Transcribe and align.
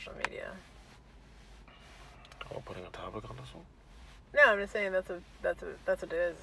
social 0.00 0.16
media. 0.18 0.50
Oh, 2.54 2.60
putting 2.64 2.84
a 2.84 2.88
topic 2.90 3.28
on 3.30 3.36
this 3.36 3.54
one? 3.54 3.64
No, 4.34 4.52
I'm 4.52 4.58
just 4.60 4.72
saying 4.72 4.92
that's 4.92 5.10
a 5.10 5.20
that's 5.42 5.62
a 5.62 5.66
that's 5.84 6.02
what 6.02 6.12
it 6.12 6.16
is. 6.16 6.36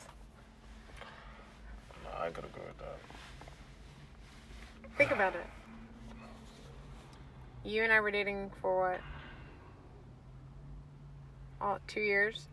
No, 2.03 2.09
I 2.21 2.29
could 2.29 2.45
agree 2.45 2.63
with 2.67 2.77
that. 2.79 2.97
Think 4.97 5.11
about 5.11 5.35
it. 5.35 5.45
You 7.63 7.83
and 7.83 7.91
I 7.91 7.99
were 7.99 8.11
dating 8.11 8.51
for 8.61 8.91
what? 8.91 8.99
Oh, 11.61 11.77
two 11.87 12.01
years? 12.01 12.47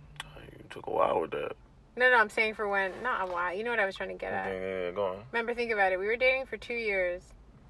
You 0.59 0.65
took 0.71 0.87
a 0.87 0.91
while 0.91 1.21
with 1.21 1.31
that. 1.33 1.53
No, 1.97 2.11
no, 2.11 2.17
I'm 2.17 2.31
saying 2.31 2.55
for 2.55 2.69
when. 2.69 2.91
Not 3.03 3.29
a 3.29 3.33
while. 3.33 3.55
You 3.57 3.63
know 3.65 3.71
what 3.71 3.79
I 3.79 3.87
was 3.87 3.95
trying 3.95 4.09
to 4.09 4.15
get 4.17 4.33
Yeah, 4.33 4.41
at. 4.41 4.53
yeah, 4.53 4.85
yeah, 4.87 4.91
go 4.91 5.07
on. 5.07 5.17
Remember, 5.33 5.55
think 5.55 5.71
about 5.73 5.93
it. 5.93 5.99
We 6.01 6.07
were 6.07 6.17
dating 6.17 6.47
for 6.47 6.57
two 6.57 6.75
years, 6.75 7.23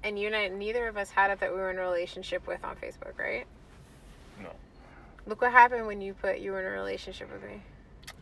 and 0.05 0.19
you 0.19 0.27
and 0.27 0.35
I, 0.35 0.47
neither 0.47 0.87
of 0.87 0.95
us 0.95 1.09
had 1.09 1.31
it 1.31 1.39
that 1.39 1.51
we 1.51 1.57
were 1.57 1.71
in 1.71 1.77
a 1.77 1.81
relationship 1.81 2.47
with 2.47 2.63
on 2.63 2.75
Facebook, 2.75 3.17
right? 3.17 3.45
No. 4.41 4.49
Look 5.25 5.41
what 5.41 5.51
happened 5.51 5.87
when 5.87 5.99
you 5.99 6.13
put 6.13 6.39
you 6.39 6.51
were 6.51 6.61
in 6.61 6.67
a 6.67 6.69
relationship 6.69 7.33
with 7.33 7.43
me. 7.43 7.61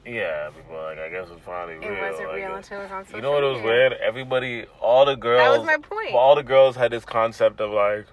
Yeah, 0.05 0.49
but 0.69 0.83
like 0.83 0.97
I 0.97 1.09
guess 1.09 1.27
it's 1.29 1.45
finally 1.45 1.75
It 1.75 1.87
real. 1.87 2.09
wasn't 2.09 2.29
I 2.29 2.35
real 2.35 2.55
until 2.55 2.79
it 2.79 2.83
was 2.83 2.91
on 2.91 3.05
social 3.05 3.17
You 3.17 3.21
know 3.21 3.31
what 3.31 3.43
was 3.43 3.61
weird? 3.61 3.93
Everybody, 3.93 4.65
all 4.81 5.05
the 5.05 5.15
girls. 5.15 5.39
That 5.39 5.57
was 5.59 5.67
my 5.67 5.77
point. 5.77 6.15
All 6.15 6.35
the 6.35 6.43
girls 6.43 6.77
had 6.77 6.91
this 6.91 7.03
concept 7.03 7.59
of 7.59 7.71
like, 7.71 8.07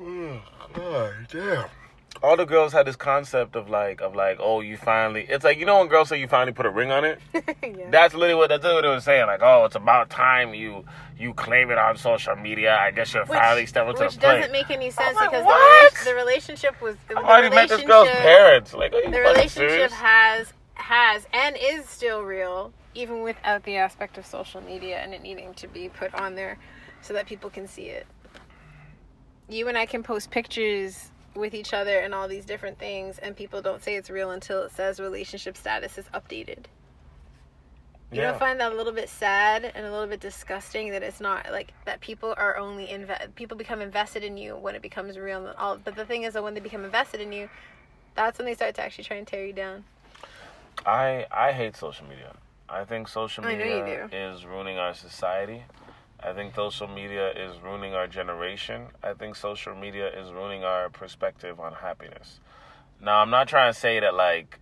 oh, 0.00 0.40
God 0.72 1.12
damn. 1.30 1.68
All 2.22 2.36
the 2.38 2.46
girls 2.46 2.72
had 2.72 2.86
this 2.86 2.96
concept 2.96 3.54
of 3.54 3.68
like, 3.68 4.00
of 4.00 4.14
like, 4.14 4.38
oh, 4.40 4.60
you 4.60 4.76
finally. 4.78 5.26
It's 5.28 5.44
like 5.44 5.58
you 5.58 5.66
know 5.66 5.78
when 5.78 5.88
girls 5.88 6.08
say 6.08 6.18
you 6.18 6.26
finally 6.28 6.52
put 6.52 6.64
a 6.64 6.70
ring 6.70 6.90
on 6.90 7.04
it. 7.04 7.18
yeah. 7.34 7.90
That's 7.90 8.14
literally 8.14 8.34
what 8.34 8.48
that's 8.48 8.62
literally 8.62 8.82
what 8.88 8.92
it 8.92 8.94
was 8.94 9.04
saying. 9.04 9.26
Like, 9.26 9.42
oh, 9.42 9.64
it's 9.66 9.76
about 9.76 10.08
time 10.10 10.54
you 10.54 10.84
you 11.18 11.34
claim 11.34 11.70
it 11.70 11.76
on 11.78 11.96
social 11.98 12.34
media. 12.36 12.76
I 12.80 12.90
guess 12.92 13.12
you're 13.12 13.26
finally 13.26 13.66
stepping 13.66 13.94
to 13.96 14.04
which 14.04 14.14
the 14.14 14.20
plate. 14.20 14.36
doesn't 14.40 14.52
make 14.52 14.70
any 14.70 14.90
sense 14.90 15.16
like, 15.16 15.30
because 15.30 15.44
the, 15.44 16.10
the 16.10 16.14
relationship 16.14 16.80
was 16.80 16.96
the 17.08 17.18
I've 17.18 17.24
already 17.24 17.54
met 17.54 17.68
this 17.68 17.82
girl's 17.82 18.06
relationship- 18.08 18.22
parents. 18.22 18.74
Like, 18.74 18.92
are 18.94 19.02
you 19.02 19.10
The 19.10 19.20
relationship 19.20 19.70
serious? 19.70 19.92
has 19.92 20.52
has 20.74 21.26
and 21.32 21.56
is 21.60 21.86
still 21.88 22.22
real, 22.22 22.72
even 22.94 23.22
without 23.22 23.64
the 23.64 23.76
aspect 23.76 24.16
of 24.18 24.24
social 24.26 24.60
media 24.62 24.96
and 24.98 25.12
it 25.14 25.22
needing 25.22 25.52
to 25.54 25.68
be 25.68 25.88
put 25.88 26.14
on 26.14 26.34
there 26.36 26.58
so 27.02 27.12
that 27.12 27.26
people 27.26 27.50
can 27.50 27.68
see 27.68 27.84
it. 27.86 28.06
You 29.48 29.68
and 29.68 29.76
I 29.76 29.84
can 29.86 30.02
post 30.02 30.30
pictures 30.30 31.10
with 31.34 31.54
each 31.54 31.72
other 31.74 31.98
and 31.98 32.14
all 32.14 32.28
these 32.28 32.44
different 32.44 32.78
things, 32.78 33.18
and 33.18 33.36
people 33.36 33.62
don't 33.62 33.82
say 33.82 33.96
it's 33.96 34.10
real 34.10 34.30
until 34.30 34.62
it 34.62 34.72
says 34.72 35.00
relationship 35.00 35.56
status 35.56 35.98
is 35.98 36.06
updated. 36.14 36.66
You 38.10 38.20
Yeah. 38.20 38.30
don't 38.30 38.38
find 38.38 38.60
that 38.60 38.72
a 38.72 38.74
little 38.76 38.92
bit 38.92 39.08
sad 39.08 39.64
and 39.64 39.84
a 39.84 39.90
little 39.90 40.06
bit 40.06 40.20
disgusting 40.20 40.90
that 40.92 41.02
it's 41.02 41.20
not 41.20 41.50
like 41.50 41.72
that 41.84 42.00
people 42.00 42.32
are 42.36 42.56
only 42.56 42.86
inve- 42.86 43.34
people 43.34 43.56
become 43.56 43.80
invested 43.80 44.22
in 44.22 44.36
you 44.36 44.54
when 44.56 44.76
it 44.76 44.82
becomes 44.82 45.18
real 45.18 45.44
and 45.46 45.56
all 45.56 45.78
but 45.78 45.96
the 45.96 46.04
thing 46.04 46.22
is 46.22 46.34
that 46.34 46.42
when 46.44 46.54
they 46.54 46.60
become 46.60 46.84
invested 46.84 47.20
in 47.20 47.32
you 47.32 47.48
that's 48.14 48.38
when 48.38 48.46
they 48.46 48.54
start 48.54 48.76
to 48.76 48.82
actually 48.82 49.02
try 49.02 49.16
and 49.16 49.26
tear 49.26 49.44
you 49.44 49.52
down 49.52 49.82
I 50.86 51.26
I 51.32 51.52
hate 51.52 51.76
social 51.76 52.06
media. 52.06 52.34
I 52.68 52.84
think 52.84 53.08
social 53.08 53.44
I 53.44 53.56
know 53.56 53.64
you 53.64 53.82
media 53.84 54.08
is 54.12 54.44
ruining 54.44 54.78
our 54.78 54.94
society. 54.94 55.64
I 56.24 56.32
think 56.32 56.54
social 56.54 56.88
media 56.88 57.30
is 57.30 57.60
ruining 57.60 57.94
our 57.94 58.06
generation. 58.06 58.86
I 59.02 59.12
think 59.14 59.36
social 59.36 59.74
media 59.74 60.08
is 60.08 60.32
ruining 60.32 60.64
our 60.64 60.88
perspective 60.88 61.60
on 61.60 61.74
happiness. 61.74 62.40
Now, 63.00 63.18
I'm 63.18 63.30
not 63.30 63.48
trying 63.48 63.72
to 63.72 63.78
say 63.78 64.00
that 64.00 64.14
like 64.14 64.58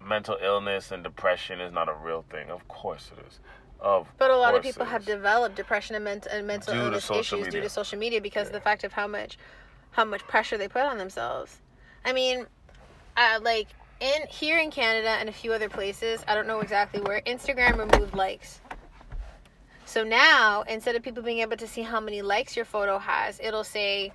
mental 0.00 0.38
illness 0.42 0.90
and 0.90 1.02
depression 1.02 1.60
is 1.60 1.72
not 1.72 1.88
a 1.88 1.94
real 1.94 2.24
thing. 2.30 2.50
Of 2.50 2.66
course 2.68 3.10
it 3.16 3.24
is. 3.26 3.40
Of 3.80 4.08
but 4.18 4.30
a 4.30 4.36
lot 4.36 4.56
of 4.56 4.62
people 4.62 4.86
have 4.86 5.04
developed 5.04 5.54
depression 5.54 5.94
and, 5.94 6.04
ment- 6.04 6.26
and 6.26 6.46
mental 6.46 6.74
Due 6.74 6.80
illness 6.80 7.10
issues 7.10 7.48
due 7.48 7.60
to 7.60 7.68
social 7.68 7.98
media 7.98 8.20
because 8.20 8.48
of 8.48 8.52
the 8.52 8.60
fact 8.60 8.82
of 8.82 8.92
how 8.92 9.06
much 9.06 9.38
how 9.92 10.04
much 10.04 10.22
pressure 10.26 10.58
they 10.58 10.68
put 10.68 10.82
on 10.82 10.98
themselves 10.98 11.58
i 12.04 12.12
mean 12.12 12.46
uh, 13.16 13.38
like 13.42 13.68
in 14.00 14.26
here 14.28 14.58
in 14.58 14.70
canada 14.70 15.08
and 15.08 15.28
a 15.28 15.32
few 15.32 15.52
other 15.52 15.68
places 15.68 16.24
i 16.28 16.34
don't 16.34 16.46
know 16.46 16.60
exactly 16.60 17.00
where 17.00 17.20
instagram 17.22 17.78
removed 17.78 18.14
likes 18.14 18.60
so 19.88 20.04
now 20.04 20.62
instead 20.68 20.94
of 20.94 21.02
people 21.02 21.22
being 21.22 21.38
able 21.38 21.56
to 21.56 21.66
see 21.66 21.82
how 21.82 21.98
many 21.98 22.20
likes 22.20 22.54
your 22.54 22.64
photo 22.64 22.98
has 22.98 23.40
it'll 23.42 23.64
say 23.64 24.12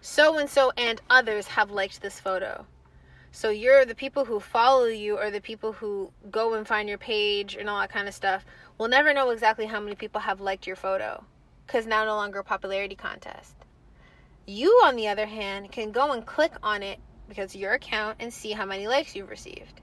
so 0.00 0.38
and 0.38 0.50
so 0.50 0.72
and 0.76 1.00
others 1.08 1.46
have 1.46 1.70
liked 1.70 2.02
this 2.02 2.18
photo 2.18 2.66
so 3.30 3.48
you're 3.48 3.86
the 3.86 3.94
people 3.94 4.24
who 4.24 4.38
follow 4.38 4.84
you 4.84 5.16
or 5.16 5.30
the 5.30 5.40
people 5.40 5.72
who 5.72 6.12
go 6.30 6.54
and 6.54 6.66
find 6.66 6.88
your 6.88 6.98
page 6.98 7.56
and 7.56 7.70
all 7.70 7.80
that 7.80 7.90
kind 7.90 8.08
of 8.08 8.14
stuff 8.14 8.44
will 8.76 8.88
never 8.88 9.14
know 9.14 9.30
exactly 9.30 9.64
how 9.64 9.80
many 9.80 9.94
people 9.94 10.20
have 10.20 10.40
liked 10.40 10.66
your 10.66 10.76
photo 10.76 11.24
because 11.66 11.86
now 11.86 12.04
no 12.04 12.14
longer 12.16 12.40
a 12.40 12.44
popularity 12.44 12.94
contest. 12.94 13.54
You, 14.46 14.68
on 14.84 14.96
the 14.96 15.08
other 15.08 15.24
hand, 15.24 15.72
can 15.72 15.90
go 15.92 16.12
and 16.12 16.26
click 16.26 16.52
on 16.62 16.82
it 16.82 16.98
because 17.28 17.56
your 17.56 17.72
account 17.72 18.18
and 18.20 18.30
see 18.30 18.52
how 18.52 18.66
many 18.66 18.86
likes 18.86 19.16
you've 19.16 19.30
received. 19.30 19.80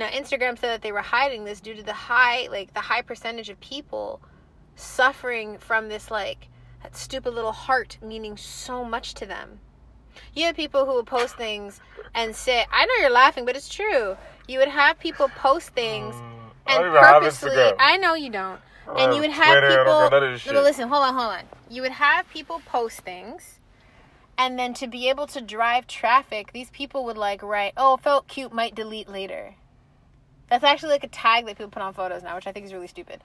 Now, 0.00 0.08
Instagram 0.08 0.58
said 0.58 0.70
that 0.70 0.80
they 0.80 0.92
were 0.92 1.02
hiding 1.02 1.44
this 1.44 1.60
due 1.60 1.74
to 1.74 1.82
the 1.82 1.92
high, 1.92 2.48
like 2.50 2.72
the 2.72 2.80
high 2.80 3.02
percentage 3.02 3.50
of 3.50 3.60
people 3.60 4.22
suffering 4.74 5.58
from 5.58 5.90
this, 5.90 6.10
like 6.10 6.48
that 6.82 6.96
stupid 6.96 7.34
little 7.34 7.52
heart 7.52 7.98
meaning 8.00 8.38
so 8.38 8.82
much 8.82 9.12
to 9.12 9.26
them. 9.26 9.60
You 10.34 10.46
have 10.46 10.56
people 10.56 10.86
who 10.86 10.92
will 10.94 11.04
post 11.04 11.36
things 11.36 11.82
and 12.14 12.34
say, 12.34 12.64
I 12.72 12.86
know 12.86 12.94
you're 13.02 13.10
laughing, 13.10 13.44
but 13.44 13.56
it's 13.56 13.68
true. 13.68 14.16
You 14.48 14.58
would 14.60 14.68
have 14.68 14.98
people 14.98 15.28
post 15.28 15.68
things 15.74 16.14
Mm, 16.14 16.22
I 16.66 16.76
and 16.76 16.94
have 16.94 17.04
purposely, 17.22 17.72
I 17.78 17.98
know 17.98 18.14
you 18.14 18.30
don't. 18.30 18.58
I 18.88 19.04
And 19.04 19.14
you 19.14 19.20
would 19.20 19.30
have 19.30 19.58
Twitter, 19.58 19.68
people. 19.68 19.84
got 19.84 20.12
none 20.12 20.24
of 20.24 20.32
this 20.32 20.46
No, 20.46 20.54
but 20.54 20.64
listen, 20.64 20.88
hold 20.88 21.02
on, 21.04 21.12
hold 21.14 21.32
on. 21.34 21.42
You 21.68 21.82
would 21.82 21.92
have 21.92 22.26
people 22.30 22.62
post 22.64 23.00
things, 23.00 23.60
and 24.38 24.58
then 24.58 24.72
to 24.74 24.86
be 24.86 25.10
able 25.10 25.26
to 25.26 25.42
drive 25.42 25.86
traffic, 25.86 26.52
these 26.54 26.70
people 26.70 27.04
would 27.04 27.18
like 27.18 27.42
write, 27.42 27.74
"Oh, 27.76 27.98
felt 27.98 28.28
cute, 28.28 28.54
might 28.54 28.74
delete 28.74 29.06
later." 29.06 29.56
That's 30.50 30.64
actually 30.64 30.90
like 30.90 31.04
a 31.04 31.08
tag 31.08 31.46
that 31.46 31.56
people 31.56 31.70
put 31.70 31.82
on 31.82 31.94
photos 31.94 32.22
now, 32.22 32.34
which 32.34 32.46
I 32.46 32.52
think 32.52 32.66
is 32.66 32.72
really 32.72 32.88
stupid. 32.88 33.20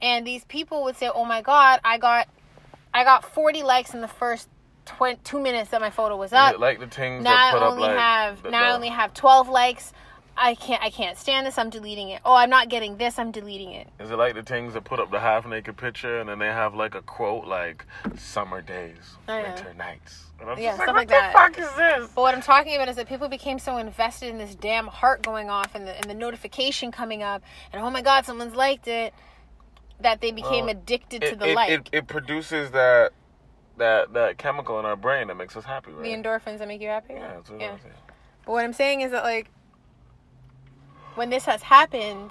And 0.00 0.26
these 0.26 0.44
people 0.44 0.84
would 0.84 0.96
say, 0.96 1.10
"Oh 1.12 1.24
my 1.24 1.42
god, 1.42 1.80
I 1.84 1.98
got, 1.98 2.28
I 2.94 3.02
got 3.04 3.24
40 3.24 3.64
likes 3.64 3.94
in 3.94 4.00
the 4.00 4.08
first 4.08 4.48
tw- 4.86 5.22
two 5.24 5.40
minutes 5.40 5.70
that 5.70 5.80
my 5.80 5.90
photo 5.90 6.16
was 6.16 6.32
up." 6.32 6.54
it 6.54 6.60
like 6.60 6.78
the 6.78 6.86
things 6.86 7.24
now 7.24 7.34
I 7.48 7.50
put 7.50 7.62
up 7.62 7.72
only 7.72 7.82
like 7.82 7.98
have 7.98 8.42
the- 8.42 8.50
now 8.50 8.62
I 8.64 8.72
only 8.72 8.88
have 8.88 9.12
12 9.12 9.48
likes. 9.48 9.92
I 10.38 10.54
can't 10.54 10.82
I 10.82 10.90
can't 10.90 11.18
stand 11.18 11.46
this. 11.46 11.58
I'm 11.58 11.70
deleting 11.70 12.10
it. 12.10 12.20
Oh, 12.24 12.34
I'm 12.34 12.50
not 12.50 12.68
getting 12.68 12.96
this. 12.96 13.18
I'm 13.18 13.30
deleting 13.30 13.72
it. 13.72 13.88
Is 14.00 14.10
it 14.10 14.16
like 14.16 14.34
the 14.34 14.42
things 14.42 14.74
that 14.74 14.84
put 14.84 15.00
up 15.00 15.10
the 15.10 15.20
half 15.20 15.46
naked 15.46 15.76
picture 15.76 16.20
and 16.20 16.28
then 16.28 16.38
they 16.38 16.46
have 16.46 16.74
like 16.74 16.94
a 16.94 17.02
quote 17.02 17.46
like 17.46 17.84
"summer 18.16 18.62
days, 18.62 19.16
winter 19.26 19.74
nights"? 19.74 20.26
And 20.40 20.48
I'm 20.48 20.58
Yeah, 20.58 20.70
just 20.76 20.78
like, 20.78 20.86
stuff 20.86 20.94
what 20.94 20.96
like 20.96 21.08
the 21.08 21.14
that. 21.14 21.32
fuck 21.32 21.58
is 21.58 21.74
this? 21.76 22.10
But 22.14 22.22
what 22.22 22.34
I'm 22.34 22.40
talking 22.42 22.76
about 22.76 22.88
is 22.88 22.96
that 22.96 23.08
people 23.08 23.28
became 23.28 23.58
so 23.58 23.76
invested 23.78 24.28
in 24.28 24.38
this 24.38 24.54
damn 24.54 24.86
heart 24.86 25.22
going 25.22 25.50
off 25.50 25.74
and 25.74 25.86
the 25.86 25.96
and 25.96 26.08
the 26.08 26.14
notification 26.14 26.92
coming 26.92 27.22
up 27.22 27.42
and 27.72 27.82
oh 27.82 27.90
my 27.90 28.02
god, 28.02 28.24
someone's 28.24 28.54
liked 28.54 28.86
it 28.86 29.12
that 30.00 30.20
they 30.20 30.30
became 30.30 30.66
Well, 30.66 30.70
addicted 30.76 31.22
to 31.22 31.36
the 31.36 31.46
it, 31.48 31.54
like. 31.54 31.70
it, 31.70 31.88
it 31.92 32.06
produces 32.06 32.70
that 32.70 33.10
that 33.78 34.12
that 34.12 34.38
chemical 34.38 34.78
in 34.78 34.84
our 34.86 34.96
brain 34.96 35.28
that 35.28 35.36
makes 35.36 35.56
us 35.56 35.64
happy, 35.64 35.90
right? 35.92 36.04
the 36.04 36.10
endorphins 36.10 36.58
that 36.58 36.68
make 36.68 36.80
you 36.80 36.88
happy. 36.88 37.14
yeah, 37.14 37.34
that's 37.34 37.50
what 37.50 37.60
Yeah. 37.60 37.72
I'm 37.72 37.80
saying. 37.80 37.94
But 38.46 38.52
what 38.52 38.64
I'm 38.64 38.72
saying 38.72 39.00
is 39.02 39.10
that 39.10 39.24
like 39.24 39.50
when 41.18 41.30
this 41.30 41.44
has 41.44 41.62
happened, 41.62 42.30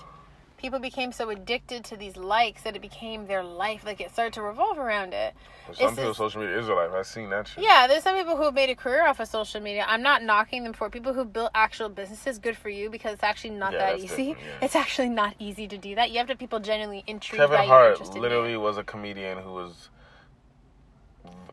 people 0.57 0.79
became 0.79 1.11
so 1.11 1.29
addicted 1.29 1.83
to 1.85 1.95
these 1.95 2.17
likes 2.17 2.63
that 2.63 2.75
it 2.75 2.81
became 2.81 3.27
their 3.27 3.43
life. 3.43 3.83
Like 3.85 4.01
it 4.01 4.11
started 4.11 4.33
to 4.33 4.41
revolve 4.41 4.79
around 4.79 5.13
it. 5.13 5.35
For 5.67 5.75
some 5.75 5.87
It's 5.89 5.95
people, 5.95 6.09
this- 6.09 6.17
social 6.17 6.41
media 6.41 6.57
is 6.59 6.65
their 6.67 6.75
life. 6.75 6.89
I've 6.95 7.05
seen 7.05 7.29
that 7.29 7.47
shit. 7.47 7.63
Yeah, 7.63 7.85
there's 7.87 8.01
some 8.03 8.15
people 8.17 8.35
who 8.37 8.43
have 8.45 8.53
made 8.55 8.69
a 8.71 8.75
career 8.75 9.05
off 9.05 9.19
of 9.19 9.27
social 9.27 9.61
media. 9.61 9.85
I'm 9.87 10.01
not 10.01 10.23
knocking 10.23 10.63
them 10.63 10.73
for 10.73 10.89
people 10.89 11.13
who 11.13 11.25
built 11.25 11.51
actual 11.53 11.89
businesses. 11.89 12.39
Good 12.39 12.57
for 12.57 12.69
you 12.69 12.89
because 12.89 13.13
it's 13.13 13.23
actually 13.23 13.51
not 13.51 13.73
Yeah, 13.73 13.79
that 13.91 13.99
easy. 13.99 14.23
yeah. 14.29 14.35
It's 14.63 14.75
actually 14.75 15.09
not 15.09 15.35
easy 15.37 15.67
to 15.67 15.77
do 15.77 15.93
that. 15.95 16.09
You 16.09 16.17
have 16.17 16.27
to 16.27 16.31
have 16.33 16.39
people 16.39 16.59
genuinely 16.59 17.03
intrigued 17.05 17.41
Kevin 17.41 17.67
Hart 17.67 17.91
interested 17.91 18.15
in 18.15 18.21
literally 18.23 18.57
was 18.57 18.77
a 18.77 18.83
comedian 18.83 19.37
who 19.39 19.51
was 19.53 19.89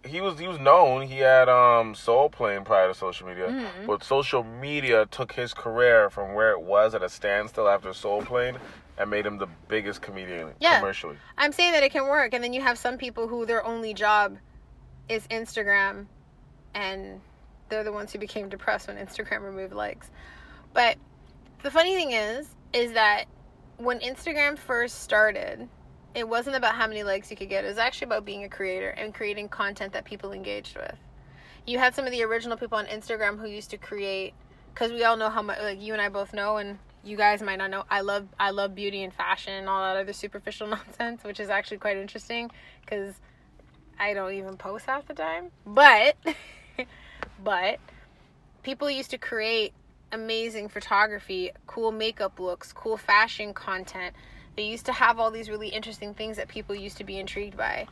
he 0.05 0.21
was 0.21 0.39
he 0.39 0.47
was 0.47 0.59
known. 0.59 1.03
He 1.09 1.19
had 1.19 1.49
um 1.49 1.95
Soul 1.95 2.29
Plane 2.31 2.65
prior 2.65 2.89
to 2.89 2.95
social 2.95 3.27
media, 3.27 3.49
Mm-hmm. 3.49 3.87
but 3.87 4.03
social 4.05 4.43
media 4.45 5.06
took 5.11 5.33
his 5.33 5.55
career 5.55 6.11
from 6.11 6.35
where 6.35 6.51
it 6.53 6.61
was 6.61 6.95
at 6.95 7.03
a 7.03 7.09
standstill 7.09 7.69
after 7.69 7.93
Soul 7.93 8.23
Plane 8.23 8.56
and 8.99 9.11
made 9.11 9.27
him 9.27 9.39
the 9.39 9.49
biggest 9.69 10.03
comedian 10.03 10.53
Yeah. 10.61 10.79
commercially. 10.79 11.17
I'm 11.39 11.53
saying 11.53 11.73
that 11.73 11.83
it 11.83 11.91
can 11.93 12.05
work, 12.05 12.33
and 12.35 12.45
then 12.45 12.53
you 12.53 12.61
have 12.62 12.79
some 12.79 12.97
people 12.99 13.27
who 13.27 13.45
their 13.47 13.65
only 13.67 13.93
job 13.95 14.37
is 15.09 15.27
Instagram, 15.29 16.06
and 16.75 17.21
they're 17.69 17.83
the 17.85 17.93
ones 17.93 18.12
who 18.12 18.19
became 18.19 18.49
depressed 18.49 18.87
when 18.89 18.97
Instagram 18.97 19.43
removed 19.43 19.73
likes. 19.75 20.11
But 20.75 20.97
the 21.62 21.71
funny 21.71 21.95
thing 21.97 22.12
is, 22.12 22.47
is 22.73 22.93
that 22.93 23.25
when 23.79 23.99
Instagram 24.01 24.56
first 24.56 25.03
started, 25.03 25.69
it 26.14 26.28
wasn't 26.28 26.56
about 26.56 26.75
how 26.75 26.87
many 26.87 27.02
likes 27.02 27.31
you 27.31 27.37
could 27.37 27.49
get. 27.49 27.64
It 27.64 27.69
was 27.69 27.78
actually 27.78 28.06
about 28.06 28.25
being 28.25 28.44
a 28.44 28.49
creator 28.49 28.90
and 28.90 29.12
creating 29.12 29.49
content 29.49 29.93
that 29.94 30.05
people 30.05 30.32
engaged 30.32 30.76
with. 30.76 30.96
You 31.66 31.78
had 31.78 31.94
some 31.94 32.05
of 32.05 32.12
the 32.12 32.22
original 32.22 32.56
people 32.56 32.78
on 32.78 32.87
Instagram 32.87 33.38
who 33.38 33.46
used 33.46 33.70
to 33.70 33.76
create, 33.76 34.34
because 34.72 34.93
we 34.93 35.02
all 35.05 35.16
know 35.16 35.31
how 35.31 35.43
much, 35.43 35.58
like 35.61 35.81
you 35.81 35.93
and 35.93 36.00
I 36.00 36.08
both 36.08 36.32
know, 36.32 36.58
and 36.58 36.78
you 37.02 37.16
guys 37.16 37.43
might 37.43 37.56
not 37.56 37.70
know. 37.70 37.84
I 37.90 38.02
love, 38.02 38.28
I 38.38 38.50
love 38.50 38.75
beauty 38.75 39.02
and 39.02 39.12
fashion 39.12 39.55
and 39.55 39.69
all 39.69 39.82
that 39.82 40.00
other 40.00 40.12
superficial 40.12 40.66
nonsense, 40.69 41.25
which 41.25 41.40
is 41.40 41.49
actually 41.49 41.78
quite 41.78 41.96
interesting 41.96 42.50
because 42.82 43.14
I 43.99 44.14
don't 44.14 44.34
even 44.34 44.56
post 44.56 44.87
half 44.87 45.06
the 45.06 45.14
time. 45.14 45.50
But 45.67 46.17
but 47.44 47.78
people 48.62 48.90
used 48.90 49.10
to 49.10 49.19
create 49.19 49.72
amazing 50.12 50.69
photography, 50.69 51.50
cool 51.67 51.93
makeup 51.93 52.38
looks, 52.38 52.72
cool 52.72 52.96
fashion 52.96 53.52
content. 53.52 54.14
They 54.56 54.65
used 54.65 54.87
to 54.87 54.93
have 54.93 55.19
all 55.19 55.31
these 55.31 55.49
really 55.51 55.69
interesting 55.69 56.15
things 56.15 56.37
that 56.37 56.49
people 56.49 56.75
used 56.75 56.97
to 56.99 57.05
be 57.05 57.19
intrigued 57.19 57.56
by. 57.56 57.87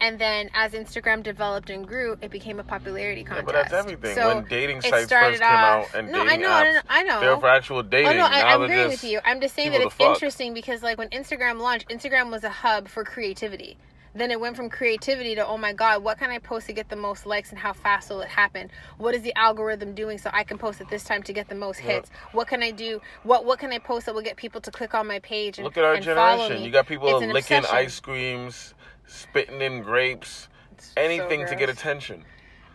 And 0.00 0.18
then 0.18 0.50
as 0.52 0.72
Instagram 0.72 1.22
developed 1.22 1.70
and 1.70 1.86
grew, 1.86 2.18
it 2.20 2.32
became 2.32 2.58
a 2.58 2.64
popularity 2.64 3.20
Yeah, 3.20 3.26
contest. 3.28 3.46
but 3.46 3.52
that's 3.54 3.72
everything. 3.72 4.16
So 4.16 4.34
when 4.34 4.44
dating 4.48 4.80
sites 4.80 5.08
first 5.12 5.40
came 5.40 5.48
out 5.48 5.94
and 5.94 6.10
no, 6.10 6.20
I 6.22 6.24
dating 6.24 6.40
know, 6.42 6.48
apps, 6.48 6.60
I 6.60 6.72
know, 6.72 6.80
I 6.88 7.02
know. 7.04 7.20
they're 7.20 7.36
for 7.38 7.48
actual 7.48 7.82
dating. 7.84 8.08
Oh 8.08 8.14
no, 8.14 8.24
I, 8.26 8.52
I'm 8.52 8.62
agreeing 8.62 8.88
with 8.88 9.04
you. 9.04 9.20
I'm 9.24 9.40
just 9.40 9.54
saying 9.54 9.70
that 9.70 9.80
it's 9.80 9.94
interesting 10.00 10.54
because 10.54 10.82
like 10.82 10.98
when 10.98 11.08
Instagram 11.10 11.60
launched, 11.60 11.88
Instagram 11.88 12.32
was 12.32 12.42
a 12.42 12.50
hub 12.50 12.88
for 12.88 13.04
creativity. 13.04 13.76
Then 14.14 14.30
it 14.30 14.38
went 14.38 14.56
from 14.56 14.68
creativity 14.68 15.34
to 15.34 15.46
oh 15.46 15.56
my 15.56 15.72
god, 15.72 16.02
what 16.02 16.18
can 16.18 16.30
I 16.30 16.38
post 16.38 16.66
to 16.66 16.72
get 16.72 16.88
the 16.88 16.96
most 16.96 17.24
likes 17.26 17.50
and 17.50 17.58
how 17.58 17.72
fast 17.72 18.10
will 18.10 18.20
it 18.20 18.28
happen? 18.28 18.70
What 18.98 19.14
is 19.14 19.22
the 19.22 19.34
algorithm 19.36 19.94
doing 19.94 20.18
so 20.18 20.30
I 20.32 20.44
can 20.44 20.58
post 20.58 20.80
at 20.80 20.90
this 20.90 21.04
time 21.04 21.22
to 21.24 21.32
get 21.32 21.48
the 21.48 21.54
most 21.54 21.78
hits? 21.78 22.10
What 22.32 22.48
can 22.48 22.62
I 22.62 22.70
do? 22.70 23.00
What 23.22 23.44
what 23.44 23.58
can 23.58 23.72
I 23.72 23.78
post 23.78 24.06
that 24.06 24.14
will 24.14 24.22
get 24.22 24.36
people 24.36 24.60
to 24.60 24.70
click 24.70 24.94
on 24.94 25.06
my 25.06 25.18
page 25.20 25.58
and 25.58 25.64
Look 25.64 25.76
at 25.78 25.84
our 25.84 25.98
generation. 25.98 26.62
You 26.62 26.70
got 26.70 26.86
people 26.86 27.08
licking 27.18 27.32
obsession. 27.58 27.64
ice 27.70 28.00
creams, 28.00 28.74
spitting 29.06 29.60
in 29.60 29.82
grapes, 29.82 30.48
It's 30.72 30.88
so 30.88 31.00
anything 31.00 31.46
to 31.46 31.56
get 31.56 31.68
attention. 31.68 32.24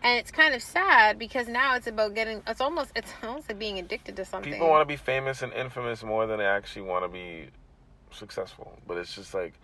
And 0.02 0.18
it's 0.18 0.30
kind 0.30 0.54
of 0.54 0.62
sad 0.62 1.18
because 1.18 1.48
now 1.48 1.74
it's 1.74 1.88
about 1.88 2.14
getting. 2.14 2.42
It's 2.46 2.60
almost 2.60 2.92
it's 2.94 3.12
almost 3.22 3.48
like 3.48 3.58
being 3.58 3.78
addicted 3.78 4.16
to 4.16 4.24
something. 4.24 4.52
People 4.52 4.68
want 4.68 4.82
to 4.82 4.86
be 4.86 4.96
famous 4.96 5.42
and 5.42 5.52
infamous 5.52 6.02
more 6.02 6.26
than 6.26 6.38
they 6.38 6.46
actually 6.46 6.82
want 6.82 7.04
to 7.04 7.08
be 7.08 7.46
successful. 8.10 8.78
But 8.86 8.98
it's 8.98 9.14
just 9.14 9.34
like 9.34 9.54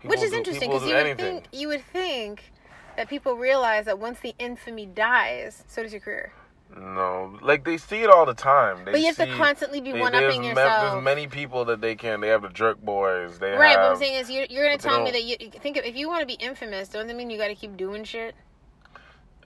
people 0.00 0.10
Which 0.10 0.22
is 0.22 0.30
do- 0.30 0.36
interesting 0.38 0.70
because 0.70 0.82
you 0.88 0.94
would 0.94 1.06
anything. 1.06 1.40
think 1.42 1.44
you 1.52 1.68
would 1.68 1.84
think 1.84 2.52
that 2.96 3.08
people 3.08 3.34
realize 3.34 3.84
that 3.86 3.98
once 3.98 4.20
the 4.20 4.34
infamy 4.38 4.86
dies, 4.86 5.64
so 5.68 5.82
does 5.82 5.92
your 5.92 6.00
career. 6.00 6.32
No, 6.76 7.36
like 7.42 7.64
they 7.64 7.78
see 7.78 8.02
it 8.02 8.10
all 8.10 8.24
the 8.26 8.34
time. 8.34 8.84
They 8.84 8.92
But 8.92 9.00
you 9.00 9.06
have 9.06 9.16
to 9.16 9.26
constantly 9.36 9.80
be 9.80 9.92
one 9.92 10.14
upping 10.14 10.44
yourself. 10.44 10.92
There's 10.92 11.02
many 11.02 11.26
people 11.26 11.64
that 11.64 11.80
they 11.80 11.96
can. 11.96 12.20
They 12.20 12.28
have 12.28 12.42
the 12.42 12.48
jerk 12.48 12.80
boys. 12.80 13.40
They 13.40 13.50
right, 13.50 13.70
have. 13.70 13.78
but 13.80 13.90
I'm 13.92 13.96
saying 13.96 14.14
is 14.20 14.30
you're, 14.30 14.44
you're 14.48 14.64
going 14.64 14.78
to 14.78 14.82
tell 14.82 15.02
me 15.02 15.10
that 15.10 15.24
you 15.24 15.36
you 15.40 15.50
think 15.50 15.76
if 15.78 15.96
you 15.96 16.08
want 16.08 16.20
to 16.20 16.26
be 16.26 16.34
infamous, 16.34 16.88
don't 16.88 17.08
that 17.08 17.16
mean 17.16 17.28
you 17.28 17.38
got 17.38 17.48
to 17.48 17.56
keep 17.56 17.76
doing 17.76 18.04
shit 18.04 18.36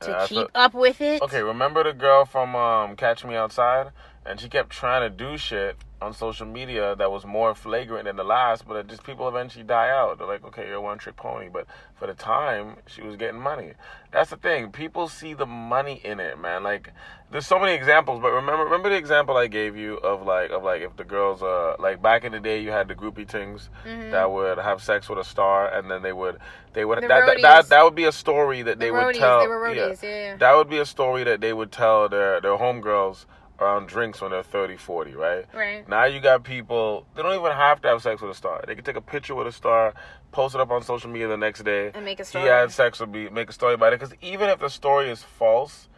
to 0.01 0.11
Yeah, 0.11 0.27
keep 0.27 0.37
thought- 0.37 0.51
up 0.55 0.75
with 0.75 1.01
it? 1.01 1.23
Okay, 1.23 1.43
remember 1.43 1.83
the 1.83 1.95
girl 1.95 2.27
from 2.27 2.55
um, 2.55 2.95
Catch 2.95 3.25
Me 3.25 3.35
Outside? 3.37 3.91
And 4.27 4.41
she 4.41 4.49
kept 4.49 4.71
trying 4.71 5.03
to 5.03 5.15
do 5.15 5.37
shit 5.37 5.77
on 6.01 6.13
social 6.13 6.47
media 6.47 6.95
that 6.97 7.11
was 7.11 7.25
more 7.25 7.55
flagrant 7.55 8.05
than 8.05 8.17
the 8.17 8.25
last, 8.25 8.67
but 8.67 8.77
it 8.77 8.87
just 8.87 9.05
people 9.05 9.29
eventually 9.29 9.65
die 9.65 9.91
out. 9.91 10.19
They're 10.19 10.27
like, 10.27 10.45
okay, 10.45 10.67
you're 10.67 10.77
a 10.77 10.81
one 10.81 10.99
trick 10.99 11.17
pony. 11.17 11.49
But 11.53 11.67
for 11.95 12.07
the 12.07 12.15
time, 12.15 12.77
she 12.87 13.03
was 13.03 13.17
getting 13.17 13.41
money. 13.41 13.73
That's 14.13 14.31
the 14.31 14.37
thing. 14.37 14.71
People 14.71 15.09
see 15.09 15.35
the 15.35 15.47
money 15.47 16.01
in 16.05 16.21
it, 16.21 16.39
man. 16.39 16.63
Like, 16.63 16.93
there's 17.31 17.47
so 17.47 17.59
many 17.59 17.73
examples, 17.73 18.21
but 18.21 18.31
remember 18.31 18.65
remember 18.65 18.91
the 18.91 18.97
example 18.97 19.37
I 19.37 19.49
gave 19.49 19.77
you 19.77 19.97
of 19.97 20.25
like 20.25 20.51
of 20.51 20.63
like 20.63 20.83
if 20.83 20.95
the 20.97 21.05
girls 21.05 21.43
uh 21.43 21.75
like 21.81 22.01
back 22.01 22.23
in 22.23 22.31
the 22.31 22.39
day 22.39 22.61
you 22.61 22.71
had 22.71 22.87
the 22.87 22.95
groupie 22.95 23.27
things 23.27 23.71
that 23.85 24.31
would 24.31 24.59
have 24.59 24.81
sex 24.81 25.09
with 25.09 25.19
a 25.19 25.25
star 25.25 25.69
and 25.69 25.91
then 25.91 26.03
they 26.03 26.13
would 26.13 26.39
they 26.75 26.85
would 26.85 26.99
Mm-hmm. 26.99 27.09
The 27.09 27.09
that, 27.09 27.27
that, 27.27 27.43
that 27.43 27.69
that 27.71 27.83
would 27.85 27.97
be 27.97 28.05
a 28.05 28.13
story 28.13 28.63
that 28.63 28.79
The 28.79 28.85
they 28.87 28.91
would 28.93 29.17
tell 29.17 29.41
they 29.41 29.49
were 29.49 29.59
roadies, 29.59 30.01
yeah, 30.03 30.09
yeah. 30.09 30.37
that 30.37 30.55
would 30.55 30.71
be 30.71 30.79
a 30.79 30.87
story 30.87 31.25
that 31.25 31.41
they 31.41 31.53
would 31.53 31.73
tell 31.73 32.09
their 32.09 32.41
their 32.41 32.57
homegirls 32.57 33.25
around 33.61 33.87
drinks 33.89 34.21
when 34.21 34.31
they're 34.33 34.43
30 34.43 34.77
40 34.77 35.15
right 35.15 35.47
Right. 35.55 35.89
now 35.89 36.05
you 36.05 36.21
got 36.21 36.43
people 36.45 37.07
they 37.15 37.23
don't 37.23 37.39
even 37.39 37.53
have 37.53 37.81
to 37.83 37.89
have 37.89 38.03
sex 38.03 38.21
with 38.21 38.31
a 38.31 38.35
star 38.35 38.63
they 38.67 38.75
can 38.75 38.85
take 38.85 38.97
a 38.97 39.01
picture 39.01 39.35
with 39.35 39.47
a 39.47 39.53
star 39.53 39.95
post 40.33 40.55
it 40.57 40.61
up 40.61 40.71
on 40.71 40.83
social 40.83 41.09
media 41.11 41.29
the 41.29 41.37
next 41.37 41.63
day 41.65 41.93
And 41.95 42.05
make 42.05 42.19
a 42.19 42.23
he 42.25 42.29
story. 42.29 42.49
had 42.49 42.73
sex 42.73 42.99
with 43.01 43.11
me 43.11 43.29
make 43.29 43.49
a 43.49 43.53
story 43.53 43.75
about 43.75 43.93
it 43.93 44.01
because 44.01 44.15
even 44.21 44.49
if 44.51 44.59
the 44.59 44.69
story 44.69 45.09
is 45.11 45.23
false 45.23 45.89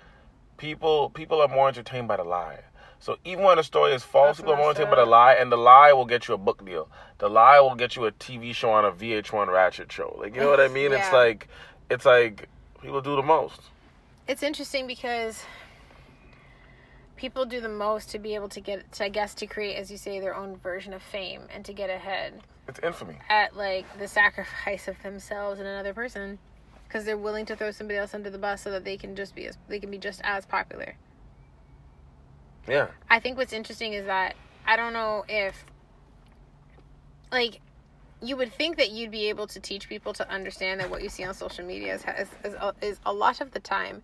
people 0.59 1.11
people 1.11 1.41
are 1.41 1.49
more 1.49 1.69
entertained 1.69 2.09
by 2.09 2.17
the 2.17 2.25
lie 2.25 2.61
so 2.99 3.19
even 3.25 3.45
when 3.45 3.57
the 3.59 3.63
story 3.63 3.93
is 3.93 4.03
false, 4.03 4.39
That's 4.39 4.41
people 4.41 4.55
are 4.55 4.57
more 4.57 4.71
entertained 4.71 4.91
by 4.91 4.97
the 4.97 5.05
lie, 5.07 5.35
and 5.35 5.53
the 5.53 5.57
lie 5.57 5.93
will 5.93 6.07
get 6.07 6.29
you 6.29 6.35
a 6.35 6.39
book 6.39 6.65
deal. 6.65 6.89
The 7.19 7.29
lie 7.29 7.61
will 7.61 7.75
get 7.75 7.95
you 7.95 8.07
a 8.07 8.11
TV 8.11 8.55
show 8.55 8.71
on 8.71 8.87
a 8.87 8.91
VH1 8.91 9.49
Ratchet 9.53 9.93
show. 9.93 10.17
Like 10.19 10.35
you 10.35 10.41
know 10.41 10.49
what 10.49 10.61
I 10.61 10.69
mean? 10.69 10.93
It's 10.93 11.13
like, 11.13 11.47
it's 11.91 12.07
like 12.07 12.49
people 12.81 13.03
do 13.03 13.15
the 13.15 13.23
most. 13.23 13.61
It's 14.27 14.43
interesting 14.43 14.87
because 14.87 15.45
people 17.17 17.45
do 17.45 17.61
the 17.61 17.69
most 17.69 18.11
to 18.11 18.19
be 18.19 18.35
able 18.35 18.49
to 18.51 18.61
get, 18.61 18.93
to, 18.93 19.05
I 19.05 19.09
guess, 19.09 19.35
to 19.35 19.47
create, 19.47 19.77
as 19.77 19.91
you 19.91 19.97
say, 19.97 20.21
their 20.21 20.35
own 20.35 20.57
version 20.57 20.93
of 20.93 21.03
fame 21.03 21.43
and 21.53 21.65
to 21.65 21.73
get 21.73 21.91
ahead. 21.91 22.43
It's 22.69 22.81
infamy. 22.83 23.19
at 23.29 23.57
like 23.57 23.87
the 23.99 24.09
sacrifice 24.09 24.89
of 24.89 25.01
themselves 25.03 25.61
and 25.61 25.69
another 25.69 25.95
person 25.95 26.39
because 26.87 27.05
they're 27.05 27.17
willing 27.17 27.47
to 27.47 27.57
throw 27.57 27.71
somebody 27.71 27.99
else 27.99 28.15
under 28.15 28.31
the 28.31 28.39
bus 28.39 28.63
so 28.63 28.71
that 28.71 28.85
they 28.85 28.97
can 28.97 29.15
just 29.17 29.35
be 29.35 29.47
as 29.47 29.59
they 29.69 29.79
can 29.79 29.91
be 29.91 29.99
just 29.99 30.21
as 30.25 30.47
popular. 30.47 30.97
Yeah. 32.69 32.89
I 33.09 33.21
think 33.21 33.39
what's 33.39 33.53
interesting 33.53 33.93
is 33.93 34.07
that 34.07 34.35
I 34.67 34.77
don't 34.77 34.93
know 34.93 35.25
if 35.29 35.65
like 37.31 37.61
you 38.23 38.37
would 38.37 38.53
think 38.53 38.77
that 38.79 38.91
you'd 38.91 39.11
be 39.11 39.29
able 39.29 39.47
to 39.49 39.61
teach 39.61 39.89
people 39.89 40.13
to 40.15 40.29
understand 40.31 40.81
that 40.81 40.91
what 40.91 41.03
you 41.03 41.09
see 41.09 41.25
on 41.25 41.35
social 41.35 41.65
media 41.65 41.95
is 41.95 42.05
is, 42.19 42.29
is, 42.45 42.55
a, 42.55 42.75
is 42.83 43.01
a 43.07 43.13
lot 43.13 43.41
of 43.41 43.53
the 43.53 43.61
time 43.61 44.03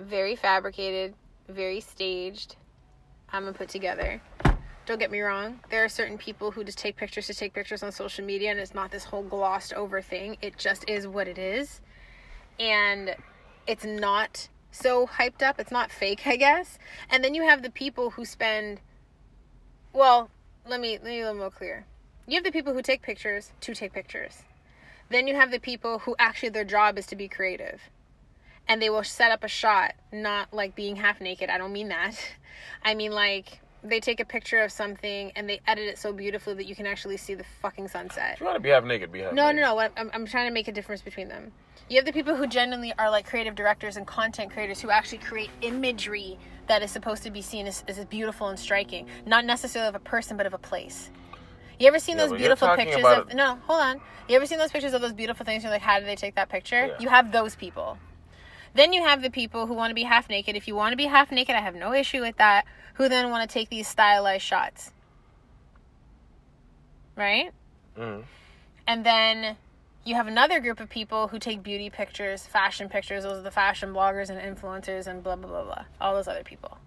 very 0.00 0.34
fabricated, 0.34 1.14
very 1.48 1.80
staged, 1.80 2.56
um, 3.32 3.46
and 3.46 3.56
put 3.56 3.68
together. 3.68 4.20
Don't 4.86 4.98
get 4.98 5.10
me 5.10 5.20
wrong. 5.20 5.60
There 5.70 5.82
are 5.82 5.88
certain 5.88 6.18
people 6.18 6.50
who 6.50 6.62
just 6.62 6.76
take 6.76 6.96
pictures 6.96 7.26
to 7.28 7.34
take 7.34 7.54
pictures 7.54 7.82
on 7.82 7.90
social 7.90 8.24
media, 8.24 8.50
and 8.50 8.60
it's 8.60 8.74
not 8.74 8.90
this 8.90 9.04
whole 9.04 9.22
glossed 9.22 9.72
over 9.72 10.02
thing. 10.02 10.36
It 10.42 10.58
just 10.58 10.88
is 10.88 11.06
what 11.06 11.26
it 11.26 11.38
is, 11.38 11.80
and 12.60 13.16
it's 13.66 13.84
not 13.84 14.48
so 14.70 15.06
hyped 15.06 15.42
up. 15.42 15.58
It's 15.58 15.70
not 15.70 15.90
fake, 15.90 16.26
I 16.26 16.36
guess. 16.36 16.78
And 17.08 17.24
then 17.24 17.34
you 17.34 17.44
have 17.44 17.62
the 17.62 17.70
people 17.70 18.10
who 18.10 18.24
spend. 18.24 18.80
Well, 19.92 20.28
let 20.66 20.80
me 20.80 20.92
let 20.94 21.04
me 21.04 21.10
be 21.10 21.20
a 21.20 21.24
little 21.26 21.38
more 21.40 21.50
clear. 21.50 21.86
You 22.26 22.34
have 22.34 22.44
the 22.44 22.52
people 22.52 22.74
who 22.74 22.82
take 22.82 23.02
pictures 23.02 23.52
to 23.60 23.74
take 23.74 23.92
pictures. 23.92 24.42
Then 25.10 25.26
you 25.26 25.34
have 25.34 25.50
the 25.50 25.60
people 25.60 26.00
who 26.00 26.16
actually 26.18 26.48
their 26.50 26.64
job 26.64 26.98
is 26.98 27.06
to 27.06 27.16
be 27.16 27.28
creative. 27.28 27.80
And 28.68 28.80
they 28.80 28.88
will 28.90 29.04
set 29.04 29.30
up 29.30 29.44
a 29.44 29.48
shot, 29.48 29.92
not 30.12 30.52
like 30.52 30.74
being 30.74 30.96
half 30.96 31.20
naked. 31.20 31.50
I 31.50 31.58
don't 31.58 31.72
mean 31.72 31.88
that. 31.88 32.14
I 32.84 32.94
mean 32.94 33.12
like 33.12 33.60
they 33.82 34.00
take 34.00 34.18
a 34.18 34.24
picture 34.24 34.60
of 34.62 34.72
something 34.72 35.30
and 35.36 35.46
they 35.48 35.60
edit 35.66 35.84
it 35.86 35.98
so 35.98 36.10
beautifully 36.12 36.54
that 36.54 36.64
you 36.66 36.74
can 36.74 36.86
actually 36.86 37.18
see 37.18 37.34
the 37.34 37.44
fucking 37.60 37.88
sunset. 37.88 38.34
If 38.34 38.40
you 38.40 38.46
want 38.46 38.56
to 38.56 38.60
be 38.60 38.70
half 38.70 38.84
naked, 38.84 39.12
be 39.12 39.20
half 39.20 39.34
No, 39.34 39.46
naked. 39.50 39.60
no, 39.60 39.74
no. 39.76 39.88
I'm, 39.98 40.10
I'm 40.14 40.26
trying 40.26 40.48
to 40.48 40.54
make 40.54 40.68
a 40.68 40.72
difference 40.72 41.02
between 41.02 41.28
them. 41.28 41.52
You 41.90 41.96
have 41.96 42.06
the 42.06 42.12
people 42.12 42.34
who 42.34 42.46
genuinely 42.46 42.94
are 42.98 43.10
like 43.10 43.26
creative 43.26 43.54
directors 43.54 43.98
and 43.98 44.06
content 44.06 44.50
creators 44.50 44.80
who 44.80 44.88
actually 44.88 45.18
create 45.18 45.50
imagery 45.60 46.38
that 46.66 46.82
is 46.82 46.90
supposed 46.90 47.22
to 47.24 47.30
be 47.30 47.42
seen 47.42 47.66
as, 47.66 47.84
as 47.86 48.02
beautiful 48.06 48.48
and 48.48 48.58
striking, 48.58 49.06
not 49.26 49.44
necessarily 49.44 49.90
of 49.90 49.94
a 49.94 49.98
person, 49.98 50.38
but 50.38 50.46
of 50.46 50.54
a 50.54 50.58
place. 50.58 51.10
You 51.78 51.86
ever 51.88 51.98
seen 51.98 52.16
Yeah, 52.16 52.26
those 52.28 52.38
beautiful 52.38 52.74
pictures 52.76 53.04
of 53.04 53.28
a- 53.28 53.34
no? 53.34 53.56
Hold 53.66 53.80
on. 53.82 54.00
You 54.30 54.36
ever 54.36 54.46
seen 54.46 54.56
those 54.58 54.70
pictures 54.72 54.94
of 54.94 55.02
those 55.02 55.12
beautiful 55.12 55.44
things? 55.44 55.62
You're 55.62 55.72
like, 55.72 55.82
how 55.82 55.98
did 55.98 56.08
they 56.08 56.16
take 56.16 56.36
that 56.36 56.48
picture? 56.48 56.86
Yeah. 56.86 56.96
You 57.00 57.10
have 57.10 57.32
those 57.32 57.54
people. 57.54 57.98
Then 58.74 58.92
you 58.92 59.04
have 59.04 59.22
the 59.22 59.30
people 59.30 59.66
who 59.66 59.74
want 59.74 59.90
to 59.90 59.94
be 59.94 60.02
half 60.02 60.28
naked. 60.28 60.56
If 60.56 60.66
you 60.68 60.74
want 60.74 60.92
to 60.92 60.96
be 60.96 61.06
half 61.06 61.30
naked, 61.30 61.54
I 61.54 61.60
have 61.60 61.74
no 61.76 61.92
issue 61.92 62.20
with 62.20 62.36
that. 62.38 62.66
Who 62.94 63.08
then 63.08 63.30
want 63.30 63.48
to 63.48 63.52
take 63.52 63.70
these 63.70 63.88
stylized 63.88 64.44
shots, 64.44 64.92
right? 67.16 67.52
Mhm. 67.96 68.24
And 68.86 69.06
then 69.06 69.56
you 70.04 70.14
have 70.16 70.26
another 70.26 70.60
group 70.60 70.80
of 70.80 70.88
people 70.90 71.28
who 71.28 71.38
take 71.38 71.62
beauty 71.62 71.88
pictures, 71.90 72.46
fashion 72.46 72.88
pictures. 72.88 73.24
Those 73.24 73.38
are 73.38 73.42
the 73.42 73.50
fashion 73.50 73.92
bloggers 73.92 74.28
and 74.28 74.40
influencers 74.40 75.06
and 75.06 75.22
blah 75.22 75.36
blah 75.36 75.48
blah 75.48 75.64
blah. 75.64 75.84
All 76.00 76.14
those 76.14 76.28
other 76.28 76.44
people. 76.44 76.78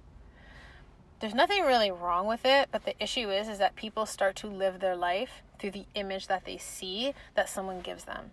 There's 1.20 1.34
nothing 1.34 1.64
really 1.64 1.90
wrong 1.90 2.28
with 2.28 2.46
it, 2.46 2.70
but 2.72 2.86
the 2.86 3.02
issue 3.02 3.30
is 3.32 3.50
is 3.50 3.58
that 3.58 3.76
people 3.76 4.06
start 4.06 4.36
to 4.38 4.48
live 4.48 4.80
their 4.80 4.96
life 4.96 5.42
through 5.58 5.72
the 5.72 5.86
image 5.96 6.28
that 6.28 6.46
they 6.46 6.58
see 6.58 7.14
that 7.34 7.50
someone 7.50 7.82
gives 7.82 8.04
them. 8.04 8.32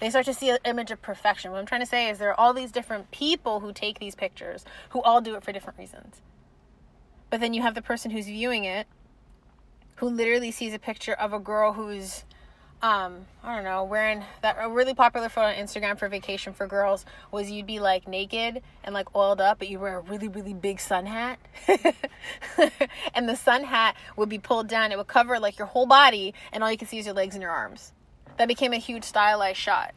They 0.00 0.10
start 0.10 0.26
to 0.26 0.34
see 0.34 0.50
an 0.50 0.58
image 0.64 0.90
of 0.90 1.02
perfection. 1.02 1.50
What 1.50 1.58
I'm 1.58 1.66
trying 1.66 1.80
to 1.80 1.86
say 1.86 2.08
is 2.08 2.18
there 2.18 2.30
are 2.30 2.40
all 2.40 2.54
these 2.54 2.70
different 2.70 3.10
people 3.10 3.60
who 3.60 3.72
take 3.72 3.98
these 3.98 4.14
pictures 4.14 4.64
who 4.90 5.02
all 5.02 5.20
do 5.20 5.34
it 5.34 5.42
for 5.42 5.52
different 5.52 5.78
reasons. 5.78 6.20
But 7.30 7.40
then 7.40 7.52
you 7.52 7.62
have 7.62 7.74
the 7.74 7.82
person 7.82 8.10
who's 8.10 8.26
viewing 8.26 8.64
it 8.64 8.86
who 9.96 10.08
literally 10.08 10.52
sees 10.52 10.72
a 10.72 10.78
picture 10.78 11.14
of 11.14 11.32
a 11.32 11.38
girl 11.38 11.72
who's 11.72 12.24
um 12.80 13.26
i 13.42 13.56
don't 13.56 13.64
know 13.64 13.82
wearing 13.82 14.22
that 14.42 14.56
a 14.60 14.68
really 14.68 14.94
popular 14.94 15.28
photo 15.28 15.48
on 15.48 15.54
instagram 15.54 15.98
for 15.98 16.08
vacation 16.08 16.52
for 16.52 16.68
girls 16.68 17.04
was 17.32 17.50
you'd 17.50 17.66
be 17.66 17.80
like 17.80 18.06
naked 18.06 18.62
and 18.84 18.94
like 18.94 19.12
oiled 19.16 19.40
up 19.40 19.58
but 19.58 19.68
you 19.68 19.80
wear 19.80 19.98
a 19.98 20.00
really 20.02 20.28
really 20.28 20.54
big 20.54 20.78
sun 20.78 21.04
hat 21.04 21.40
and 23.14 23.28
the 23.28 23.34
sun 23.34 23.64
hat 23.64 23.96
would 24.16 24.28
be 24.28 24.38
pulled 24.38 24.68
down 24.68 24.92
it 24.92 24.96
would 24.96 25.08
cover 25.08 25.40
like 25.40 25.58
your 25.58 25.66
whole 25.66 25.86
body 25.86 26.32
and 26.52 26.62
all 26.62 26.70
you 26.70 26.78
can 26.78 26.86
see 26.86 26.98
is 26.98 27.06
your 27.06 27.14
legs 27.16 27.34
and 27.34 27.42
your 27.42 27.50
arms 27.50 27.92
that 28.38 28.48
became 28.48 28.72
a 28.72 28.78
huge 28.78 29.04
stylized 29.04 29.58
shot 29.58 29.94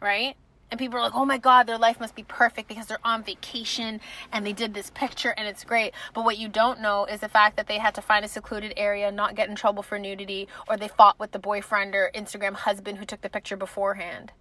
right 0.00 0.36
and 0.70 0.78
people 0.78 0.98
are 0.98 1.02
like, 1.02 1.14
oh 1.14 1.24
my 1.24 1.38
God, 1.38 1.68
their 1.68 1.78
life 1.78 2.00
must 2.00 2.16
be 2.16 2.24
perfect 2.24 2.68
because 2.68 2.86
they're 2.86 2.98
on 3.04 3.22
vacation 3.22 4.00
and 4.32 4.44
they 4.44 4.52
did 4.52 4.74
this 4.74 4.90
picture 4.90 5.34
and 5.36 5.46
it's 5.46 5.62
great. 5.62 5.94
But 6.14 6.24
what 6.24 6.38
you 6.38 6.48
don't 6.48 6.80
know 6.80 7.04
is 7.04 7.20
the 7.20 7.28
fact 7.28 7.56
that 7.56 7.68
they 7.68 7.78
had 7.78 7.94
to 7.94 8.02
find 8.02 8.24
a 8.24 8.28
secluded 8.28 8.72
area, 8.76 9.12
not 9.12 9.36
get 9.36 9.48
in 9.48 9.54
trouble 9.54 9.84
for 9.84 9.98
nudity, 10.00 10.48
or 10.68 10.76
they 10.76 10.88
fought 10.88 11.18
with 11.20 11.30
the 11.32 11.38
boyfriend 11.38 11.94
or 11.94 12.10
Instagram 12.14 12.54
husband 12.54 12.98
who 12.98 13.04
took 13.04 13.20
the 13.20 13.30
picture 13.30 13.56
beforehand. 13.56 14.32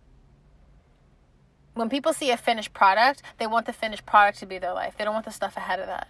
when 1.76 1.90
people 1.90 2.14
see 2.14 2.32
a 2.32 2.38
finished 2.38 2.74
product, 2.74 3.22
they 3.40 3.48
want 3.48 3.66
the 3.66 3.74
finished 3.74 4.06
product 4.06 4.40
to 4.40 4.46
be 4.46 4.58
their 4.60 4.74
life. 4.74 4.96
They 4.98 5.04
don't 5.04 5.14
want 5.14 5.26
the 5.26 5.32
stuff 5.32 5.58
ahead 5.58 5.80
of 5.80 5.88
that. 5.88 6.08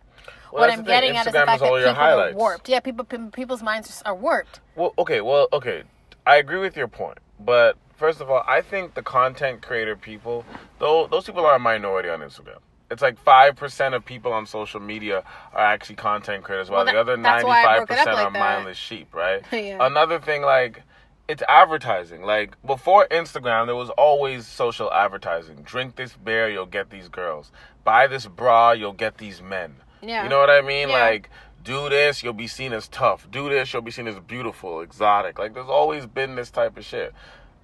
Well, 0.51 0.61
what 0.61 0.71
I'm 0.71 0.83
getting 0.83 1.15
at 1.17 1.27
is 1.27 1.33
the 1.33 1.39
fact 1.39 1.61
is 1.61 1.61
that 1.61 1.95
people 1.95 2.03
are 2.03 2.33
warped. 2.33 2.69
Yeah, 2.69 2.79
people 2.79 3.05
people's 3.05 3.63
minds 3.63 4.01
are 4.05 4.15
warped. 4.15 4.59
Well, 4.75 4.93
okay, 4.97 5.21
well, 5.21 5.47
okay. 5.53 5.83
I 6.25 6.37
agree 6.37 6.59
with 6.59 6.75
your 6.77 6.87
point, 6.87 7.17
but 7.39 7.77
first 7.97 8.21
of 8.21 8.29
all, 8.29 8.43
I 8.47 8.61
think 8.61 8.93
the 8.93 9.01
content 9.03 9.61
creator 9.61 9.95
people, 9.95 10.45
though, 10.79 11.07
those 11.07 11.25
people 11.25 11.45
are 11.45 11.55
a 11.55 11.59
minority 11.59 12.09
on 12.09 12.19
Instagram. 12.21 12.59
It's 12.91 13.01
like 13.01 13.17
five 13.17 13.55
percent 13.55 13.95
of 13.95 14.05
people 14.05 14.31
on 14.33 14.45
social 14.45 14.79
media 14.79 15.23
are 15.53 15.65
actually 15.65 15.95
content 15.95 16.43
creators, 16.43 16.69
while 16.69 16.85
Well, 16.85 16.93
the 16.93 16.99
other 16.99 17.17
that's 17.17 17.43
why 17.43 17.61
I 17.61 17.63
ninety-five 17.63 17.87
broke 17.87 17.91
it 17.91 17.93
up 17.93 17.97
percent 18.05 18.15
like 18.17 18.27
are 18.27 18.33
that. 18.33 18.39
mindless 18.55 18.77
sheep, 18.77 19.13
right? 19.15 19.41
Yeah. 19.51 19.77
Another 19.85 20.19
thing, 20.19 20.43
like 20.43 20.83
it's 21.27 21.41
advertising. 21.49 22.21
Like 22.23 22.55
before 22.65 23.07
Instagram, 23.09 23.65
there 23.65 23.75
was 23.75 23.89
always 23.91 24.45
social 24.45 24.91
advertising. 24.93 25.63
Drink 25.63 25.95
this 25.95 26.13
beer, 26.15 26.49
you'll 26.49 26.65
get 26.67 26.89
these 26.91 27.07
girls. 27.09 27.51
Buy 27.83 28.07
this 28.07 28.27
bra, 28.27 28.71
you'll 28.73 28.93
get 28.93 29.17
these 29.17 29.41
men. 29.41 29.75
Yeah. 30.01 30.23
You 30.23 30.29
know 30.29 30.39
what 30.39 30.49
I 30.49 30.61
mean? 30.61 30.89
Yeah. 30.89 30.99
Like 30.99 31.29
do 31.63 31.89
this, 31.89 32.23
you'll 32.23 32.33
be 32.33 32.47
seen 32.47 32.73
as 32.73 32.87
tough. 32.87 33.29
Do 33.31 33.49
this, 33.49 33.71
you'll 33.73 33.81
be 33.81 33.91
seen 33.91 34.07
as 34.07 34.19
beautiful, 34.19 34.81
exotic. 34.81 35.39
Like 35.39 35.53
there's 35.53 35.69
always 35.69 36.05
been 36.05 36.35
this 36.35 36.49
type 36.49 36.77
of 36.77 36.85
shit. 36.85 37.13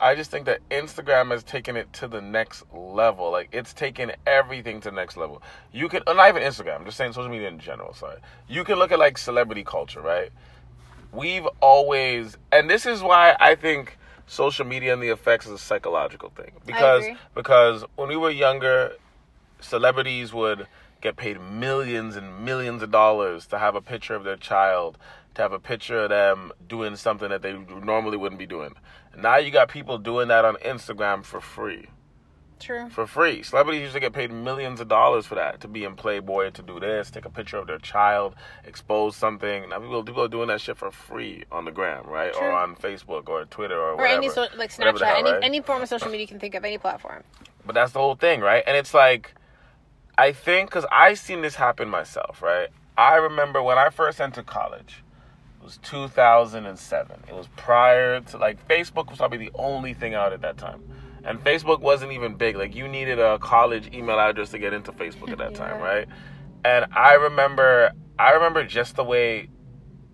I 0.01 0.15
just 0.15 0.32
think 0.32 0.46
that 0.46 0.62
Instagram 0.70 1.32
has 1.32 1.44
taken 1.44 1.75
it 1.75 1.91
to 1.94 2.08
the 2.08 2.22
next 2.22 2.63
level. 2.74 3.32
Like 3.32 3.50
it's 3.51 3.74
taken 3.74 4.13
everything 4.25 4.79
to 4.82 4.89
the 4.89 4.96
next 4.96 5.18
level. 5.18 5.41
You 5.74 5.89
can, 5.89 6.03
not 6.08 6.29
even 6.29 6.41
Instagram. 6.41 6.77
I'm 6.77 6.86
just 6.86 6.98
saying 6.98 7.13
social 7.13 7.29
media 7.29 7.50
in 7.50 7.60
general. 7.60 7.94
Sorry. 7.94 8.18
You 8.48 8.63
can 8.63 8.79
look 8.79 8.91
at 8.91 9.00
like 9.00 9.18
celebrity 9.18 9.63
culture, 9.63 10.01
right? 10.01 10.32
We've 11.12 11.48
always, 11.60 12.38
and 12.51 12.70
this 12.70 12.86
is 12.86 13.01
why 13.01 13.36
I 13.39 13.56
think 13.56 13.98
social 14.27 14.65
media 14.65 14.94
and 14.94 15.01
the 15.01 15.10
effects 15.10 15.48
is 15.48 15.53
a 15.53 15.58
psychological 15.58 16.29
thing 16.29 16.51
because 16.63 17.03
because 17.34 17.84
when 17.96 18.10
we 18.10 18.15
were 18.15 18.29
younger, 18.29 18.94
celebrities 19.60 20.34
would 20.34 20.68
get 21.01 21.15
paid 21.15 21.39
millions 21.39 22.15
and 22.15 22.44
millions 22.44 22.82
of 22.84 22.91
dollars 22.91 23.48
to 23.48 23.58
have 23.58 23.75
a 23.75 23.82
picture 23.82 24.15
of 24.15 24.24
their 24.24 24.36
child, 24.36 24.98
to 25.36 25.41
have 25.41 25.53
a 25.53 25.60
picture 25.60 26.03
of 26.03 26.10
them 26.10 26.51
doing 26.68 26.96
something 26.96 27.29
that 27.29 27.41
they 27.41 27.53
normally 27.53 28.18
wouldn't 28.18 28.39
be 28.39 28.46
doing. 28.46 28.75
Now 29.18 29.38
you 29.38 29.51
got 29.51 29.70
people 29.70 29.98
doing 29.98 30.27
that 30.27 30.46
on 30.46 30.56
Instagram 30.58 31.24
for 31.24 31.41
free. 31.41 31.88
True. 32.60 32.89
For 32.89 33.08
free. 33.08 33.41
Celebrities 33.41 33.82
used 33.84 33.94
to 33.94 34.01
get 34.01 34.12
paid 34.12 34.32
millions 34.32 34.82
of 34.82 34.89
dollars 34.89 35.25
for 35.25 35.36
that, 35.36 35.62
to 35.62 35.70
be 35.70 35.86
in 35.86 35.96
Playboy, 35.96 36.51
to 36.51 36.62
do 36.62 36.77
this, 36.77 37.10
take 37.10 37.24
a 37.24 37.29
picture 37.29 37.56
of 37.56 37.68
their 37.68 37.77
child, 37.77 38.36
expose 38.65 39.15
something. 39.15 39.70
Now 39.70 39.79
people, 39.79 40.03
people 40.03 40.24
are 40.24 40.27
doing 40.27 40.50
that 40.50 40.60
shit 40.60 40.75
for 40.75 40.91
free 40.91 41.46
on 41.53 41.63
the 41.63 41.72
gram, 41.72 42.06
right? 42.06 42.34
True. 42.34 42.48
Or 42.48 42.51
on 42.51 42.75
Facebook 42.75 43.29
or 43.29 43.46
Twitter 43.46 43.79
or, 43.79 43.91
Or 43.91 43.96
whatever. 43.96 44.18
any 44.18 44.29
so, 44.29 44.48
like 44.58 44.72
Snapchat, 44.72 45.00
hell, 45.00 45.15
any 45.15 45.32
right? 45.32 45.44
any 45.44 45.62
form 45.62 45.82
of 45.82 45.88
social 45.88 46.08
media 46.08 46.22
you 46.22 46.27
can 46.27 46.39
think 46.39 46.53
of, 46.53 46.65
any 46.65 46.77
platform. 46.77 47.24
But 47.65 47.75
that's 47.75 47.94
the 47.94 48.00
whole 48.00 48.15
thing, 48.15 48.41
right? 48.41 48.63
And 48.68 48.75
it's 48.75 48.94
like, 48.94 49.36
I 50.19 50.33
think, 50.33 50.69
because 50.69 50.85
I 50.91 51.13
seen 51.13 51.41
this 51.41 51.55
happen 51.55 51.88
myself, 51.88 52.41
right? 52.41 52.67
I 52.97 53.15
remember 53.15 53.63
when 53.63 53.77
I 53.77 53.89
first 53.89 54.19
entered 54.19 54.47
college, 54.47 55.01
it 55.61 55.63
was 55.63 55.77
2007. 55.77 57.23
It 57.25 57.33
was 57.33 57.47
prior 57.55 58.19
to, 58.19 58.38
like, 58.38 58.67
Facebook 58.67 59.09
was 59.09 59.19
probably 59.19 59.38
the 59.38 59.51
only 59.55 59.93
thing 59.93 60.15
out 60.15 60.33
at 60.33 60.41
that 60.41 60.57
time. 60.57 60.83
And 61.23 61.41
Facebook 61.41 61.79
wasn't 61.79 62.11
even 62.11 62.35
big. 62.35 62.57
Like, 62.57 62.75
you 62.75 62.89
needed 62.89 63.17
a 63.17 63.39
college 63.39 63.95
email 63.95 64.19
address 64.19 64.49
to 64.49 64.59
get 64.59 64.73
into 64.73 64.91
Facebook 64.91 65.31
at 65.31 65.38
that 65.38 65.55
time, 65.63 65.79
right? 65.79 66.05
And 66.65 66.88
I 66.91 67.13
remember, 67.13 67.93
I 68.19 68.31
remember 68.31 68.65
just 68.65 68.97
the 68.97 69.05
way 69.05 69.47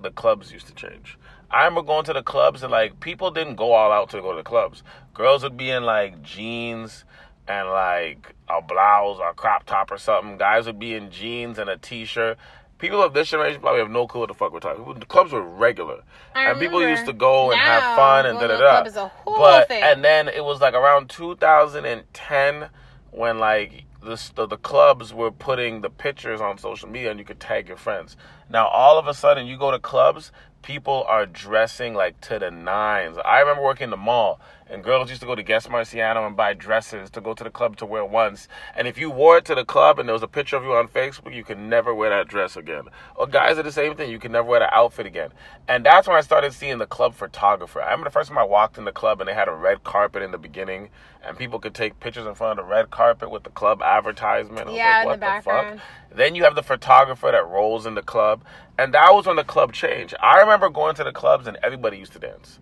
the 0.03 0.11
clubs 0.11 0.51
used 0.51 0.67
to 0.67 0.75
change. 0.75 1.17
I 1.49 1.65
remember 1.65 1.81
going 1.81 2.05
to 2.05 2.13
the 2.13 2.21
clubs 2.21 2.61
and 2.61 2.71
like 2.71 2.99
people 2.99 3.31
didn't 3.31 3.55
go 3.55 3.71
all 3.71 3.91
out 3.91 4.09
to 4.11 4.21
go 4.21 4.31
to 4.31 4.37
the 4.37 4.43
clubs. 4.43 4.83
Girls 5.15 5.41
would 5.41 5.57
be 5.57 5.71
in 5.71 5.83
like 5.83 6.21
jeans 6.21 7.05
and 7.47 7.69
like 7.69 8.35
a 8.49 8.61
blouse 8.61 9.17
or 9.19 9.29
a 9.29 9.33
crop 9.33 9.65
top 9.65 9.91
or 9.91 9.97
something. 9.97 10.37
Guys 10.37 10.65
would 10.65 10.79
be 10.79 10.93
in 10.95 11.11
jeans 11.11 11.57
and 11.59 11.69
a 11.69 11.77
t-shirt. 11.77 12.37
People 12.77 13.01
of 13.01 13.13
this 13.13 13.29
generation 13.29 13.61
probably 13.61 13.79
have 13.79 13.89
no 13.89 14.05
clue 14.05 14.21
what 14.21 14.27
the 14.27 14.33
fuck 14.33 14.51
we're 14.51 14.59
talking. 14.59 14.83
about. 14.83 14.99
The 14.99 15.05
clubs 15.05 15.31
were 15.31 15.41
regular, 15.41 16.03
I 16.35 16.49
and 16.51 16.59
people 16.59 16.81
used 16.81 17.05
to 17.05 17.13
go 17.13 17.51
and 17.51 17.59
have 17.59 17.95
fun 17.95 18.25
and 18.25 18.37
da 18.37 18.47
da 18.47 18.57
da. 18.57 18.69
club 18.71 18.87
is 18.87 18.95
a 18.97 19.07
whole 19.07 19.37
But 19.37 19.69
thing. 19.69 19.81
and 19.81 20.03
then 20.03 20.27
it 20.27 20.43
was 20.43 20.59
like 20.59 20.73
around 20.73 21.09
2010 21.09 22.69
when 23.11 23.39
like 23.39 23.85
the, 24.01 24.21
the 24.35 24.45
the 24.47 24.57
clubs 24.57 25.13
were 25.13 25.31
putting 25.31 25.81
the 25.81 25.89
pictures 25.89 26.41
on 26.41 26.57
social 26.57 26.89
media 26.89 27.09
and 27.11 27.19
you 27.19 27.25
could 27.25 27.39
tag 27.39 27.67
your 27.67 27.77
friends. 27.77 28.17
Now 28.49 28.67
all 28.67 28.99
of 28.99 29.07
a 29.07 29.13
sudden 29.13 29.47
you 29.47 29.57
go 29.57 29.71
to 29.71 29.79
clubs, 29.79 30.31
people 30.61 31.05
are 31.07 31.25
dressing 31.25 31.93
like 31.93 32.19
to 32.21 32.39
the 32.39 32.51
nines. 32.51 33.17
I 33.23 33.39
remember 33.39 33.63
working 33.63 33.89
the 33.89 33.97
mall 33.97 34.39
and 34.67 34.83
girls 34.83 35.09
used 35.09 35.21
to 35.21 35.27
go 35.27 35.35
to 35.35 35.43
Guess 35.43 35.67
Marciano 35.67 36.25
and 36.25 36.35
buy 36.35 36.53
dresses 36.53 37.09
to 37.11 37.21
go 37.21 37.33
to 37.33 37.43
the 37.43 37.49
club 37.49 37.77
to 37.77 37.85
wear 37.85 38.03
once. 38.03 38.47
And 38.75 38.87
if 38.87 38.97
you 38.97 39.11
wore 39.11 39.37
it 39.37 39.45
to 39.45 39.55
the 39.55 39.65
club 39.65 39.99
and 39.99 40.09
there 40.09 40.13
was 40.13 40.23
a 40.23 40.27
picture 40.27 40.55
of 40.57 40.63
you 40.63 40.73
on 40.73 40.87
Facebook, 40.87 41.35
you 41.35 41.43
could 41.43 41.59
never 41.59 41.93
wear 41.93 42.09
that 42.09 42.27
dress 42.27 42.57
again. 42.57 42.85
Or 43.15 43.27
guys 43.27 43.59
are 43.59 43.63
the 43.63 43.71
same 43.71 43.95
thing, 43.95 44.09
you 44.09 44.19
can 44.19 44.31
never 44.31 44.47
wear 44.47 44.59
that 44.59 44.73
outfit 44.73 45.05
again. 45.05 45.29
And 45.67 45.85
that's 45.85 46.07
when 46.07 46.17
I 46.17 46.21
started 46.21 46.53
seeing 46.53 46.79
the 46.79 46.87
club 46.87 47.13
photographer. 47.13 47.81
I 47.81 47.91
remember 47.91 48.05
the 48.05 48.13
first 48.13 48.29
time 48.29 48.37
I 48.39 48.43
walked 48.43 48.77
in 48.77 48.85
the 48.85 48.91
club 48.91 49.21
and 49.21 49.27
they 49.27 49.33
had 49.33 49.47
a 49.47 49.53
red 49.53 49.83
carpet 49.83 50.23
in 50.23 50.31
the 50.31 50.37
beginning 50.39 50.89
and 51.23 51.37
people 51.37 51.59
could 51.59 51.73
take 51.73 51.99
pictures 51.99 52.25
in 52.25 52.33
front 52.33 52.59
of 52.59 52.65
the 52.65 52.69
red 52.71 52.89
carpet 52.89 53.29
with 53.29 53.43
the 53.43 53.49
club 53.51 53.81
advertisement. 53.83 54.71
Yeah, 54.71 54.97
like, 54.97 55.01
in 55.01 55.07
what 55.07 55.13
the 55.15 55.19
background. 55.19 55.79
fuck? 55.79 56.17
Then 56.17 56.33
you 56.33 56.43
have 56.43 56.55
the 56.55 56.63
photographer 56.63 57.31
that 57.31 57.47
rolls 57.47 57.85
in 57.85 57.93
the 57.93 58.01
club. 58.01 58.43
And 58.77 58.93
that 58.93 59.13
was 59.13 59.27
when 59.27 59.35
the 59.35 59.43
club 59.43 59.73
changed. 59.73 60.15
I 60.21 60.39
remember 60.39 60.69
going 60.69 60.95
to 60.95 61.03
the 61.03 61.11
clubs 61.11 61.45
and 61.47 61.57
everybody 61.63 61.97
used 61.97 62.13
to 62.13 62.19
dance. 62.19 62.59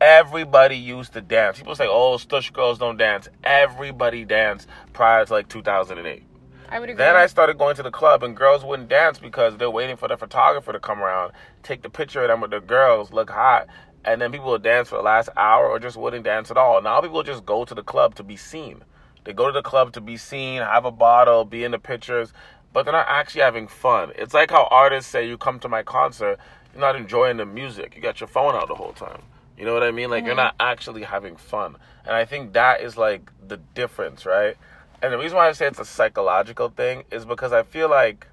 Everybody 0.00 0.76
used 0.76 1.14
to 1.14 1.20
dance. 1.20 1.58
People 1.58 1.74
say, 1.74 1.88
oh, 1.88 2.16
Stush 2.18 2.52
girls 2.52 2.78
don't 2.78 2.96
dance. 2.96 3.28
Everybody 3.42 4.24
danced 4.24 4.68
prior 4.92 5.24
to 5.24 5.32
like 5.32 5.48
2008. 5.48 6.22
I 6.70 6.78
would 6.78 6.90
agree. 6.90 6.98
Then 6.98 7.16
I 7.16 7.26
started 7.26 7.58
going 7.58 7.74
to 7.76 7.82
the 7.82 7.90
club 7.90 8.22
and 8.22 8.36
girls 8.36 8.64
wouldn't 8.64 8.88
dance 8.88 9.18
because 9.18 9.56
they're 9.56 9.70
waiting 9.70 9.96
for 9.96 10.06
the 10.06 10.16
photographer 10.16 10.72
to 10.72 10.78
come 10.78 11.00
around, 11.00 11.32
take 11.64 11.82
the 11.82 11.90
picture 11.90 12.22
of 12.22 12.28
them 12.28 12.40
with 12.40 12.52
the 12.52 12.60
girls, 12.60 13.12
look 13.12 13.30
hot, 13.30 13.66
and 14.04 14.20
then 14.20 14.30
people 14.30 14.50
would 14.50 14.62
dance 14.62 14.88
for 14.88 14.96
the 14.96 15.02
last 15.02 15.30
hour 15.36 15.66
or 15.66 15.80
just 15.80 15.96
wouldn't 15.96 16.24
dance 16.24 16.50
at 16.50 16.56
all. 16.56 16.80
Now 16.80 17.00
people 17.00 17.22
just 17.24 17.44
go 17.44 17.64
to 17.64 17.74
the 17.74 17.82
club 17.82 18.14
to 18.16 18.22
be 18.22 18.36
seen. 18.36 18.84
They 19.24 19.32
go 19.32 19.46
to 19.46 19.52
the 19.52 19.62
club 19.62 19.92
to 19.94 20.00
be 20.00 20.16
seen, 20.16 20.62
have 20.62 20.84
a 20.84 20.92
bottle, 20.92 21.44
be 21.44 21.64
in 21.64 21.72
the 21.72 21.78
pictures, 21.78 22.32
but 22.72 22.84
they're 22.84 22.92
not 22.92 23.06
actually 23.08 23.40
having 23.40 23.66
fun. 23.66 24.12
It's 24.14 24.34
like 24.34 24.50
how 24.52 24.68
artists 24.70 25.10
say 25.10 25.26
you 25.26 25.36
come 25.36 25.58
to 25.60 25.68
my 25.68 25.82
concert, 25.82 26.38
you're 26.72 26.80
not 26.80 26.94
enjoying 26.94 27.38
the 27.38 27.46
music. 27.46 27.96
You 27.96 28.02
got 28.02 28.20
your 28.20 28.28
phone 28.28 28.54
out 28.54 28.68
the 28.68 28.74
whole 28.76 28.92
time. 28.92 29.22
You 29.58 29.64
know 29.64 29.74
what 29.74 29.82
I 29.82 29.90
mean? 29.90 30.08
Like 30.08 30.24
you're 30.24 30.36
mm-hmm. 30.36 30.44
not 30.44 30.54
actually 30.60 31.02
having 31.02 31.36
fun. 31.36 31.76
And 32.04 32.14
I 32.14 32.24
think 32.24 32.52
that 32.52 32.80
is 32.80 32.96
like 32.96 33.30
the 33.46 33.56
difference, 33.74 34.24
right? 34.24 34.56
And 35.02 35.12
the 35.12 35.18
reason 35.18 35.36
why 35.36 35.48
I 35.48 35.52
say 35.52 35.66
it's 35.66 35.80
a 35.80 35.84
psychological 35.84 36.68
thing 36.68 37.04
is 37.10 37.24
because 37.24 37.52
I 37.52 37.64
feel 37.64 37.90
like 37.90 38.28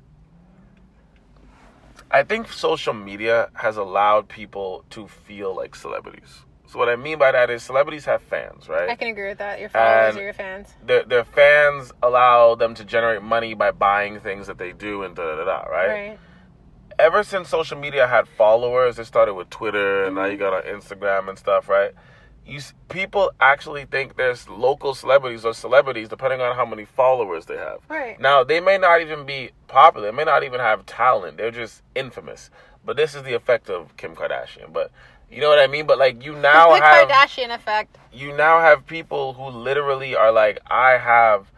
I 2.12 2.24
think 2.24 2.51
social 2.51 2.94
media 2.94 3.50
has 3.55 3.77
allowed 3.77 4.29
people 4.29 4.86
to 4.91 5.08
feel 5.08 5.55
like 5.55 5.75
celebrities. 5.75 6.44
So 6.67 6.77
what 6.79 6.89
I 6.89 6.96
mean 6.96 7.17
by 7.17 7.32
that 7.32 7.50
is 7.50 7.63
celebrities 7.63 8.05
have 8.05 8.22
fans, 8.22 8.70
right? 8.70 8.89
I 8.89 8.96
can 8.96 9.08
agree 9.08 9.29
with 9.29 9.39
that. 9.39 9.60
Your 9.60 9.70
followers 9.70 10.15
And- 10.15 10.20
or 10.20 10.24
your 10.24 10.34
fans. 10.34 10.74
their 10.84 11.03
their 11.03 11.24
fans 11.24 11.91
allow 12.03 12.53
them 12.55 12.75
to 12.75 12.86
generate 12.86 13.24
money 13.24 13.53
by 13.55 13.72
buying 13.72 14.20
things 14.20 14.46
that 14.48 14.58
they 14.58 14.74
do 14.74 15.03
and 15.03 15.15
da 15.15 15.24
da 15.24 15.36
da, 15.38 15.46
da 15.46 15.63
right? 15.63 15.88
Right. 15.88 16.20
Ever 17.00 17.24
since 17.24 17.50
social 17.50 17.78
media 17.78 18.08
had 18.08 18.28
followers, 18.28 19.00
it 19.00 19.06
started 19.06 19.34
with 19.34 19.50
Twitter, 19.50 20.06
and 20.06 20.16
now 20.16 20.25
you 20.25 20.38
got 20.38 20.54
on 20.54 20.64
Instagram 20.64 21.30
and 21.30 21.38
stuff, 21.38 21.70
right? 21.70 21.92
You 22.46 22.60
people 22.90 23.32
actually 23.40 23.86
think 23.86 24.18
there's 24.18 24.48
local 24.48 24.94
celebrities 24.94 25.46
or 25.46 25.54
celebrities 25.54 26.10
depending 26.10 26.42
on 26.42 26.56
how 26.56 26.66
many 26.66 26.86
followers 26.86 27.48
they 27.48 27.58
have. 27.58 27.80
Right. 27.90 28.20
Now 28.20 28.44
they 28.44 28.60
may 28.60 28.78
not 28.78 29.02
even 29.02 29.25
be 29.25 29.50
popular, 29.68 30.12
they 30.12 30.16
may 30.16 30.25
not 30.25 30.44
even 30.44 30.60
have 30.60 30.86
talent. 30.86 31.38
They're 31.38 31.50
just 31.50 31.82
infamous. 31.96 32.52
But 32.86 32.98
this 32.98 33.16
is 33.16 33.24
the 33.24 33.34
effect 33.34 33.68
of 33.70 33.98
Kim 33.98 34.16
Kardashian. 34.16 34.72
But 34.72 34.92
you 35.32 35.42
know 35.42 35.50
what 35.50 35.58
I 35.58 35.66
mean? 35.66 35.88
But 35.88 35.98
like 35.98 36.24
you 36.24 36.34
now 36.38 36.70
the 36.75 36.84
have 36.84 37.10
Kardashian 37.10 37.50
effect. 37.54 37.98
you 38.14 38.32
now 38.38 38.60
have 38.60 38.86
people 38.86 39.34
who 39.34 39.48
literally 39.48 40.16
are 40.16 40.32
like, 40.32 40.60
I 40.70 41.00
have 41.00 41.52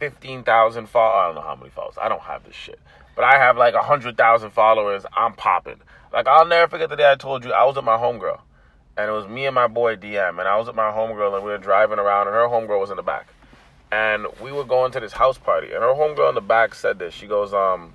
fifteen 0.00 0.42
thousand 0.42 0.88
followers. 0.88 1.16
I 1.22 1.26
don't 1.26 1.34
know 1.36 1.48
how 1.48 1.54
many 1.54 1.70
followers. 1.70 1.94
I 2.00 2.08
don't 2.08 2.22
have 2.22 2.42
this 2.44 2.56
shit, 2.56 2.80
but 3.18 3.24
I 3.24 3.36
have 3.36 3.56
like 3.56 3.74
hundred 3.74 4.16
thousand 4.16 4.50
followers. 4.50 5.04
I'm 5.12 5.32
popping. 5.32 5.80
Like 6.12 6.28
I'll 6.28 6.46
never 6.46 6.70
forget 6.70 6.88
the 6.88 6.94
day 6.94 7.10
I 7.10 7.16
told 7.16 7.44
you 7.44 7.52
I 7.52 7.64
was 7.64 7.74
with 7.74 7.84
my 7.84 7.96
homegirl, 7.96 8.38
and 8.96 9.10
it 9.10 9.12
was 9.12 9.26
me 9.26 9.44
and 9.44 9.56
my 9.56 9.66
boy 9.66 9.96
DM, 9.96 10.38
and 10.38 10.42
I 10.42 10.56
was 10.56 10.68
with 10.68 10.76
my 10.76 10.92
homegirl, 10.92 11.34
and 11.34 11.44
we 11.44 11.50
were 11.50 11.58
driving 11.58 11.98
around, 11.98 12.28
and 12.28 12.36
her 12.36 12.44
homegirl 12.44 12.78
was 12.78 12.90
in 12.90 12.96
the 12.96 13.02
back, 13.02 13.26
and 13.90 14.28
we 14.40 14.52
were 14.52 14.62
going 14.62 14.92
to 14.92 15.00
this 15.00 15.14
house 15.14 15.36
party, 15.36 15.72
and 15.72 15.82
her 15.82 15.94
homegirl 15.94 16.28
in 16.28 16.36
the 16.36 16.40
back 16.40 16.76
said 16.76 17.00
this. 17.00 17.12
She 17.12 17.26
goes, 17.26 17.52
um, 17.52 17.92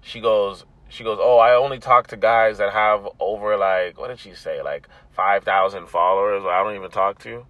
she 0.00 0.20
goes, 0.20 0.64
she 0.88 1.02
goes, 1.02 1.18
oh, 1.20 1.38
I 1.38 1.56
only 1.56 1.80
talk 1.80 2.06
to 2.08 2.16
guys 2.16 2.58
that 2.58 2.72
have 2.72 3.08
over 3.18 3.56
like, 3.56 3.98
what 3.98 4.10
did 4.10 4.20
she 4.20 4.34
say, 4.34 4.62
like 4.62 4.88
five 5.10 5.42
thousand 5.42 5.88
followers, 5.88 6.44
I 6.46 6.62
don't 6.62 6.76
even 6.76 6.92
talk 6.92 7.18
to. 7.24 7.44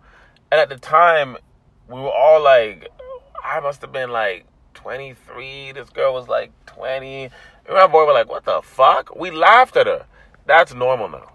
And 0.51 0.63
at 0.63 0.71
the 0.71 0.79
time, 0.79 1.37
we 1.91 2.01
were 2.01 2.11
all 2.11 2.43
like, 2.43 2.89
I 3.45 3.61
must 3.61 3.83
have 3.83 3.93
been 3.93 4.09
like 4.09 4.47
23. 4.85 5.73
This 5.73 5.89
girl 5.89 6.13
was 6.13 6.29
like 6.29 6.53
20. 6.67 7.25
And 7.25 7.33
my 7.71 7.87
boy 7.87 8.05
were 8.05 8.13
like, 8.13 8.29
what 8.29 8.45
the 8.45 8.61
fuck? 8.63 9.17
We 9.17 9.31
laughed 9.31 9.79
at 9.79 9.87
her. 9.87 10.05
That's 10.45 10.75
normal 10.75 11.09
now. 11.09 11.33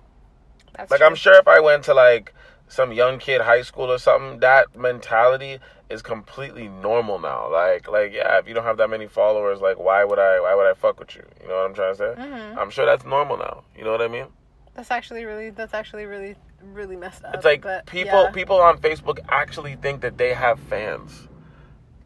That's 0.77 0.91
Like 0.91 0.99
true. 0.99 1.07
I'm 1.07 1.15
sure 1.15 1.33
if 1.33 1.47
I 1.47 1.59
went 1.59 1.83
to 1.85 1.95
like 1.95 2.35
some 2.67 2.91
young 2.91 3.17
kid, 3.17 3.41
high 3.41 3.63
school 3.63 3.91
or 3.91 3.97
something, 3.97 4.39
that 4.41 4.77
mentality 4.77 5.57
is 5.89 6.03
completely 6.03 6.67
normal 6.67 7.17
now. 7.17 7.51
Like, 7.51 7.89
like 7.89 8.13
yeah, 8.13 8.37
if 8.37 8.47
you 8.47 8.53
don't 8.53 8.65
have 8.65 8.77
that 8.77 8.91
many 8.91 9.07
followers, 9.07 9.61
like, 9.61 9.79
why 9.79 10.03
would 10.03 10.19
I, 10.19 10.39
why 10.39 10.53
would 10.53 10.67
I 10.67 10.75
fuck 10.75 10.99
with 10.99 11.15
you? 11.15 11.23
You 11.41 11.47
know 11.47 11.55
what 11.55 11.65
I'm 11.65 11.73
trying 11.73 11.93
to 11.93 11.97
say? 11.97 12.13
Mm-hmm. 12.21 12.59
I'm 12.59 12.69
sure 12.69 12.85
that's 12.85 13.03
normal 13.03 13.37
now. 13.37 13.63
You 13.75 13.83
know 13.83 13.91
what 13.91 14.01
I 14.03 14.07
mean? 14.09 14.27
That's 14.75 14.91
actually 14.91 15.25
really. 15.25 15.49
That's 15.49 15.73
actually 15.73 16.05
really, 16.05 16.35
really 16.61 16.95
messed 16.95 17.25
up. 17.25 17.33
It's 17.33 17.45
like 17.45 17.63
but, 17.63 17.87
people, 17.87 18.25
yeah. 18.25 18.31
people 18.31 18.57
on 18.61 18.77
Facebook 18.77 19.17
actually 19.27 19.75
think 19.75 20.01
that 20.01 20.19
they 20.19 20.35
have 20.35 20.59
fans. 20.59 21.28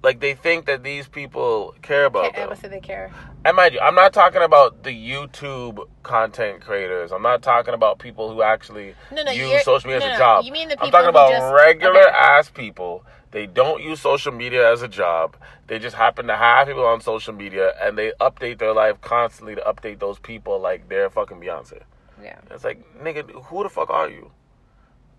Like 0.03 0.19
they 0.19 0.33
think 0.33 0.65
that 0.65 0.83
these 0.83 1.07
people 1.07 1.73
care 1.81 2.03
about 2.05 2.33
Ca- 2.35 2.47
them. 2.47 2.57
say 2.57 2.67
they 2.67 2.81
care. 2.81 3.09
And 3.45 3.55
mind 3.55 3.73
you, 3.73 3.79
I'm 3.79 3.95
not 3.95 4.11
talking 4.11 4.41
about 4.41 4.83
the 4.83 4.89
YouTube 4.89 5.79
content 6.03 6.59
creators. 6.61 7.13
I'm 7.13 7.21
not 7.21 7.41
talking 7.41 7.73
about 7.73 7.99
people 7.99 8.29
who 8.33 8.41
actually 8.41 8.95
No, 9.13 9.23
no, 9.23 9.31
use 9.31 9.63
social 9.63 9.89
media 9.89 10.01
no, 10.01 10.05
as 10.07 10.09
a 10.09 10.13
no, 10.13 10.17
job. 10.19 10.45
you 10.45 10.51
mean 10.51 10.67
the 10.67 10.75
people 10.75 10.87
I'm 10.87 10.91
talking 10.91 11.09
about 11.09 11.31
just- 11.31 11.53
regular 11.53 12.01
okay. 12.01 12.15
ass 12.17 12.49
people. 12.49 13.05
They 13.31 13.47
don't 13.47 13.81
use 13.81 13.99
social 14.01 14.31
media 14.33 14.71
as 14.71 14.81
a 14.81 14.87
job. 14.89 15.37
They 15.67 15.79
just 15.79 15.95
happen 15.95 16.27
to 16.27 16.35
have 16.35 16.67
people 16.67 16.85
on 16.85 16.99
social 17.01 17.33
media 17.33 17.73
and 17.81 17.97
they 17.97 18.11
update 18.21 18.59
their 18.59 18.73
life 18.73 18.99
constantly 19.01 19.55
to 19.55 19.61
update 19.61 19.99
those 19.99 20.19
people 20.19 20.59
like 20.59 20.87
they're 20.89 21.09
fucking 21.09 21.37
Beyonce. 21.39 21.81
Yeah. 22.21 22.37
It's 22.51 22.63
like, 22.65 22.83
nigga, 23.01 23.31
who 23.45 23.63
the 23.63 23.69
fuck 23.69 23.89
are 23.89 24.09
you? 24.09 24.31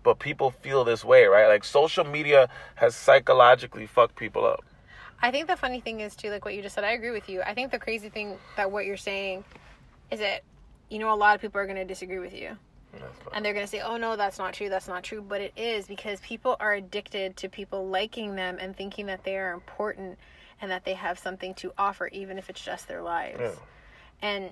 But 0.03 0.19
people 0.19 0.51
feel 0.51 0.83
this 0.83 1.03
way, 1.03 1.25
right? 1.25 1.47
Like 1.47 1.63
social 1.63 2.03
media 2.05 2.47
has 2.75 2.95
psychologically 2.95 3.87
fucked 3.87 4.15
people 4.15 4.45
up. 4.45 4.63
I 5.21 5.31
think 5.31 5.47
the 5.47 5.55
funny 5.55 5.79
thing 5.79 6.01
is 6.01 6.15
too, 6.15 6.29
like 6.29 6.45
what 6.45 6.53
you 6.55 6.61
just 6.61 6.75
said. 6.75 6.83
I 6.83 6.91
agree 6.91 7.11
with 7.11 7.29
you. 7.29 7.41
I 7.41 7.53
think 7.53 7.71
the 7.71 7.79
crazy 7.79 8.09
thing 8.09 8.37
that 8.57 8.71
what 8.71 8.85
you're 8.85 8.97
saying 8.97 9.43
is 10.11 10.19
that 10.19 10.43
you 10.89 10.99
know 10.99 11.13
a 11.13 11.15
lot 11.15 11.35
of 11.35 11.41
people 11.41 11.59
are 11.59 11.65
going 11.65 11.77
to 11.77 11.85
disagree 11.85 12.19
with 12.19 12.33
you, 12.33 12.55
and 13.33 13.43
they're 13.43 13.53
going 13.53 13.65
to 13.65 13.71
say, 13.71 13.81
"Oh 13.81 13.97
no, 13.97 14.15
that's 14.15 14.37
not 14.37 14.53
true. 14.53 14.69
That's 14.69 14.87
not 14.87 15.03
true." 15.03 15.21
But 15.21 15.41
it 15.41 15.53
is 15.55 15.87
because 15.87 16.19
people 16.21 16.57
are 16.59 16.73
addicted 16.73 17.37
to 17.37 17.49
people 17.49 17.87
liking 17.87 18.35
them 18.35 18.57
and 18.59 18.75
thinking 18.75 19.07
that 19.07 19.23
they 19.23 19.37
are 19.37 19.53
important 19.53 20.17
and 20.61 20.71
that 20.71 20.85
they 20.85 20.93
have 20.93 21.17
something 21.19 21.53
to 21.55 21.73
offer, 21.77 22.07
even 22.07 22.37
if 22.37 22.49
it's 22.49 22.63
just 22.63 22.87
their 22.87 23.01
lives. 23.01 23.39
Yeah. 23.39 23.51
And 24.21 24.49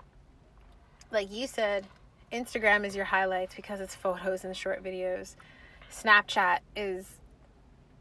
like 1.12 1.32
you 1.32 1.48
said, 1.48 1.86
Instagram 2.32 2.86
is 2.86 2.96
your 2.96 3.05
highlights 3.05 3.55
because 3.55 3.79
it's 3.79 3.96
photos 3.96 4.43
and 4.43 4.58
short 4.58 4.84
videos. 4.84 5.36
Snapchat 5.91 6.60
is 6.75 7.08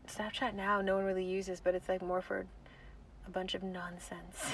Snapchat 0.09 0.54
now 0.54 0.80
no 0.80 0.97
one 0.97 1.04
really 1.04 1.25
uses, 1.25 1.61
but 1.61 1.75
it's 1.75 1.88
like 1.88 2.02
more 2.02 2.21
for 2.21 2.44
a 3.26 3.30
bunch 3.30 3.54
of 3.54 3.62
nonsense. 3.62 4.37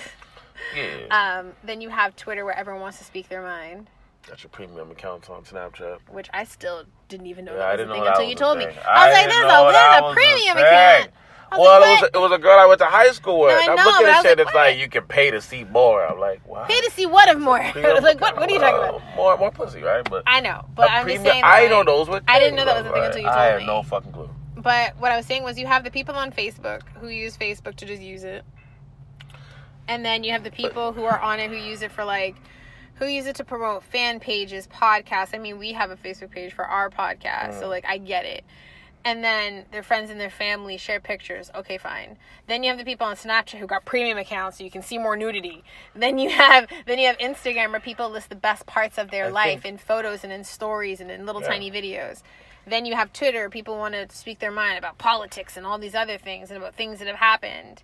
Yeah. 0.76 1.38
um, 1.38 1.52
then 1.62 1.80
you 1.80 1.88
have 1.88 2.16
Twitter 2.16 2.44
where 2.44 2.52
everyone 2.54 2.82
wants 2.82 2.98
to 2.98 3.04
speak 3.04 3.28
their 3.28 3.42
mind, 3.42 3.88
That's 4.28 4.42
your 4.42 4.50
premium 4.50 4.90
accounts 4.90 5.30
on 5.30 5.44
Snapchat. 5.44 5.98
which 6.10 6.28
I 6.34 6.42
still 6.44 6.82
didn't 7.08 7.26
even 7.28 7.44
know 7.44 7.52
Yeah, 7.52 7.58
that 7.58 7.66
I 7.68 7.70
was 7.72 7.80
a 7.80 7.84
didn't 7.84 7.92
thing 7.94 8.06
until 8.08 8.24
you 8.24 8.32
a 8.32 8.34
told 8.34 8.58
me. 8.58 8.64
thing. 8.66 8.76
I 8.86 9.06
was 9.06 9.14
like, 9.14 9.28
there's 9.30 9.44
a, 9.44 10.08
a 10.08 10.14
premium 10.14 10.56
account. 10.58 11.10
Well, 11.52 11.80
like, 11.80 11.88
it 11.88 11.90
was 11.92 12.00
what? 12.02 12.10
it 12.14 12.18
was 12.18 12.32
a 12.32 12.42
girl 12.42 12.58
I 12.58 12.66
went 12.66 12.78
to 12.80 12.84
high 12.86 13.10
school 13.12 13.40
with. 13.40 13.52
No, 13.52 13.72
I 13.72 13.76
I'm 13.76 13.86
looking 13.86 14.06
at 14.08 14.22
shit. 14.22 14.36
like, 14.38 14.46
it's 14.48 14.54
like 14.54 14.78
you 14.78 14.88
can 14.88 15.04
pay 15.04 15.30
to 15.30 15.40
see 15.40 15.64
more. 15.64 16.04
I'm 16.04 16.18
like, 16.20 16.46
wow. 16.46 16.64
Pay 16.66 16.78
to 16.82 16.90
see 16.90 17.06
what 17.06 17.30
of 17.30 17.40
more? 17.40 17.58
like 18.02 18.20
what? 18.20 18.36
What 18.36 18.50
are 18.50 18.52
you 18.52 18.58
talking 18.58 18.76
about? 18.76 18.94
Uh, 18.96 19.16
More, 19.16 19.38
more 19.38 19.50
pussy, 19.50 19.80
right? 19.80 20.06
But 20.10 20.24
I 20.26 20.40
know, 20.40 20.66
but 20.74 20.90
I'm 20.90 21.04
premium- 21.04 21.22
just 21.24 21.32
saying. 21.32 21.44
I 21.46 21.62
like- 21.62 21.70
know 21.70 21.84
those. 22.04 22.20
I 22.28 22.38
didn't 22.38 22.56
know 22.56 22.64
that 22.66 22.82
was 22.84 22.90
a 22.90 22.92
thing 22.94 23.04
until 23.04 23.20
you 23.22 23.28
I 23.28 23.32
told 23.32 23.40
had 23.52 23.58
me. 23.60 23.66
no 23.66 23.82
fucking. 23.82 24.12
But 24.60 24.96
what 24.98 25.12
I 25.12 25.16
was 25.16 25.24
saying 25.24 25.44
was, 25.44 25.56
you 25.58 25.66
have 25.66 25.84
the 25.84 25.90
people 25.90 26.16
on 26.16 26.32
Facebook 26.32 26.82
who 27.00 27.06
use 27.08 27.36
Facebook 27.36 27.76
to 27.76 27.86
just 27.86 28.02
use 28.02 28.24
it, 28.24 28.44
and 29.86 30.04
then 30.04 30.24
you 30.24 30.32
have 30.32 30.42
the 30.44 30.50
people 30.50 30.92
who 30.92 31.04
are 31.04 31.18
on 31.20 31.38
it 31.38 31.48
who 31.48 31.56
use 31.56 31.80
it 31.82 31.92
for 31.92 32.04
like, 32.04 32.34
who 32.94 33.06
use 33.06 33.26
it 33.26 33.36
to 33.36 33.44
promote 33.44 33.84
fan 33.84 34.18
pages, 34.18 34.66
podcasts. 34.66 35.32
I 35.32 35.38
mean, 35.38 35.58
we 35.58 35.72
have 35.74 35.90
a 35.92 35.96
Facebook 35.96 36.32
page 36.32 36.52
for 36.52 36.64
our 36.64 36.90
podcast, 36.90 37.60
so 37.60 37.66
Mm. 37.66 37.70
like 37.70 37.84
I 37.86 37.98
get 37.98 38.24
it. 38.24 38.44
And 39.04 39.22
then 39.22 39.64
their 39.70 39.84
friends 39.84 40.10
and 40.10 40.20
their 40.20 40.28
family 40.28 40.76
share 40.76 40.98
pictures. 40.98 41.52
Okay, 41.54 41.78
fine. 41.78 42.18
Then 42.48 42.64
you 42.64 42.68
have 42.70 42.78
the 42.78 42.84
people 42.84 43.06
on 43.06 43.14
Snapchat 43.14 43.58
who 43.58 43.66
got 43.68 43.84
premium 43.84 44.18
accounts, 44.18 44.58
so 44.58 44.64
you 44.64 44.72
can 44.72 44.82
see 44.82 44.98
more 44.98 45.16
nudity. 45.16 45.62
Then 45.94 46.18
you 46.18 46.30
have 46.30 46.66
then 46.84 46.98
you 46.98 47.06
have 47.06 47.16
Instagram 47.18 47.70
where 47.70 47.80
people 47.80 48.10
list 48.10 48.28
the 48.28 48.34
best 48.34 48.66
parts 48.66 48.98
of 48.98 49.12
their 49.12 49.26
I 49.26 49.28
life 49.28 49.62
think- 49.62 49.74
in 49.74 49.78
photos 49.78 50.24
and 50.24 50.32
in 50.32 50.42
stories 50.42 51.00
and 51.00 51.12
in 51.12 51.24
little 51.26 51.42
Yeah. 51.42 51.48
tiny 51.48 51.70
videos. 51.70 52.22
Then 52.68 52.84
you 52.86 52.94
have 52.94 53.12
Twitter. 53.12 53.48
People 53.50 53.76
want 53.76 53.94
to 53.94 54.06
speak 54.14 54.38
their 54.38 54.50
mind 54.50 54.78
about 54.78 54.98
politics 54.98 55.56
and 55.56 55.66
all 55.66 55.78
these 55.78 55.94
other 55.94 56.18
things 56.18 56.50
and 56.50 56.58
about 56.58 56.74
things 56.74 56.98
that 56.98 57.08
have 57.08 57.16
happened. 57.16 57.82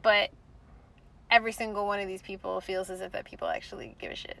But 0.00 0.30
every 1.30 1.52
single 1.52 1.86
one 1.86 2.00
of 2.00 2.06
these 2.06 2.22
people 2.22 2.60
feels 2.60 2.90
as 2.90 3.00
if 3.00 3.12
that 3.12 3.24
people 3.24 3.48
actually 3.48 3.96
give 3.98 4.12
a 4.12 4.14
shit. 4.14 4.38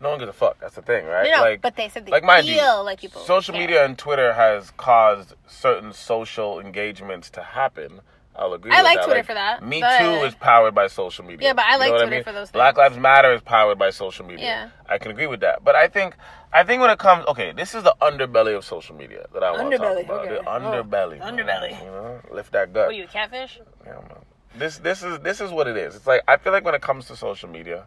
No 0.00 0.10
one 0.10 0.18
gives 0.18 0.30
a 0.30 0.32
fuck. 0.32 0.58
That's 0.60 0.74
the 0.74 0.82
thing, 0.82 1.06
right? 1.06 1.30
No, 1.30 1.36
no, 1.36 1.42
like, 1.42 1.62
but 1.62 1.76
they 1.76 1.88
said 1.88 2.06
they 2.06 2.12
like 2.12 2.24
mind 2.24 2.46
you, 2.46 2.54
feel 2.54 2.84
like 2.84 3.00
people. 3.00 3.22
social 3.22 3.52
care. 3.52 3.62
media 3.62 3.84
and 3.84 3.96
Twitter 3.96 4.34
has 4.34 4.70
caused 4.72 5.34
certain 5.46 5.92
social 5.92 6.60
engagements 6.60 7.30
to 7.30 7.42
happen. 7.42 8.00
I'll 8.36 8.52
agree. 8.52 8.72
I 8.72 8.78
with 8.78 8.84
like 8.84 8.96
that. 8.98 9.04
Twitter 9.06 9.22
for 9.22 9.34
that, 9.34 9.62
Me 9.62 9.80
but- 9.80 9.98
Too 9.98 10.26
is 10.26 10.34
powered 10.34 10.74
by 10.74 10.88
social 10.88 11.24
media. 11.24 11.48
Yeah, 11.48 11.52
but 11.54 11.64
I 11.66 11.74
You 11.74 11.78
like 11.78 11.86
know 11.88 11.92
what 11.94 11.98
Twitter 12.00 12.10
mean? 12.16 12.24
for 12.24 12.32
those 12.32 12.48
Things. 12.48 12.52
Black. 12.52 12.76
Lives 12.76 12.98
Matter 12.98 13.32
is 13.32 13.40
powered 13.42 13.78
by 13.78 13.90
social 13.90 14.26
media. 14.26 14.44
Yeah. 14.44 14.68
I 14.88 14.98
can 14.98 15.12
agree 15.12 15.28
with 15.28 15.40
that. 15.40 15.62
But 15.62 15.76
I 15.76 15.86
think, 15.86 16.16
I 16.52 16.64
think 16.64 16.80
when 16.80 16.90
it 16.90 16.98
comes, 16.98 17.24
okay, 17.26 17.52
this 17.52 17.74
is 17.74 17.84
the 17.84 17.94
underbelly 18.02 18.56
of 18.56 18.64
social 18.64 18.96
media 18.96 19.26
that 19.34 19.44
I 19.44 19.52
want 19.52 19.70
to 19.70 19.78
talk 19.78 19.86
Underbelly, 19.86 20.04
about. 20.04 20.20
okay. 20.26 20.30
The 20.34 20.40
Oh, 20.40 20.60
underbelly. 20.60 21.20
underbelly. 21.20 21.78
You 21.84 21.90
know, 21.90 22.20
lift 22.32 22.50
that 22.52 22.72
gut. 22.72 22.86
What 22.86 22.90
are 22.90 22.92
you, 22.98 23.04
a 23.04 23.06
catfish? 23.06 23.60
Yeah, 23.86 23.92
man. 23.92 24.24
This 24.56 24.78
this 24.78 25.02
is 25.02 25.18
this 25.20 25.40
is 25.40 25.50
what 25.50 25.66
it 25.66 25.76
is. 25.76 25.96
It's 25.96 26.06
like 26.06 26.22
I 26.28 26.36
feel 26.36 26.52
like 26.52 26.64
when 26.64 26.74
it 26.76 26.82
comes 26.82 27.06
to 27.06 27.16
social 27.16 27.48
media, 27.48 27.86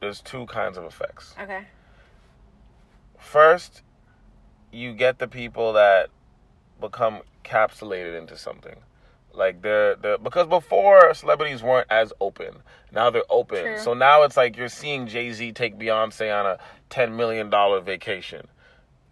there's 0.00 0.20
two 0.20 0.46
kinds 0.46 0.76
of 0.78 0.84
effects. 0.84 1.34
Okay. 1.40 1.66
First, 3.18 3.82
you 4.72 4.92
get 4.92 5.18
the 5.18 5.28
people 5.28 5.72
that 5.74 6.10
become 6.80 7.22
capsulated 7.44 8.16
into 8.18 8.36
something. 8.36 8.76
Like 9.34 9.62
they're 9.62 9.96
the 9.96 10.18
because 10.22 10.46
before 10.46 11.14
celebrities 11.14 11.62
weren't 11.62 11.86
as 11.90 12.12
open. 12.20 12.56
Now 12.92 13.10
they're 13.10 13.22
open. 13.30 13.62
True. 13.62 13.78
So 13.78 13.94
now 13.94 14.22
it's 14.22 14.36
like 14.36 14.56
you're 14.56 14.68
seeing 14.68 15.06
Jay 15.06 15.32
Z 15.32 15.52
take 15.52 15.78
Beyonce 15.78 16.32
on 16.38 16.46
a 16.46 16.58
ten 16.90 17.16
million 17.16 17.50
dollar 17.50 17.80
vacation. 17.80 18.46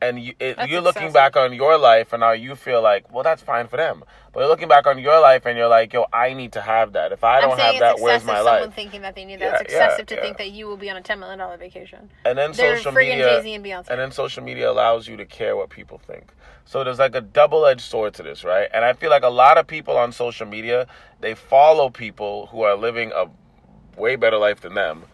And 0.03 0.19
you, 0.19 0.35
it, 0.41 0.57
you're 0.69 0.81
looking 0.81 1.13
back 1.13 1.37
on 1.37 1.53
your 1.53 1.77
life, 1.77 2.13
and 2.15 2.21
now 2.21 2.33
you 2.33 2.55
feel 2.55 2.81
like, 2.81 3.13
well, 3.13 3.23
that's 3.23 3.43
fine 3.43 3.69
for 3.69 3.77
them. 3.77 4.03
But 4.33 4.41
you're 4.41 4.49
looking 4.49 4.69
back 4.69 4.87
on 4.87 4.99
your 4.99 5.21
life, 5.21 5.45
and 5.45 5.59
you're 5.59 5.69
like, 5.69 5.93
yo, 5.93 6.07
I 6.13 6.33
need 6.33 6.53
to 6.53 6.63
have 6.63 6.95
that. 6.95 7.13
If 7.13 7.23
I 7.23 7.41
don't 7.41 7.59
have 7.59 7.79
that, 7.81 8.01
where's 8.01 8.25
my 8.25 8.37
someone 8.37 8.63
life? 8.63 8.75
thinking 8.75 9.03
that 9.03 9.15
they 9.15 9.27
need 9.27 9.41
that. 9.41 9.45
Yeah, 9.45 9.53
it's 9.53 9.63
excessive 9.63 10.07
yeah, 10.09 10.17
to 10.17 10.23
think 10.23 10.39
that 10.39 10.53
you 10.53 10.67
will 10.67 10.79
be 10.79 10.89
on 10.89 10.97
a 10.97 11.03
$10 11.03 11.19
million 11.19 11.59
vacation. 11.59 12.09
And 12.25 12.39
then 12.39 12.53
They're 12.53 12.77
social 12.77 12.93
media, 12.93 13.41
and 13.41 13.65
Beyonce. 13.65 13.89
and 13.91 14.01
then 14.01 14.11
social 14.11 14.43
media 14.43 14.71
allows 14.71 15.07
you 15.07 15.17
to 15.19 15.27
care 15.27 15.55
what 15.55 15.69
people 15.69 15.99
think. 15.99 16.33
So 16.65 16.85
there's 16.85 16.99
like 16.99 17.15
a 17.15 17.21
double-edged 17.21 17.81
sword 17.81 18.15
to 18.15 18.23
this, 18.23 18.45
right? 18.45 18.69
And 18.73 18.85
I 18.85 18.93
feel 18.93 19.11
like 19.11 19.25
a 19.25 19.29
lot 19.29 19.59
of 19.59 19.67
people 19.67 19.97
on 19.97 20.13
social 20.13 20.47
media 20.47 20.87
they 21.21 21.35
follow 21.35 21.91
people 21.91 22.47
who 22.47 22.63
are 22.63 22.77
living 22.77 23.13
a 23.15 23.27
way 24.01 24.17
better 24.17 24.39
life 24.39 24.61
than 24.61 24.75
them, 24.75 25.05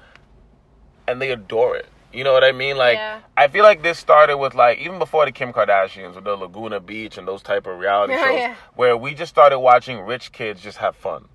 and 1.09 1.21
they 1.21 1.31
adore 1.31 1.77
it. 1.77 1.89
You 2.17 2.25
know 2.25 2.33
what 2.33 2.45
I 2.45 2.53
mean? 2.53 2.79
Like 2.79 2.97
Yeah. 2.97 3.21
I 3.37 3.49
feel 3.49 3.63
like 3.63 3.83
this 3.83 3.99
started 3.99 4.39
with 4.39 4.55
like 4.55 4.79
even 4.79 4.99
before 4.99 5.27
the 5.27 5.33
Kim 5.33 5.53
Kardashians 5.53 6.15
with 6.15 6.25
the 6.25 6.35
Laguna 6.35 6.81
Beach 6.81 7.19
and 7.19 7.29
those 7.29 7.43
type 7.43 7.67
of 7.67 7.79
reality 7.79 8.15
shows, 8.25 8.39
yeah. 8.39 8.55
where 8.75 8.97
we 8.97 9.13
just 9.13 9.29
started 9.29 9.59
watching 9.59 10.01
rich 10.01 10.33
kids 10.33 10.63
just 10.63 10.79
have 10.79 10.97
fun. 10.97 11.27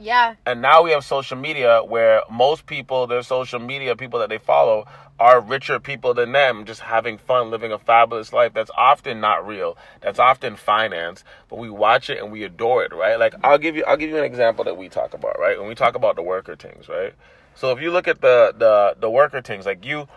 Yeah. 0.00 0.34
And 0.46 0.60
now 0.62 0.82
we 0.82 0.90
have 0.90 1.04
social 1.04 1.36
media 1.36 1.82
where 1.84 2.22
most 2.28 2.66
people, 2.66 3.06
their 3.06 3.22
social 3.22 3.60
media 3.60 3.94
people 3.94 4.18
that 4.18 4.30
they 4.30 4.38
follow, 4.38 4.86
are 5.20 5.40
richer 5.40 5.78
people 5.78 6.14
than 6.14 6.32
them, 6.32 6.64
just 6.64 6.80
having 6.80 7.18
fun, 7.18 7.50
living 7.50 7.70
a 7.70 7.78
fabulous 7.78 8.32
life 8.32 8.52
that's 8.54 8.70
often 8.76 9.20
not 9.20 9.46
real, 9.46 9.76
that's 10.00 10.18
often 10.18 10.56
financed, 10.56 11.22
but 11.48 11.58
we 11.58 11.68
watch 11.68 12.08
it 12.08 12.18
and 12.18 12.32
we 12.32 12.42
adore 12.42 12.82
it, 12.82 12.92
right? 12.92 13.16
Like 13.16 13.34
I'll 13.44 13.58
give 13.58 13.76
you 13.76 13.84
I'll 13.84 13.98
give 13.98 14.10
you 14.10 14.16
an 14.16 14.24
example 14.24 14.64
that 14.64 14.76
we 14.76 14.88
talk 14.88 15.14
about, 15.14 15.38
right? 15.38 15.56
When 15.56 15.68
we 15.68 15.76
talk 15.76 15.94
about 15.94 16.16
the 16.16 16.22
worker 16.22 16.56
things, 16.56 16.88
right? 16.88 17.14
So 17.54 17.72
if 17.72 17.80
you 17.80 17.90
look 17.90 18.08
at 18.08 18.20
the 18.20 18.54
the 18.56 18.96
the 18.98 19.10
worker 19.10 19.40
things, 19.42 19.66
like 19.66 19.84
you 19.84 20.08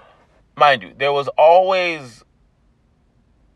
mind 0.56 0.82
you, 0.84 0.94
there 0.98 1.12
was 1.14 1.28
always 1.38 2.24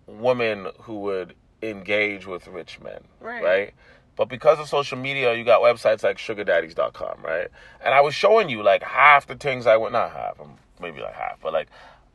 women 0.07 0.67
who 0.81 0.99
would 1.01 1.35
engage 1.61 2.25
with 2.27 2.47
rich 2.47 2.79
men, 2.81 2.99
Right. 3.19 3.43
right? 3.43 3.73
But 4.15 4.29
because 4.29 4.57
of 4.59 4.67
social 4.67 4.97
media, 4.97 5.33
you 5.35 5.43
got 5.43 5.61
websites 5.61 6.03
like 6.03 6.17
sugardaddies.com, 6.17 7.21
right? 7.23 7.47
And 7.83 7.93
I 7.93 8.01
was 8.01 8.15
showing 8.15 8.49
you 8.49 8.63
like 8.63 8.81
half 8.83 9.27
the 9.27 9.35
things 9.35 9.67
I 9.67 9.77
went, 9.77 9.93
not 9.93 10.11
half, 10.11 10.39
um, 10.39 10.57
maybe 10.81 11.01
like 11.01 11.13
half, 11.13 11.39
but 11.41 11.53
like 11.53 11.67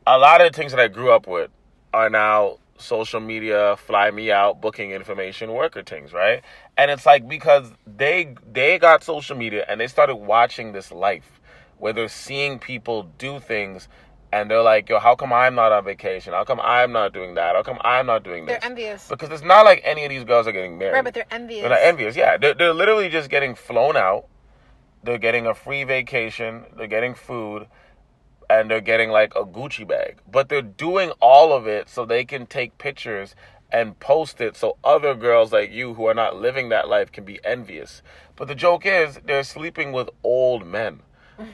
a 0.07 0.19
lot 0.19 0.41
of 0.41 0.51
the 0.51 0.57
things 0.57 0.73
that 0.73 0.81
I 0.81 0.89
grew 0.89 1.13
up 1.13 1.27
with 1.29 1.51
are 1.95 2.11
now 2.11 2.59
social 2.77 3.21
media, 3.21 3.77
fly 3.77 4.11
me 4.11 4.33
out, 4.33 4.61
booking 4.61 4.91
information, 4.91 5.53
worker 5.53 5.83
things, 5.85 6.13
right? 6.13 6.43
And 6.77 6.91
it's 6.91 7.07
like 7.07 7.29
because 7.29 7.71
they 7.87 8.35
they 8.53 8.79
got 8.79 9.05
social 9.05 9.37
media 9.37 9.65
and 9.69 9.81
they 9.81 9.87
started 9.87 10.17
watching 10.17 10.73
this 10.73 10.91
life 10.91 11.41
where 11.83 11.93
they're 11.93 12.07
seeing 12.07 12.61
people 12.61 13.11
do 13.19 13.41
things 13.41 13.89
and 14.31 14.49
they're 14.49 14.63
like, 14.63 14.89
yo, 14.89 15.01
how 15.01 15.17
come 15.17 15.33
I'm 15.33 15.57
not 15.57 15.73
on 15.73 15.85
vacation? 15.85 16.33
How 16.33 16.45
come 16.45 16.61
I'm 16.63 16.93
not 16.93 17.13
doing 17.13 17.35
that? 17.35 17.57
How 17.57 17.65
come 17.65 17.79
I'm 17.81 18.07
not 18.07 18.23
doing 18.23 18.47
this? 18.47 18.61
They're 18.61 18.71
envious. 18.71 19.09
Because 19.09 19.31
it's 19.31 19.43
not 19.43 19.65
like 19.65 19.81
any 19.83 20.05
of 20.05 20.11
these 20.11 20.23
girls 20.23 20.47
are 20.47 20.53
getting 20.53 20.79
married. 20.79 20.93
Right, 20.93 21.05
but 21.05 21.13
they're 21.13 21.27
envious. 21.33 21.63
They're 21.63 21.71
not 21.71 21.81
envious. 21.83 22.15
Yeah, 22.15 22.37
they're, 22.37 22.55
they're 22.55 22.73
literally 22.73 23.09
just 23.09 23.31
getting 23.31 23.57
flown 23.57 23.97
out. 23.97 24.27
They're 25.03 25.19
getting 25.19 25.45
a 25.45 25.57
free 25.57 25.83
vacation. 25.83 26.67
They're 26.77 26.87
getting 26.87 27.17
food, 27.17 27.67
and 28.49 28.71
they're 28.71 28.81
getting 28.81 29.11
like 29.11 29.35
a 29.35 29.45
Gucci 29.45 29.87
bag. 29.87 30.19
But 30.31 30.51
they're 30.51 30.63
doing 30.63 31.11
all 31.21 31.53
of 31.53 31.67
it 31.67 31.89
so 31.89 32.05
they 32.05 32.25
can 32.25 32.47
take 32.47 32.79
pictures 32.79 33.35
and 33.73 33.99
post 33.99 34.41
it 34.41 34.57
so 34.57 34.77
other 34.85 35.17
girls 35.17 35.53
like 35.53 35.73
you 35.73 35.95
who 35.95 36.07
are 36.07 36.15
not 36.15 36.37
living 36.37 36.69
that 36.69 36.89
life 36.89 37.11
can 37.11 37.25
be 37.25 37.41
envious. 37.45 38.03
But 38.37 38.47
the 38.47 38.55
joke 38.55 38.87
is 38.87 39.19
they're 39.25 39.43
sleeping 39.43 39.91
with 39.91 40.09
old 40.23 40.65
men. 40.65 41.01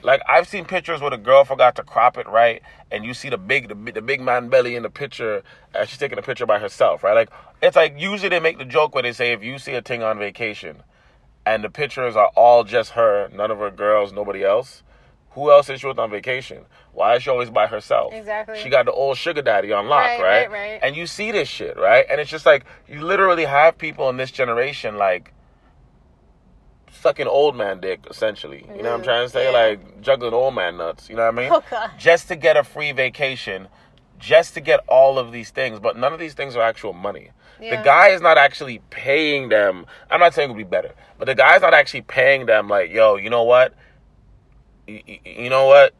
Like 0.02 0.22
I've 0.28 0.46
seen 0.48 0.64
pictures 0.64 1.00
where 1.00 1.10
the 1.10 1.16
girl 1.16 1.44
forgot 1.44 1.76
to 1.76 1.82
crop 1.82 2.16
it 2.18 2.26
right, 2.28 2.62
and 2.90 3.04
you 3.04 3.14
see 3.14 3.28
the 3.28 3.38
big 3.38 3.68
the, 3.68 3.74
big- 3.74 3.94
the 3.94 4.02
big 4.02 4.20
man 4.20 4.48
belly 4.48 4.76
in 4.76 4.82
the 4.82 4.90
picture, 4.90 5.42
and 5.74 5.88
she's 5.88 5.98
taking 5.98 6.18
a 6.18 6.22
picture 6.22 6.46
by 6.46 6.58
herself, 6.58 7.02
right? 7.02 7.14
Like 7.14 7.30
it's 7.62 7.76
like 7.76 7.94
usually 7.98 8.28
they 8.28 8.40
make 8.40 8.58
the 8.58 8.64
joke 8.64 8.94
where 8.94 9.02
they 9.02 9.12
say 9.12 9.32
if 9.32 9.42
you 9.42 9.58
see 9.58 9.74
a 9.74 9.82
thing 9.82 10.02
on 10.02 10.18
vacation, 10.18 10.82
and 11.46 11.64
the 11.64 11.70
pictures 11.70 12.16
are 12.16 12.30
all 12.36 12.64
just 12.64 12.90
her, 12.92 13.28
none 13.34 13.50
of 13.50 13.58
her 13.58 13.70
girls, 13.70 14.12
nobody 14.12 14.44
else. 14.44 14.82
Who 15.32 15.50
else 15.52 15.68
is 15.68 15.80
she 15.80 15.86
with 15.86 15.98
on 15.98 16.10
vacation? 16.10 16.64
Why 16.92 17.14
is 17.14 17.22
she 17.22 17.30
always 17.30 17.48
by 17.50 17.68
herself? 17.68 18.12
Exactly. 18.12 18.58
She 18.60 18.70
got 18.70 18.86
the 18.86 18.92
old 18.92 19.16
sugar 19.18 19.40
daddy 19.42 19.72
on 19.72 19.86
lock, 19.86 20.00
Right, 20.00 20.20
right? 20.20 20.50
right, 20.50 20.70
right. 20.72 20.80
And 20.82 20.96
you 20.96 21.06
see 21.06 21.30
this 21.30 21.48
shit, 21.48 21.76
right? 21.76 22.04
And 22.10 22.20
it's 22.20 22.30
just 22.30 22.44
like 22.44 22.64
you 22.88 23.02
literally 23.02 23.44
have 23.44 23.78
people 23.78 24.08
in 24.08 24.16
this 24.16 24.30
generation 24.32 24.96
like 24.96 25.32
sucking 26.92 27.26
old 27.26 27.56
man 27.56 27.80
dick, 27.80 28.06
essentially. 28.10 28.64
You 28.76 28.82
know 28.82 28.90
what 28.90 28.98
I'm 28.98 29.02
trying 29.02 29.26
to 29.26 29.30
say? 29.30 29.44
yeah. 29.50 29.58
Like 29.58 30.00
juggling 30.00 30.34
old 30.34 30.54
man 30.54 30.76
nuts. 30.76 31.08
You 31.08 31.16
know 31.16 31.30
what 31.30 31.38
I 31.38 31.42
mean? 31.42 31.50
Oh, 31.52 31.62
God. 31.70 31.90
Just 31.98 32.28
to 32.28 32.36
get 32.36 32.56
a 32.56 32.64
free 32.64 32.92
vacation, 32.92 33.68
just 34.18 34.54
to 34.54 34.60
get 34.60 34.80
all 34.88 35.18
of 35.18 35.32
these 35.32 35.50
things, 35.50 35.78
but 35.80 35.96
none 35.96 36.12
of 36.12 36.18
these 36.18 36.34
things 36.34 36.56
are 36.56 36.62
actual 36.62 36.92
money. 36.92 37.30
The 37.60 37.80
guy 37.84 38.10
is 38.10 38.20
not 38.20 38.38
actually 38.38 38.80
paying 38.90 39.48
them. 39.48 39.84
I'm 40.12 40.20
not 40.20 40.32
saying 40.32 40.50
it 40.50 40.52
would 40.52 40.58
be 40.58 40.62
better, 40.64 40.92
but 41.18 41.24
the 41.24 41.34
guy's 41.34 41.60
not 41.60 41.74
actually 41.74 42.02
paying 42.02 42.46
them. 42.46 42.68
Like, 42.68 42.92
yo, 42.92 43.16
you 43.16 43.30
know 43.30 43.42
what? 43.42 43.74
You 44.86 45.50
know 45.50 45.66
what? 45.66 45.92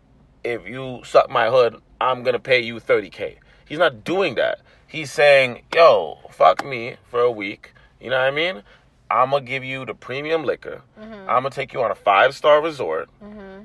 If 0.45 0.67
you 0.69 1.01
suck 1.05 1.29
my 1.29 1.51
hood, 1.51 1.81
I'm 2.01 2.23
gonna 2.23 2.39
pay 2.39 2.61
you 2.61 2.77
30k. 2.77 3.39
He's 3.67 3.79
not 3.79 4.05
doing 4.05 4.37
that. 4.37 4.61
He's 4.87 5.11
saying, 5.13 5.63
yo, 5.75 6.19
fuck 6.31 6.65
me 6.65 6.95
for 7.11 7.21
a 7.21 7.31
week. 7.31 7.75
You 8.01 8.11
know 8.11 8.19
what 8.19 8.29
I 8.29 8.31
mean? 8.31 8.63
I'm 9.11 9.31
gonna 9.31 9.45
give 9.45 9.65
you 9.65 9.85
the 9.85 9.95
premium 9.95 10.45
liquor. 10.45 10.83
Mm-hmm. 11.01 11.15
I'm 11.15 11.43
gonna 11.43 11.51
take 11.51 11.73
you 11.73 11.83
on 11.83 11.91
a 11.91 11.95
five 11.95 12.35
star 12.35 12.63
resort. 12.63 13.09
Mm-hmm. 13.23 13.65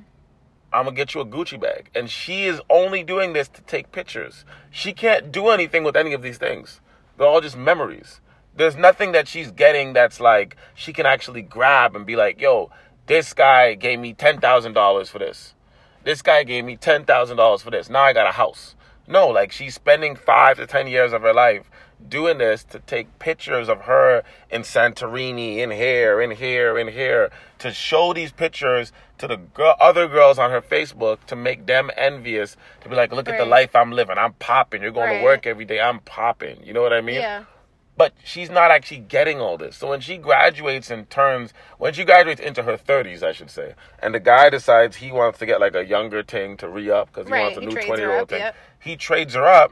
I'm 0.73 0.86
gonna 0.86 0.95
get 0.95 1.13
you 1.13 1.21
a 1.21 1.25
Gucci 1.25 1.60
bag. 1.60 1.89
And 1.93 2.10
she 2.10 2.45
is 2.45 2.62
only 2.69 3.03
doing 3.03 3.34
this 3.34 3.47
to 3.49 3.62
take 3.62 3.91
pictures. 3.91 4.45
She 4.71 4.93
can't 4.93 5.32
do 5.32 5.49
anything 5.49 5.84
with 5.84 5.95
any 5.95 6.13
of 6.13 6.21
these 6.21 6.38
things. 6.38 6.82
They're 7.17 7.27
all 7.27 7.41
just 7.41 7.58
memories. 7.58 8.21
There's 8.56 8.75
nothing 8.75 9.12
that 9.12 9.27
she's 9.27 9.51
getting 9.51 9.93
that's 9.93 10.19
like 10.19 10.56
she 10.73 10.93
can 10.93 11.06
actually 11.06 11.41
grab 11.41 11.95
and 11.95 12.06
be 12.06 12.15
like, 12.15 12.39
yo, 12.39 12.71
this 13.08 13.34
guy 13.34 13.73
gave 13.75 13.99
me 13.99 14.13
ten 14.13 14.39
thousand 14.39 14.73
dollars 14.73 15.10
for 15.10 15.19
this. 15.19 15.53
This 16.03 16.21
guy 16.21 16.43
gave 16.43 16.65
me 16.65 16.77
ten 16.77 17.06
thousand 17.06 17.38
dollars 17.38 17.62
for 17.62 17.71
this. 17.71 17.89
Now 17.89 18.03
I 18.03 18.13
got 18.13 18.27
a 18.27 18.32
house. 18.32 18.75
No, 19.08 19.27
like 19.27 19.51
she's 19.51 19.75
spending 19.75 20.15
five 20.15 20.58
to 20.58 20.65
ten 20.65 20.88
years 20.88 21.13
of 21.13 21.21
her 21.21 21.34
life 21.34 21.69
doing 22.10 22.38
this 22.38 22.63
to 22.66 22.80
take 22.80 23.20
pictures 23.20 23.70
of 23.70 23.82
her 23.82 24.24
in 24.50 24.62
Santorini, 24.62 25.58
in 25.58 25.72
here, 25.72 26.22
in 26.22 26.32
here, 26.32 26.78
in 26.78 26.88
here, 26.88 27.30
to 27.60 27.72
show 27.72 28.13
these 28.13 28.32
pictures 28.32 28.92
to 29.18 29.28
the 29.28 29.38
girl, 29.38 29.76
other 29.80 30.08
girls 30.08 30.38
on 30.39 30.52
her 30.52 30.62
Facebook 30.62 31.24
to 31.26 31.36
make 31.36 31.66
them 31.66 31.89
envious, 31.96 32.58
to 32.82 32.89
be 32.89 32.96
like, 32.96 33.12
look 33.13 33.30
at 33.30 33.38
the 33.38 33.46
life 33.46 33.76
I'm 33.76 33.92
living. 33.92 34.18
I'm 34.18 34.34
popping. 34.34 34.82
You're 34.82 34.92
going 34.92 35.10
Right. 35.10 35.18
to 35.20 35.24
work 35.24 35.48
every 35.48 35.66
day. 35.66 35.80
I'm 35.80 36.00
popping. 36.00 36.63
You 36.63 36.74
know 36.74 36.82
what 36.82 36.94
I 36.94 37.02
mean? 37.02 37.16
Yeah. 37.16 37.44
But 37.96 38.13
she's 38.24 38.50
not 38.50 38.72
actually 38.72 39.02
getting 39.02 39.39
all 39.39 39.56
this. 39.58 39.78
So 39.78 39.88
when 39.88 40.02
she 40.02 40.18
graduates 40.18 40.89
and 40.89 41.08
turns, 41.12 41.54
when 41.78 41.94
she 41.94 42.04
graduates 42.04 42.42
into 42.42 42.63
her 42.63 42.76
30s, 42.76 43.22
I 43.22 43.34
should 43.34 43.52
say, 43.52 43.76
and 44.00 44.16
the 44.16 44.20
guy 44.20 44.50
decides 44.50 44.96
he 44.98 45.12
wants 45.12 45.38
to 45.39 45.46
get 45.46 45.60
like 45.62 45.76
a 45.76 45.86
younger 45.86 46.24
thing 46.24 46.58
to 46.58 46.68
re 46.68 46.89
up 46.89 47.10
because 47.13 47.28
he 47.28 47.34
Right, 47.34 47.42
wants 47.44 47.58
a 47.58 47.62
he 47.62 47.68
new 47.68 47.74
20 47.76 48.02
year 48.02 48.18
old 48.18 48.30
thing, 48.30 48.39
yep. 48.39 48.56
he 48.80 48.96
trades 48.98 49.36
her 49.36 49.46
up. 49.46 49.72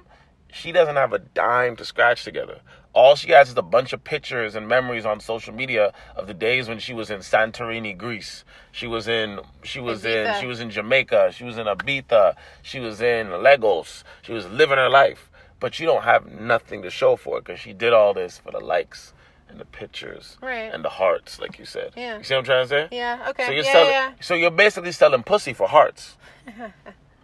She 0.52 0.72
doesn't 0.72 0.96
have 0.96 1.14
a 1.14 1.20
dime 1.20 1.76
to 1.78 1.86
scratch 1.86 2.24
together. 2.24 2.60
All 2.94 3.16
she 3.16 3.32
has 3.32 3.50
is 3.50 3.58
a 3.58 3.62
bunch 3.62 3.94
of 3.94 4.04
pictures 4.04 4.54
and 4.54 4.68
memories 4.68 5.06
on 5.06 5.22
social 5.22 5.54
media 5.54 5.94
of 6.16 6.28
the 6.28 6.34
days 6.34 6.68
when 6.68 6.78
she 6.80 6.94
was 6.94 7.10
in 7.10 7.20
Santorini, 7.20 7.98
Greece. 7.98 8.44
She 8.74 8.86
was 8.86 9.08
in 9.08 9.40
she 9.64 9.80
was 9.80 10.04
in 10.04 10.40
she 10.42 10.46
was 10.46 10.60
in 10.60 10.70
Jamaica. 10.70 11.32
She 11.34 11.46
was 11.46 11.58
in 11.58 11.68
Ibiza. 11.68 12.36
She 12.62 12.80
was 12.82 13.00
in 13.02 13.42
Lagos. 13.42 14.04
She 14.22 14.34
was 14.34 14.46
living 14.48 14.78
her 14.78 14.90
life. 14.90 15.30
But 15.62 15.80
you 15.80 15.86
don't 15.86 16.04
have 16.04 16.26
nothing 16.30 16.82
to 16.82 16.90
show 16.90 17.16
for 17.16 17.38
it 17.38 17.46
because 17.46 17.60
she 17.62 17.72
did 17.72 17.94
all 17.94 18.14
this 18.14 18.40
for 18.40 18.52
the 18.52 18.60
likes 18.60 19.14
and 19.48 19.60
the 19.60 19.66
pictures 19.66 20.38
Right. 20.42 20.74
and 20.74 20.84
the 20.84 20.90
hearts, 20.90 21.40
like 21.40 21.60
you 21.60 21.66
said. 21.66 21.92
Yeah. 21.96 22.18
You 22.18 22.24
see 22.24 22.34
what 22.34 22.40
I'm 22.40 22.46
trying 22.46 22.64
to 22.66 22.70
say? 22.70 22.88
Yeah. 22.92 23.28
Okay. 23.30 23.46
So 23.46 23.52
you're 23.52 23.64
yeah, 23.64 23.72
selling. 23.72 23.90
yeah. 23.92 24.12
So 24.20 24.34
you're 24.34 24.52
basically 24.52 24.92
selling 24.92 25.24
pussy 25.24 25.54
for 25.54 25.68
hearts. 25.68 26.18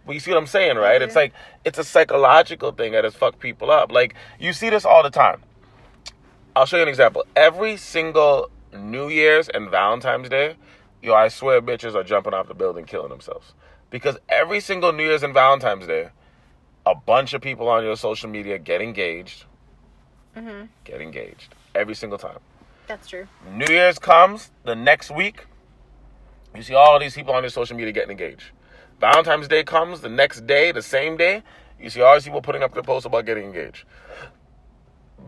but 0.08 0.14
you 0.14 0.20
see 0.20 0.30
what 0.30 0.38
I'm 0.38 0.46
saying, 0.46 0.78
right? 0.78 1.02
It's 1.02 1.14
like 1.14 1.34
it's 1.66 1.78
a 1.78 1.84
psychological 1.84 2.72
thing 2.72 2.92
that 2.92 3.04
has 3.04 3.14
fucked 3.14 3.40
people 3.40 3.70
up. 3.70 3.92
Like 3.92 4.14
you 4.40 4.54
see 4.54 4.70
this 4.70 4.86
all 4.86 5.02
the 5.02 5.10
time. 5.10 5.42
I'll 6.56 6.64
show 6.64 6.78
you 6.78 6.82
an 6.84 6.88
example. 6.88 7.26
Every 7.36 7.76
single 7.76 8.50
New 8.74 9.10
Year's 9.10 9.50
and 9.50 9.70
Valentine's 9.70 10.30
Day, 10.30 10.56
yo, 11.02 11.12
I 11.12 11.28
swear 11.28 11.60
bitches 11.60 11.94
are 11.94 12.02
jumping 12.02 12.32
off 12.32 12.48
the 12.48 12.54
building 12.54 12.86
killing 12.86 13.10
themselves. 13.10 13.52
Because 13.90 14.16
every 14.30 14.60
single 14.60 14.94
New 14.94 15.04
Year's 15.04 15.22
and 15.22 15.34
Valentine's 15.34 15.86
Day, 15.86 16.08
a 16.86 16.94
bunch 16.94 17.34
of 17.34 17.42
people 17.42 17.68
on 17.68 17.84
your 17.84 17.94
social 17.94 18.30
media 18.30 18.58
get 18.58 18.80
engaged. 18.80 19.44
Mm-hmm. 20.34 20.68
Get 20.84 21.02
engaged. 21.02 21.54
Every 21.74 21.94
single 21.94 22.18
time. 22.18 22.38
That's 22.86 23.08
true. 23.08 23.28
New 23.52 23.66
Year's 23.68 23.98
comes 23.98 24.52
the 24.64 24.74
next 24.74 25.10
week. 25.10 25.44
You 26.56 26.62
see 26.62 26.72
all 26.72 26.98
these 26.98 27.14
people 27.14 27.34
on 27.34 27.42
your 27.42 27.50
social 27.50 27.76
media 27.76 27.92
getting 27.92 28.12
engaged. 28.12 28.52
Valentine's 29.00 29.48
Day 29.48 29.62
comes 29.64 30.00
the 30.00 30.08
next 30.08 30.46
day, 30.46 30.72
the 30.72 30.82
same 30.82 31.16
day. 31.16 31.42
You 31.80 31.90
see 31.90 32.00
all 32.00 32.14
these 32.14 32.24
people 32.24 32.42
putting 32.42 32.62
up 32.62 32.74
their 32.74 32.82
posts 32.82 33.06
about 33.06 33.26
getting 33.26 33.44
engaged. 33.44 33.84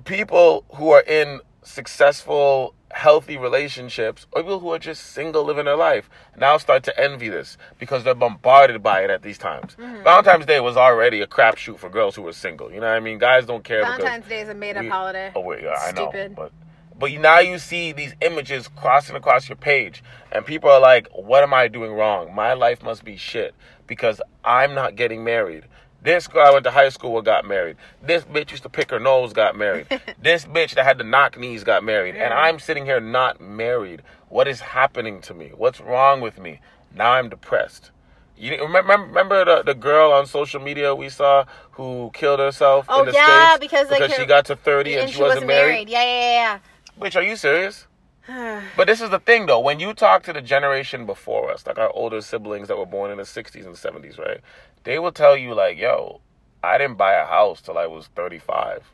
People 0.05 0.65
who 0.75 0.91
are 0.91 1.03
in 1.03 1.41
successful, 1.63 2.75
healthy 2.91 3.37
relationships, 3.37 4.27
or 4.33 4.43
people 4.43 4.59
who 4.59 4.73
are 4.73 4.79
just 4.79 5.13
single 5.13 5.45
living 5.45 5.67
their 5.67 5.77
life, 5.77 6.11
now 6.37 6.57
start 6.57 6.83
to 6.85 7.01
envy 7.01 7.29
this 7.29 7.57
because 7.79 8.03
they're 8.03 8.15
bombarded 8.15 8.83
by 8.83 9.03
it 9.03 9.11
at 9.11 9.23
these 9.23 9.39
times. 9.39 9.77
Mm-hmm. 9.77 10.03
Valentine's 10.03 10.47
Day 10.47 10.59
was 10.61 10.77
already 10.77 11.21
a 11.21 11.27
crapshoot 11.27 11.79
for 11.79 11.89
girls 11.89 12.17
who 12.17 12.23
were 12.23 12.33
single. 12.33 12.73
You 12.73 12.81
know 12.81 12.89
what 12.89 12.97
I 12.97 13.01
mean? 13.01 13.19
Guys 13.19 13.47
don't 13.47 13.63
care 13.63 13.83
Valentine's 13.83 14.27
Day 14.27 14.41
is 14.41 14.49
a 14.49 14.55
made-up 14.55 14.87
holiday. 14.87 15.31
Oh 15.37 15.41
wait, 15.41 15.63
yeah, 15.63 15.75
I 15.81 15.93
know, 15.93 16.09
Stupid. 16.11 16.35
but 16.35 16.53
but 17.01 17.11
now 17.13 17.39
you 17.41 17.59
see 17.59 17.93
these 17.93 18.15
images 18.21 18.69
crossing 18.69 19.17
across 19.17 19.49
your 19.49 19.57
page, 19.57 20.05
and 20.31 20.45
people 20.45 20.71
are 20.71 20.79
like, 20.81 21.09
"What 21.13 21.43
am 21.43 21.55
I 21.55 21.67
doing 21.67 21.93
wrong? 21.95 22.35
My 22.35 22.53
life 22.53 22.83
must 22.83 23.05
be 23.05 23.17
shit 23.17 23.55
because 23.87 24.21
I'm 24.45 24.75
not 24.75 24.97
getting 24.97 25.25
married." 25.25 25.65
This 26.03 26.29
girl 26.29 26.47
I 26.47 26.51
went 26.51 26.65
to 26.65 26.71
high 26.71 26.89
school 26.91 27.13
with 27.15 27.25
got 27.25 27.45
married. 27.47 27.77
This 28.03 28.25
bitch 28.25 28.51
used 28.51 28.63
to 28.63 28.69
pick 28.69 28.91
her 28.91 29.01
nose 29.01 29.33
got 29.33 29.57
married. 29.57 29.87
this 30.23 30.45
bitch 30.45 30.75
that 30.75 30.85
had 30.85 30.99
the 30.99 31.05
knock 31.05 31.39
knees 31.39 31.65
got 31.65 31.83
married, 31.85 32.17
and 32.17 32.33
I'm 32.33 32.59
sitting 32.59 32.85
here 32.85 33.01
not 33.01 33.41
married. 33.41 34.03
What 34.29 34.47
is 34.47 34.61
happening 34.61 35.21
to 35.23 35.35
me? 35.35 35.53
What's 35.57 35.81
wrong 35.81 36.21
with 36.21 36.39
me? 36.39 36.61
Now 36.95 37.13
I'm 37.13 37.29
depressed. 37.31 37.91
You 38.37 38.59
remember, 38.63 38.93
remember 38.97 39.45
the, 39.45 39.63
the 39.63 39.75
girl 39.75 40.13
on 40.13 40.25
social 40.25 40.61
media 40.61 40.95
we 40.95 41.11
saw 41.11 41.45
who 41.73 42.11
killed 42.15 42.41
herself 42.41 42.87
Oh, 42.89 43.01
in 43.01 43.07
the 43.07 43.13
yeah, 43.13 43.51
States 43.57 43.61
because, 43.61 43.89
because 43.89 44.13
her- 44.13 44.23
she 44.23 44.27
got 44.27 44.47
to 44.47 44.57
30 44.57 44.97
and, 44.97 45.11
she, 45.11 45.21
wasn't, 45.21 45.47
married? 45.47 45.91
Yeah 45.91 46.03
yeah, 46.03 46.33
yeah, 46.33 46.59
Bitch, 47.01 47.17
are 47.17 47.23
you 47.23 47.35
serious? 47.35 47.87
But 48.77 48.87
this 48.87 49.01
is 49.01 49.09
the 49.09 49.19
thing 49.19 49.47
though, 49.47 49.61
when 49.61 49.81
you 49.81 49.95
talk 49.95 50.23
to 50.25 50.35
the 50.35 50.43
generation 50.43 51.07
before 51.07 51.51
us, 51.51 51.67
like 51.67 51.79
our 51.79 51.91
older 51.95 52.21
siblings 52.21 52.69
that 52.69 52.77
were 52.77 52.85
born 52.85 53.11
in 53.11 53.17
the 53.17 53.23
60s 53.23 53.65
and 53.65 53.75
70s, 53.75 54.19
right? 54.19 54.41
They 54.85 54.99
will 54.99 55.11
tell 55.11 55.35
you 55.35 55.55
like, 55.55 55.79
"Yo, 55.79 56.21
I 56.63 56.77
didn't 56.77 56.99
buy 56.99 57.15
a 57.15 57.25
house 57.25 57.63
till 57.63 57.79
I 57.79 57.87
was 57.87 58.09
35. 58.09 58.93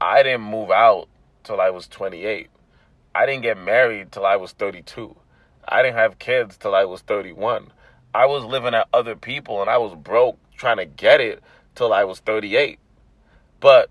I 0.00 0.22
didn't 0.22 0.40
move 0.40 0.70
out 0.70 1.08
till 1.44 1.60
I 1.60 1.68
was 1.68 1.86
28. 1.88 2.48
I 3.14 3.26
didn't 3.26 3.42
get 3.42 3.58
married 3.58 4.10
till 4.10 4.24
I 4.24 4.36
was 4.36 4.52
32. 4.52 5.14
I 5.68 5.82
didn't 5.82 5.96
have 5.96 6.18
kids 6.18 6.56
till 6.56 6.74
I 6.74 6.86
was 6.86 7.02
31. 7.02 7.70
I 8.14 8.24
was 8.24 8.44
living 8.44 8.72
at 8.72 8.88
other 8.94 9.14
people 9.14 9.60
and 9.60 9.68
I 9.68 9.76
was 9.76 9.94
broke 9.94 10.38
trying 10.56 10.78
to 10.78 10.86
get 10.86 11.20
it 11.20 11.42
till 11.74 11.92
I 11.92 12.04
was 12.04 12.20
38. 12.20 12.78
But 13.60 13.90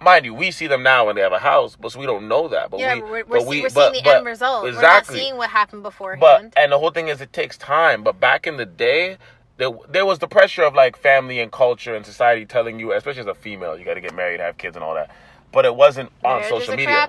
mind 0.00 0.24
you, 0.24 0.34
we 0.34 0.50
see 0.50 0.66
them 0.66 0.82
now 0.82 1.06
when 1.06 1.16
they 1.16 1.22
have 1.22 1.32
a 1.32 1.38
house, 1.38 1.76
but 1.76 1.94
we 1.96 2.06
don't 2.06 2.28
know 2.28 2.48
that. 2.48 2.70
But 2.70 2.80
yeah, 2.80 2.94
we, 2.94 3.02
we're, 3.02 3.24
but 3.24 3.42
see- 3.42 3.48
we, 3.48 3.62
we're 3.62 3.70
but- 3.70 3.92
seeing 3.92 4.04
the 4.04 4.10
but- 4.10 4.16
end 4.18 4.26
result. 4.26 4.66
Exactly. 4.66 4.82
We're 4.82 4.92
not 4.92 5.06
seeing 5.06 5.36
what 5.36 5.50
happened 5.50 5.82
beforehand. 5.82 6.20
But 6.20 6.60
and 6.62 6.72
the 6.72 6.78
whole 6.78 6.90
thing 6.90 7.08
is, 7.08 7.20
it 7.20 7.32
takes 7.32 7.56
time. 7.56 8.02
But 8.02 8.20
back 8.20 8.46
in 8.46 8.56
the 8.56 8.66
day, 8.66 9.18
there 9.56 9.70
there 9.88 10.06
was 10.06 10.18
the 10.18 10.28
pressure 10.28 10.62
of 10.62 10.74
like 10.74 10.96
family 10.96 11.40
and 11.40 11.50
culture 11.50 11.94
and 11.94 12.04
society 12.04 12.44
telling 12.46 12.78
you, 12.78 12.92
especially 12.92 13.20
as 13.22 13.26
a 13.26 13.34
female, 13.34 13.78
you 13.78 13.84
got 13.84 13.94
to 13.94 14.00
get 14.00 14.14
married, 14.14 14.40
have 14.40 14.58
kids, 14.58 14.76
and 14.76 14.84
all 14.84 14.94
that. 14.94 15.10
But 15.52 15.64
it 15.64 15.74
wasn't 15.74 16.10
on 16.24 16.40
Marriage 16.40 16.48
social 16.50 16.76
media. 16.76 17.08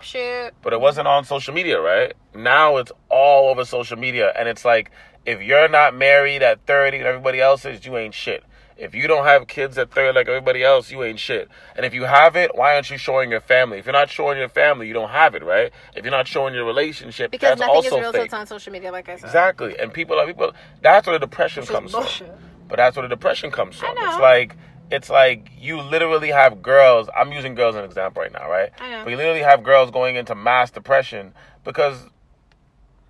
But 0.62 0.72
it 0.72 0.80
wasn't 0.80 1.08
on 1.08 1.26
social 1.26 1.54
media, 1.54 1.82
right? 1.82 2.14
Now 2.34 2.78
it's 2.78 2.92
all 3.10 3.50
over 3.50 3.66
social 3.66 3.98
media, 3.98 4.32
and 4.38 4.48
it's 4.48 4.64
like 4.64 4.92
if 5.26 5.42
you're 5.42 5.68
not 5.68 5.94
married 5.94 6.42
at 6.42 6.66
30 6.66 7.00
and 7.00 7.06
everybody 7.06 7.42
else 7.42 7.66
is, 7.66 7.86
you 7.86 7.98
ain't 7.98 8.14
shit. 8.14 8.44
If 8.80 8.94
you 8.94 9.08
don't 9.08 9.26
have 9.26 9.48
kids 9.48 9.78
at 9.78 9.92
30 9.92 10.16
like 10.16 10.28
everybody 10.28 10.64
else, 10.64 10.92
you 10.92 11.04
ain't 11.04 11.20
shit. 11.20 11.50
And 11.76 11.86
if 11.86 11.94
you 11.94 12.04
have 12.04 12.36
it, 12.36 12.56
why 12.56 12.76
aren't 12.76 12.90
you 12.90 12.98
showing 12.98 13.32
your 13.32 13.42
family? 13.42 13.80
If 13.80 13.86
you're 13.86 13.94
not 13.94 14.10
showing 14.10 14.38
your 14.38 14.50
family, 14.50 14.88
you 14.88 14.94
don't 14.94 15.10
have 15.10 15.34
it, 15.36 15.44
right? 15.44 15.72
If 15.96 16.04
you're 16.06 16.12
not 16.12 16.28
showing 16.28 16.54
your 16.54 16.66
relationship, 16.66 17.32
Because 17.32 17.58
that's 17.58 17.62
nothing 17.68 17.86
is 17.86 17.92
real 17.92 18.12
fake. 18.12 18.26
it's 18.26 18.34
on 18.34 18.46
social 18.46 18.72
media, 18.72 18.92
like 18.92 19.10
I 19.10 19.16
said. 19.16 19.26
Exactly. 19.26 19.78
And 19.80 19.92
people 19.92 20.20
are 20.20 20.28
people 20.28 20.54
that's 20.82 21.08
where 21.08 21.18
the 21.18 21.26
depression 21.26 21.66
comes 21.66 21.92
bullshit. 21.92 22.28
from. 22.28 22.38
But 22.68 22.76
that's 22.78 22.96
where 22.96 23.04
the 23.08 23.16
depression 23.16 23.50
comes 23.52 23.78
I 23.78 23.88
from. 23.88 23.96
know. 23.96 24.10
It's 24.12 24.20
like 24.20 24.56
it's 24.92 25.10
like 25.10 25.50
you 25.60 25.82
literally 25.82 26.30
have 26.30 26.62
girls. 26.62 27.10
I'm 27.16 27.32
using 27.32 27.56
girls 27.56 27.76
as 27.76 27.80
an 27.80 27.86
example 27.86 28.22
right 28.22 28.32
now, 28.32 28.50
right? 28.50 28.70
I 28.80 28.92
know. 28.92 29.04
But 29.06 29.10
you 29.12 29.18
literally 29.18 29.42
have 29.42 29.64
girls 29.64 29.90
going 29.92 30.16
into 30.16 30.36
mass 30.36 30.70
depression 30.72 31.34
because 31.64 32.06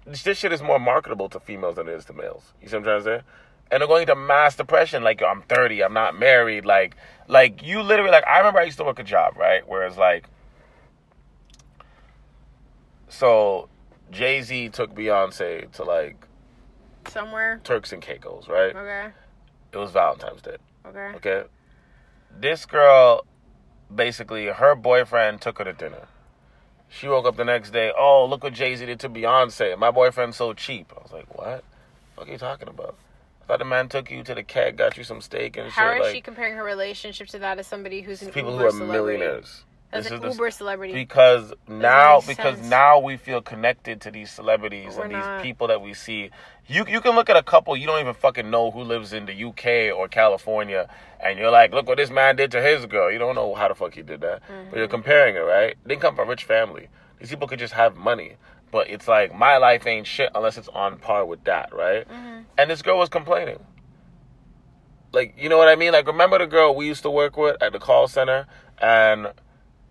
this 0.05 0.37
shit 0.37 0.53
is 0.53 0.61
more 0.61 0.79
marketable 0.79 1.27
to 1.29 1.39
females 1.39 1.75
than 1.75 1.87
it 1.87 1.93
is 1.93 2.05
to 2.05 2.13
males. 2.13 2.53
You 2.61 2.69
see 2.69 2.77
what 2.77 2.87
I'm 2.87 3.03
trying 3.03 3.17
to 3.19 3.21
say? 3.21 3.27
And 3.69 3.81
they're 3.81 3.87
going 3.87 4.03
into 4.03 4.15
mass 4.15 4.55
depression, 4.55 5.03
like 5.03 5.21
I'm 5.21 5.41
30, 5.43 5.83
I'm 5.83 5.93
not 5.93 6.17
married, 6.17 6.65
like, 6.65 6.95
like 7.27 7.63
you 7.63 7.81
literally, 7.81 8.11
like 8.11 8.25
I 8.27 8.37
remember 8.37 8.59
I 8.59 8.63
used 8.63 8.77
to 8.77 8.83
work 8.83 8.99
a 8.99 9.03
job, 9.03 9.35
right, 9.37 9.67
where 9.67 9.85
it's 9.85 9.97
like, 9.97 10.27
so 13.09 13.69
Jay 14.11 14.41
Z 14.41 14.69
took 14.69 14.93
Beyonce 14.93 15.71
to 15.73 15.83
like 15.83 16.27
Somewhere. 17.09 17.61
Turks 17.63 17.93
and 17.93 18.01
Caicos, 18.01 18.47
right? 18.47 18.75
Okay. 18.75 19.07
It 19.71 19.77
was 19.77 19.91
Valentine's 19.91 20.41
Day. 20.41 20.57
Okay. 20.85 21.11
Okay. 21.15 21.43
This 22.37 22.65
girl, 22.65 23.25
basically, 23.93 24.47
her 24.47 24.75
boyfriend 24.75 25.41
took 25.41 25.57
her 25.59 25.63
to 25.63 25.73
dinner. 25.73 26.07
She 26.89 27.07
woke 27.07 27.25
up 27.25 27.35
the 27.35 27.45
next 27.45 27.71
day. 27.71 27.91
Oh, 27.97 28.25
look 28.25 28.43
what 28.43 28.53
Jay 28.53 28.75
Z 28.75 28.85
did 28.85 28.99
to 29.01 29.09
Beyonce. 29.09 29.77
My 29.77 29.91
boyfriend's 29.91 30.37
so 30.37 30.53
cheap. 30.53 30.91
I 30.95 31.01
was 31.01 31.11
like, 31.11 31.37
what? 31.37 31.63
What 32.15 32.27
are 32.27 32.31
you 32.31 32.37
talking 32.37 32.67
about? 32.67 32.97
Thought 33.47 33.59
the 33.59 33.65
man 33.65 33.87
took 33.87 34.11
you 34.11 34.23
to 34.23 34.35
the 34.35 34.43
keg, 34.43 34.75
got 34.77 34.97
you 34.97 35.03
some 35.03 35.21
steak 35.21 35.55
and 35.57 35.69
How 35.71 35.89
shit. 35.93 36.01
is 36.01 36.05
like 36.07 36.15
she 36.15 36.21
comparing 36.21 36.55
her 36.55 36.63
relationship 36.63 37.27
to 37.29 37.39
that 37.39 37.57
as 37.59 37.67
somebody 37.67 38.01
who's 38.01 38.21
an 38.21 38.31
people 38.31 38.51
Uber 38.51 38.61
who 38.63 38.67
are 38.67 38.71
celebrity? 38.71 39.17
millionaires. 39.19 39.63
As 39.93 40.03
This 40.03 40.11
an 40.11 40.19
the- 40.21 40.31
Uber 40.31 40.51
celebrity. 40.51 40.93
because 40.93 41.53
now 41.65 42.19
because 42.19 42.57
sense. 42.57 42.69
now 42.69 42.99
we 42.99 43.15
feel 43.15 43.41
connected 43.41 44.01
to 44.01 44.11
these 44.11 44.29
celebrities 44.29 44.95
We're 44.97 45.03
and 45.05 45.11
these 45.13 45.19
not. 45.25 45.41
people 45.41 45.67
that 45.67 45.79
we 45.81 45.93
see. 45.93 46.29
You 46.67 46.83
you 46.89 46.99
can 46.99 47.15
look 47.15 47.29
at 47.29 47.37
a 47.37 47.41
couple 47.43 47.77
you 47.77 47.87
don't 47.87 48.01
even 48.01 48.13
fucking 48.13 48.49
know 48.49 48.69
who 48.69 48.81
lives 48.81 49.13
in 49.13 49.25
the 49.27 49.43
UK 49.45 49.95
or 49.97 50.09
California, 50.09 50.89
and 51.21 51.39
you're 51.39 51.49
like, 51.51 51.71
look 51.73 51.87
what 51.87 51.95
this 51.97 52.09
man 52.09 52.35
did 52.35 52.51
to 52.51 52.61
his 52.61 52.85
girl. 52.85 53.09
You 53.09 53.17
don't 53.17 53.35
know 53.35 53.55
how 53.55 53.69
the 53.69 53.75
fuck 53.75 53.93
he 53.93 54.01
did 54.01 54.19
that, 54.21 54.41
but 54.45 54.53
Mm-hmm. 54.53 54.77
you're 54.77 54.87
comparing 54.89 55.35
it, 55.37 55.39
right? 55.39 55.77
They 55.85 55.95
come 55.95 56.15
from 56.17 56.27
a 56.27 56.29
rich 56.31 56.43
family. 56.43 56.89
These 57.21 57.29
people 57.29 57.47
could 57.47 57.59
just 57.59 57.73
have 57.73 57.95
money, 57.95 58.33
but 58.71 58.89
it's 58.89 59.07
like 59.07 59.33
my 59.33 59.57
life 59.57 59.85
ain't 59.87 60.07
shit 60.07 60.29
unless 60.35 60.57
it's 60.57 60.67
on 60.69 60.97
par 60.99 61.25
with 61.25 61.43
that, 61.45 61.73
right? 61.73 62.07
Mm-hmm. 62.07 62.41
And 62.57 62.69
this 62.69 62.81
girl 62.81 62.97
was 62.97 63.09
complaining. 63.09 63.59
Like, 65.13 65.35
you 65.37 65.49
know 65.49 65.57
what 65.57 65.69
I 65.69 65.75
mean? 65.75 65.93
Like, 65.93 66.05
remember 66.05 66.37
the 66.37 66.47
girl 66.47 66.75
we 66.75 66.85
used 66.85 67.03
to 67.03 67.09
work 67.09 67.37
with 67.37 67.61
at 67.61 67.71
the 67.71 67.79
call 67.79 68.07
center, 68.07 68.45
and 68.79 69.27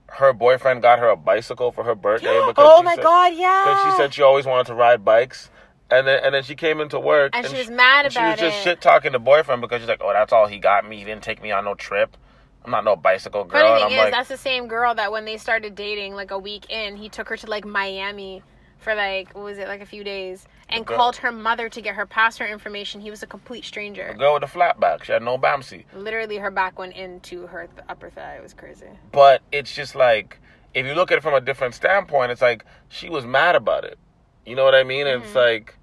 her 0.08 0.32
boyfriend 0.32 0.82
got 0.82 0.98
her 0.98 1.08
a 1.08 1.16
bicycle 1.16 1.72
for 1.72 1.84
her 1.84 1.94
birthday 1.94 2.40
because 2.46 2.54
oh 2.58 2.82
my 2.82 2.94
said, 2.94 3.02
god, 3.02 3.34
yeah. 3.34 3.64
because 3.64 3.92
she 3.92 3.96
said 3.96 4.14
she 4.14 4.22
always 4.22 4.46
wanted 4.46 4.66
to 4.66 4.74
ride 4.74 5.04
bikes. 5.04 5.50
And 5.88 6.06
then 6.06 6.20
and 6.24 6.34
then 6.34 6.42
she 6.42 6.56
came 6.56 6.80
into 6.80 6.98
work 6.98 7.30
And 7.32 7.46
she 7.46 7.56
was 7.56 7.70
mad 7.70 8.06
and 8.06 8.14
about 8.14 8.38
She 8.38 8.44
was 8.44 8.52
just 8.52 8.64
shit 8.64 8.80
talking 8.80 9.12
the 9.12 9.20
boyfriend 9.20 9.60
because 9.60 9.80
she's 9.80 9.88
like, 9.88 10.00
"Oh, 10.02 10.12
that's 10.12 10.32
all 10.32 10.48
he 10.48 10.58
got 10.58 10.88
me. 10.88 10.96
He 10.96 11.04
didn't 11.04 11.22
take 11.22 11.40
me 11.40 11.52
on 11.52 11.64
no 11.64 11.74
trip. 11.74 12.16
I'm 12.64 12.72
not 12.72 12.82
no 12.82 12.96
bicycle 12.96 13.44
girl." 13.44 13.60
Funny 13.60 13.82
and 13.82 13.90
thing 13.90 13.98
is, 13.98 14.04
like, 14.04 14.12
that's 14.12 14.28
the 14.28 14.36
same 14.36 14.66
girl 14.66 14.96
that 14.96 15.12
when 15.12 15.26
they 15.26 15.36
started 15.36 15.76
dating, 15.76 16.14
like 16.14 16.32
a 16.32 16.38
week 16.38 16.68
in, 16.70 16.96
he 16.96 17.08
took 17.08 17.28
her 17.28 17.36
to 17.36 17.46
like 17.46 17.64
Miami 17.64 18.42
for 18.78 18.94
like 18.94 19.34
what 19.34 19.44
was 19.44 19.58
it, 19.58 19.68
like 19.68 19.80
a 19.80 19.86
few 19.86 20.04
days, 20.04 20.46
and 20.68 20.86
called 20.86 21.16
her 21.16 21.32
mother 21.32 21.68
to 21.68 21.80
get 21.80 21.94
her 21.94 22.06
passport 22.06 22.50
information. 22.50 23.00
He 23.00 23.10
was 23.10 23.22
a 23.22 23.26
complete 23.26 23.64
stranger. 23.64 24.08
the 24.12 24.18
girl 24.18 24.34
with 24.34 24.42
the 24.42 24.46
flat 24.48 24.78
back. 24.80 25.04
She 25.04 25.12
had 25.12 25.22
no 25.22 25.38
Bamsi. 25.38 25.84
Literally, 25.94 26.36
her 26.38 26.50
back 26.50 26.78
went 26.78 26.94
into 26.94 27.46
her 27.46 27.66
th- 27.66 27.84
upper 27.88 28.10
thigh. 28.10 28.36
It 28.36 28.42
was 28.42 28.54
crazy. 28.54 28.86
But 29.12 29.42
it's 29.52 29.74
just 29.74 29.94
like 29.94 30.38
if 30.74 30.86
you 30.86 30.94
look 30.94 31.10
at 31.10 31.18
it 31.18 31.22
from 31.22 31.34
a 31.34 31.40
different 31.40 31.74
standpoint, 31.74 32.30
it's 32.32 32.42
like 32.42 32.64
she 32.88 33.08
was 33.08 33.24
mad 33.24 33.56
about 33.56 33.84
it. 33.84 33.98
You 34.44 34.54
know 34.54 34.64
what 34.64 34.74
I 34.74 34.84
mean? 34.84 35.06
It's 35.06 35.26
Mm-hmm. 35.28 35.36
like 35.38 35.78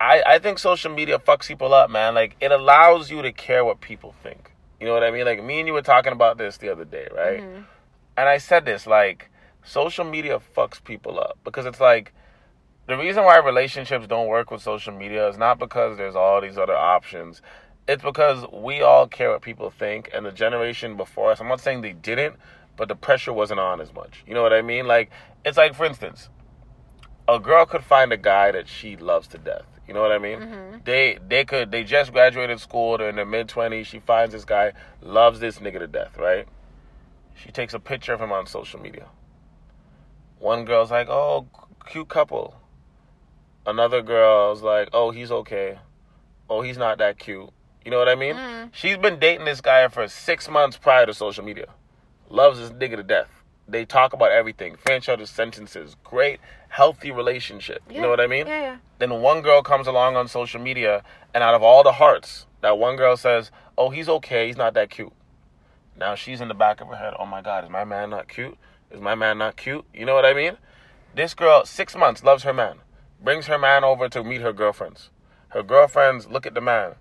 I 0.00 0.22
I 0.26 0.38
think 0.38 0.58
social 0.58 0.92
media 0.94 1.18
fucks 1.18 1.48
people 1.48 1.74
up, 1.74 1.90
man. 1.90 2.14
Like 2.14 2.36
it 2.40 2.52
allows 2.52 3.10
you 3.10 3.22
to 3.22 3.32
care 3.32 3.64
what 3.64 3.80
people 3.80 4.14
think. 4.22 4.52
You 4.80 4.86
know 4.86 4.92
what 4.94 5.02
I 5.02 5.10
mean? 5.10 5.24
Like 5.24 5.42
me 5.42 5.58
and 5.58 5.66
you 5.66 5.72
were 5.74 5.82
talking 5.82 6.12
about 6.12 6.38
this 6.38 6.58
the 6.58 6.68
other 6.70 6.84
day, 6.84 7.08
right? 7.12 7.40
Mm-hmm. 7.40 7.62
And 8.16 8.28
I 8.28 8.38
said 8.38 8.64
this 8.64 8.86
like 8.86 9.30
social 9.68 10.04
media 10.04 10.40
fucks 10.56 10.82
people 10.82 11.20
up 11.20 11.38
because 11.44 11.66
it's 11.66 11.80
like 11.80 12.12
the 12.86 12.96
reason 12.96 13.24
why 13.24 13.36
relationships 13.38 14.06
don't 14.06 14.28
work 14.28 14.50
with 14.50 14.62
social 14.62 14.94
media 14.94 15.28
is 15.28 15.36
not 15.36 15.58
because 15.58 15.98
there's 15.98 16.16
all 16.16 16.40
these 16.40 16.56
other 16.56 16.76
options. 16.76 17.42
It's 17.86 18.02
because 18.02 18.46
we 18.52 18.80
all 18.80 19.06
care 19.06 19.30
what 19.30 19.42
people 19.42 19.70
think, 19.70 20.10
and 20.12 20.24
the 20.24 20.32
generation 20.32 20.96
before 20.96 21.30
us. 21.32 21.40
I'm 21.40 21.48
not 21.48 21.60
saying 21.60 21.82
they 21.82 21.92
didn't, 21.92 22.36
but 22.76 22.88
the 22.88 22.94
pressure 22.94 23.32
wasn't 23.32 23.60
on 23.60 23.80
as 23.80 23.92
much. 23.92 24.24
You 24.26 24.34
know 24.34 24.42
what 24.42 24.52
I 24.52 24.62
mean? 24.62 24.86
Like 24.86 25.10
it's 25.44 25.58
like, 25.58 25.74
for 25.74 25.84
instance, 25.84 26.30
a 27.28 27.38
girl 27.38 27.66
could 27.66 27.84
find 27.84 28.12
a 28.12 28.16
guy 28.16 28.50
that 28.52 28.68
she 28.68 28.96
loves 28.96 29.28
to 29.28 29.38
death. 29.38 29.66
You 29.86 29.94
know 29.94 30.00
what 30.00 30.12
I 30.12 30.18
mean? 30.18 30.38
Mm-hmm. 30.40 30.76
They 30.84 31.18
they 31.26 31.44
could 31.44 31.70
they 31.70 31.84
just 31.84 32.12
graduated 32.12 32.60
school. 32.60 32.96
They're 32.96 33.10
in 33.10 33.16
their 33.16 33.26
mid 33.26 33.48
twenties. 33.48 33.86
She 33.86 34.00
finds 34.00 34.32
this 34.32 34.44
guy, 34.44 34.72
loves 35.02 35.40
this 35.40 35.58
nigga 35.58 35.78
to 35.80 35.86
death. 35.86 36.16
Right? 36.16 36.46
She 37.34 37.52
takes 37.52 37.74
a 37.74 37.78
picture 37.78 38.14
of 38.14 38.20
him 38.20 38.32
on 38.32 38.46
social 38.46 38.80
media. 38.80 39.08
One 40.38 40.64
girl's 40.64 40.90
like, 40.90 41.08
"Oh, 41.08 41.46
cute 41.86 42.08
couple." 42.08 42.54
Another 43.66 44.02
girl's 44.02 44.62
like, 44.62 44.88
"Oh, 44.92 45.10
he's 45.10 45.30
okay. 45.30 45.78
Oh, 46.48 46.62
he's 46.62 46.78
not 46.78 46.98
that 46.98 47.18
cute." 47.18 47.50
You 47.84 47.90
know 47.90 47.98
what 47.98 48.08
I 48.08 48.14
mean? 48.14 48.34
Mm. 48.34 48.70
She's 48.72 48.96
been 48.96 49.18
dating 49.18 49.46
this 49.46 49.60
guy 49.60 49.86
for 49.88 50.06
six 50.08 50.48
months 50.48 50.76
prior 50.76 51.06
to 51.06 51.14
social 51.14 51.44
media. 51.44 51.66
Loves 52.28 52.58
this 52.58 52.70
nigga 52.70 52.96
to 52.96 53.02
death. 53.02 53.30
They 53.66 53.84
talk 53.84 54.12
about 54.12 54.30
everything. 54.30 54.76
Finish 54.76 55.08
other 55.08 55.26
sentences. 55.26 55.96
Great, 56.04 56.40
healthy 56.68 57.10
relationship. 57.10 57.82
You 57.90 58.00
know 58.00 58.08
what 58.08 58.20
I 58.20 58.26
mean? 58.26 58.46
Yeah, 58.46 58.60
yeah. 58.60 58.76
Then 58.98 59.20
one 59.20 59.42
girl 59.42 59.62
comes 59.62 59.86
along 59.86 60.16
on 60.16 60.28
social 60.28 60.60
media, 60.60 61.02
and 61.34 61.44
out 61.44 61.54
of 61.54 61.62
all 61.62 61.82
the 61.82 61.92
hearts, 61.92 62.46
that 62.60 62.78
one 62.78 62.96
girl 62.96 63.16
says, 63.16 63.50
"Oh, 63.76 63.90
he's 63.90 64.08
okay. 64.08 64.46
He's 64.46 64.56
not 64.56 64.74
that 64.74 64.90
cute." 64.90 65.12
Now 65.96 66.14
she's 66.14 66.40
in 66.40 66.48
the 66.48 66.54
back 66.54 66.80
of 66.80 66.88
her 66.88 66.96
head. 66.96 67.14
Oh 67.18 67.26
my 67.26 67.42
God, 67.42 67.64
is 67.64 67.70
my 67.70 67.84
man 67.84 68.10
not 68.10 68.28
cute? 68.28 68.56
Is 68.90 69.00
my 69.00 69.14
man 69.14 69.38
not 69.38 69.56
cute? 69.56 69.84
You 69.92 70.06
know 70.06 70.14
what 70.14 70.24
I 70.24 70.34
mean? 70.34 70.56
This 71.14 71.34
girl, 71.34 71.64
six 71.64 71.96
months, 71.96 72.22
loves 72.24 72.42
her 72.44 72.52
man. 72.52 72.78
Brings 73.22 73.46
her 73.46 73.58
man 73.58 73.84
over 73.84 74.08
to 74.08 74.24
meet 74.24 74.40
her 74.40 74.52
girlfriends. 74.52 75.10
Her 75.48 75.62
girlfriends 75.62 76.28
look 76.28 76.46
at 76.46 76.54
the 76.54 76.60
man. 76.60 76.94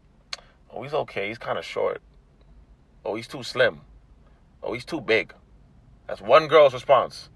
Oh, 0.72 0.84
he's 0.84 0.94
okay. 0.94 1.28
He's 1.28 1.38
kind 1.38 1.58
of 1.58 1.66
short. 1.66 2.02
Oh, 3.06 3.16
he's 3.16 3.28
too 3.28 3.44
slim. 3.44 3.82
Oh, 4.62 4.74
he's 4.74 4.86
too 4.86 5.02
big. 5.02 5.34
That's 6.08 6.22
one 6.22 6.48
girl's 6.48 6.74
response. 6.74 7.30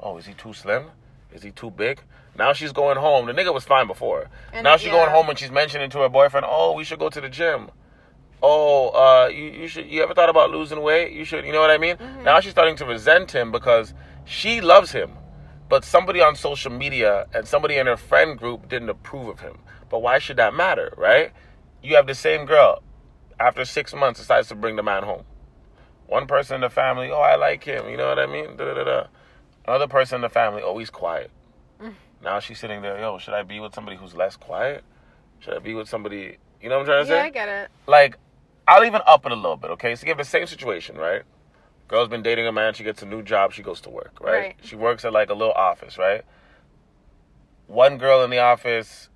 Oh, 0.00 0.18
is 0.18 0.26
he 0.26 0.34
too 0.34 0.52
slim? 0.52 0.86
Is 1.32 1.42
he 1.42 1.50
too 1.50 1.70
big? 1.70 2.00
Now 2.36 2.52
she's 2.52 2.72
going 2.72 2.98
home. 2.98 3.26
The 3.26 3.32
nigga 3.32 3.54
was 3.54 3.64
fine 3.64 3.86
before. 3.86 4.28
And 4.52 4.64
now 4.64 4.76
she's 4.76 4.86
yeah. 4.86 4.92
going 4.92 5.10
home 5.10 5.28
and 5.28 5.38
she's 5.38 5.50
mentioning 5.50 5.90
to 5.90 6.00
her 6.00 6.08
boyfriend, 6.08 6.46
"Oh, 6.48 6.72
we 6.72 6.84
should 6.84 6.98
go 6.98 7.08
to 7.08 7.20
the 7.20 7.28
gym." 7.28 7.70
Oh, 8.42 8.88
uh, 8.90 9.28
you, 9.28 9.44
you 9.44 9.68
should. 9.68 9.86
You 9.86 10.02
ever 10.02 10.14
thought 10.14 10.28
about 10.28 10.50
losing 10.50 10.82
weight? 10.82 11.12
You 11.12 11.24
should. 11.24 11.44
You 11.46 11.52
know 11.52 11.60
what 11.60 11.70
I 11.70 11.78
mean? 11.78 11.96
Mm-hmm. 11.96 12.24
Now 12.24 12.40
she's 12.40 12.52
starting 12.52 12.76
to 12.76 12.84
resent 12.84 13.30
him 13.34 13.50
because 13.52 13.94
she 14.24 14.60
loves 14.60 14.92
him, 14.92 15.12
but 15.68 15.84
somebody 15.84 16.20
on 16.20 16.36
social 16.36 16.70
media 16.70 17.26
and 17.34 17.46
somebody 17.48 17.76
in 17.76 17.86
her 17.86 17.96
friend 17.96 18.38
group 18.38 18.68
didn't 18.68 18.90
approve 18.90 19.28
of 19.28 19.40
him. 19.40 19.58
But 19.90 20.00
why 20.02 20.18
should 20.18 20.36
that 20.36 20.54
matter, 20.54 20.92
right? 20.96 21.32
You 21.82 21.96
have 21.96 22.06
the 22.06 22.14
same 22.14 22.44
girl. 22.46 22.82
After 23.40 23.64
six 23.64 23.94
months, 23.94 24.20
decides 24.20 24.48
to 24.48 24.54
bring 24.54 24.76
the 24.76 24.82
man 24.82 25.02
home. 25.02 25.24
One 26.06 26.26
person 26.26 26.56
in 26.56 26.60
the 26.60 26.70
family, 26.70 27.10
oh, 27.10 27.20
I 27.20 27.36
like 27.36 27.64
him. 27.64 27.88
You 27.88 27.96
know 27.96 28.08
what 28.08 28.18
I 28.18 28.26
mean? 28.26 28.56
Da, 28.56 28.74
da, 28.74 28.84
da. 28.84 29.06
Another 29.66 29.88
person 29.88 30.16
in 30.16 30.20
the 30.22 30.28
family, 30.28 30.62
oh, 30.62 30.78
he's 30.78 30.90
quiet. 30.90 31.30
Now 32.22 32.40
she's 32.40 32.58
sitting 32.58 32.80
there, 32.80 32.98
yo, 32.98 33.18
should 33.18 33.34
I 33.34 33.42
be 33.42 33.60
with 33.60 33.74
somebody 33.74 33.96
who's 33.98 34.14
less 34.14 34.34
quiet? 34.36 34.82
Should 35.40 35.54
I 35.54 35.58
be 35.58 35.74
with 35.74 35.88
somebody, 35.88 36.38
you 36.62 36.70
know 36.70 36.76
what 36.78 36.88
I'm 36.88 37.04
trying 37.04 37.04
to 37.04 37.10
Yeah, 37.10 37.20
say? 37.22 37.26
I 37.26 37.30
get 37.30 37.48
it. 37.50 37.70
like 37.86 38.16
I'll 38.66 38.84
even 38.84 39.02
up 39.06 39.26
it 39.26 39.32
a 39.32 39.36
little 39.36 39.56
bit, 39.56 39.70
okay? 39.72 39.94
So 39.94 40.06
you 40.06 40.10
have 40.10 40.18
the 40.18 40.24
same 40.24 40.46
situation, 40.46 40.96
right? 40.96 41.22
Girl's 41.86 42.08
been 42.08 42.22
dating 42.22 42.46
a 42.46 42.52
man, 42.52 42.74
she 42.74 42.82
gets 42.82 43.02
a 43.02 43.06
new 43.06 43.22
job, 43.22 43.52
she 43.52 43.62
goes 43.62 43.80
to 43.82 43.90
work, 43.90 44.18
right? 44.20 44.32
Right. 44.32 44.56
She 44.62 44.74
works 44.74 45.04
at 45.04 45.12
like 45.12 45.28
a 45.28 45.34
little 45.34 45.52
office, 45.52 45.98
right? 45.98 46.22
One 47.66 47.98
girl 47.98 48.24
in 48.24 48.30
the 48.30 48.38
office 48.38 49.10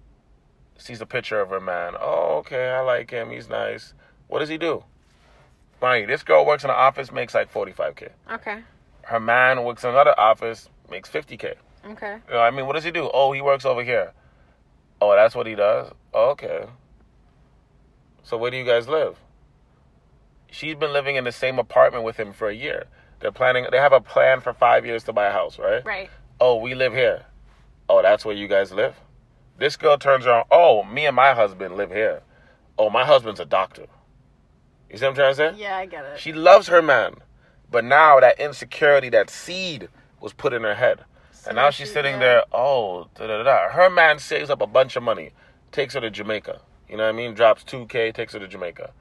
sees 0.77 1.01
a 1.01 1.07
picture 1.07 1.41
of 1.41 1.49
her 1.49 1.61
man. 1.61 1.95
Oh, 1.99 2.37
okay, 2.39 2.71
I 2.71 2.81
like 2.81 3.11
him, 3.11 3.31
he's 3.31 3.49
nice. 3.49 3.95
What 4.27 4.41
does 4.41 4.49
he 4.49 4.59
do? 4.59 4.85
Mind 5.81 6.03
you, 6.03 6.07
this 6.07 6.23
girl 6.23 6.45
works 6.45 6.65
in 6.65 6.71
an 6.71 6.77
office, 6.77 7.11
makes 7.11 7.35
like 7.35 7.53
45k. 7.53 8.11
Okay. 8.33 8.63
Her 9.03 9.21
man 9.21 9.65
works 9.65 9.85
in 9.85 9.91
another 9.91 10.19
office, 10.19 10.69
makes 10.91 11.09
50k. 11.09 11.55
Okay. 11.87 12.19
You 12.29 12.35
know 12.35 12.41
I 12.41 12.51
mean? 12.51 12.67
What 12.67 12.75
does 12.75 12.85
he 12.85 12.91
do? 12.91 13.09
Oh, 13.13 13.33
he 13.33 13.41
works 13.41 13.65
over 13.65 13.83
here. 13.83 14.13
Oh, 15.01 15.15
that's 15.15 15.35
what 15.35 15.47
he 15.47 15.55
does? 15.55 15.93
Okay. 16.13 16.67
So 18.23 18.37
where 18.37 18.51
do 18.51 18.57
you 18.57 18.65
guys 18.65 18.89
live? 18.89 19.17
She's 20.51 20.75
been 20.75 20.93
living 20.93 21.17
in 21.17 21.25
the 21.25 21.33
same 21.33 21.59
apartment 21.59 22.05
with 22.05 22.17
him 22.17 22.33
for 22.33 22.49
a 22.49 22.55
year. 22.55 22.87
They're 23.21 23.33
planning 23.33 23.67
they 23.71 23.79
have 23.79 23.93
a 23.93 24.01
plan 24.01 24.41
for 24.41 24.53
5 24.53 24.87
years 24.87 25.05
to 25.05 25.13
buy 25.13 25.27
a 25.27 25.33
house, 25.33 25.59
right? 25.59 25.85
Right. 25.85 26.11
Oh, 26.41 26.57
we 26.57 26.75
live 26.75 26.95
here. 26.95 27.27
Oh, 27.89 28.03
that's 28.03 28.25
where 28.25 28.35
you 28.35 28.49
guys 28.49 28.73
live? 28.73 28.95
This 29.59 29.77
girl 29.77 29.99
turns 29.99 30.25
around, 30.25 30.47
"Oh, 30.51 30.85
me 30.85 31.07
and 31.07 31.17
my 31.17 31.35
husband 31.35 31.77
live 31.77 31.91
here. 31.91 32.23
Oh, 32.79 32.91
my 32.91 33.05
husband's 33.05 33.41
a 33.41 33.45
doctor." 33.45 33.87
You 34.89 34.97
see 34.99 35.05
what 35.05 35.11
I'm 35.11 35.15
trying 35.17 35.33
to 35.33 35.35
say? 35.35 35.63
Yeah, 35.63 35.77
I 35.77 35.87
get 35.87 36.05
it. 36.05 36.21
She 36.21 36.33
loves 36.33 36.69
her 36.69 36.81
man, 36.81 37.17
but 37.71 37.85
now 37.85 38.21
that 38.21 38.39
insecurity, 38.39 39.09
that 39.11 39.31
seed, 39.31 39.89
was 40.21 40.33
put 40.33 40.53
in 40.53 40.63
her 40.63 40.77
head, 40.77 41.05
and 41.47 41.57
now 41.57 41.71
she's 41.71 41.89
she- 41.89 41.93
sitting 41.93 42.15
yeah. 42.15 42.19
there. 42.21 42.43
Oh, 42.53 43.09
da 43.17 43.27
da 43.27 43.43
da. 43.43 43.69
Her 43.71 43.91
man 43.91 44.19
saves 44.19 44.49
up 44.49 44.63
a 44.63 44.67
bunch 44.67 44.95
of 44.97 45.03
money, 45.03 45.33
takes 45.73 45.95
her 45.95 46.01
to 46.01 46.11
Jamaica. 46.11 46.61
You 46.89 46.97
know 46.97 47.03
what 47.03 47.11
I 47.11 47.13
mean? 47.13 47.35
Drops 47.35 47.65
two 47.65 47.87
k, 47.87 48.13
takes 48.13 48.33
her 48.33 48.39
to 48.39 48.49
Jamaica. 48.49 48.93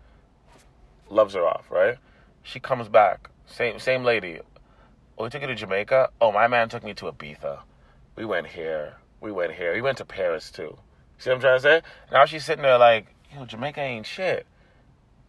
Loves 1.10 1.34
her 1.34 1.46
off, 1.46 1.66
right? 1.70 1.98
She 2.44 2.60
comes 2.60 2.88
back, 2.90 3.30
same 3.46 3.80
same 3.80 4.04
lady. 4.04 4.40
Oh, 5.18 5.24
we 5.24 5.30
took 5.30 5.42
you 5.42 5.48
to 5.48 5.56
Jamaica. 5.56 6.10
Oh, 6.22 6.32
my 6.32 6.48
man 6.48 6.70
took 6.70 6.84
me 6.84 6.94
to 6.96 7.06
Ibiza. 7.06 7.60
We 8.16 8.26
went 8.26 8.48
here. 8.48 8.98
We 9.20 9.32
went 9.32 9.54
here. 9.54 9.74
We 9.74 9.82
went 9.82 9.98
to 9.98 10.06
Paris 10.06 10.52
too. 10.52 10.78
See 11.18 11.30
what 11.32 11.36
I'm 11.38 11.42
trying 11.42 11.58
to 11.58 11.62
say? 11.62 11.82
Now 12.12 12.26
she's 12.26 12.46
sitting 12.46 12.62
there 12.62 12.78
like, 12.78 13.08
yo, 13.36 13.46
Jamaica 13.46 13.82
ain't 13.82 14.06
shit. 14.06 14.46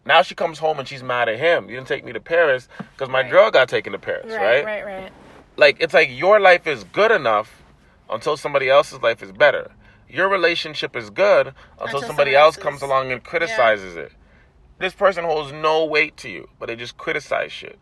Now 0.05 0.21
she 0.21 0.35
comes 0.35 0.59
home 0.59 0.79
and 0.79 0.87
she's 0.87 1.03
mad 1.03 1.27
at 1.27 1.39
him. 1.39 1.69
You 1.69 1.75
didn't 1.75 1.87
take 1.87 2.05
me 2.05 2.13
to 2.13 2.19
Paris 2.19 2.67
because 2.93 3.09
my 3.09 3.21
Right. 3.21 3.31
girl 3.31 3.51
got 3.51 3.67
taken 3.67 3.93
to 3.93 3.99
Paris, 3.99 4.27
Right, 4.31 4.63
right? 4.63 4.65
right, 4.65 4.85
right. 4.85 5.11
Like 5.57 5.77
it's 5.79 5.93
like 5.93 6.09
your 6.11 6.39
life 6.39 6.67
is 6.67 6.83
good 6.85 7.11
enough 7.11 7.63
until 8.09 8.37
somebody 8.37 8.69
else's 8.69 9.01
life 9.01 9.21
is 9.23 9.31
better. 9.31 9.71
Your 10.07 10.29
relationship 10.29 10.95
is 10.95 11.09
good 11.09 11.47
until, 11.79 11.85
Until 11.97 12.01
somebody 12.01 12.35
else 12.35 12.57
comes 12.57 12.81
along 12.81 13.11
and 13.11 13.23
criticizes 13.23 13.95
it. 13.95 14.11
This 14.79 14.93
person 14.93 15.25
holds 15.25 15.51
no 15.51 15.85
weight 15.85 16.15
to 16.17 16.29
you, 16.29 16.49
but 16.59 16.67
they 16.67 16.75
just 16.75 16.97
criticize 16.97 17.51
shit. 17.51 17.77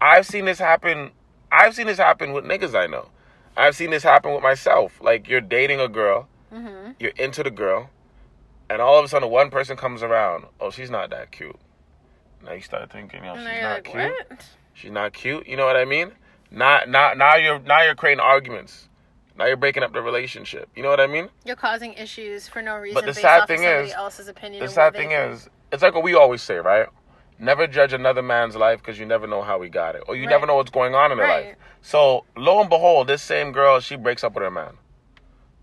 I've 0.00 0.24
seen 0.26 0.44
this 0.44 0.58
happen. 0.58 1.10
I've 1.50 1.74
seen 1.74 1.86
this 1.86 1.98
happen 1.98 2.32
with 2.32 2.44
niggas 2.44 2.74
I 2.78 2.86
know. 2.86 3.08
I've 3.56 3.74
seen 3.74 3.90
this 3.90 4.04
happen 4.04 4.32
with 4.32 4.42
myself. 4.42 5.00
Like 5.02 5.28
you're 5.28 5.40
dating 5.40 5.80
a 5.80 5.88
girl, 5.88 6.28
Mm-hmm. 6.54 6.92
you're 7.00 7.12
into 7.16 7.42
the 7.42 7.50
girl, 7.50 7.90
and 8.70 8.80
all 8.80 8.98
of 8.98 9.04
a 9.04 9.08
sudden 9.08 9.28
one 9.30 9.50
person 9.50 9.76
comes 9.76 10.02
around. 10.02 10.44
Oh, 10.60 10.70
she's 10.70 10.90
not 10.90 11.10
that 11.10 11.30
cute. 11.32 11.56
Now 12.44 12.52
you 12.52 12.60
start 12.62 12.90
thinking, 12.90 13.24
yo, 13.24 13.32
And 13.34 13.40
she's 13.40 13.62
not 13.62 13.70
like, 13.74 13.84
cute. 13.84 13.96
what? 14.30 14.46
She's 14.74 14.90
not 14.92 15.12
cute. 15.12 15.46
You 15.48 15.56
know 15.56 15.66
what 15.66 15.76
I 15.76 15.84
mean? 15.84 16.12
Not, 16.50 16.88
not 16.88 17.18
now 17.18 17.34
you're 17.36 17.58
now 17.58 17.82
you're 17.82 17.96
creating 17.96 18.20
arguments. 18.20 18.88
Now 19.36 19.46
you're 19.46 19.56
breaking 19.56 19.82
up 19.82 19.92
the 19.92 20.00
relationship. 20.02 20.68
You 20.76 20.82
know 20.82 20.88
what 20.88 21.00
I 21.00 21.06
mean? 21.06 21.28
You're 21.44 21.56
causing 21.56 21.92
issues 21.94 22.48
for 22.48 22.62
no 22.62 22.76
reason. 22.76 22.94
But 22.94 23.02
the 23.02 23.08
based 23.08 23.20
sad 23.20 23.40
off 23.42 23.48
thing 23.48 23.62
is- 23.64 23.92
else's 23.92 24.28
opinion. 24.28 24.62
The 24.64 24.68
sad 24.70 24.94
thing 24.94 25.08
think. 25.10 25.32
is, 25.34 25.48
it's 25.72 25.82
like 25.82 25.94
what 25.94 26.02
we 26.02 26.14
always 26.14 26.42
say, 26.42 26.56
right? 26.56 26.86
Never 27.38 27.66
judge 27.66 27.92
another 27.92 28.22
man's 28.22 28.56
life 28.56 28.78
because 28.80 28.98
you 28.98 29.06
never 29.06 29.26
know 29.26 29.42
how 29.42 29.60
he 29.62 29.68
got 29.68 29.94
it, 29.94 30.02
or 30.08 30.16
you 30.16 30.22
Right. 30.22 30.30
never 30.30 30.46
know 30.46 30.56
what's 30.56 30.70
going 30.70 30.94
on 30.94 31.12
in 31.12 31.18
their 31.18 31.26
Right. 31.26 31.46
life. 31.48 31.56
So 31.82 32.24
lo 32.36 32.60
and 32.60 32.68
behold, 32.68 33.06
this 33.06 33.22
same 33.22 33.52
girl, 33.52 33.78
she 33.80 33.96
breaks 33.96 34.24
up 34.24 34.34
with 34.34 34.42
her 34.42 34.50
man. 34.50 34.78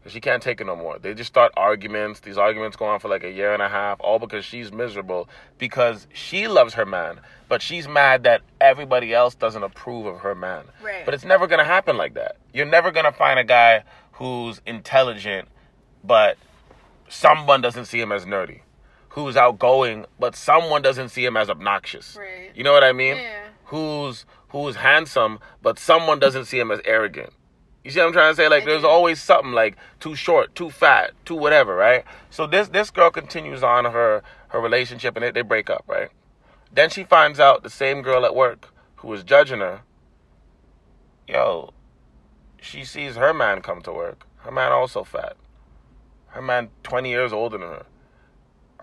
She 0.07 0.21
can't 0.21 0.43
take 0.43 0.61
it 0.61 0.65
no 0.67 0.75
more. 0.75 0.99
They 0.99 1.15
just 1.15 1.29
start 1.29 1.51
arguments. 1.57 2.19
These 2.19 2.37
arguments 2.37 2.77
go 2.77 2.85
on 2.85 2.99
for 2.99 3.07
like 3.07 3.23
a 3.23 3.31
year 3.31 3.53
and 3.53 3.61
a 3.63 3.67
half, 3.67 3.99
all 3.99 4.19
because 4.19 4.45
she's 4.45 4.71
miserable 4.71 5.27
because 5.57 6.05
she 6.13 6.47
loves 6.47 6.75
her 6.75 6.85
man, 6.85 7.19
but 7.49 7.63
she's 7.63 7.87
mad 7.87 8.21
that 8.23 8.41
everybody 8.61 9.15
else 9.15 9.33
doesn't 9.33 9.63
approve 9.63 10.05
of 10.05 10.19
her 10.19 10.35
man. 10.35 10.65
Right. 10.79 11.03
But 11.05 11.15
it's 11.15 11.25
never 11.25 11.47
gonna 11.47 11.63
happen 11.65 11.97
like 11.97 12.13
that. 12.13 12.35
You're 12.53 12.67
never 12.67 12.91
gonna 12.91 13.11
find 13.11 13.39
a 13.39 13.43
guy 13.43 13.83
who's 14.13 14.61
intelligent, 14.67 15.47
but 16.03 16.37
someone 17.09 17.61
doesn't 17.61 17.85
see 17.85 17.99
him 17.99 18.11
as 18.11 18.25
nerdy. 18.25 18.59
Who's 19.15 19.37
outgoing, 19.37 20.05
but 20.19 20.35
someone 20.35 20.81
doesn't 20.81 21.07
see 21.07 21.23
him 21.23 21.37
as 21.37 21.49
obnoxious. 21.49 22.17
Right. 22.19 22.51
You 22.53 22.65
know 22.65 22.73
what 22.73 22.83
I 22.83 22.91
mean? 22.91 23.15
Yeah. 23.15 23.47
Who's 23.65 24.25
who's 24.49 24.75
handsome, 24.75 25.39
but 25.61 25.79
someone 25.79 26.19
doesn't 26.19 26.45
see 26.45 26.59
him 26.59 26.69
as 26.69 26.81
arrogant. 26.83 27.31
You 27.85 27.91
see 27.91 27.99
what 27.99 28.07
I'm 28.07 28.13
trying 28.13 28.33
to 28.33 28.35
say? 28.35 28.49
Like 28.49 28.65
there's 28.65 28.83
always 28.83 29.21
something 29.21 29.53
like 29.53 29.77
too 30.01 30.15
short, 30.15 30.53
too 30.53 30.69
fat, 30.69 31.11
too 31.23 31.35
whatever, 31.35 31.75
right? 31.75 32.03
So 32.29 32.45
this 32.45 32.67
this 32.67 32.91
girl 32.91 33.09
continues 33.09 33.63
on 33.63 33.85
her 33.85 34.21
her 34.49 34.59
relationship 34.59 35.15
and 35.15 35.23
they, 35.23 35.31
they 35.31 35.43
break 35.43 35.69
up, 35.69 35.85
right? 35.87 36.09
Then 36.73 36.89
she 36.89 37.05
finds 37.05 37.39
out 37.39 37.63
the 37.63 37.69
same 37.69 38.01
girl 38.01 38.25
at 38.25 38.35
work 38.35 38.73
who 38.97 39.07
was 39.07 39.23
judging 39.23 39.59
her, 39.59 39.81
yo, 41.25 41.73
she 42.59 42.83
sees 42.83 43.15
her 43.15 43.33
man 43.33 43.61
come 43.61 43.81
to 43.83 43.93
work. 43.93 44.27
Her 44.39 44.51
man 44.51 44.73
also 44.73 45.05
fat. 45.05 45.37
Her 46.27 46.41
man 46.41 46.69
20 46.83 47.09
years 47.09 47.31
older 47.31 47.57
than 47.57 47.69
her. 47.69 47.85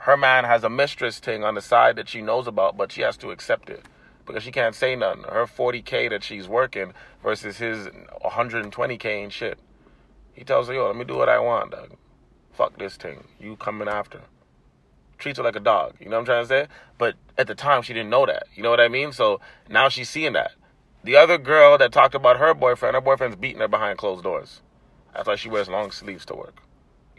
Her 0.03 0.17
man 0.17 0.43
has 0.43 0.65
a 0.65 0.69
mistress 0.69 1.21
thing 1.21 1.45
on 1.45 1.55
the 1.55 1.61
side 1.61 1.95
that 1.95 2.09
she 2.09 2.23
knows 2.23 2.49
about, 2.49 2.77
but 2.77 2.91
she 2.91 3.03
has 3.03 3.17
to 3.19 3.31
accept 3.31 3.71
it 3.71 3.85
because 4.27 4.43
she 4.43 4.51
can't 4.51 4.75
say 4.75 4.97
nothing. 4.97 5.23
Her 5.23 5.47
40k 5.47 6.11
that 6.11 6.25
she's 6.25 6.49
working 6.49 6.93
versus 7.23 7.59
his 7.59 7.87
120k 8.25 9.23
and 9.23 9.33
shit. 9.33 9.61
He 10.33 10.43
tells 10.43 10.67
her, 10.67 10.75
yo, 10.75 10.89
let 10.89 10.97
me 10.97 11.05
do 11.05 11.17
what 11.17 11.29
I 11.29 11.39
want, 11.39 11.71
dog. 11.71 11.97
Fuck 12.53 12.79
this 12.79 12.97
thing. 12.97 13.29
You 13.39 13.55
coming 13.55 13.87
after. 13.87 14.23
Treats 15.19 15.39
her 15.39 15.45
like 15.45 15.55
a 15.55 15.61
dog. 15.61 15.95
You 16.01 16.07
know 16.07 16.17
what 16.17 16.23
I'm 16.23 16.27
trying 16.27 16.43
to 16.43 16.49
say? 16.49 16.67
But 16.99 17.15
at 17.39 17.47
the 17.47 17.55
time, 17.55 17.83
she 17.83 17.93
didn't 17.93 18.11
know 18.11 18.27
that. 18.27 18.49
You 18.57 18.65
know 18.65 18.71
what 18.71 18.81
I 18.81 18.89
mean? 18.89 19.13
So 19.13 19.41
now 19.69 19.89
she's 19.89 20.11
seeing 20.11 20.33
that. 20.33 20.51
The 21.05 21.15
other 21.15 21.39
girl 21.39 21.79
that 21.79 21.93
talked 21.93 22.17
about 22.17 22.39
her 22.39 22.55
boyfriend, 22.55 22.97
her 22.97 23.01
boyfriend's 23.01 23.37
beating 23.37 23.61
her 23.61 23.69
behind 23.69 23.99
closed 23.99 24.25
doors. 24.25 24.63
That's 25.15 25.29
why 25.29 25.37
she 25.37 25.49
wears 25.49 25.69
long 25.69 25.93
sleeves 25.93 26.25
to 26.25 26.35
work. 26.35 26.61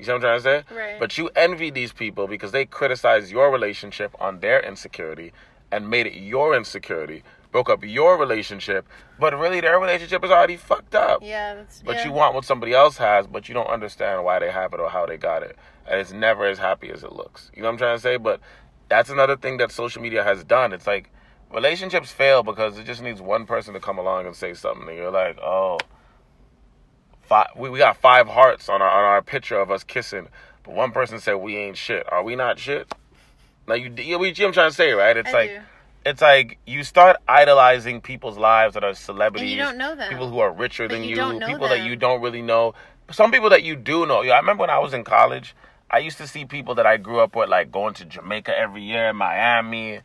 You 0.04 0.08
see 0.08 0.12
what 0.12 0.16
I'm 0.26 0.42
trying 0.42 0.64
to 0.64 0.68
say? 0.70 0.76
Right. 0.76 1.00
But 1.00 1.18
you 1.18 1.30
envy 1.34 1.70
these 1.70 1.94
people 1.94 2.28
because 2.28 2.52
they 2.52 2.66
criticize 2.66 3.32
your 3.32 3.50
relationship 3.50 4.14
on 4.20 4.42
their 4.42 4.60
insecurity 4.60 5.32
and 5.72 5.90
made 5.90 6.08
it 6.08 6.16
your 6.16 6.58
insecurity, 6.58 7.24
broke 7.54 7.70
up 7.70 7.86
your 7.86 8.18
relationship, 8.18 8.86
but 9.18 9.34
really 9.40 9.62
their 9.62 9.80
relationship 9.80 10.22
is 10.26 10.30
already 10.30 10.58
fucked 10.58 10.94
up. 10.94 11.22
Yeah, 11.24 11.56
that's. 11.56 11.82
But 11.84 11.96
yeah. 11.96 12.06
you 12.08 12.12
want 12.12 12.36
what 12.36 12.44
somebody 12.44 12.74
else 12.74 12.98
has, 12.98 13.28
but 13.28 13.48
you 13.48 13.54
don't 13.54 13.70
understand 13.70 14.26
why 14.26 14.40
they 14.40 14.52
have 14.52 14.74
it 14.74 14.82
or 14.82 14.90
how 14.90 15.06
they 15.06 15.16
got 15.16 15.42
it. 15.42 15.58
And 15.88 16.02
it's 16.02 16.12
never 16.12 16.48
as 16.48 16.58
happy 16.58 16.90
as 16.90 17.06
it 17.06 17.14
looks. 17.14 17.50
You 17.56 17.62
know 17.62 17.70
what 17.70 17.76
I'm 17.76 17.78
trying 17.78 17.96
to 17.96 18.02
say? 18.02 18.18
But 18.18 18.42
that's 18.90 19.10
another 19.10 19.38
thing 19.38 19.56
that 19.58 19.72
social 19.72 20.02
media 20.02 20.22
has 20.22 20.44
done. 20.44 20.74
It's 20.74 20.86
like 20.86 21.12
relationships 21.54 22.12
fail 22.12 22.44
because 22.44 22.78
it 22.78 22.84
just 22.86 23.02
needs 23.02 23.22
one 23.22 23.46
person 23.46 23.74
to 23.74 23.80
come 23.80 23.98
along 23.98 24.26
and 24.26 24.36
say 24.36 24.54
something, 24.54 24.90
and 24.90 24.98
you're 24.98 25.12
like, 25.12 25.40
oh, 25.40 25.78
five, 27.24 27.48
we, 27.56 27.70
we 27.70 27.80
got 27.80 27.98
five 27.98 28.28
hearts 28.28 28.70
on 28.70 28.82
our 28.82 28.90
on 28.90 29.04
our 29.04 29.22
picture 29.22 29.60
of 29.60 29.72
us 29.72 29.84
kissing, 29.84 30.28
but 30.64 30.76
one 30.76 30.92
person 30.92 31.20
said 31.20 31.36
we 31.36 31.58
ain't 31.58 31.78
shit. 31.78 32.06
Are 32.12 32.24
we 32.24 32.36
not 32.36 32.60
shit? 32.60 32.92
Now 33.68 33.76
you, 33.76 33.94
you, 33.98 34.20
what 34.20 34.38
I'm 34.40 34.52
trying 34.52 34.70
to 34.70 34.76
say, 34.76 34.92
right? 34.92 35.16
It's 35.16 35.30
I 35.30 35.34
like 35.34 35.50
do. 35.52 35.60
it's 36.06 36.22
like 36.22 36.58
you 36.66 36.84
start 36.84 37.18
idolizing 37.28 38.02
people's 38.02 38.38
lives 38.38 38.74
that 38.74 38.84
are 38.84 38.94
celebrities. 38.94 39.52
You 39.52 39.58
don't 39.58 39.78
know 39.78 39.96
them. 39.96 40.10
People 40.10 40.30
who 40.30 40.40
are 40.40 40.52
richer 40.52 40.88
But 40.88 40.96
than 40.96 41.04
you 41.06 41.34
you, 41.34 41.40
people 41.40 41.70
that 41.70 41.82
you 41.84 41.96
don't 41.96 42.22
really 42.22 42.42
know. 42.42 42.74
Some 43.12 43.32
people 43.32 43.50
that 43.52 43.64
you 43.64 43.76
do 43.76 44.06
know. 44.06 44.22
Yeah, 44.22 44.34
I 44.34 44.40
remember 44.40 44.62
when 44.62 44.70
I 44.70 44.80
was 44.80 44.94
in 44.94 45.04
college, 45.04 45.56
I 45.90 46.00
used 46.00 46.18
to 46.18 46.28
see 46.28 46.46
people 46.46 46.76
that 46.76 46.86
I 46.86 46.98
grew 46.98 47.20
up 47.20 47.36
with, 47.36 47.50
like 47.50 47.72
going 47.72 47.94
to 47.96 48.06
Jamaica 48.06 48.58
every 48.58 48.82
year, 48.84 49.14
Miami, 49.14 50.00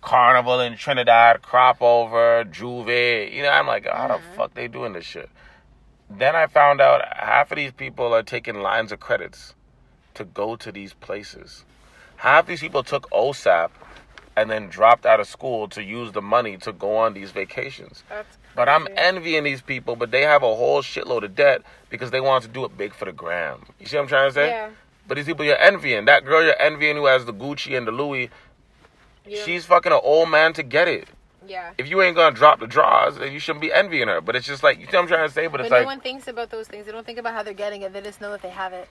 Carnival 0.00 0.60
in 0.60 0.76
Trinidad, 0.76 1.42
Crop 1.42 1.82
Over, 1.82 2.44
J'ouvert. 2.44 3.32
You 3.32 3.42
know, 3.42 3.50
I'm 3.50 3.66
like, 3.66 3.86
how 3.86 4.08
the 4.08 4.14
Mm-hmm. 4.14 4.34
fuck 4.34 4.54
they 4.54 4.68
doing 4.68 4.92
this 4.94 5.04
shit? 5.04 5.28
Then 6.08 6.36
I 6.36 6.46
found 6.46 6.80
out 6.80 7.02
half 7.16 7.50
of 7.50 7.56
these 7.56 7.72
people 7.72 8.14
are 8.14 8.22
taking 8.22 8.60
lines 8.60 8.92
of 8.92 9.00
credits 9.00 9.54
to 10.14 10.24
go 10.24 10.56
to 10.56 10.70
these 10.72 10.92
places. 10.94 11.64
Half 12.16 12.46
these 12.46 12.60
people 12.60 12.82
took 12.82 13.10
OSAP 13.10 13.70
and 14.36 14.50
then 14.50 14.68
dropped 14.68 15.04
out 15.06 15.18
of 15.20 15.26
school 15.26 15.68
to 15.68 15.82
use 15.82 16.12
the 16.12 16.22
money 16.22 16.56
to 16.58 16.72
go 16.72 16.96
on 16.96 17.14
these 17.14 17.30
vacations. 17.32 18.04
That's 18.08 18.38
But 18.54 18.68
I'm 18.68 18.86
envying 18.96 19.44
these 19.44 19.62
people, 19.62 19.96
but 19.96 20.10
they 20.10 20.22
have 20.22 20.42
a 20.42 20.54
whole 20.54 20.82
shitload 20.82 21.24
of 21.24 21.34
debt 21.34 21.62
because 21.90 22.10
they 22.10 22.20
want 22.20 22.44
to 22.44 22.48
do 22.48 22.64
it 22.64 22.76
big 22.76 22.94
for 22.94 23.04
the 23.06 23.12
gram. 23.12 23.64
You 23.80 23.86
see 23.86 23.96
what 23.96 24.02
I'm 24.02 24.08
trying 24.08 24.28
to 24.30 24.34
say? 24.34 24.48
Yeah. 24.48 24.70
But 25.08 25.16
these 25.16 25.26
people 25.26 25.44
you're 25.44 25.58
envying, 25.58 26.04
that 26.06 26.24
girl 26.24 26.42
you're 26.42 26.60
envying 26.60 26.96
who 26.96 27.06
has 27.06 27.24
the 27.24 27.32
Gucci 27.34 27.76
and 27.76 27.86
the 27.86 27.92
Louis, 27.92 28.30
Yeah. 29.26 29.42
she's 29.44 29.64
fucking 29.66 29.92
an 29.92 30.00
old 30.02 30.30
man 30.30 30.52
to 30.54 30.62
get 30.62 30.88
it. 30.88 31.08
Yeah. 31.46 31.72
If 31.78 31.88
you 31.88 32.02
ain't 32.02 32.16
gonna 32.16 32.34
drop 32.34 32.60
the 32.60 32.66
draws, 32.66 33.18
then 33.18 33.32
you 33.32 33.38
shouldn't 33.38 33.62
be 33.62 33.72
envying 33.72 34.08
her. 34.08 34.20
But 34.20 34.36
it's 34.36 34.46
just 34.46 34.62
like 34.62 34.78
you 34.78 34.86
see 34.86 34.92
what 34.96 35.02
I'm 35.02 35.08
trying 35.08 35.26
to 35.28 35.32
say. 35.32 35.46
But 35.46 35.52
But 35.52 35.60
it's 35.62 35.70
no 35.70 35.76
like 35.78 35.86
one 35.86 36.00
thinks 36.00 36.28
about 36.28 36.50
those 36.50 36.68
things. 36.68 36.86
They 36.86 36.92
don't 36.92 37.06
think 37.06 37.18
about 37.18 37.34
how 37.34 37.42
they're 37.42 37.54
getting 37.54 37.82
it. 37.82 37.92
They 37.92 38.00
just 38.00 38.20
know 38.20 38.30
that 38.32 38.42
they 38.42 38.50
have 38.50 38.72
it. 38.72 38.88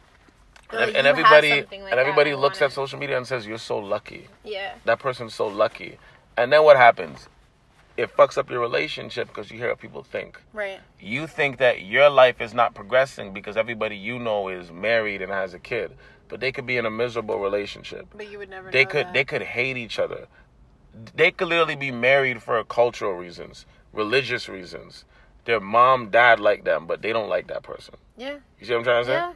And, 0.71 0.79
like, 0.79 0.95
and 0.95 1.05
everybody 1.07 1.49
like 1.61 1.71
and 1.71 1.99
everybody 1.99 2.33
looks 2.33 2.61
at 2.61 2.71
social 2.71 2.97
media 2.97 3.17
and 3.17 3.27
says 3.27 3.45
you're 3.45 3.57
so 3.59 3.77
lucky. 3.77 4.27
Yeah. 4.43 4.73
That 4.85 4.99
person's 4.99 5.33
so 5.35 5.47
lucky. 5.47 5.97
And 6.37 6.51
then 6.51 6.63
what 6.63 6.75
happens? 6.77 7.29
It 7.97 8.13
fucks 8.17 8.37
up 8.37 8.49
your 8.49 8.59
relationship 8.59 9.29
because 9.29 9.49
you 9.51 9.57
hear 9.57 9.69
what 9.69 9.79
people 9.79 10.03
think. 10.03 10.41
Right. 10.53 10.79
you 10.99 11.27
think 11.27 11.59
that 11.59 11.83
your 11.83 12.09
life 12.09 12.41
is 12.41 12.53
not 12.53 12.73
progressing 12.73 13.31
because 13.31 13.55
everybody 13.55 13.95
you 13.95 14.19
know 14.19 14.49
is 14.49 14.69
married 14.71 15.21
and 15.21 15.31
has 15.31 15.53
a 15.53 15.59
kid 15.59 15.91
but 16.27 16.39
they 16.39 16.51
could 16.51 16.65
be 16.65 16.75
in 16.75 16.85
a 16.87 16.89
miserable 16.89 17.37
relationship 17.39 18.07
But 18.15 18.31
you 18.31 18.39
would 18.39 18.49
never. 18.49 18.71
they 18.71 18.83
know 18.83 18.89
could 18.89 19.05
that. 19.05 19.13
they 19.13 19.23
could 19.23 19.43
hate 19.43 19.77
each 19.77 19.99
other 19.99 20.27
they 21.15 21.31
could 21.31 21.47
literally 21.49 21.75
be 21.75 21.91
married 21.91 22.41
for 22.41 22.63
cultural 22.63 23.13
reasons 23.13 23.65
religious 23.93 24.47
reasons 24.49 25.05
their 25.45 25.59
mom 25.59 26.09
died 26.09 26.39
like 26.39 26.63
them 26.63 26.85
but 26.87 27.01
they 27.01 27.11
don't 27.13 27.29
like 27.29 27.47
that 27.47 27.63
person 27.63 27.95
Yeah. 28.17 28.37
you 28.59 28.65
see 28.65 28.71
what 28.73 28.79
i'm 28.79 28.83
trying 28.83 29.03
to 29.03 29.07
say 29.07 29.13
Yeah. 29.13 29.33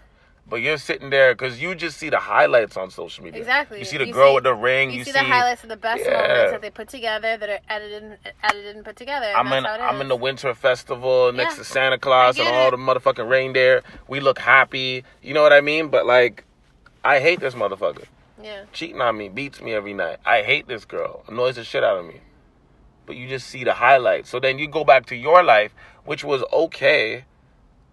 but 0.47 0.57
you're 0.57 0.77
sitting 0.77 1.09
there 1.09 1.33
because 1.33 1.61
you 1.61 1.75
just 1.75 1.97
see 1.97 2.09
the 2.09 2.17
highlights 2.19 2.75
on 2.77 2.89
social 2.89 3.23
media 3.23 3.39
Exactly. 3.39 3.79
you 3.79 3.85
see 3.85 3.97
the 3.97 4.07
You 4.07 4.13
girl 4.13 4.29
see- 4.31 4.35
with 4.35 4.43
the 4.45 4.55
ring 4.55 4.89
You, 4.91 4.99
you, 4.99 5.03
see, 5.05 5.11
the 5.11 5.19
highlights 5.19 5.63
of 5.63 5.69
the 5.69 5.77
best 5.77 6.03
Yeah. 6.05 6.13
moments 6.21 6.51
that 6.53 6.61
they 6.61 6.69
put 6.71 6.87
together 6.89 7.37
that 7.37 7.49
are 7.49 7.59
edited, 7.69 8.03
and, 8.03 8.17
edited 8.43 8.75
and 8.77 8.85
put 8.85 8.95
together. 8.95 9.27
and 9.27 9.35
I'm 9.37 9.51
in 9.53 9.65
I'm 9.65 10.01
in 10.01 10.07
the 10.07 10.15
winter 10.15 10.53
festival 10.53 11.31
next 11.31 11.53
Yeah. 11.57 11.63
to 11.63 11.69
Santa 11.69 11.97
Claus 11.99 12.39
and 12.39 12.47
all 12.47 12.67
it. 12.69 12.71
the 12.71 12.77
motherfucking 12.77 13.27
reindeer. 13.29 13.83
We 14.07 14.19
look 14.21 14.39
happy. 14.39 15.03
You 15.21 15.33
know 15.33 15.43
what 15.43 15.53
I 15.53 15.61
mean? 15.61 15.89
But 15.89 16.05
like 16.05 16.43
I 17.03 17.19
hate 17.19 17.39
this 17.39 17.53
motherfucker. 17.53 18.05
Yeah. 18.41 18.63
Cheating 18.71 19.01
on 19.01 19.17
me, 19.17 19.29
beats 19.29 19.61
me 19.61 19.73
every 19.73 19.93
night. 19.93 20.17
I 20.25 20.43
hate 20.43 20.67
this 20.67 20.85
girl. 20.85 21.23
Annoys 21.27 21.55
the 21.55 21.63
shit 21.63 21.83
out 21.83 21.97
of 21.97 22.05
me. 22.05 22.21
But 23.05 23.15
you 23.15 23.27
just 23.27 23.47
see 23.47 23.63
the 23.63 23.73
highlights. 23.73 24.29
So 24.29 24.39
then 24.39 24.59
you 24.59 24.67
go 24.67 24.83
back 24.83 25.07
to 25.07 25.15
your 25.15 25.43
life, 25.43 25.73
which 26.05 26.23
was 26.23 26.43
okay 26.53 27.25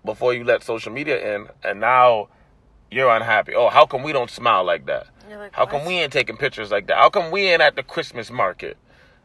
before 0.05 0.35
you 0.35 0.45
let 0.45 0.63
social 0.63 0.93
media 0.93 1.35
in, 1.35 1.49
and 1.65 1.81
now 1.81 2.29
you're 2.91 3.11
unhappy. 3.11 3.55
Oh, 3.55 3.69
how 3.69 3.87
come 3.87 4.03
we 4.03 4.13
don't 4.13 4.31
smile 4.31 4.65
like 4.65 4.87
that? 4.87 5.09
Like, 5.29 5.55
How 5.55 5.67
come 5.67 5.81
"What?" 5.81 5.89
we 5.89 5.95
ain't 5.95 6.13
taking 6.13 6.37
pictures 6.37 6.71
like 6.71 6.87
that? 6.87 6.97
How 6.99 7.11
come 7.11 7.31
we 7.33 7.49
ain't 7.49 7.61
at 7.61 7.75
the 7.75 7.83
Christmas 7.83 8.31
market? 8.31 8.77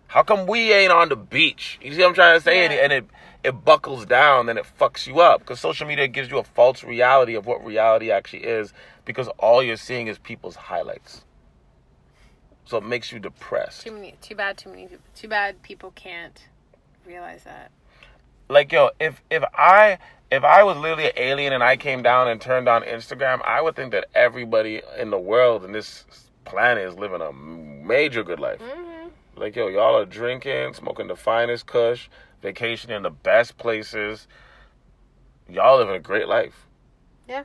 How 0.08 0.24
come 0.24 0.48
we 0.48 0.74
ain't 0.74 0.92
on 0.92 1.10
the 1.10 1.16
beach? 1.16 1.80
You 1.82 1.94
see 1.94 2.02
what 2.02 2.10
I'm 2.10 2.14
trying 2.16 2.38
to 2.38 2.44
say? 2.44 2.64
Yeah. 2.64 2.84
and 2.84 2.92
it 2.92 3.06
it 3.44 3.66
buckles 3.66 4.06
down 4.06 4.50
and 4.50 4.60
it 4.60 4.66
fucks 4.80 5.08
you 5.08 5.20
up 5.20 5.40
because 5.42 5.60
social 5.60 5.88
media 5.88 6.08
gives 6.08 6.30
you 6.30 6.38
a 6.38 6.44
false 6.44 6.84
reality 6.84 7.34
of 7.36 7.46
what 7.46 7.64
reality 7.66 8.12
actually 8.12 8.44
is 8.44 8.74
because 9.06 9.28
all 9.40 9.64
you're 9.64 9.78
seeing 9.78 10.08
is 10.08 10.18
people's 10.20 10.56
highlights. 10.56 11.24
So 12.66 12.78
it 12.78 12.86
makes 12.86 13.12
you 13.12 13.20
depressed. 13.20 13.82
Too 13.82 13.92
many. 13.92 14.16
Too 14.22 14.36
bad. 14.36 14.58
Too 14.58 14.70
many. 14.70 14.88
Too 15.16 15.28
bad 15.28 15.62
people 15.64 15.92
can't 15.96 16.48
realize 17.06 17.44
that. 17.44 17.72
like 18.48 18.72
yo 18.72 18.92
if 19.00 19.22
if 19.32 19.44
i 19.56 19.98
if 20.30 20.44
i 20.44 20.62
was 20.62 20.78
literally 20.78 21.06
an 21.06 21.12
alien 21.18 21.52
and 21.52 21.64
i 21.64 21.76
came 21.76 22.04
down 22.04 22.28
and 22.28 22.40
turned 22.40 22.70
on 22.70 22.84
instagram 22.84 23.42
i 23.44 23.60
would 23.60 23.76
think 23.76 23.92
that 23.92 24.06
everybody 24.14 24.82
in 25.00 25.10
the 25.10 25.18
world 25.18 25.66
in 25.66 25.72
this 25.72 26.06
planet 26.46 26.86
is 26.88 26.94
living 26.96 27.22
a 27.22 27.34
major 27.34 28.24
good 28.24 28.40
life 28.40 28.60
Mm-hmm. 28.62 29.08
like 29.36 29.56
yo 29.56 29.68
y'all 29.68 29.98
are 29.98 30.06
drinking 30.06 30.76
smoking 30.76 31.08
the 31.08 31.16
finest 31.16 31.66
kush 31.66 32.08
vacationing 32.42 32.98
in 32.98 33.04
the 33.04 33.10
best 33.10 33.58
places. 33.58 34.28
Y'all 35.50 35.78
living 35.78 35.96
a 35.96 36.00
great 36.00 36.28
life. 36.28 36.68
Yeah. 37.28 37.44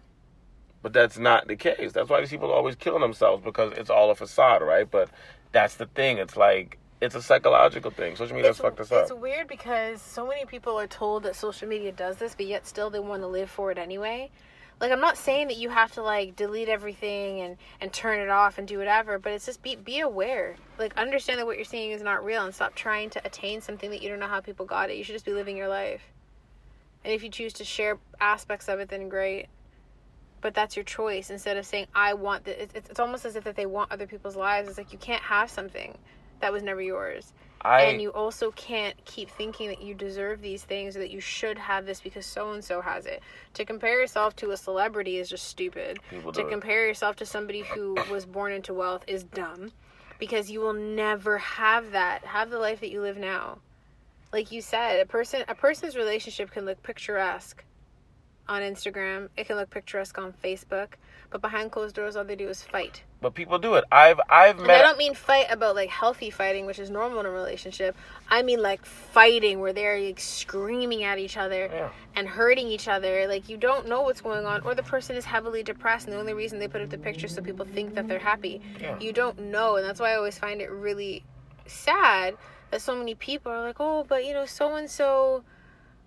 but 0.83 0.93
that's 0.93 1.19
not 1.19 1.47
the 1.49 1.57
case. 1.57 1.93
That's 1.93 2.09
why 2.09 2.21
these 2.21 2.31
people 2.31 2.51
are 2.51 2.55
always 2.55 2.77
killing 2.77 3.01
themselves 3.01 3.45
because 3.45 3.73
it's 3.77 3.91
all 3.91 4.11
a 4.11 4.15
facade 4.15 4.63
right? 4.63 4.91
But 4.91 5.11
that's 5.53 5.77
the 5.77 5.87
thing. 5.87 6.19
It's 6.19 6.37
like 6.37 6.79
it's 7.01 7.15
a 7.15 7.23
psychological 7.23 7.91
thing. 7.91 8.17
Social 8.17 8.35
media 8.37 8.51
has 8.51 8.59
fucked 8.59 8.81
us 8.81 8.87
it's 8.87 8.93
up. 8.93 9.03
It's 9.03 9.13
weird 9.13 9.49
because 9.49 10.01
so 10.01 10.27
many 10.27 10.45
people 10.45 10.79
are 10.79 10.87
told 10.87 11.25
that 11.25 11.37
social 11.37 11.69
media 11.69 11.93
does 11.93 12.17
this, 12.17 12.35
but 12.35 12.47
yet 12.47 12.67
still 12.67 12.91
they 12.91 12.99
want 13.01 13.23
to 13.23 13.27
live 13.29 13.51
for 13.51 13.71
it 13.71 13.79
anyway. 13.79 14.31
Like 14.81 14.93
I'm 14.93 15.01
not 15.01 15.17
saying 15.17 15.49
that 15.49 15.57
you 15.57 15.71
have 15.71 15.93
to 15.93 16.03
like 16.03 16.37
delete 16.37 16.69
everything 16.69 17.41
and 17.41 17.57
and 17.81 17.93
turn 17.93 18.21
it 18.21 18.29
off 18.29 18.59
and 18.59 18.69
do 18.69 18.79
whatever, 18.79 19.19
but 19.19 19.33
it's 19.33 19.47
just 19.47 19.63
be 19.63 19.77
be 19.77 20.01
aware. 20.01 20.57
Like 20.79 20.97
understand 20.99 21.39
that 21.39 21.47
what 21.47 21.57
you're 21.57 21.65
seeing 21.65 21.93
is 21.93 22.03
not 22.03 22.25
real 22.25 22.45
and 22.45 22.55
stop 22.55 22.75
trying 22.75 23.09
to 23.11 23.27
attain 23.27 23.61
something 23.61 23.91
that 23.91 24.03
you 24.03 24.09
don't 24.09 24.19
know 24.19 24.27
how 24.27 24.41
people 24.41 24.67
got 24.67 24.91
it. 24.91 24.97
You 24.97 25.05
should 25.05 25.15
just 25.15 25.25
be 25.25 25.33
living 25.33 25.57
your 25.57 25.69
life. 25.69 26.03
And 27.05 27.15
if 27.15 27.23
you 27.23 27.31
choose 27.31 27.55
to 27.55 27.65
share 27.65 27.99
aspects 28.21 28.69
of 28.69 28.81
it, 28.81 28.89
then 28.89 29.09
great. 29.09 29.47
But 30.43 30.55
that's 30.55 30.77
your 30.77 30.85
choice. 30.85 31.31
Instead 31.31 31.57
of 31.57 31.65
saying 31.65 31.87
I 31.95 32.13
want 32.15 32.45
this, 32.45 32.71
it's, 32.75 32.91
it's 32.91 33.01
almost 33.01 33.25
as 33.25 33.37
if 33.37 33.45
that 33.45 33.57
they 33.57 33.67
want 33.67 33.91
other 33.93 34.07
people's 34.07 34.37
lives. 34.37 34.69
It's 34.69 34.77
like 34.77 34.93
you 34.93 34.99
can't 34.99 35.23
have 35.23 35.51
something 35.51 35.97
that 36.41 36.53
was 36.53 36.63
never 36.63 36.83
yours 36.83 37.33
I, 37.67 37.83
and 37.83 38.01
you 38.01 38.13
also 38.13 38.53
can't 38.53 38.97
keep 39.05 39.29
thinking 39.29 39.69
that 39.69 39.83
you 39.83 39.93
deserve 39.93 40.41
these 40.41 40.63
things 40.63 40.97
or 40.97 41.01
that 41.01 41.11
you 41.11 41.21
should 41.21 41.59
have 41.59 41.85
this 41.85 42.01
because 42.01 42.25
so 42.25 42.53
and 42.53 42.65
so 42.65 42.81
has 42.81 43.07
it. 43.07 43.23
To 43.55 43.65
compare 43.65 44.01
yourself 44.01 44.37
to 44.37 44.53
a 44.53 44.57
celebrity 44.57 45.19
is 45.19 45.29
just 45.29 45.49
stupid. 45.49 45.99
To 46.11 46.41
it. 46.41 46.49
compare 46.49 46.87
yourself 46.87 47.17
to 47.17 47.27
somebody 47.27 47.63
who 47.63 47.97
was 48.11 48.25
born 48.25 48.53
into 48.53 48.73
wealth 48.73 49.03
is 49.09 49.25
dumb 49.25 49.73
because 50.19 50.51
you 50.51 50.61
will 50.61 50.73
never 50.73 51.39
have 51.39 51.91
that. 51.93 52.25
Have 52.25 52.51
the 52.51 52.59
life 52.59 52.81
that 52.81 52.91
you 52.91 53.01
live 53.01 53.19
now. 53.19 53.59
Like 54.33 54.53
you 54.53 54.61
said, 54.61 55.01
a 55.01 55.07
person 55.07 55.43
a 55.49 55.55
person's 55.55 55.97
relationship 55.97 56.51
can 56.51 56.65
look 56.65 56.83
picturesque 56.83 57.65
on 58.49 58.63
Instagram. 58.63 59.29
It 59.37 59.47
can 59.47 59.57
look 59.57 59.71
picturesque 59.71 60.19
on 60.19 60.33
Facebook, 60.33 60.91
but 61.31 61.41
behind 61.41 61.71
closed 61.73 61.95
doors 61.97 62.17
all 62.17 62.25
they 62.25 62.37
do 62.37 62.49
is 62.49 62.63
fight. 62.63 63.03
but 63.21 63.35
people 63.35 63.59
do 63.59 63.75
it 63.75 63.85
i've 63.93 64.21
i've 64.29 64.59
And 64.59 64.67
met 64.67 64.81
I 64.81 64.83
don't 64.83 64.99
mean 64.99 65.15
fight 65.15 65.47
about 65.51 65.75
like 65.75 65.89
healthy 65.91 66.31
fighting, 66.31 66.67
which 66.67 66.79
is 66.79 66.91
normal 66.91 67.21
in 67.21 67.27
a 67.27 67.31
relationship. 67.31 67.97
I 68.29 68.43
mean 68.43 68.61
like 68.63 68.85
fighting 68.85 69.61
where 69.61 69.73
they're 69.73 69.99
like 70.01 70.21
screaming 70.21 71.03
at 71.05 71.19
each 71.19 71.37
other 71.37 71.63
Yeah. 71.73 71.89
and 72.15 72.29
hurting 72.29 72.69
each 72.69 72.89
other. 72.89 73.27
Like 73.27 73.49
you 73.49 73.57
don't 73.57 73.89
know 73.89 74.03
what's 74.03 74.21
going 74.21 74.47
on, 74.47 74.61
or 74.63 74.75
the 74.75 74.83
person 74.83 75.17
is 75.17 75.25
heavily 75.25 75.63
depressed, 75.63 76.07
and 76.07 76.15
the 76.15 76.21
only 76.21 76.35
reason 76.35 76.59
they 76.59 76.69
put 76.69 76.81
up 76.83 76.91
the 76.91 76.99
picture 76.99 77.29
so 77.29 77.41
people 77.43 77.65
think 77.67 77.95
that 77.95 78.07
they're 78.09 78.19
happy. 78.19 78.61
Yeah. 78.81 78.99
You 78.99 79.13
don't 79.13 79.39
know, 79.39 79.77
and 79.77 79.85
that's 79.87 80.01
why 80.01 80.13
I 80.13 80.17
always 80.17 80.39
find 80.39 80.61
it 80.61 80.71
really 80.71 81.25
sad 81.67 82.37
that 82.71 82.81
so 82.83 82.95
many 82.97 83.15
people 83.15 83.51
are 83.53 83.63
like, 83.63 83.77
oh, 83.81 84.05
but 84.09 84.25
you 84.25 84.33
know, 84.33 84.47
so 84.47 84.75
and 84.77 84.91
so 84.91 85.43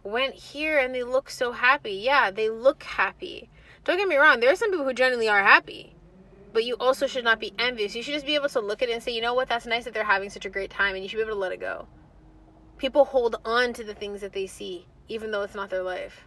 went 0.03 0.33
here 0.33 0.77
and 0.79 0.93
they 0.95 1.03
look 1.03 1.29
so 1.29 1.51
happy. 1.51 1.91
Yeah, 1.93 2.31
they 2.31 2.49
look 2.49 2.83
happy. 2.83 3.49
Don't 3.83 3.97
get 3.97 4.07
me 4.07 4.17
wrong, 4.17 4.39
there 4.39 4.51
are 4.51 4.55
some 4.55 4.71
people 4.71 4.85
who 4.85 4.93
genuinely 4.93 5.29
are 5.29 5.41
happy. 5.41 5.95
But 6.51 6.65
you 6.65 6.75
also 6.79 7.05
should 7.05 7.23
not 7.23 7.39
be 7.39 7.53
envious. 7.59 7.95
You 7.95 8.01
should 8.01 8.15
just 8.15 8.25
be 8.25 8.35
able 8.35 8.49
to 8.49 8.59
look 8.59 8.81
at 8.81 8.89
it 8.89 8.93
and 8.93 9.03
say, 9.03 9.11
you 9.11 9.21
know 9.21 9.35
what, 9.35 9.47
that's 9.47 9.67
nice 9.67 9.85
that 9.85 9.93
they're 9.93 10.03
having 10.03 10.29
such 10.29 10.45
a 10.45 10.49
great 10.49 10.71
time, 10.71 10.95
and 10.95 11.03
you 11.03 11.09
should 11.09 11.17
be 11.17 11.21
able 11.21 11.33
to 11.33 11.39
let 11.39 11.51
it 11.51 11.59
go. 11.59 11.87
People 12.77 13.05
hold 13.05 13.35
on 13.45 13.73
to 13.73 13.83
the 13.83 13.93
things 13.93 14.21
that 14.21 14.33
they 14.33 14.47
see, 14.47 14.87
even 15.07 15.31
though 15.31 15.43
it's 15.43 15.53
not 15.53 15.69
their 15.69 15.83
life. 15.83 16.25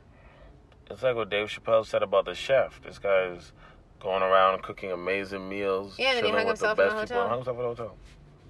It's 0.91 1.03
like 1.03 1.17
what 1.17 1.31
Dave 1.31 1.49
Chappelle 1.49 1.87
said 1.87 2.03
about 2.03 2.25
the 2.25 2.35
chef. 2.35 2.81
This 2.83 2.99
guy's 2.99 3.53
going 4.01 4.23
around 4.23 4.63
cooking 4.63 4.93
amazing 4.93 5.49
meals. 5.49 5.97
Yeah, 5.99 6.11
and 6.11 6.19
then 6.19 6.25
he 6.27 6.31
hung 6.31 6.47
himself 6.47 6.79
in 6.79 6.85
a 6.85 6.89
best 6.89 7.01
people. 7.03 7.17
hotel. 7.17 7.29
Hung 7.29 7.39
himself 7.39 7.59
in 7.59 7.65
a 7.65 7.69
hotel. 7.69 7.97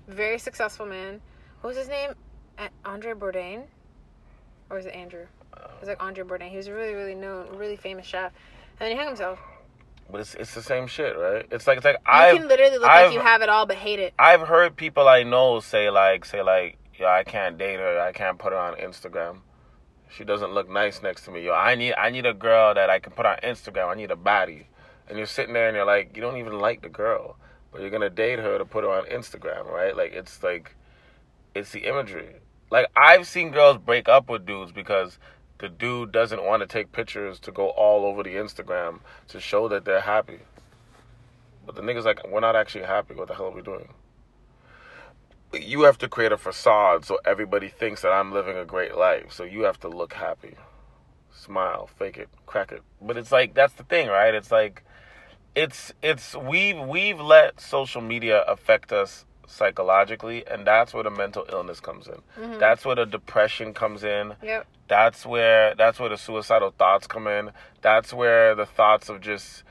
Very 0.09 0.39
successful 0.39 0.87
man. 0.87 1.21
What 1.61 1.69
was 1.69 1.77
his 1.77 1.89
name? 1.89 2.13
Andre 2.85 3.13
Bourdain? 3.13 3.63
Or 4.69 4.77
was 4.77 4.87
it 4.87 4.95
Andrew? 4.95 5.27
Uh, 5.55 5.61
it 5.65 5.81
was 5.81 5.89
like 5.89 6.03
Andre 6.03 6.25
Bourdain. 6.25 6.51
He 6.51 6.57
was 6.57 6.67
a 6.67 6.75
really, 6.75 6.95
really 6.95 7.15
known, 7.15 7.57
really 7.57 7.77
famous 7.77 8.07
chef. 8.07 8.33
And 8.81 8.89
then 8.89 8.91
he 8.93 8.97
hung 8.97 9.09
himself. 9.09 9.39
But 10.11 10.21
it's 10.21 10.35
it's 10.35 10.55
the 10.55 10.63
same 10.63 10.87
shit, 10.87 11.17
right? 11.17 11.47
It's 11.51 11.67
like 11.67 11.79
it's 11.79 11.85
like 11.85 11.97
I've 12.05 12.37
can 12.37 12.49
literally 12.49 12.79
look 12.79 12.89
I've, 12.89 13.07
like 13.07 13.15
you 13.15 13.21
have 13.21 13.41
it 13.41 13.49
all 13.49 13.67
but 13.67 13.77
hate 13.77 13.99
it. 13.99 14.13
I've 14.19 14.43
heard 14.43 14.77
people 14.77 15.09
I 15.09 15.23
know 15.23 15.61
say 15.61 15.89
like 15.89 16.25
say 16.25 16.43
like 16.43 16.79
yo 16.99 17.07
I 17.07 17.25
can't 17.25 17.57
date 17.57 17.81
her. 17.81 17.99
I 17.99 18.13
can't 18.13 18.39
put 18.39 18.53
her 18.53 18.59
on 18.59 18.75
Instagram. 18.75 19.39
She 20.11 20.25
doesn't 20.25 20.53
look 20.53 20.69
nice 20.69 21.03
next 21.03 21.25
to 21.25 21.31
me. 21.31 21.45
Yo, 21.45 21.55
I 21.55 21.75
need 21.75 21.95
I 21.95 22.11
need 22.11 22.27
a 22.27 22.35
girl 22.35 22.75
that 22.75 22.91
I 22.91 22.99
can 22.99 23.13
put 23.13 23.25
on 23.25 23.39
Instagram. 23.43 23.89
I 23.89 23.95
need 23.95 24.11
a 24.11 24.17
body. 24.17 24.67
And 25.09 25.17
you're 25.17 25.27
sitting 25.27 25.55
there 25.55 25.69
and 25.69 25.77
you're 25.77 25.87
like, 25.87 26.15
you 26.15 26.21
don't 26.21 26.37
even 26.37 26.59
like 26.59 26.83
the 26.83 26.91
girl, 26.91 27.37
but 27.71 27.81
you're 27.81 27.91
gonna 27.91 28.11
date 28.11 28.39
her 28.39 28.59
to 28.59 28.65
put 28.67 28.85
her 28.85 28.91
on 28.91 29.07
Instagram, 29.07 29.67
right? 29.67 29.97
Like 29.97 30.13
it's 30.13 30.43
like, 30.43 30.77
it's 31.55 31.71
the 31.71 31.87
imagery. 31.87 32.37
Like 32.71 32.89
I've 32.95 33.27
seen 33.27 33.51
girls 33.51 33.79
break 33.79 34.09
up 34.09 34.29
with 34.29 34.45
dudes 34.45 34.73
because 34.73 35.19
the 35.63 35.69
dude 35.69 36.11
doesn't 36.11 36.43
want 36.43 36.61
to 36.61 36.67
take 36.67 36.91
pictures 36.91 37.39
to 37.39 37.53
go 37.53 37.69
all 37.69 38.05
over 38.05 38.25
the 38.25 38.35
Instagram 38.35 38.99
to 39.29 39.39
show 39.39 39.69
that 39.69 39.85
they're 39.85 40.01
happy. 40.01 40.41
But 41.65 41.77
the 41.77 41.83
nigga's 41.83 42.05
like, 42.05 42.29
we're 42.29 42.41
not 42.41 42.57
actually 42.57 42.83
happy. 42.83 43.15
What 43.15 43.29
the 43.29 43.35
hell 43.37 43.47
are 43.47 43.53
we 43.53 43.63
doing? 43.63 43.89
You 45.53 45.83
have 45.83 45.99
to 45.99 46.09
create 46.09 46.33
a 46.33 46.37
facade 46.37 47.05
so 47.05 47.21
everybody 47.25 47.69
thinks 47.69 48.03
that 48.03 48.11
I'm 48.11 48.33
living 48.33 48.57
a 48.57 48.65
great 48.65 48.97
life. 48.97 49.31
So 49.31 49.45
you 49.45 49.61
have 49.63 49.79
to 49.81 49.89
look 49.89 50.15
happy, 50.15 50.57
smile, 51.31 51.89
fake 51.97 52.17
it, 52.19 52.29
crack 52.45 52.73
it. 52.73 52.83
But 53.01 53.17
it's 53.17 53.31
like 53.31 53.55
that's 53.55 53.75
the 53.75 53.85
thing, 53.85 54.09
right? 54.09 54.35
It's 54.35 54.51
like 54.51 54.83
it's 55.55 55.93
it's 56.03 56.35
we've 56.35 56.81
we've 56.81 57.21
let 57.21 57.61
social 57.61 58.01
media 58.01 58.43
affect 58.49 58.91
us 58.91 59.27
psychologically 59.53 60.45
and 60.47 60.67
that's 60.67 60.95
where 60.95 61.03
the 61.03 61.11
mental 61.11 61.45
illness 61.51 61.81
comes 61.81 62.07
in. 62.07 62.15
Mm-hmm. 62.43 62.59
That's 62.59 62.85
where 62.85 62.97
the 62.97 63.07
depression 63.07 63.75
comes 63.75 64.03
in. 64.05 64.35
Yep. 64.43 64.67
that's 64.89 65.27
where 65.27 65.75
that's 65.75 65.99
where 66.01 66.09
the 66.09 66.17
suicidal 66.17 66.73
thoughts 66.79 67.07
come 67.07 67.27
in. 67.27 67.51
That's 67.81 68.13
where 68.13 68.55
the 68.55 68.67
thoughts 68.67 69.09
of 69.09 69.21
just 69.21 69.65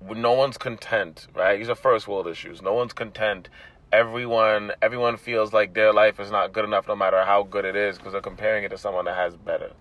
no 0.00 0.32
one's 0.32 0.58
content 0.58 1.26
right? 1.34 1.58
These 1.58 1.68
are 1.68 1.74
first 1.74 2.08
world 2.08 2.26
issues. 2.26 2.62
No 2.62 2.74
one's 2.74 2.92
content. 2.92 3.48
Everyone 3.92 4.72
everyone 4.82 5.16
feels 5.16 5.52
like 5.52 5.74
their 5.74 5.92
life 5.92 6.20
is 6.20 6.30
not 6.30 6.52
good 6.52 6.64
enough 6.64 6.88
no 6.88 6.96
matter 6.96 7.24
how 7.24 7.42
good 7.42 7.64
it 7.64 7.76
is 7.76 7.96
because 7.96 8.12
they're 8.12 8.20
comparing 8.20 8.64
it 8.64 8.70
to 8.70 8.78
someone 8.78 9.04
that 9.06 9.16
has 9.16 9.36
better 9.36 9.72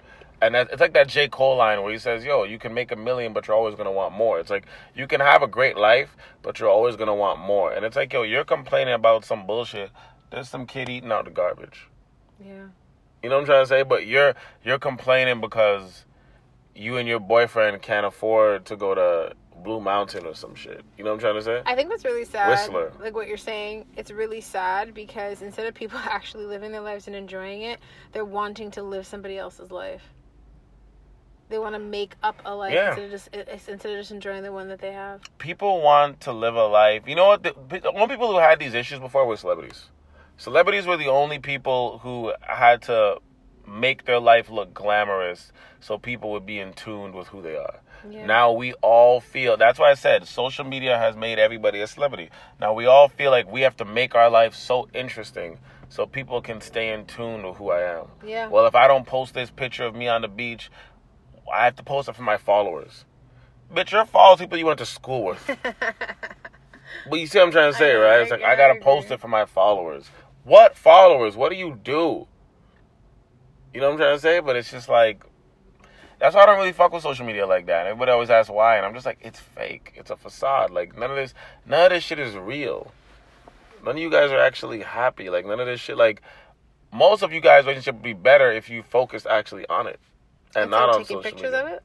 and 0.42 0.56
it's 0.56 0.80
like 0.80 0.94
that 0.94 1.08
J. 1.08 1.28
Cole 1.28 1.58
line 1.58 1.82
where 1.82 1.92
he 1.92 1.98
says, 1.98 2.24
"Yo, 2.24 2.44
you 2.44 2.60
can 2.60 2.74
make 2.74 2.92
a 2.92 2.96
million, 2.96 3.34
but 3.34 3.48
you're 3.48 3.58
always 3.58 3.76
gonna 3.76 3.92
want 3.92 4.14
more." 4.14 4.40
It's 4.40 4.50
like 4.50 4.66
you 4.96 5.08
can 5.08 5.20
have 5.20 5.42
a 5.42 5.48
great 5.48 5.78
life, 5.78 6.16
but 6.42 6.60
you're 6.60 6.70
always 6.70 6.96
gonna 6.96 7.16
want 7.16 7.40
more. 7.40 7.72
And 7.72 7.86
it's 7.86 7.96
like, 7.96 8.14
yo, 8.14 8.22
you're 8.24 8.46
complaining 8.46 8.94
about 8.94 9.26
some 9.26 9.48
bullshit. 9.48 9.92
There's 10.32 10.50
some 10.50 10.66
kid 10.66 10.90
eating 10.90 11.12
out 11.12 11.26
the 11.26 11.32
garbage. 11.32 11.88
Yeah. 12.40 12.68
You 13.24 13.30
know 13.30 13.36
what 13.36 13.42
I'm 13.42 13.46
trying 13.46 13.64
to 13.64 13.68
say? 13.68 13.84
But 13.84 14.06
you're 14.06 14.36
you're 14.64 14.80
complaining 14.80 15.42
because 15.42 16.06
you 16.76 16.98
and 16.98 17.08
your 17.08 17.20
boyfriend 17.20 17.82
can't 17.82 18.06
afford 18.06 18.66
to 18.66 18.76
go 18.76 18.94
to 18.94 19.34
Blue 19.64 19.82
Mountain 19.82 20.26
or 20.26 20.36
some 20.36 20.54
shit. 20.56 20.84
You 20.98 21.04
know 21.04 21.10
what 21.10 21.16
I'm 21.16 21.20
trying 21.20 21.36
to 21.36 21.42
say? 21.42 21.62
I 21.66 21.76
think 21.76 21.90
that's 21.90 22.06
really 22.06 22.26
sad. 22.26 22.50
Whistler. 22.50 22.92
Like 23.00 23.16
what 23.16 23.28
you're 23.28 23.38
saying, 23.38 23.86
it's 23.96 24.12
really 24.12 24.42
sad 24.42 24.94
because 24.94 25.42
instead 25.42 25.66
of 25.66 25.74
people 25.74 26.00
actually 26.04 26.46
living 26.46 26.72
their 26.72 26.82
lives 26.82 27.08
and 27.08 27.16
enjoying 27.16 27.64
it, 27.64 27.80
they're 28.12 28.26
wanting 28.26 28.72
to 28.72 28.84
live 28.84 29.08
somebody 29.08 29.38
else's 29.38 29.72
life. 29.72 30.14
They 31.50 31.60
want 31.60 31.76
to 31.76 31.80
make 31.80 32.16
up 32.24 32.42
a 32.46 32.54
life 32.54 32.74
Yeah. 32.74 32.90
instead 32.90 33.06
of 33.06 33.12
just 33.12 33.68
instead 33.70 33.92
of 33.92 33.98
just 33.98 34.12
enjoying 34.12 34.44
the 34.44 34.52
one 34.52 34.68
that 34.68 34.80
they 34.80 34.92
have. 34.92 35.22
People 35.38 35.82
want 35.82 36.22
to 36.22 36.34
live 36.34 36.56
a 36.56 36.66
life. 36.66 37.04
You 37.08 37.16
know 37.16 37.28
what? 37.28 37.44
The, 37.44 37.54
the 37.70 37.92
only 37.94 38.08
people 38.16 38.32
who 38.32 38.40
had 38.40 38.60
these 38.60 38.74
issues 38.74 39.00
before 39.00 39.26
were 39.26 39.38
celebrities. 39.38 39.86
Celebrities 40.38 40.86
were 40.86 40.98
the 40.98 41.08
only 41.08 41.40
people 41.40 42.00
who 42.00 42.34
had 42.42 42.82
to 42.84 43.20
make 43.66 44.06
their 44.06 44.20
life 44.20 44.50
look 44.50 44.74
glamorous 44.74 45.52
so 45.80 45.98
people 45.98 46.32
would 46.32 46.46
be 46.46 46.60
in 46.60 46.74
tune 46.74 47.14
with 47.14 47.28
who 47.28 47.42
they 47.42 47.56
are. 47.56 47.80
Yeah. 48.10 48.26
Now 48.26 48.52
we 48.52 48.74
all 48.76 49.20
feel 49.20 49.58
that's 49.58 49.80
why 49.80 49.92
I 49.92 49.96
said 49.96 50.28
social 50.28 50.64
media 50.66 50.98
has 50.98 51.16
made 51.16 51.40
everybody 51.40 51.82
a 51.82 51.88
celebrity. 51.88 52.30
Now 52.60 52.74
we 52.74 52.86
all 52.86 53.08
feel 53.08 53.32
like 53.32 53.52
we 53.52 53.62
have 53.62 53.76
to 53.78 53.86
make 53.86 54.16
our 54.16 54.30
life 54.30 54.54
so 54.56 54.88
interesting 54.94 55.60
so 55.90 56.06
people 56.06 56.42
can 56.42 56.62
stay 56.62 56.94
in 56.94 57.06
tune 57.06 57.44
with 57.46 57.58
who 57.58 57.72
I 57.72 57.82
am. 58.00 58.06
Yeah. 58.26 58.50
Well, 58.50 58.66
if 58.68 58.76
I 58.76 58.88
don't 58.88 59.06
post 59.08 59.34
this 59.34 59.50
picture 59.50 59.86
of 59.86 59.96
me 59.96 60.08
on 60.08 60.22
the 60.22 60.28
beach, 60.28 60.70
I 61.52 61.66
have 61.66 61.76
to 61.78 61.84
post 61.84 62.10
it 62.10 62.16
for 62.16 62.24
my 62.24 62.38
followers. 62.38 63.06
Bitch, 63.74 63.92
your 63.92 64.06
followers 64.06 64.40
people 64.40 64.58
you 64.58 64.66
went 64.66 64.80
to 64.80 64.86
school 64.86 65.26
with. 65.26 65.58
But 67.10 67.20
you 67.20 67.28
see 67.28 67.40
what 67.40 67.46
I'm 67.46 67.52
trying 67.52 67.72
to 67.72 67.78
say, 67.78 67.94
I 67.94 67.98
right? 67.98 68.20
I 68.20 68.22
It's 68.22 68.32
like 68.32 68.44
I 68.44 68.56
gotta 68.56 68.80
post 68.80 69.12
it 69.12 69.20
for 69.20 69.28
my 69.28 69.46
followers. 69.46 70.10
What 70.44 70.78
followers? 70.78 71.36
What 71.36 71.52
do 71.52 71.58
you 71.58 71.80
do? 71.84 72.28
You 73.74 73.82
know 73.82 73.88
what 73.88 73.94
I'm 73.94 73.98
trying 73.98 74.16
to 74.16 74.22
say? 74.22 74.40
But 74.40 74.56
it's 74.56 74.72
just 74.72 74.90
like 74.90 75.24
that's 76.20 76.36
why 76.36 76.44
I 76.44 76.46
don't 76.48 76.58
really 76.58 76.72
fuck 76.72 76.94
with 76.94 77.04
social 77.04 77.26
media 77.26 77.46
like 77.46 77.68
that. 77.68 77.86
Everybody 77.86 78.12
always 78.12 78.30
asks 78.30 78.50
why, 78.50 78.78
and 78.78 78.86
I'm 78.86 78.94
just 78.94 79.06
like, 79.06 79.20
it's 79.22 79.40
fake. 79.40 79.94
It's 79.96 80.10
a 80.10 80.16
facade. 80.16 80.72
Like 80.72 80.98
none 80.98 81.12
of 81.12 81.16
this, 81.16 81.34
none 81.66 81.86
of 81.86 81.92
this 81.92 82.04
shit 82.04 82.20
is 82.20 82.36
real. 82.36 82.92
None 83.86 83.96
of 83.96 84.02
you 84.02 84.10
guys 84.10 84.32
are 84.32 84.40
actually 84.40 84.82
happy. 84.82 85.30
Like 85.30 85.46
none 85.46 85.60
of 85.60 85.68
this 85.68 85.80
shit. 85.80 85.98
Like 85.98 86.22
most 86.92 87.22
of 87.22 87.32
you 87.32 87.42
guys' 87.42 87.66
relationship 87.66 87.96
would 87.96 88.04
be 88.04 88.14
better 88.14 88.52
if 88.52 88.70
you 88.70 88.82
focused 88.82 89.28
actually 89.28 89.68
on 89.68 89.88
it 89.88 90.00
and 90.56 90.66
Instead 90.66 90.70
not 90.70 90.90
on 90.90 91.02
taking 91.02 91.06
social 91.18 91.22
pictures 91.22 91.42
media. 91.52 91.62
of 91.62 91.68
it. 91.74 91.84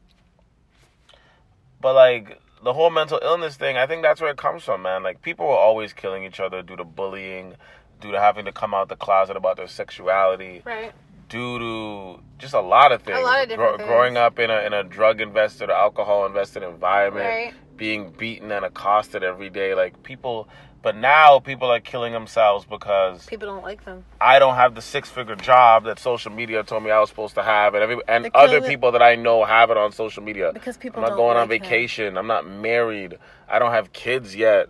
But 1.81 1.95
like 1.95 2.41
the 2.63 2.73
whole 2.73 2.91
mental 2.91 3.19
illness 3.23 3.57
thing, 3.57 3.77
I 3.77 3.87
think 3.87 4.03
that's 4.03 4.21
where 4.21 4.31
it 4.31 4.37
comes 4.37 4.63
from, 4.63 4.83
man. 4.83 5.03
Like 5.03 5.23
people 5.23 5.47
were 5.47 5.57
always 5.57 5.93
killing 5.93 6.25
each 6.25 6.41
other 6.41 6.63
due 6.63 6.77
to 6.77 6.85
bullying, 6.85 7.55
due 8.01 8.13
to 8.13 8.21
having 8.21 8.45
to 8.45 8.53
come 8.53 8.73
out 8.75 8.89
the 8.89 8.97
closet 8.97 9.37
about 9.37 9.57
their 9.57 9.67
sexuality, 9.69 10.63
Right. 10.65 10.93
due 11.29 11.59
to 11.59 12.21
just 12.39 12.55
a 12.55 12.61
lot 12.61 12.93
of 12.93 13.03
things. 13.03 13.19
lot 13.23 13.43
of 13.43 13.49
different 13.49 13.79
things. 13.79 13.89
Growing 13.89 14.17
up 14.17 14.39
in 14.39 14.51
a 14.51 14.61
in 14.61 14.73
a 14.73 14.85
drug 14.85 15.21
invested 15.21 15.71
or 15.71 15.73
alcohol 15.73 16.25
invested 16.27 16.63
environment, 16.63 17.27
Right. 17.27 17.55
being 17.77 18.11
beaten 18.11 18.53
and 18.53 18.65
accosted 18.65 19.25
every 19.25 19.51
day, 19.51 19.75
like 19.75 20.03
people. 20.05 20.49
But 20.83 20.97
now 20.97 21.39
people 21.39 21.71
are 21.71 21.79
killing 21.79 22.13
themselves 22.13 22.65
because 22.65 23.25
People 23.27 23.47
don't 23.47 23.63
like 23.63 23.85
them. 23.85 24.05
I 24.21 24.41
don't 24.41 24.57
have 24.57 24.75
the 24.75 24.83
six 24.83 25.09
figure 25.09 25.37
job 25.37 25.85
that 25.85 26.01
social 26.01 26.33
media 26.33 26.65
told 26.65 26.83
me 26.83 26.91
I 26.91 26.99
was 26.99 27.09
supposed 27.09 27.37
to 27.37 27.43
have, 27.45 27.75
and 27.75 27.83
every 27.85 27.99
and 28.09 28.29
other 28.35 28.57
it- 28.59 28.67
people 28.67 28.91
that 28.93 29.03
I 29.03 29.15
know 29.15 29.45
have 29.45 29.71
it 29.71 29.77
on 29.77 29.93
social 29.93 30.25
media. 30.25 30.51
Because 30.53 30.77
people 30.77 31.03
I'm 31.05 31.11
not 31.11 31.17
going 31.17 31.37
on 31.37 31.49
like 31.49 31.61
them. 31.61 31.69
vacation. 31.71 32.19
I'm 32.19 32.27
not 32.27 32.49
married. 32.49 33.19
I 33.49 33.61
don't 33.61 33.71
have 33.71 33.93
kids 33.93 34.35
yet. 34.35 34.69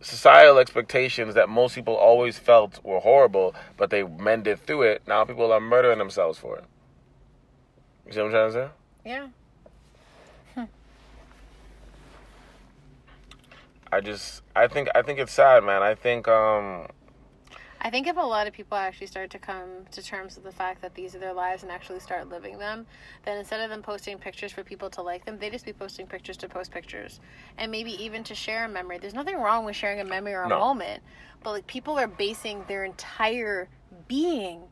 Societal 0.00 0.58
expectations 0.58 1.34
that 1.34 1.48
most 1.48 1.74
people 1.74 1.94
always 1.96 2.38
felt 2.38 2.78
were 2.84 3.00
horrible, 3.00 3.52
but 3.76 3.90
they 3.90 4.04
mended 4.04 4.64
through 4.64 4.82
it. 4.82 5.02
Now 5.08 5.24
people 5.24 5.50
are 5.50 5.58
murdering 5.60 5.98
themselves 5.98 6.38
for 6.38 6.56
it. 6.58 6.64
You 8.06 8.12
see 8.12 8.18
what 8.20 8.26
I'm 8.26 8.30
trying 8.30 8.52
to 8.52 8.52
say? 8.52 8.68
Yeah. 9.04 9.26
I 13.90 14.00
just, 14.00 14.42
I 14.54 14.68
think, 14.68 14.88
I 14.94 15.02
think 15.02 15.18
it's 15.18 15.32
sad, 15.32 15.64
man. 15.64 15.82
I 15.82 15.94
think, 15.94 16.28
um, 16.28 16.86
I 17.80 17.90
think 17.90 18.06
if 18.08 18.16
a 18.16 18.20
lot 18.20 18.46
of 18.46 18.52
people 18.52 18.76
actually 18.76 19.06
start 19.06 19.30
to 19.30 19.38
come 19.38 19.68
to 19.92 20.02
terms 20.02 20.34
with 20.34 20.44
the 20.44 20.52
fact 20.52 20.82
that 20.82 20.94
these 20.94 21.14
are 21.14 21.20
their 21.20 21.32
lives 21.32 21.62
and 21.62 21.70
actually 21.70 22.00
start 22.00 22.28
living 22.28 22.58
them, 22.58 22.86
then 23.24 23.38
instead 23.38 23.60
of 23.60 23.70
them 23.70 23.82
posting 23.82 24.18
pictures 24.18 24.50
for 24.52 24.64
people 24.64 24.90
to 24.90 25.02
like 25.02 25.24
them, 25.24 25.38
they 25.38 25.48
just 25.48 25.64
be 25.64 25.72
posting 25.72 26.06
pictures 26.06 26.36
to 26.38 26.48
post 26.48 26.72
pictures. 26.72 27.20
And 27.56 27.70
maybe 27.70 27.92
even 28.02 28.24
to 28.24 28.34
share 28.34 28.64
a 28.64 28.68
memory. 28.68 28.98
There's 28.98 29.14
nothing 29.14 29.36
wrong 29.36 29.64
with 29.64 29.76
sharing 29.76 30.00
a 30.00 30.04
memory 30.04 30.34
or 30.34 30.42
a 30.42 30.48
No. 30.48 30.58
moment, 30.58 31.02
but 31.42 31.52
like 31.52 31.66
people 31.66 31.98
are 31.98 32.08
basing 32.08 32.64
their 32.66 32.84
entire 32.84 33.68
being 34.08 34.62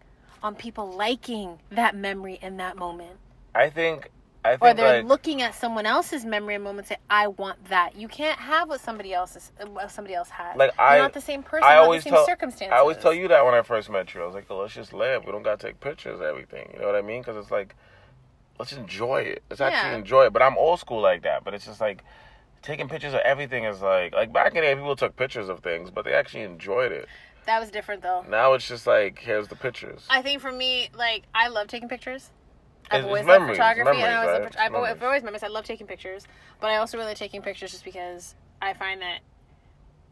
on 0.43 0.57
people 0.57 0.91
liking 0.93 1.61
that 1.71 1.95
memory 1.95 2.39
in 2.43 2.57
that 2.57 2.77
moment. 2.77 3.19
I 3.55 3.71
think, 3.71 4.11
I 4.47 4.57
Or 4.61 4.75
they're 4.75 4.99
like, 4.99 5.07
looking 5.07 5.43
at 5.43 5.55
someone 5.55 5.87
else's 5.87 6.25
memory 6.25 6.55
and 6.55 6.65
moment 6.65 6.89
and 6.91 6.97
say, 6.97 7.03
I 7.11 7.29
want 7.29 7.65
that. 7.67 7.97
You 7.97 8.09
can't 8.09 8.39
have 8.39 8.69
what 8.69 8.81
somebody 8.81 9.13
else 9.13 9.37
is, 9.37 9.53
uh, 9.61 9.67
what 9.67 9.91
somebody 9.91 10.15
else 10.15 10.29
had. 10.29 10.57
Like, 10.57 10.73
You're 10.77 10.87
I- 10.87 10.99
not 10.99 11.13
the 11.13 11.21
same 11.21 11.43
person, 11.43 11.69
I 11.69 11.77
always 11.77 12.05
the 12.05 12.11
same 12.11 12.15
tell, 12.15 12.27
circumstances. 12.27 12.73
I 12.73 12.79
always 12.79 12.97
tell 12.97 13.13
you 13.15 13.29
that 13.29 13.45
when 13.45 13.55
I 13.55 13.63
first 13.63 13.91
met 13.91 14.15
you. 14.15 14.23
I 14.23 14.27
was 14.27 14.35
like, 14.35 14.47
oh, 14.51 14.59
let's 14.59 14.75
just 14.75 14.93
live. 14.93 15.25
We 15.25 15.33
don't 15.33 15.43
gotta 15.43 15.65
take 15.67 15.81
pictures 15.81 16.21
of 16.21 16.23
everything. 16.23 16.71
You 16.75 16.81
know 16.81 16.87
what 16.87 16.97
I 16.97 17.03
mean? 17.03 17.23
Because 17.23 17.37
it's 17.37 17.51
like, 17.51 17.75
let's 18.59 18.73
enjoy 18.73 19.19
it. 19.23 19.43
Let's 19.51 19.61
actually 19.61 19.95
enjoy 19.99 20.27
it. 20.27 20.33
But 20.33 20.43
I'm 20.43 20.57
old 20.57 20.81
school 20.81 21.01
like 21.01 21.23
that. 21.23 21.45
But 21.45 21.55
it's 21.55 21.67
just 21.67 21.81
like 21.81 22.05
taking 22.63 22.89
pictures 22.89 23.15
of 23.15 23.21
everything 23.21 23.65
is 23.65 23.81
like, 23.81 24.15
like 24.15 24.33
back 24.33 24.49
in 24.49 24.57
the 24.57 24.61
day, 24.63 24.75
people 24.75 24.97
took 24.97 25.17
pictures 25.17 25.49
of 25.49 25.61
things, 25.61 25.91
but 25.91 26.05
they 26.05 26.13
actually 26.13 26.43
enjoyed 26.43 26.93
it. 26.93 27.09
That 27.47 27.61
was 27.61 27.71
different 27.71 28.03
though. 28.03 28.25
Now 28.29 28.55
it's 28.55 28.67
just 28.67 28.87
like, 28.87 29.19
here's 29.21 29.49
the 29.49 29.57
pictures. 29.57 30.05
I 30.11 30.21
think 30.23 30.41
for 30.41 30.51
me, 30.51 30.91
like 30.95 31.25
I 31.35 31.49
love 31.49 31.69
taking 31.69 31.89
pictures. 31.89 32.31
I've 32.91 32.99
It's- 33.01 33.05
always 33.09 33.21
it's 33.21 33.29
loved 33.29 33.41
memories, 33.41 33.57
photography, 33.59 34.01
and 34.03 34.13
I 34.13 34.17
always 34.17 34.41
right? 34.41 34.57
I've 34.59 34.75
always, 34.75 34.89
memories. 34.89 34.91
I've 34.97 35.03
always 35.03 35.23
memories. 35.23 35.43
I 35.43 35.47
love 35.49 35.65
taking 35.65 35.87
pictures, 35.87 36.27
but 36.61 36.71
I 36.71 36.77
also 36.77 36.97
really 36.99 37.11
like 37.11 37.17
taking 37.19 37.43
pictures 37.43 37.73
just 37.73 37.85
because 37.85 38.35
I 38.63 38.73
find 38.75 39.03
that 39.03 39.21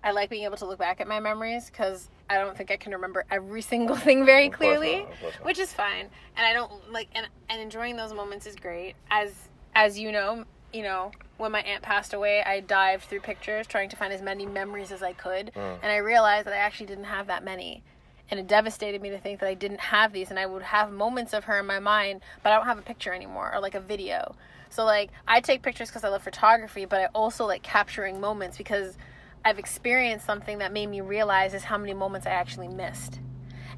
I 0.03 0.11
like 0.11 0.29
being 0.29 0.45
able 0.45 0.57
to 0.59 0.67
look 0.67 0.79
back 0.79 1.01
at 1.01 1.09
my 1.09 1.19
memories 1.21 1.71
because 1.71 2.11
I 2.29 2.37
don't 2.37 2.57
think 2.57 2.71
I 2.71 2.77
can 2.77 2.93
remember 2.93 3.25
every 3.31 3.63
single 3.73 3.97
thing 3.97 4.25
very 4.27 4.51
clearly, 4.51 4.99
not, 4.99 5.09
not. 5.23 5.33
which 5.45 5.59
is 5.59 5.73
fine. 5.73 6.07
And 6.37 6.47
I 6.47 6.53
don't 6.53 6.93
like 6.93 7.09
and 7.15 7.27
and 7.49 7.61
enjoying 7.61 7.97
those 7.97 8.13
moments 8.13 8.47
is 8.47 8.57
great. 8.57 8.95
As 9.11 9.33
as 9.75 9.99
you 9.99 10.13
know, 10.13 10.45
you 10.73 10.83
know 10.83 11.13
when 11.37 11.51
my 11.53 11.61
aunt 11.63 11.83
passed 11.83 12.13
away, 12.15 12.43
I 12.45 12.61
dived 12.61 13.05
through 13.05 13.21
pictures 13.21 13.67
trying 13.67 13.89
to 13.89 13.97
find 13.97 14.13
as 14.13 14.23
many 14.23 14.47
memories 14.47 14.93
as 14.93 15.03
I 15.03 15.13
could, 15.15 15.51
Mm. 15.57 15.79
and 15.83 15.91
I 15.91 15.97
realized 15.97 16.47
that 16.47 16.55
I 16.55 16.59
actually 16.59 16.87
didn't 16.87 17.05
have 17.05 17.27
that 17.29 17.43
many. 17.45 17.83
And 18.31 18.41
it 18.41 18.47
devastated 18.47 19.03
me 19.03 19.11
to 19.11 19.19
think 19.19 19.41
that 19.41 19.49
I 19.49 19.55
didn't 19.55 19.81
have 19.81 20.13
these, 20.13 20.31
and 20.31 20.39
I 20.39 20.47
would 20.47 20.63
have 20.63 20.91
moments 20.91 21.33
of 21.33 21.45
her 21.45 21.59
in 21.61 21.67
my 21.67 21.79
mind, 21.79 22.23
but 22.43 22.53
I 22.53 22.57
don't 22.57 22.67
have 22.67 22.79
a 22.79 22.83
picture 22.83 23.13
anymore 23.13 23.53
or 23.55 23.61
like 23.61 23.75
a 23.75 23.81
video. 23.81 24.35
So 24.71 24.85
like 24.85 25.11
I 25.29 25.41
take 25.41 25.63
pictures 25.63 25.89
because 25.89 26.05
I 26.05 26.09
love 26.09 26.23
photography, 26.23 26.85
but 26.85 27.01
I 27.01 27.07
also 27.15 27.47
like 27.47 27.63
capturing 27.63 28.21
moments 28.21 28.57
because 28.57 28.97
I've 29.45 29.59
experienced 29.59 30.27
something 30.27 30.59
that 30.59 30.73
made 30.73 30.89
me 30.89 31.01
realize 31.01 31.55
is 31.55 31.65
how 31.65 31.79
many 31.79 31.95
moments 31.95 32.27
I 32.27 32.31
actually 32.31 32.69
missed. 32.69 33.21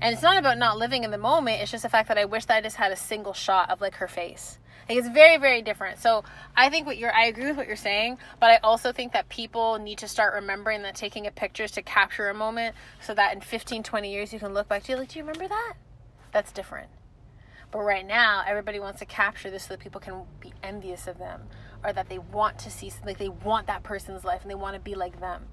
And 0.00 0.12
it's 0.12 0.22
not 0.22 0.38
about 0.38 0.58
not 0.58 0.78
living 0.78 1.04
in 1.04 1.10
the 1.10 1.18
moment, 1.18 1.60
it's 1.60 1.70
just 1.70 1.82
the 1.82 1.88
fact 1.88 2.08
that 2.08 2.18
I 2.18 2.24
wish 2.24 2.44
that 2.46 2.56
I 2.56 2.60
just 2.60 2.76
had 2.76 2.92
a 2.92 2.96
single 2.96 3.32
shot 3.32 3.68
of 3.70 3.80
like 3.80 3.96
her 3.96 4.08
face. 4.08 4.58
Like 4.88 4.98
it's 4.98 5.08
very, 5.08 5.36
very 5.36 5.62
different. 5.62 5.98
So 5.98 6.24
I 6.56 6.70
think 6.70 6.86
what 6.86 6.96
you're 6.96 7.12
I 7.12 7.26
agree 7.26 7.46
with 7.46 7.56
what 7.56 7.66
you're 7.66 7.76
saying, 7.76 8.18
but 8.38 8.50
I 8.50 8.58
also 8.62 8.92
think 8.92 9.12
that 9.12 9.28
people 9.28 9.78
need 9.78 9.98
to 9.98 10.08
start 10.08 10.34
remembering 10.34 10.82
that 10.82 10.94
taking 10.94 11.26
a 11.26 11.30
picture 11.30 11.64
is 11.64 11.72
to 11.72 11.82
capture 11.82 12.28
a 12.28 12.34
moment 12.34 12.76
so 13.00 13.14
that 13.14 13.34
in 13.34 13.40
15, 13.40 13.82
20 13.82 14.12
years 14.12 14.32
you 14.32 14.38
can 14.38 14.54
look 14.54 14.68
back 14.68 14.84
to 14.84 14.92
you 14.92 14.98
like, 14.98 15.08
do 15.08 15.18
you 15.18 15.24
remember 15.24 15.48
that? 15.48 15.74
That's 16.32 16.52
different. 16.52 16.88
But 17.72 17.80
right 17.80 18.06
now, 18.06 18.44
everybody 18.46 18.78
wants 18.78 19.00
to 19.00 19.06
capture 19.06 19.50
this 19.50 19.64
so 19.64 19.74
that 19.74 19.80
people 19.80 20.00
can 20.00 20.22
be 20.40 20.52
envious 20.62 21.06
of 21.06 21.18
them, 21.18 21.42
or 21.84 21.92
that 21.92 22.08
they 22.08 22.18
want 22.18 22.58
to 22.60 22.70
see, 22.70 22.92
like 23.04 23.18
they 23.18 23.28
want 23.28 23.66
that 23.66 23.82
person's 23.82 24.24
life 24.24 24.42
and 24.42 24.50
they 24.50 24.54
want 24.54 24.74
to 24.74 24.80
be 24.80 24.94
like 24.94 25.20
them. 25.20 25.46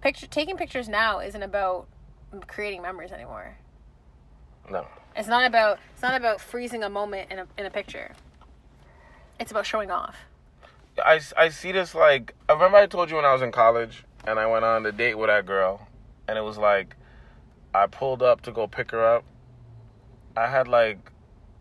Picture 0.00 0.26
taking 0.26 0.56
pictures 0.56 0.88
now 0.88 1.18
isn't 1.18 1.42
about 1.42 1.88
creating 2.46 2.80
memories 2.80 3.10
anymore. 3.10 3.58
no. 4.70 4.86
It's 5.16 5.28
not 5.28 5.44
about 5.46 5.78
it's 5.92 6.02
not 6.02 6.14
about 6.14 6.40
freezing 6.40 6.82
a 6.82 6.90
moment 6.90 7.30
in 7.30 7.40
a 7.40 7.46
in 7.58 7.66
a 7.66 7.70
picture. 7.70 8.12
It's 9.38 9.50
about 9.50 9.66
showing 9.66 9.90
off. 9.90 10.16
I, 11.04 11.20
I 11.36 11.48
see 11.48 11.72
this 11.72 11.94
like 11.94 12.34
I 12.48 12.52
remember 12.52 12.76
I 12.76 12.86
told 12.86 13.10
you 13.10 13.16
when 13.16 13.24
I 13.24 13.32
was 13.32 13.42
in 13.42 13.52
college 13.52 14.04
and 14.24 14.38
I 14.38 14.46
went 14.46 14.64
on 14.64 14.84
a 14.86 14.92
date 14.92 15.16
with 15.16 15.28
that 15.28 15.46
girl 15.46 15.88
and 16.28 16.36
it 16.36 16.42
was 16.42 16.58
like 16.58 16.96
I 17.74 17.86
pulled 17.86 18.22
up 18.22 18.42
to 18.42 18.52
go 18.52 18.66
pick 18.66 18.90
her 18.90 19.04
up. 19.04 19.24
I 20.36 20.46
had 20.46 20.68
like 20.68 20.98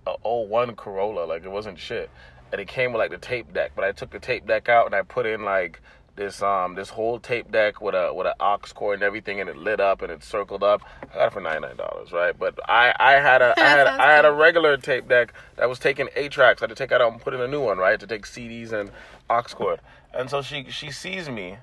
a 0.07 0.15
01 0.27 0.75
Corolla, 0.75 1.25
like 1.25 1.43
it 1.43 1.51
wasn't 1.51 1.79
shit. 1.79 2.09
And 2.51 2.59
it 2.59 2.67
came 2.67 2.91
with 2.91 2.99
like 2.99 3.11
the 3.11 3.17
tape 3.17 3.53
deck, 3.53 3.71
but 3.75 3.83
I 3.83 3.91
took 3.91 4.09
the 4.09 4.19
tape 4.19 4.47
deck 4.47 4.69
out 4.69 4.87
and 4.87 4.95
I 4.95 5.03
put 5.03 5.25
in 5.25 5.43
like 5.43 5.81
this 6.19 6.41
um 6.41 6.75
this 6.75 6.89
whole 6.89 7.17
tape 7.17 7.49
deck 7.49 7.79
with 7.79 7.95
a 7.95 8.13
with 8.13 8.27
an 8.27 8.33
aux 8.41 8.57
cord 8.75 8.95
and 8.95 9.03
everything 9.03 9.39
and 9.39 9.49
it 9.49 9.55
lit 9.55 9.79
up 9.79 10.01
and 10.01 10.11
it 10.11 10.21
circled 10.21 10.61
up. 10.61 10.81
I 11.01 11.15
got 11.15 11.27
it 11.27 11.33
for 11.33 11.39
ninety 11.39 11.61
nine 11.61 11.77
dollars, 11.77 12.11
right? 12.11 12.37
But 12.37 12.59
I 12.69 12.93
I 12.99 13.13
had 13.13 13.41
a 13.41 13.53
I 13.57 13.63
had 13.77 13.87
I 13.87 14.11
had 14.11 14.25
a 14.25 14.31
regular 14.31 14.75
tape 14.75 15.07
deck 15.07 15.33
that 15.55 15.69
was 15.69 15.79
taking 15.79 16.09
eight 16.17 16.31
tracks. 16.31 16.61
I 16.61 16.65
had 16.65 16.69
to 16.69 16.75
take 16.75 16.91
it 16.91 17.01
out 17.01 17.13
and 17.13 17.21
put 17.21 17.33
in 17.33 17.39
a 17.39 17.47
new 17.47 17.61
one, 17.61 17.77
right? 17.77 17.97
To 17.99 18.05
take 18.05 18.25
CDs 18.25 18.73
and 18.73 18.91
aux 19.29 19.43
cord. 19.43 19.79
And 20.13 20.29
so 20.29 20.41
she 20.41 20.65
she 20.69 20.91
sees 20.91 21.29
me. 21.29 21.57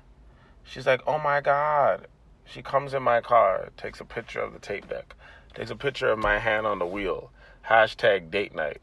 She's 0.63 0.87
like, 0.87 1.01
"Oh 1.05 1.19
my 1.19 1.39
god." 1.39 2.07
She 2.43 2.61
comes 2.61 2.93
in 2.93 3.03
my 3.03 3.21
car, 3.21 3.69
takes 3.75 3.99
a 3.99 4.05
picture 4.05 4.39
of 4.39 4.53
the 4.53 4.59
tape 4.59 4.87
deck, 4.87 5.15
takes 5.53 5.69
a 5.69 5.75
picture 5.75 6.09
of 6.09 6.17
my 6.17 6.39
hand 6.39 6.65
on 6.65 6.79
the 6.79 6.85
wheel. 6.85 7.29
Hashtag 7.69 8.31
date 8.31 8.55
night. 8.55 8.81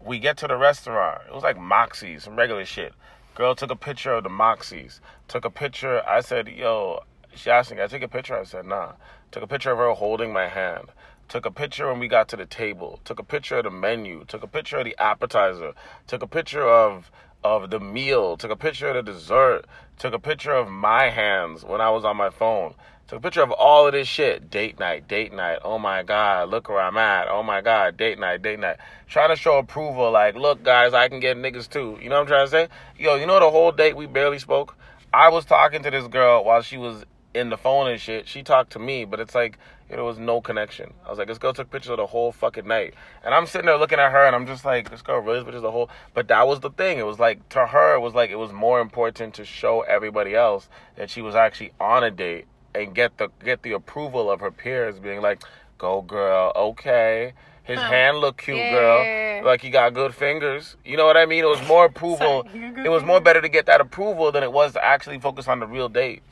We 0.00 0.18
get 0.18 0.38
to 0.38 0.48
the 0.48 0.56
restaurant. 0.56 1.20
It 1.28 1.34
was 1.34 1.42
like 1.44 1.58
Moxie, 1.58 2.18
some 2.18 2.36
regular 2.36 2.64
shit. 2.64 2.94
Girl 3.34 3.54
took 3.54 3.70
a 3.70 3.76
picture 3.76 4.12
of 4.12 4.24
the 4.24 4.28
Moxie's. 4.28 5.00
Took 5.26 5.46
a 5.46 5.50
picture. 5.50 6.06
I 6.06 6.20
said, 6.20 6.48
"Yo." 6.48 7.02
She 7.34 7.50
asked 7.50 7.72
me, 7.72 7.82
I 7.82 7.86
take 7.86 8.02
a 8.02 8.08
picture?" 8.08 8.38
I 8.38 8.44
said, 8.44 8.66
"Nah." 8.66 8.92
Took 9.30 9.42
a 9.42 9.46
picture 9.46 9.70
of 9.70 9.78
her 9.78 9.92
holding 9.92 10.34
my 10.34 10.48
hand. 10.48 10.92
Took 11.28 11.46
a 11.46 11.50
picture 11.50 11.88
when 11.88 11.98
we 11.98 12.08
got 12.08 12.28
to 12.28 12.36
the 12.36 12.44
table. 12.44 13.00
Took 13.04 13.18
a 13.18 13.24
picture 13.24 13.56
of 13.56 13.64
the 13.64 13.70
menu. 13.70 14.26
Took 14.26 14.42
a 14.42 14.46
picture 14.46 14.76
of 14.76 14.84
the 14.84 14.96
appetizer. 14.98 15.72
Took 16.06 16.22
a 16.22 16.26
picture 16.26 16.68
of 16.68 17.10
of 17.42 17.70
the 17.70 17.80
meal. 17.80 18.36
Took 18.36 18.50
a 18.50 18.56
picture 18.56 18.88
of 18.88 18.96
the 18.96 19.12
dessert. 19.12 19.64
Took 19.98 20.12
a 20.12 20.18
picture 20.18 20.52
of 20.52 20.68
my 20.68 21.08
hands 21.08 21.64
when 21.64 21.80
I 21.80 21.88
was 21.88 22.04
on 22.04 22.18
my 22.18 22.28
phone. 22.28 22.74
Took 23.08 23.18
a 23.18 23.20
picture 23.20 23.42
of 23.42 23.50
all 23.50 23.86
of 23.86 23.92
this 23.92 24.08
shit. 24.08 24.50
Date 24.50 24.78
night, 24.78 25.06
date 25.06 25.32
night. 25.32 25.58
Oh 25.64 25.78
my 25.78 26.02
God, 26.02 26.48
look 26.48 26.68
where 26.68 26.80
I'm 26.80 26.96
at. 26.96 27.28
Oh 27.28 27.42
my 27.42 27.60
God, 27.60 27.96
date 27.96 28.18
night, 28.18 28.42
date 28.42 28.58
night. 28.58 28.76
Trying 29.06 29.28
to 29.28 29.36
show 29.36 29.58
approval, 29.58 30.10
like, 30.10 30.34
look, 30.34 30.62
guys, 30.62 30.94
I 30.94 31.08
can 31.08 31.20
get 31.20 31.36
niggas 31.36 31.68
too. 31.68 31.98
You 32.00 32.08
know 32.08 32.16
what 32.16 32.22
I'm 32.22 32.26
trying 32.28 32.46
to 32.46 32.50
say? 32.50 32.68
Yo, 32.98 33.16
you 33.16 33.26
know 33.26 33.38
the 33.38 33.50
whole 33.50 33.72
date 33.72 33.96
we 33.96 34.06
barely 34.06 34.38
spoke? 34.38 34.76
I 35.12 35.28
was 35.28 35.44
talking 35.44 35.82
to 35.82 35.90
this 35.90 36.06
girl 36.06 36.42
while 36.42 36.62
she 36.62 36.78
was 36.78 37.04
in 37.34 37.50
the 37.50 37.56
phone 37.58 37.90
and 37.90 38.00
shit. 38.00 38.26
She 38.26 38.42
talked 38.42 38.72
to 38.72 38.78
me, 38.78 39.04
but 39.04 39.20
it's 39.20 39.34
like 39.34 39.58
there 39.88 40.04
was 40.04 40.18
no 40.18 40.40
connection. 40.40 40.94
I 41.04 41.10
was 41.10 41.18
like, 41.18 41.28
this 41.28 41.36
girl 41.36 41.52
took 41.52 41.70
pictures 41.70 41.90
of 41.90 41.98
the 41.98 42.06
whole 42.06 42.32
fucking 42.32 42.66
night, 42.66 42.94
and 43.22 43.34
I'm 43.34 43.46
sitting 43.46 43.66
there 43.66 43.76
looking 43.76 43.98
at 43.98 44.10
her, 44.10 44.24
and 44.24 44.34
I'm 44.34 44.46
just 44.46 44.64
like, 44.64 44.90
this 44.90 45.02
girl 45.02 45.20
really 45.20 45.40
took 45.40 45.46
pictures 45.48 45.62
the 45.62 45.70
whole. 45.70 45.90
But 46.14 46.28
that 46.28 46.46
was 46.46 46.60
the 46.60 46.70
thing. 46.70 46.98
It 46.98 47.06
was 47.06 47.18
like 47.18 47.46
to 47.50 47.66
her, 47.66 47.94
it 47.94 48.00
was 48.00 48.14
like 48.14 48.30
it 48.30 48.36
was 48.36 48.52
more 48.52 48.80
important 48.80 49.34
to 49.34 49.44
show 49.44 49.82
everybody 49.82 50.34
else 50.34 50.68
that 50.96 51.10
she 51.10 51.20
was 51.20 51.34
actually 51.34 51.72
on 51.78 52.04
a 52.04 52.10
date 52.10 52.46
and 52.74 52.94
get 52.94 53.18
the 53.18 53.28
get 53.44 53.62
the 53.62 53.72
approval 53.72 54.30
of 54.30 54.40
her 54.40 54.50
peers, 54.50 54.98
being 54.98 55.20
like, 55.20 55.42
"Go, 55.78 56.02
girl, 56.02 56.52
okay." 56.54 57.34
His 57.64 57.78
Huh. 57.78 57.88
hand 57.88 58.18
look 58.18 58.38
cute, 58.38 58.58
Yeah, 58.58 58.70
girl. 58.70 59.44
Like 59.44 59.60
he 59.62 59.70
got 59.70 59.94
good 59.94 60.14
fingers. 60.14 60.76
You 60.84 60.96
know 60.96 61.06
what 61.06 61.16
I 61.16 61.26
mean? 61.26 61.44
It 61.44 61.48
was 61.48 61.66
more 61.68 61.84
approval. 61.92 62.44
Sorry, 62.44 62.58
you 62.60 62.66
got 62.68 62.74
good 62.76 62.86
it 62.86 62.88
was 62.90 63.04
more 63.04 63.20
better 63.20 63.40
to 63.40 63.48
get 63.48 63.66
that 63.66 63.80
approval 63.80 64.32
than 64.32 64.42
it 64.42 64.52
was 64.52 64.72
to 64.72 64.84
actually 64.84 65.18
focus 65.20 65.46
on 65.46 65.60
the 65.60 65.66
real 65.66 65.88
date. 65.88 66.22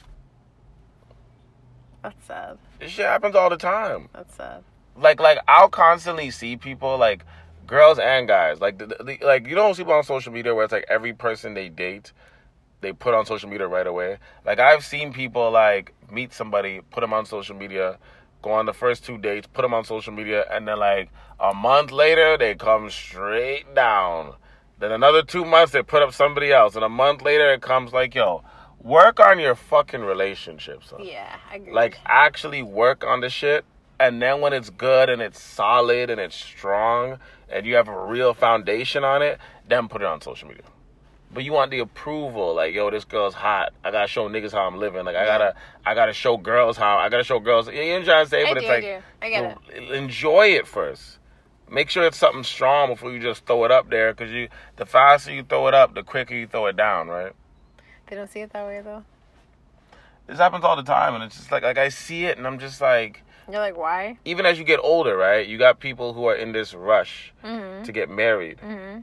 That's 2.02 2.24
sad. 2.26 2.58
This 2.78 2.90
shit 2.92 3.06
happens 3.06 3.36
all 3.36 3.50
the 3.50 3.56
time. 3.56 4.08
That's 4.12 4.34
sad. 4.34 4.64
like 4.96 5.20
like 5.20 5.38
I'll 5.46 5.68
constantly 5.68 6.30
see 6.30 6.56
people 6.56 6.96
like 6.98 7.24
girls 7.66 7.98
and 8.00 8.26
guys 8.26 8.60
like 8.60 8.78
the, 8.78 8.86
the, 8.86 9.18
like 9.24 9.46
you 9.46 9.54
don't 9.54 9.74
see 9.74 9.82
people 9.82 9.94
on 9.94 10.02
social 10.02 10.32
media 10.32 10.54
where 10.54 10.64
it's 10.64 10.72
like 10.72 10.86
every 10.88 11.12
person 11.12 11.54
they 11.54 11.68
date 11.68 12.12
they 12.80 12.92
put 12.92 13.14
on 13.14 13.26
social 13.26 13.48
media 13.48 13.66
right 13.66 13.86
away. 13.86 14.18
Like 14.44 14.58
I've 14.58 14.84
seen 14.84 15.12
people 15.12 15.50
like 15.50 15.94
meet 16.10 16.32
somebody, 16.32 16.80
put 16.90 17.00
them 17.00 17.12
on 17.12 17.26
social 17.26 17.56
media, 17.56 17.98
go 18.42 18.52
on 18.52 18.66
the 18.66 18.72
first 18.72 19.04
two 19.04 19.18
dates, 19.18 19.46
put 19.52 19.62
them 19.62 19.74
on 19.74 19.84
social 19.84 20.12
media, 20.12 20.44
and 20.50 20.66
then 20.66 20.78
like 20.78 21.10
a 21.38 21.54
month 21.54 21.90
later 21.90 22.36
they 22.38 22.54
come 22.54 22.90
straight 22.90 23.74
down. 23.74 24.34
Then 24.78 24.92
another 24.92 25.22
two 25.22 25.44
months 25.44 25.72
they 25.72 25.82
put 25.82 26.02
up 26.02 26.14
somebody 26.14 26.52
else, 26.52 26.74
and 26.74 26.84
a 26.84 26.88
month 26.88 27.22
later 27.22 27.52
it 27.52 27.60
comes 27.60 27.92
like 27.92 28.14
yo, 28.14 28.42
work 28.80 29.20
on 29.20 29.38
your 29.38 29.54
fucking 29.54 30.00
relationship, 30.00 30.82
son 30.84 31.04
Yeah, 31.04 31.36
I 31.50 31.56
agree. 31.56 31.72
like 31.72 31.98
actually 32.06 32.62
work 32.62 33.04
on 33.04 33.20
the 33.20 33.28
shit 33.28 33.64
and 34.00 34.22
then 34.22 34.40
when 34.40 34.54
it's 34.54 34.70
good 34.70 35.10
and 35.10 35.20
it's 35.20 35.40
solid 35.40 36.08
and 36.08 36.18
it's 36.18 36.34
strong 36.34 37.18
and 37.50 37.66
you 37.66 37.74
have 37.76 37.86
a 37.88 38.06
real 38.06 38.32
foundation 38.32 39.04
on 39.04 39.20
it 39.20 39.38
then 39.68 39.88
put 39.88 40.00
it 40.00 40.06
on 40.06 40.20
social 40.22 40.48
media 40.48 40.64
but 41.32 41.44
you 41.44 41.52
want 41.52 41.70
the 41.70 41.78
approval 41.78 42.54
like 42.54 42.74
yo 42.74 42.90
this 42.90 43.04
girl's 43.04 43.34
hot 43.34 43.72
i 43.84 43.90
gotta 43.90 44.08
show 44.08 44.28
niggas 44.28 44.52
how 44.52 44.62
i'm 44.66 44.78
living 44.78 45.04
like 45.04 45.16
i 45.16 45.24
gotta 45.24 45.54
i 45.86 45.94
gotta 45.94 46.12
show 46.12 46.36
girls 46.36 46.76
how 46.76 46.98
i 46.98 47.08
gotta 47.08 47.24
show 47.24 47.38
girls 47.38 47.68
you 47.68 47.74
know 47.74 47.80
what 47.92 47.98
i'm 47.98 48.04
trying 48.04 48.24
to 48.24 48.30
say 48.30 48.42
I 48.44 48.52
but 48.54 48.60
do, 48.60 48.66
it's 48.66 48.70
I 48.70 48.80
do. 48.80 49.02
I 49.22 49.30
get 49.30 49.58
it. 49.76 49.90
enjoy 49.92 50.46
it 50.48 50.66
first 50.66 51.18
make 51.70 51.88
sure 51.88 52.04
it's 52.04 52.16
something 52.18 52.42
strong 52.42 52.88
before 52.88 53.12
you 53.12 53.20
just 53.20 53.46
throw 53.46 53.64
it 53.64 53.70
up 53.70 53.88
there 53.90 54.12
because 54.12 54.32
you 54.32 54.48
the 54.76 54.86
faster 54.86 55.32
you 55.32 55.42
throw 55.44 55.68
it 55.68 55.74
up 55.74 55.94
the 55.94 56.02
quicker 56.02 56.34
you 56.34 56.46
throw 56.46 56.66
it 56.66 56.76
down 56.76 57.06
right 57.08 57.32
they 58.08 58.16
don't 58.16 58.30
see 58.30 58.40
it 58.40 58.52
that 58.52 58.66
way 58.66 58.80
though. 58.82 59.04
this 60.26 60.38
happens 60.38 60.64
all 60.64 60.74
the 60.76 60.82
time 60.82 61.14
and 61.14 61.22
it's 61.22 61.36
just 61.36 61.52
like 61.52 61.62
like 61.62 61.78
i 61.78 61.88
see 61.88 62.24
it 62.24 62.38
and 62.38 62.46
i'm 62.46 62.58
just 62.58 62.80
like 62.80 63.22
You're 63.48 63.60
like, 63.60 63.76
why? 63.76 64.18
even 64.24 64.46
as 64.46 64.58
you 64.58 64.64
get 64.64 64.78
older, 64.82 65.16
right? 65.16 65.46
You 65.46 65.58
got 65.58 65.78
people 65.80 66.12
who 66.12 66.24
are 66.26 66.34
in 66.36 66.52
this 66.52 66.72
rush 66.74 67.32
Mm-hmm. 67.44 67.82
to 67.84 67.92
get 67.92 68.08
married, 68.10 68.58
Mm-hmm. 68.58 69.00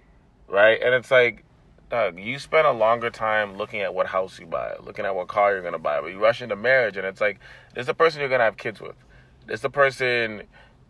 right? 0.53 0.79
And 0.81 0.93
it's 0.95 1.11
like, 1.11 1.43
Doug, 1.89 2.19
you 2.19 2.37
spend 2.37 2.67
a 2.67 2.71
longer 2.71 3.09
time 3.09 3.55
looking 3.55 3.79
at 3.79 3.93
what 3.93 4.07
house 4.07 4.39
you 4.39 4.45
buy, 4.45 4.75
looking 4.83 5.05
at 5.05 5.15
what 5.15 5.27
car 5.29 5.53
you're 5.53 5.61
gonna 5.61 5.79
buy, 5.79 6.01
but 6.01 6.07
you 6.07 6.19
rush 6.19 6.41
into 6.41 6.55
marriage, 6.55 6.97
and 6.97 7.05
it's 7.07 7.21
like, 7.21 7.39
this 7.73 7.83
is 7.83 7.87
the 7.87 7.93
person 7.93 8.19
you're 8.19 8.29
gonna 8.29 8.43
have 8.43 8.57
kids 8.57 8.81
with. 8.81 8.95
This 9.45 9.55
is 9.55 9.61
the 9.61 9.69
person 9.69 10.43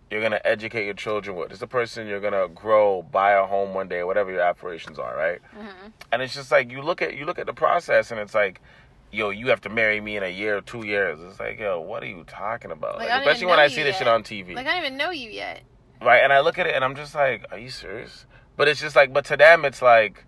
you're 0.09 0.21
gonna 0.21 0.41
educate 0.43 0.85
your 0.85 0.95
children 0.95 1.35
with. 1.37 1.49
This 1.49 1.57
is 1.57 1.59
the 1.59 1.67
person 1.67 2.07
you're 2.07 2.19
gonna 2.19 2.47
grow, 2.47 3.03
buy 3.03 3.33
a 3.33 3.45
home 3.45 3.75
one 3.75 3.87
day, 3.87 4.03
whatever 4.03 4.31
your 4.31 4.41
aspirations 4.41 4.97
are, 4.97 5.15
right? 5.15 5.39
Mm-hmm. 5.55 5.87
And 6.11 6.21
it's 6.23 6.33
just 6.33 6.51
like 6.51 6.71
you 6.71 6.81
look 6.81 7.03
at 7.03 7.15
you 7.15 7.25
look 7.25 7.37
at 7.37 7.45
the 7.45 7.53
process, 7.53 8.11
and 8.11 8.19
it's 8.19 8.33
like. 8.33 8.61
Yo, 9.09 9.29
you 9.29 9.47
have 9.47 9.61
to 9.61 9.69
marry 9.69 10.01
me 10.01 10.17
in 10.17 10.23
a 10.23 10.27
year 10.27 10.57
or 10.57 10.61
two 10.61 10.85
years. 10.85 11.17
It's 11.21 11.39
like, 11.39 11.57
yo, 11.61 11.79
what 11.79 12.03
are 12.03 12.07
you 12.07 12.25
talking 12.27 12.71
about? 12.71 12.97
Like, 12.97 13.07
Like, 13.07 13.21
especially 13.21 13.45
when 13.47 13.57
I 13.57 13.69
see 13.69 13.81
this 13.81 13.97
shit 13.97 14.05
on 14.05 14.21
TV 14.21 14.53
Like 14.53 14.67
I 14.67 14.71
don't 14.75 14.85
even 14.85 14.97
know 14.97 15.11
you 15.11 15.29
yet. 15.29 15.61
right? 16.01 16.21
And 16.21 16.33
I 16.33 16.41
look 16.41 16.59
at 16.59 16.67
it 16.67 16.75
and 16.75 16.83
I'm 16.83 16.93
just 16.93 17.15
like, 17.15 17.45
are 17.49 17.57
you 17.57 17.69
serious? 17.69 18.25
But 18.57 18.67
it's 18.67 18.81
just 18.81 18.97
like, 18.97 19.13
but 19.13 19.23
to 19.27 19.37
them, 19.37 19.63
it's 19.63 19.81
like, 19.81 20.25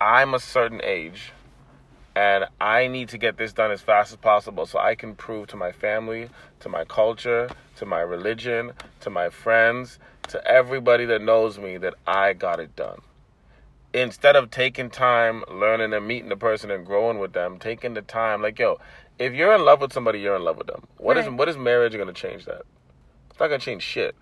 I'm 0.00 0.34
a 0.34 0.38
certain 0.38 0.80
age 0.82 1.32
and 2.14 2.46
I 2.60 2.88
need 2.88 3.10
to 3.10 3.18
get 3.18 3.36
this 3.36 3.52
done 3.52 3.70
as 3.70 3.80
fast 3.80 4.10
as 4.10 4.16
possible 4.16 4.66
so 4.66 4.78
I 4.78 4.96
can 4.96 5.14
prove 5.14 5.46
to 5.48 5.56
my 5.56 5.70
family, 5.70 6.30
to 6.60 6.68
my 6.68 6.84
culture, 6.84 7.48
to 7.76 7.86
my 7.86 8.00
religion, 8.00 8.72
to 9.00 9.10
my 9.10 9.30
friends, 9.30 9.98
to 10.28 10.44
everybody 10.44 11.04
that 11.06 11.22
knows 11.22 11.58
me 11.58 11.76
that 11.78 11.94
I 12.06 12.32
got 12.32 12.58
it 12.58 12.74
done. 12.74 13.00
Instead 13.94 14.36
of 14.36 14.50
taking 14.50 14.90
time 14.90 15.44
learning 15.48 15.92
and 15.92 16.06
meeting 16.06 16.28
the 16.28 16.36
person 16.36 16.70
and 16.70 16.84
growing 16.84 17.18
with 17.18 17.32
them, 17.32 17.58
taking 17.58 17.94
the 17.94 18.02
time, 18.02 18.42
like, 18.42 18.58
yo, 18.58 18.78
if 19.18 19.32
you're 19.32 19.54
in 19.54 19.64
love 19.64 19.80
with 19.80 19.92
somebody, 19.92 20.20
you're 20.20 20.36
in 20.36 20.42
love 20.42 20.56
with 20.56 20.66
them. 20.66 20.86
What 20.96 21.16
is 21.16 21.26
Right. 21.26 21.34
what 21.34 21.48
is 21.48 21.56
marriage 21.56 21.96
gonna 21.96 22.12
change 22.12 22.44
that? 22.46 22.62
It's 23.30 23.38
not 23.38 23.46
gonna 23.46 23.58
change 23.60 23.82
shit. 23.82 24.16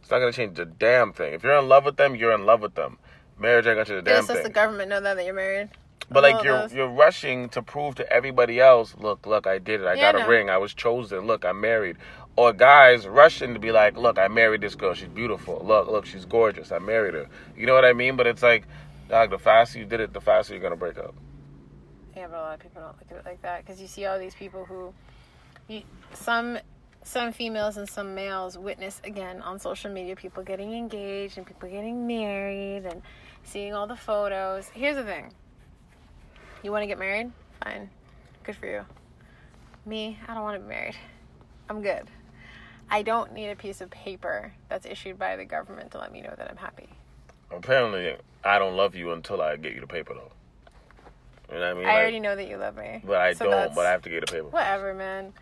It's 0.00 0.10
not 0.10 0.18
gonna 0.18 0.32
change 0.32 0.56
the 0.56 0.64
damn 0.64 1.12
thing. 1.12 1.34
If 1.34 1.44
you're 1.44 1.58
in 1.58 1.68
love 1.68 1.84
with 1.84 1.96
them, 1.96 2.16
you're 2.16 2.32
in 2.32 2.46
love 2.46 2.60
with 2.60 2.74
them. 2.74 2.98
Marriage 3.38 3.66
ain't 3.66 3.76
gonna 3.76 3.84
change 3.84 4.04
the 4.04 4.10
damn 4.10 4.26
does 4.26 4.36
thing. 4.36 4.42
the 4.42 4.50
government 4.50 4.88
know 4.88 5.00
that 5.00 5.14
that 5.14 5.24
you're 5.24 5.34
married? 5.34 5.70
but 6.10 6.22
like 6.22 6.44
you're 6.44 6.60
those. 6.60 6.72
you're 6.72 6.88
rushing 6.88 7.48
to 7.50 7.62
prove 7.62 7.94
to 7.96 8.12
everybody 8.12 8.60
else, 8.60 8.94
look, 8.98 9.26
look, 9.26 9.46
I 9.46 9.58
did 9.58 9.80
it. 9.80 9.86
I 9.86 9.94
Yeah, 9.94 10.12
got 10.12 10.26
a 10.26 10.28
ring. 10.28 10.50
I 10.50 10.58
was 10.58 10.74
chosen. 10.74 11.20
Look, 11.20 11.44
I'm 11.44 11.60
married. 11.60 11.96
Or 12.36 12.52
guys 12.52 13.06
rushing 13.06 13.54
to 13.54 13.60
be 13.60 13.70
like, 13.72 13.96
look, 13.96 14.18
I 14.18 14.28
married 14.28 14.60
this 14.60 14.74
girl. 14.74 14.94
She's 14.94 15.08
beautiful. 15.08 15.62
Look, 15.64 15.88
look, 15.88 16.04
she's 16.04 16.24
gorgeous. 16.24 16.72
I 16.72 16.78
married 16.78 17.14
her. 17.14 17.26
You 17.56 17.66
know 17.66 17.74
what 17.74 17.84
I 17.84 17.92
mean? 17.92 18.16
But 18.16 18.26
it's 18.26 18.42
like, 18.42 18.66
dog, 19.08 19.30
the 19.30 19.38
faster 19.38 19.78
you 19.78 19.84
did 19.84 20.00
it, 20.00 20.12
the 20.12 20.20
faster 20.20 20.52
you're 20.52 20.62
gonna 20.62 20.76
break 20.76 20.98
up. 20.98 21.14
Yeah, 22.16 22.26
but 22.28 22.36
a 22.36 22.40
lot 22.40 22.54
of 22.54 22.60
people 22.60 22.82
don't 22.82 22.96
look 22.98 23.10
at 23.10 23.16
it 23.18 23.24
like 23.24 23.42
that 23.42 23.64
because 23.64 23.80
you 23.80 23.86
see 23.88 24.04
all 24.04 24.18
these 24.18 24.34
people 24.34 24.64
who, 24.64 24.92
you, 25.68 25.82
some, 26.12 26.58
some 27.02 27.32
females 27.32 27.76
and 27.76 27.88
some 27.88 28.14
males 28.14 28.56
witness 28.56 29.00
again 29.04 29.42
on 29.42 29.58
social 29.58 29.90
media 29.90 30.14
people 30.14 30.42
getting 30.42 30.72
engaged 30.74 31.38
and 31.38 31.46
people 31.46 31.68
getting 31.68 32.06
married 32.06 32.84
and 32.84 33.02
seeing 33.44 33.74
all 33.74 33.86
the 33.86 33.96
photos. 33.96 34.68
Here's 34.68 34.96
the 34.96 35.04
thing: 35.04 35.32
you 36.62 36.70
want 36.72 36.82
to 36.82 36.86
get 36.86 36.98
married? 36.98 37.30
Fine, 37.62 37.90
good 38.42 38.56
for 38.56 38.66
you. 38.66 38.84
Me, 39.86 40.18
I 40.26 40.34
don't 40.34 40.42
want 40.42 40.56
to 40.56 40.60
be 40.60 40.68
married. 40.68 40.96
I'm 41.68 41.82
good. 41.82 42.04
I 42.90 43.02
don't 43.02 43.32
need 43.32 43.48
a 43.50 43.56
piece 43.56 43.80
of 43.80 43.90
paper 43.90 44.52
that's 44.68 44.86
issued 44.86 45.18
by 45.18 45.36
the 45.36 45.44
government 45.44 45.90
to 45.92 45.98
let 45.98 46.12
me 46.12 46.20
know 46.20 46.34
that 46.36 46.50
I'm 46.50 46.56
happy. 46.56 46.88
Apparently, 47.50 48.16
I 48.44 48.58
don't 48.58 48.76
love 48.76 48.94
you 48.94 49.12
until 49.12 49.40
I 49.40 49.56
get 49.56 49.74
you 49.74 49.80
the 49.80 49.86
paper, 49.86 50.14
though. 50.14 50.30
You 51.52 51.60
know 51.60 51.66
what 51.68 51.70
I 51.70 51.74
mean? 51.74 51.84
I 51.84 51.88
Like, 51.88 51.96
already 52.00 52.20
know 52.20 52.36
that 52.36 52.48
you 52.48 52.56
love 52.56 52.76
me. 52.76 53.00
but 53.04 53.16
I 53.20 53.32
so 53.34 53.50
don't. 53.50 53.74
But 53.74 53.86
I 53.86 53.90
have 53.90 54.02
to 54.02 54.10
get 54.10 54.22
a 54.28 54.32
paper. 54.32 54.48
whatever 54.48 54.94
man 54.94 55.32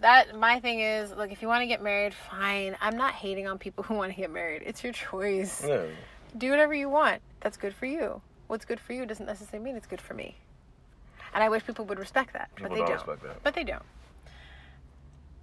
that 0.00 0.34
my 0.38 0.58
thing 0.60 0.80
is 0.80 1.10
look 1.10 1.30
if 1.30 1.42
you 1.42 1.48
want 1.48 1.60
to 1.60 1.66
get 1.66 1.82
married 1.82 2.14
fine 2.14 2.74
i'm 2.80 2.96
not 2.96 3.12
hating 3.12 3.46
on 3.46 3.58
people 3.58 3.84
who 3.84 3.92
want 4.00 4.10
to 4.10 4.16
get 4.18 4.30
married 4.30 4.62
it's 4.64 4.82
your 4.82 4.94
choice 4.94 5.62
Yeah. 5.66 5.82
do 6.38 6.48
whatever 6.48 6.72
you 6.72 6.88
want 6.88 7.20
that's 7.40 7.56
good 7.56 7.74
for 7.74 7.86
you. 7.86 8.20
What's 8.46 8.64
good 8.64 8.80
for 8.80 8.92
you 8.92 9.06
doesn't 9.06 9.26
necessarily 9.26 9.64
mean 9.64 9.76
it's 9.76 9.86
good 9.86 10.00
for 10.00 10.14
me. 10.14 10.36
And 11.32 11.44
i 11.44 11.48
wish 11.48 11.64
people 11.64 11.84
would 11.84 11.98
respect 11.98 12.32
that 12.32 12.50
People 12.56 12.70
but 12.70 12.74
they 12.74 12.80
don't 12.80 12.88
don't, 12.88 12.96
respect 13.08 13.22
that. 13.22 13.42
but 13.44 13.54
they 13.54 13.64
don't. 13.64 13.82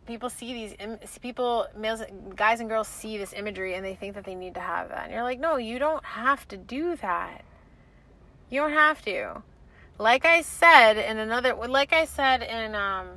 People 0.05 0.29
see 0.29 0.53
these 0.53 0.75
Im- 0.79 0.99
people 1.21 1.67
males 1.75 2.01
guys 2.35 2.59
and 2.59 2.69
girls 2.69 2.87
see 2.87 3.17
this 3.17 3.33
imagery 3.33 3.73
and 3.75 3.83
they 3.85 3.95
think 3.95 4.15
that 4.15 4.23
they 4.25 4.35
need 4.35 4.53
to 4.55 4.59
have 4.61 4.89
that. 4.89 5.05
And 5.05 5.13
you're 5.13 5.23
like 5.23 5.39
no 5.39 5.55
you 5.57 5.79
don't 5.79 6.03
have 6.05 6.47
to 6.49 6.57
do 6.57 6.95
that. 6.97 7.43
You 8.49 8.61
don't 8.61 8.73
have 8.73 9.01
to. 9.05 9.41
Like 9.97 10.25
i 10.25 10.41
said 10.41 10.97
in 10.97 11.17
another 11.17 11.55
like 11.55 11.93
i 11.93 12.05
said 12.05 12.43
in 12.43 12.75
um 12.75 13.07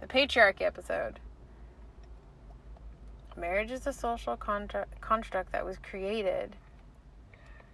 the 0.00 0.06
patriarchy 0.06 0.62
episode 0.62 1.18
marriage 3.36 3.70
is 3.70 3.86
a 3.86 3.92
social 3.92 4.36
construct, 4.36 5.00
construct 5.00 5.52
that 5.52 5.64
was 5.64 5.76
created 5.78 6.56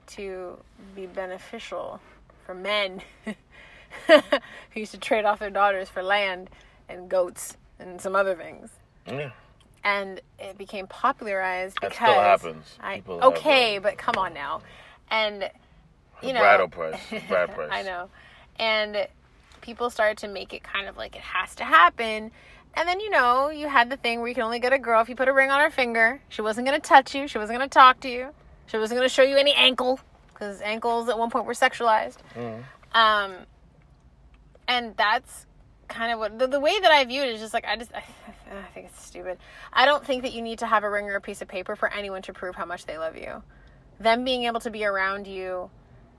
to 0.08 0.58
be 0.94 1.06
beneficial 1.06 2.00
for 2.44 2.54
men 2.54 3.00
who 4.06 4.14
used 4.80 4.92
to 4.92 4.98
trade 4.98 5.24
off 5.24 5.38
their 5.38 5.50
daughters 5.50 5.88
for 5.88 6.02
land 6.02 6.50
and 6.88 7.08
goats 7.08 7.56
and 7.78 8.00
some 8.00 8.14
other 8.16 8.34
things 8.34 8.70
Yeah. 9.06 9.30
and 9.84 10.20
it 10.38 10.56
became 10.58 10.86
popularized 10.86 11.76
That 11.82 11.90
because 11.90 11.96
still 12.10 12.20
happens. 12.20 12.76
I, 12.80 12.96
People 12.96 13.20
have, 13.20 13.32
okay 13.32 13.76
uh, 13.76 13.80
but 13.80 13.98
come 13.98 14.16
on 14.16 14.34
now 14.34 14.60
and 15.10 15.50
you 16.22 16.32
know 16.32 16.40
bridal 16.40 16.68
price. 16.68 17.00
Bride 17.28 17.54
price. 17.54 17.68
I 17.70 17.82
know. 17.82 18.08
And 18.58 19.06
people 19.60 19.90
started 19.90 20.16
to 20.18 20.28
make 20.28 20.54
it 20.54 20.62
kind 20.62 20.88
of 20.88 20.96
like 20.96 21.14
it 21.14 21.20
has 21.22 21.54
to 21.56 21.64
happen. 21.64 22.30
And 22.74 22.88
then, 22.88 23.00
you 23.00 23.10
know, 23.10 23.48
you 23.50 23.68
had 23.68 23.90
the 23.90 23.96
thing 23.96 24.20
where 24.20 24.28
you 24.28 24.34
can 24.34 24.44
only 24.44 24.58
get 24.60 24.72
a 24.72 24.78
girl 24.78 25.00
if 25.02 25.08
you 25.08 25.16
put 25.16 25.28
a 25.28 25.32
ring 25.32 25.50
on 25.50 25.60
her 25.60 25.70
finger. 25.70 26.20
She 26.28 26.42
wasn't 26.42 26.66
going 26.66 26.80
to 26.80 26.86
touch 26.86 27.14
you. 27.14 27.26
She 27.28 27.38
wasn't 27.38 27.58
going 27.58 27.68
to 27.68 27.72
talk 27.74 28.00
to 28.00 28.08
you. 28.10 28.30
She 28.66 28.76
wasn't 28.78 28.98
going 28.98 29.08
to 29.08 29.14
show 29.14 29.22
you 29.22 29.36
any 29.36 29.52
ankle 29.54 30.00
because 30.32 30.60
ankles 30.60 31.08
at 31.08 31.18
one 31.18 31.30
point 31.30 31.46
were 31.46 31.52
sexualized. 31.54 32.16
Mhm. 32.34 32.62
Um, 32.92 33.34
and 34.68 34.96
that's 34.96 35.46
kind 35.88 36.12
of 36.12 36.18
what 36.18 36.38
the, 36.38 36.46
the 36.48 36.58
way 36.60 36.78
that 36.80 36.90
I 36.90 37.04
view 37.04 37.22
it 37.22 37.28
is 37.28 37.40
just 37.40 37.54
like 37.54 37.64
I 37.66 37.76
just 37.76 37.92
I, 37.94 37.98
I 38.50 38.62
think 38.74 38.86
it's 38.86 39.04
stupid. 39.06 39.38
I 39.72 39.86
don't 39.86 40.04
think 40.04 40.22
that 40.22 40.32
you 40.32 40.42
need 40.42 40.58
to 40.60 40.66
have 40.66 40.82
a 40.84 40.90
ring 40.90 41.06
or 41.06 41.14
a 41.16 41.20
piece 41.20 41.42
of 41.42 41.48
paper 41.48 41.76
for 41.76 41.92
anyone 41.92 42.22
to 42.22 42.32
prove 42.32 42.54
how 42.56 42.64
much 42.64 42.86
they 42.86 42.98
love 42.98 43.16
you. 43.16 43.42
Them 44.00 44.24
being 44.24 44.44
able 44.44 44.60
to 44.60 44.70
be 44.70 44.84
around 44.84 45.26
you 45.26 45.70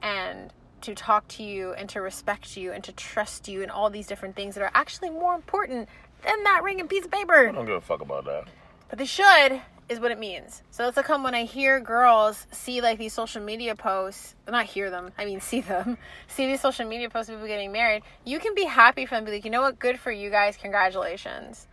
and 0.02 0.54
to 0.82 0.96
talk 0.96 1.28
to 1.28 1.44
you 1.44 1.74
and 1.74 1.90
to 1.90 2.00
respect 2.02 2.56
you 2.56 2.72
and 2.72 2.84
to 2.86 2.92
trust 2.94 3.48
you 3.48 3.62
and 3.62 3.72
all 3.72 3.90
these 3.90 4.08
different 4.08 4.36
things 4.36 4.56
that 4.56 4.62
are 4.64 4.72
actually 4.74 5.10
more 5.10 5.34
important 5.36 5.90
than 6.24 6.44
that 6.44 6.62
ring 6.64 6.80
and 6.80 6.90
piece 6.90 7.04
of 7.06 7.12
paper. 7.12 7.50
I 7.50 7.52
don't 7.52 7.66
give 7.66 7.76
a 7.76 7.82
fuck 7.82 8.02
about 8.02 8.26
that. 8.26 8.46
But 8.90 9.00
they 9.00 9.06
should. 9.06 9.62
Is 9.90 10.00
what 10.00 10.12
it 10.12 10.20
means. 10.20 10.62
So 10.72 10.88
it's 10.88 10.98
like 10.98 11.06
come 11.06 11.24
when 11.24 11.34
I 11.34 11.44
hear 11.44 11.80
girls 11.80 12.46
see 12.52 12.82
like 12.82 12.98
these 13.00 13.14
social 13.14 13.42
media 13.42 13.76
posts, 13.76 14.36
not 14.48 14.66
hear 14.66 14.90
them, 14.90 15.12
I 15.18 15.26
mean 15.26 15.40
see 15.50 15.62
them, 15.62 15.98
see 16.28 16.46
these 16.48 16.62
social 16.62 16.86
media 16.88 17.10
posts 17.10 17.30
of 17.30 17.36
people 17.36 17.48
getting 17.48 17.72
married, 17.72 18.04
you 18.26 18.40
can 18.40 18.54
be 18.56 18.66
happy 18.66 19.06
for 19.06 19.16
them, 19.16 19.26
be 19.26 19.32
like, 19.32 19.46
you 19.46 19.52
know 19.52 19.62
what, 19.62 19.80
good 19.80 20.00
for 20.00 20.12
you 20.12 20.30
guys, 20.30 20.58
congratulations. 20.58 21.68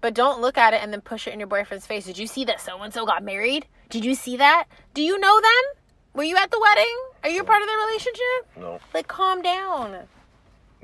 But 0.00 0.12
don't 0.12 0.42
look 0.42 0.58
at 0.58 0.74
it 0.74 0.82
and 0.82 0.92
then 0.92 1.00
push 1.00 1.26
it 1.26 1.32
in 1.32 1.40
your 1.40 1.46
boyfriend's 1.46 1.86
face. 1.86 2.04
Did 2.04 2.18
you 2.18 2.26
see 2.26 2.44
that 2.44 2.60
so 2.60 2.78
and 2.82 2.92
so 2.92 3.06
got 3.06 3.22
married? 3.22 3.66
Did 3.88 4.04
you 4.04 4.14
see 4.14 4.36
that? 4.36 4.66
Do 4.92 5.00
you 5.00 5.18
know 5.18 5.40
them? 5.40 5.82
Were 6.12 6.24
you 6.24 6.36
at 6.36 6.50
the 6.50 6.60
wedding? 6.60 6.96
Are 7.22 7.30
you 7.30 7.40
a 7.40 7.44
part 7.44 7.62
of 7.62 7.68
their 7.68 7.78
relationship? 7.78 8.60
No, 8.60 8.80
Like, 8.92 9.08
calm 9.08 9.40
down. 9.40 10.00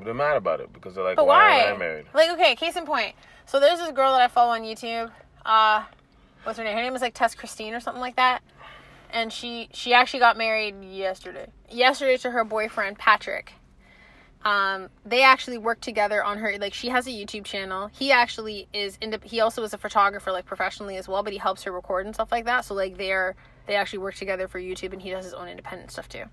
they're 0.03 0.15
mad 0.15 0.37
about 0.39 0.61
it 0.61 0.73
because 0.73 0.95
they're 0.95 1.05
like, 1.05 1.17
But 1.17 1.27
why, 1.27 1.49
why? 1.51 1.59
am 1.65 1.75
I 1.77 1.79
married? 1.79 2.07
Like, 2.15 2.31
okay, 2.31 2.57
case 2.57 2.77
in 2.77 2.87
point. 2.87 3.15
So 3.45 3.61
there's 3.61 3.79
this 3.79 3.93
girl 3.93 4.13
that 4.13 4.23
I 4.23 4.29
follow 4.29 4.53
on 4.53 4.63
YouTube. 4.63 5.11
Uh, 5.45 5.85
what's 6.45 6.59
her 6.59 6.65
name? 6.65 6.77
Her 6.77 6.83
name 6.83 6.95
is 6.95 7.03
like 7.03 7.15
Tess 7.15 7.35
Christine 7.35 7.75
or 7.75 7.81
something 7.81 8.01
like 8.01 8.17
that. 8.17 8.43
And 9.13 9.33
she 9.33 9.69
she 9.73 9.93
actually 9.93 10.21
got 10.21 10.37
married 10.37 10.85
yesterday. 10.85 11.47
Yesterday 11.69 12.17
to 12.19 12.31
her 12.31 12.45
boyfriend 12.45 12.99
Patrick. 12.99 13.53
Um, 14.43 14.89
they 15.05 15.23
actually 15.23 15.59
work 15.59 15.81
together 15.81 16.25
on 16.25 16.39
her. 16.39 16.57
Like, 16.59 16.73
she 16.73 16.89
has 16.89 17.07
a 17.07 17.11
YouTube 17.11 17.45
channel. 17.45 17.91
He 17.93 18.11
actually 18.11 18.69
is. 18.73 18.97
Into, 19.03 19.21
he 19.23 19.41
also 19.41 19.63
is 19.65 19.75
a 19.75 19.79
photographer, 19.79 20.33
like 20.33 20.47
professionally 20.47 20.97
as 20.97 21.09
well. 21.09 21.23
But 21.23 21.33
he 21.33 21.39
helps 21.39 21.63
her 21.65 21.73
record 21.73 22.07
and 22.07 22.15
stuff 22.15 22.33
like 22.33 22.47
that. 22.47 22.65
So 22.65 22.75
like 22.75 22.97
they're 22.97 23.37
they 23.67 23.75
actually 23.77 24.01
work 24.01 24.15
together 24.15 24.49
for 24.49 24.59
YouTube, 24.59 24.93
and 24.93 25.03
he 25.03 25.11
does 25.11 25.25
his 25.25 25.35
own 25.35 25.49
independent 25.49 25.91
stuff 25.91 26.09
too. 26.09 26.25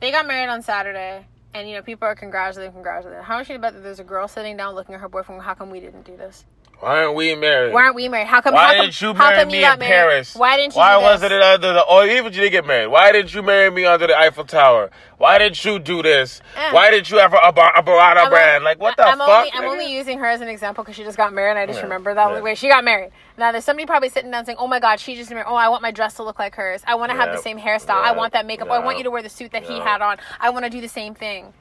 They 0.00 0.10
got 0.10 0.26
married 0.26 0.48
on 0.48 0.62
Saturday, 0.62 1.26
and 1.52 1.68
you 1.68 1.74
know 1.74 1.82
people 1.82 2.06
are 2.06 2.14
congratulating, 2.14 2.72
congratulating. 2.72 3.24
How 3.24 3.38
much 3.38 3.50
you 3.50 3.58
bet 3.58 3.74
that 3.74 3.82
there's 3.82 4.00
a 4.00 4.04
girl 4.04 4.28
sitting 4.28 4.56
down 4.56 4.74
looking 4.74 4.94
at 4.94 5.00
her 5.00 5.08
boyfriend? 5.08 5.42
How 5.42 5.54
come 5.54 5.70
we 5.70 5.80
didn't 5.80 6.04
do 6.04 6.16
this? 6.16 6.44
Why 6.80 7.02
aren't 7.04 7.14
we 7.16 7.34
married? 7.34 7.72
Why 7.72 7.84
aren't 7.84 7.96
we 7.96 8.08
married? 8.08 8.26
How 8.26 8.42
come? 8.42 8.52
Why 8.52 8.66
how 8.66 8.74
come, 8.74 8.84
didn't 8.86 9.00
you 9.00 9.14
how 9.14 9.30
marry 9.30 9.36
come 9.42 9.48
me 9.50 9.60
got 9.60 9.74
in 9.74 9.78
married? 9.80 9.90
Paris? 9.90 10.34
Why 10.36 10.56
didn't 10.58 10.74
you? 10.74 10.78
Why 10.78 10.96
wasn't 10.98 11.32
it 11.32 11.42
under 11.42 11.72
the? 11.72 11.80
Or 11.82 12.04
even 12.04 12.24
you 12.26 12.30
didn't 12.40 12.52
get 12.52 12.66
married, 12.66 12.88
why 12.88 13.12
didn't 13.12 13.32
you 13.34 13.42
marry 13.42 13.70
me 13.70 13.86
under 13.86 14.06
the 14.06 14.16
Eiffel 14.16 14.44
Tower? 14.44 14.90
Why 15.16 15.38
didn't 15.38 15.64
you 15.64 15.78
do 15.78 16.02
this? 16.02 16.42
Eh. 16.54 16.72
Why 16.72 16.90
didn't 16.90 17.10
you 17.10 17.18
have 17.18 17.32
a, 17.32 17.38
a, 17.38 17.48
a 17.48 17.82
Barada 17.82 18.28
brand? 18.28 18.62
Like 18.64 18.78
what 18.78 18.94
the 18.98 19.04
I'm 19.04 19.16
fuck? 19.18 19.28
Only, 19.28 19.52
I'm 19.54 19.62
nigga? 19.64 19.72
only 19.72 19.90
using 19.92 20.18
her 20.18 20.26
as 20.26 20.42
an 20.42 20.48
example 20.48 20.84
because 20.84 20.96
she 20.96 21.02
just 21.02 21.16
got 21.16 21.32
married. 21.32 21.52
and 21.52 21.58
I 21.60 21.66
just 21.66 21.78
Yeah, 21.78 21.84
remember 21.84 22.12
that. 22.14 22.30
yeah. 22.30 22.40
Wait, 22.42 22.58
she 22.58 22.68
got 22.68 22.84
married. 22.84 23.10
Now 23.38 23.52
there's 23.52 23.64
somebody 23.64 23.86
probably 23.86 24.10
sitting 24.10 24.30
down 24.30 24.44
saying, 24.44 24.58
"Oh 24.60 24.66
my 24.66 24.78
God, 24.78 25.00
she 25.00 25.14
just 25.16 25.30
married. 25.30 25.46
Oh, 25.48 25.54
I 25.54 25.70
want 25.70 25.80
my 25.80 25.90
dress 25.92 26.14
to 26.16 26.24
look 26.24 26.38
like 26.38 26.54
hers. 26.56 26.82
I 26.86 26.94
want 26.96 27.10
to 27.10 27.16
have 27.16 27.32
the 27.32 27.40
same 27.40 27.58
hairstyle. 27.58 28.02
I 28.02 28.12
want 28.12 28.34
that 28.34 28.44
makeup. 28.44 28.70
I 28.70 28.80
want 28.80 28.98
you 28.98 29.04
to 29.04 29.10
wear 29.10 29.22
the 29.22 29.30
suit 29.30 29.52
that 29.52 29.62
he 29.64 29.78
had 29.80 30.02
on. 30.02 30.18
I 30.40 30.50
want 30.50 30.66
to 30.66 30.70
do 30.70 30.82
the 30.82 30.88
same 30.88 31.14
thing." 31.14 31.54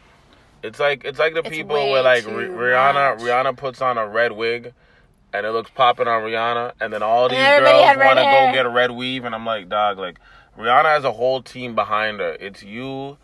It's 0.61 0.79
like 0.79 1.05
it's 1.05 1.19
like 1.19 1.33
the 1.35 1.39
It's 1.41 1.49
people 1.49 1.75
where 1.75 2.01
like 2.03 2.23
Rihanna 2.25 3.17
much. 3.17 3.25
Rihanna 3.25 3.55
puts 3.55 3.81
on 3.81 3.97
a 3.97 4.07
red 4.07 4.31
wig 4.33 4.73
and 5.33 5.45
it 5.45 5.51
looks 5.51 5.69
popping 5.71 6.07
on 6.07 6.23
Rihanna 6.23 6.73
and 6.79 6.93
then 6.93 7.03
all 7.03 7.29
these 7.29 7.39
everybody 7.39 7.83
girls 7.83 7.97
want 7.97 8.19
to 8.19 8.23
go 8.23 8.53
get 8.53 8.65
a 8.65 8.69
red 8.69 8.91
weave 8.91 9.25
and 9.25 9.35
I'm 9.35 9.45
like 9.45 9.69
dog 9.69 9.97
like 9.97 10.19
Rihanna 10.57 10.85
has 10.85 11.03
a 11.03 11.11
whole 11.11 11.41
team 11.41 11.75
behind 11.75 12.19
her. 12.19 12.37
It's 12.39 12.63
you, 12.63 13.17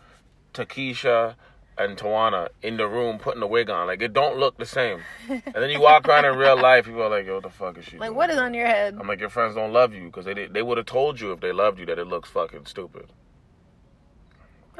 Takesha 0.52 1.34
and 1.78 1.96
Tawana 1.96 2.48
in 2.62 2.76
the 2.76 2.86
room 2.86 3.18
putting 3.18 3.40
the 3.40 3.46
wig 3.46 3.70
on. 3.70 3.86
Like 3.86 4.02
it 4.02 4.12
don't 4.12 4.38
look 4.38 4.58
the 4.58 4.66
same. 4.66 5.00
and 5.28 5.42
then 5.54 5.70
you 5.70 5.80
walk 5.80 6.06
around 6.06 6.26
in 6.26 6.36
real 6.36 6.60
life, 6.60 6.84
people 6.84 7.02
are 7.02 7.08
like, 7.08 7.26
"Yo, 7.26 7.34
what 7.34 7.42
the 7.44 7.50
fuck 7.50 7.78
is 7.78 7.84
she?" 7.84 7.96
Like, 7.98 8.08
doing? 8.08 8.16
what 8.16 8.30
is 8.30 8.38
on 8.38 8.52
your 8.52 8.66
head? 8.66 8.96
I'm 9.00 9.08
like, 9.08 9.20
your 9.20 9.30
friends 9.30 9.54
don't 9.54 9.72
love 9.72 9.94
you 9.94 10.06
because 10.06 10.26
they 10.26 10.34
did, 10.34 10.52
they 10.52 10.62
would 10.62 10.76
have 10.76 10.86
told 10.86 11.20
you 11.20 11.32
if 11.32 11.40
they 11.40 11.52
loved 11.52 11.78
you 11.78 11.86
that 11.86 11.98
it 11.98 12.06
looks 12.06 12.28
fucking 12.28 12.66
stupid. 12.66 13.06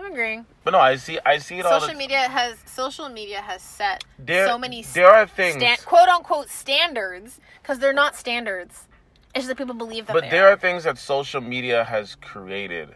I'm 0.02 0.12
agreeing. 0.12 0.46
But 0.64 0.72
no, 0.72 0.78
I 0.80 0.96
see 0.96 1.18
I 1.24 1.38
see 1.38 1.58
it 1.58 1.66
all. 1.66 1.78
Social 1.80 1.94
the, 1.94 1.98
media 1.98 2.20
has 2.20 2.56
social 2.66 3.08
media 3.08 3.40
has 3.40 3.62
set 3.62 4.04
There, 4.18 4.46
so 4.46 4.58
many 4.58 4.82
there 4.82 5.08
are 5.08 5.26
things. 5.26 5.56
stand, 5.56 5.84
quote 5.84 6.08
unquote 6.08 6.48
standards 6.48 7.40
because 7.62 7.78
they're 7.78 7.92
not 7.92 8.16
standards. 8.16 8.88
It's 9.34 9.46
just 9.46 9.48
that 9.48 9.58
people 9.58 9.74
believe 9.74 10.06
that 10.06 10.12
But 10.12 10.24
they 10.24 10.30
there 10.30 10.48
are. 10.48 10.52
are 10.52 10.56
things 10.56 10.84
that 10.84 10.98
social 10.98 11.40
media 11.40 11.84
has 11.84 12.16
created 12.16 12.90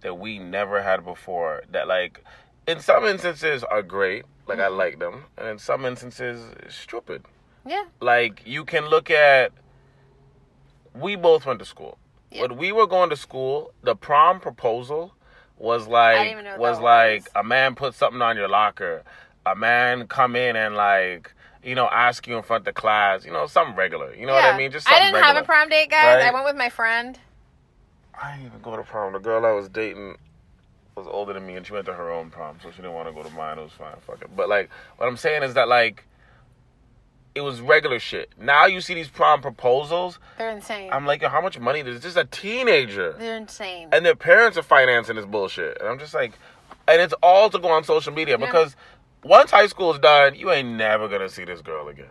that 0.00 0.18
we 0.18 0.38
never 0.38 0.82
had 0.82 1.04
before. 1.04 1.62
That 1.70 1.86
like, 1.88 2.24
in 2.66 2.80
some 2.80 3.04
instances 3.04 3.62
are 3.64 3.82
great. 3.82 4.24
Like 4.46 4.58
I 4.58 4.62
mm-hmm. 4.62 4.76
like 4.76 4.98
them, 4.98 5.24
and 5.38 5.46
in 5.46 5.58
some 5.58 5.84
instances, 5.84 6.42
it's 6.60 6.74
stupid. 6.74 7.24
Yeah, 7.66 7.84
Like 8.00 8.42
you 8.44 8.64
can 8.64 8.86
look 8.86 9.10
at. 9.10 9.52
We 10.94 11.14
both 11.14 11.46
went 11.46 11.60
to 11.60 11.64
school. 11.64 11.98
Yeah. 12.32 12.42
When 12.42 12.56
we 12.56 12.72
were 12.72 12.86
going 12.86 13.10
to 13.10 13.16
school, 13.16 13.72
the 13.82 13.94
prom 13.94 14.40
proposal 14.40 15.14
was 15.60 15.86
like 15.86 16.58
was 16.58 16.80
like 16.80 17.22
was. 17.22 17.32
a 17.36 17.44
man 17.44 17.74
put 17.74 17.94
something 17.94 18.22
on 18.22 18.36
your 18.36 18.48
locker, 18.48 19.04
a 19.46 19.54
man 19.54 20.06
come 20.08 20.34
in 20.34 20.56
and 20.56 20.74
like 20.74 21.32
you 21.62 21.74
know 21.74 21.88
ask 21.92 22.26
you 22.26 22.36
in 22.36 22.42
front 22.42 22.62
of 22.62 22.64
the 22.64 22.72
class, 22.72 23.24
you 23.24 23.30
know 23.30 23.46
something 23.46 23.76
regular. 23.76 24.14
You 24.14 24.26
know 24.26 24.32
what. 24.32 24.44
I 24.44 24.56
mean? 24.56 24.72
Just 24.72 24.90
I 24.90 24.98
didn't 24.98 25.22
have 25.22 25.36
a 25.36 25.44
prom 25.44 25.68
date, 25.68 25.90
guys. 25.90 26.16
Right? 26.16 26.26
I 26.26 26.32
went 26.32 26.46
with 26.46 26.56
my 26.56 26.70
friend. 26.70 27.18
I 28.20 28.32
didn't 28.32 28.46
even 28.46 28.60
go 28.60 28.76
to 28.76 28.82
prom. 28.82 29.12
The 29.12 29.18
girl 29.18 29.46
I 29.46 29.52
was 29.52 29.68
dating 29.68 30.16
was 30.96 31.06
older 31.06 31.32
than 31.32 31.46
me, 31.46 31.56
and 31.56 31.66
she 31.66 31.72
went 31.72 31.86
to 31.86 31.94
her 31.94 32.10
own 32.10 32.30
prom, 32.30 32.58
so 32.62 32.70
she 32.70 32.76
didn't 32.78 32.94
want 32.94 33.08
to 33.08 33.14
go 33.14 33.22
to 33.22 33.30
mine. 33.34 33.58
It 33.58 33.62
was 33.62 33.72
fine, 33.72 33.94
fuck 34.00 34.22
it. 34.22 34.34
But 34.34 34.48
like, 34.48 34.70
what 34.96 35.08
I'm 35.08 35.16
saying 35.16 35.42
is 35.42 35.54
that 35.54 35.68
like, 35.68 36.04
it 37.34 37.40
was 37.42 37.60
regular 37.60 37.98
shit. 37.98 38.30
Now 38.38 38.66
you 38.66 38.80
see 38.80 38.94
these 38.94 39.08
prom 39.08 39.40
proposals. 39.40 40.18
They're 40.38 40.50
insane. 40.50 40.90
I'm 40.92 41.06
like, 41.06 41.22
yo, 41.22 41.28
how 41.28 41.40
much 41.40 41.58
money? 41.58 41.82
does 41.82 41.94
This 42.00 42.10
is 42.10 42.14
just 42.14 42.16
a 42.16 42.24
teenager, 42.24 43.14
They're 43.18 43.36
insane. 43.36 43.88
and 43.92 44.04
their 44.04 44.16
parents 44.16 44.58
are 44.58 44.62
financing 44.62 45.16
this 45.16 45.26
bullshit. 45.26 45.78
And 45.80 45.88
I'm 45.88 45.98
just 45.98 46.14
like, 46.14 46.32
and 46.88 47.00
it's 47.00 47.14
all 47.22 47.48
to 47.50 47.58
go 47.58 47.68
on 47.68 47.84
social 47.84 48.12
media 48.12 48.36
Yeah. 48.38 48.46
because 48.46 48.74
once 49.22 49.50
high 49.50 49.66
school's 49.68 49.98
done, 49.98 50.34
you 50.34 50.50
ain't 50.50 50.68
never 50.70 51.06
gonna 51.08 51.28
see 51.28 51.44
this 51.44 51.60
girl 51.60 51.88
again. 51.88 52.06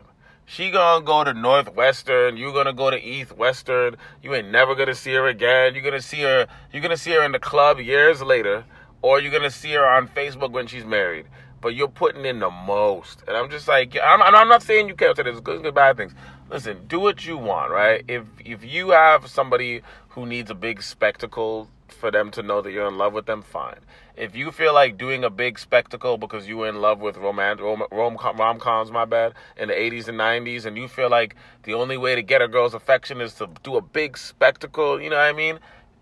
She 0.46 0.72
gonna 0.72 1.06
go 1.06 1.24
to 1.24 1.34
Northwestern. 1.34 2.38
You 2.38 2.52
gonna 2.54 2.74
go 2.74 2.90
to 2.90 3.00
East 3.00 3.34
Western. 3.38 3.98
You 4.24 4.34
ain't 4.34 4.50
never 4.50 4.74
gonna 4.74 4.96
see 4.96 5.14
her 5.14 5.28
again. 5.28 5.76
You're 5.76 5.84
gonna 5.84 6.02
see 6.02 6.22
her. 6.22 6.48
You're 6.74 6.82
gonna 6.82 6.98
see 6.98 7.12
her 7.12 7.24
in 7.24 7.34
the 7.34 7.40
club 7.40 7.80
years 7.80 8.22
later, 8.24 8.64
or 9.04 9.20
you're 9.20 9.32
gonna 9.32 9.52
see 9.52 9.74
her 9.74 9.86
on 9.88 10.08
Facebook 10.08 10.52
when 10.52 10.66
she's 10.66 10.86
married. 10.86 11.28
But 11.62 11.76
you're 11.76 11.88
putting 11.90 12.26
in 12.26 12.40
the 12.40 12.50
most, 12.50 13.24
and 13.28 13.36
I'm 13.36 13.50
just 13.50 13.68
like, 13.68 13.98
I'm, 14.02 14.22
I'm 14.22 14.48
not 14.48 14.64
saying 14.64 14.88
you 14.88 14.96
can't 14.96 15.16
say 15.16 15.24
there's 15.24 15.42
good, 15.42 15.62
good, 15.62 15.76
bad 15.76 15.98
things. 15.98 16.14
Listen, 16.50 16.86
do 16.88 17.00
what 17.00 17.26
you 17.26 17.38
want, 17.38 17.72
right? 17.72 18.04
If 18.08 18.24
if 18.44 18.64
you 18.64 18.90
have 18.92 19.28
somebody 19.28 19.82
who 20.10 20.26
needs 20.26 20.50
a 20.50 20.56
big 20.56 20.82
spectacle 20.82 21.70
for 21.88 22.12
them 22.12 22.32
to 22.32 22.42
know 22.44 22.62
that 22.62 22.72
you're 22.72 22.88
in 22.88 22.98
love 22.98 23.14
with 23.14 23.26
them, 23.26 23.42
fine. 23.42 23.80
If 24.16 24.36
you 24.36 24.52
feel 24.52 24.74
like 24.74 24.98
doing 24.98 25.24
a 25.24 25.30
big 25.30 25.58
spectacle 25.60 26.18
because 26.18 26.48
you 26.48 26.58
were 26.58 26.68
in 26.70 26.82
love 26.82 27.00
with 27.00 27.18
romance, 27.18 27.62
rom, 27.62 27.84
rom, 27.92 28.18
rom 28.18 28.60
coms, 28.60 28.92
my 28.92 29.06
bad, 29.06 29.34
in 29.58 29.70
the 29.70 29.74
80s 29.74 30.08
and 30.08 30.20
90s, 30.20 30.66
and 30.66 30.78
you 30.78 30.88
feel 30.88 31.10
like 31.10 31.36
the 31.64 31.74
only 31.74 31.98
way 31.98 32.16
to 32.16 32.22
get 32.22 32.42
a 32.42 32.48
girl's 32.48 32.74
affection 32.74 33.22
is 33.22 33.34
to 33.36 33.48
do 33.64 33.76
a 33.78 33.82
big 33.82 34.18
spectacle, 34.18 35.00
you 35.02 35.10
know 35.10 35.16
what 35.16 35.24
I 35.26 35.34
mean? 35.34 35.60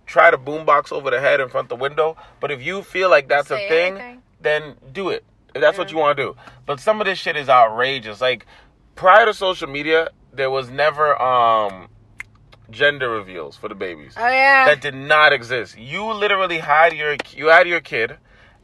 Try 0.07 0.31
to 0.31 0.37
boombox 0.37 0.91
over 0.91 1.11
the 1.11 1.19
head 1.19 1.39
in 1.41 1.49
front 1.49 1.65
of 1.65 1.69
the 1.69 1.75
window. 1.75 2.17
But 2.39 2.49
if 2.51 2.61
you 2.63 2.81
feel 2.81 3.09
like 3.09 3.27
that's 3.27 3.49
Say 3.49 3.65
a 3.65 3.69
thing, 3.69 3.93
anything. 3.97 4.21
then 4.41 4.75
do 4.93 5.09
it. 5.09 5.23
If 5.57 5.61
that's 5.61 5.77
what 5.77 5.91
you 5.91 5.97
want 5.97 6.17
to 6.17 6.23
do. 6.23 6.35
But 6.65 6.79
some 6.79 7.01
of 7.01 7.05
this 7.05 7.19
shit 7.19 7.35
is 7.35 7.49
outrageous. 7.49 8.21
Like 8.21 8.45
prior 8.95 9.25
to 9.25 9.33
social 9.33 9.67
media, 9.67 10.09
there 10.33 10.49
was 10.49 10.69
never 10.69 11.19
um 11.21 11.89
gender 12.69 13.09
reveals 13.09 13.55
for 13.55 13.69
the 13.69 13.75
babies 13.75 14.13
oh 14.17 14.27
yeah. 14.27 14.65
that 14.65 14.81
did 14.81 14.93
not 14.95 15.31
exist. 15.33 15.77
You 15.77 16.03
literally 16.13 16.59
had 16.59 16.93
your 16.93 17.15
you 17.33 17.47
had 17.47 17.67
your 17.67 17.79
kid, 17.79 18.17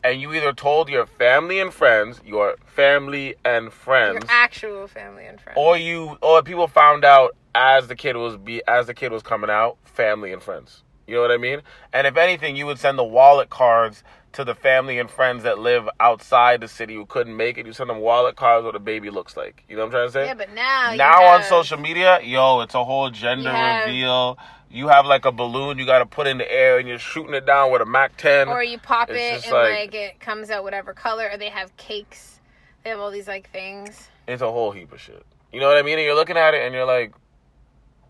and 0.04 0.20
you 0.22 0.34
either 0.34 0.52
told 0.54 0.90
your 0.90 1.06
family 1.06 1.60
and 1.60 1.74
friends, 1.74 2.20
your 2.26 2.58
family 2.66 3.36
and 3.46 3.66
Your 3.66 3.72
friends, 3.72 4.26
actual 4.30 4.88
family 4.88 5.26
and 5.26 5.40
friends. 5.40 5.58
or 5.58 5.78
you 5.78 6.18
or 6.22 6.42
people 6.44 6.68
found 6.68 7.06
out 7.06 7.36
as 7.56 7.88
the 7.88 7.96
kid 7.96 8.18
was 8.18 8.36
be 8.38 8.62
as 8.68 8.88
the 8.88 8.94
kid 8.94 9.12
was 9.12 9.24
coming 9.24 9.50
out, 9.50 9.78
family 9.86 10.34
and 10.34 10.42
friends. 10.42 10.84
You 11.08 11.16
know 11.16 11.22
what 11.22 11.32
I 11.32 11.38
mean? 11.38 11.62
And 11.92 12.08
if 12.08 12.16
anything, 12.18 12.56
you 12.56 12.66
would 12.66 12.80
send 12.80 12.98
the 12.98 13.04
wallet 13.04 13.50
cards 13.50 14.04
to 14.34 14.44
the 14.44 14.56
family 14.56 15.00
and 15.00 15.10
friends 15.10 15.44
that 15.44 15.60
live 15.60 15.88
outside 16.00 16.60
the 16.62 16.68
city 16.68 16.96
who 16.96 17.06
couldn't 17.06 17.36
make 17.38 17.58
it. 17.58 17.66
You 17.66 17.74
send 17.74 17.90
them 17.90 18.00
wallet 18.00 18.36
cards 18.36 18.66
what 18.66 18.74
the 18.74 18.80
baby 18.80 19.10
looks 19.10 19.38
like. 19.38 19.64
You 19.70 19.76
know 19.76 19.84
what 19.84 19.86
I'm 19.88 19.92
trying 19.92 20.08
to 20.08 20.12
say? 20.12 20.26
yeah, 20.26 20.34
but 20.34 20.52
now 20.54 20.92
you 20.92 20.98
now 20.98 21.24
on 21.26 21.44
social 21.44 21.78
media, 21.78 22.20
yo, 22.22 22.62
it's 22.62 22.74
a 22.76 22.84
whole 22.84 23.10
gender 23.10 23.44
You 23.50 23.56
have- 23.56 23.86
reveal. 23.86 24.38
You 24.72 24.88
have 24.88 25.06
like 25.06 25.26
a 25.26 25.32
balloon 25.32 25.78
you 25.78 25.86
got 25.86 26.00
to 26.00 26.08
put 26.08 26.26
in 26.26 26.40
the 26.40 26.52
air 26.52 26.80
and 26.80 26.88
you're 26.88 26.98
shooting 26.98 27.36
it 27.36 27.46
down 27.46 27.72
with 27.72 27.84
a 27.84 27.86
Mac 27.86 28.18
10. 28.18 28.48
or 28.50 28.64
you 28.64 28.80
pop 28.80 29.08
It's 29.12 29.46
it 29.46 29.52
and 29.52 29.54
like- 29.54 29.72
like, 29.72 29.94
it 29.96 30.20
comes 30.20 30.50
out 30.50 30.64
whatever 30.64 30.94
color, 30.94 31.30
or 31.32 31.38
they 31.38 31.50
have 31.50 31.76
cakes. 31.78 32.40
They 32.84 32.90
have 32.90 33.00
all 33.00 33.12
these 33.12 33.28
like 33.28 33.50
things. 33.52 34.10
It's 34.28 34.42
a 34.42 34.52
whole 34.52 34.72
heap 34.72 34.92
of 34.92 35.00
shit. 35.00 35.24
You 35.52 35.60
know 35.60 35.68
what 35.68 35.78
I 35.78 35.84
mean? 35.84 36.00
And 36.00 36.06
you're 36.06 36.16
looking 36.16 36.38
at 36.38 36.56
it 36.56 36.66
and 36.66 36.74
you're 36.74 36.86
like, 36.88 37.14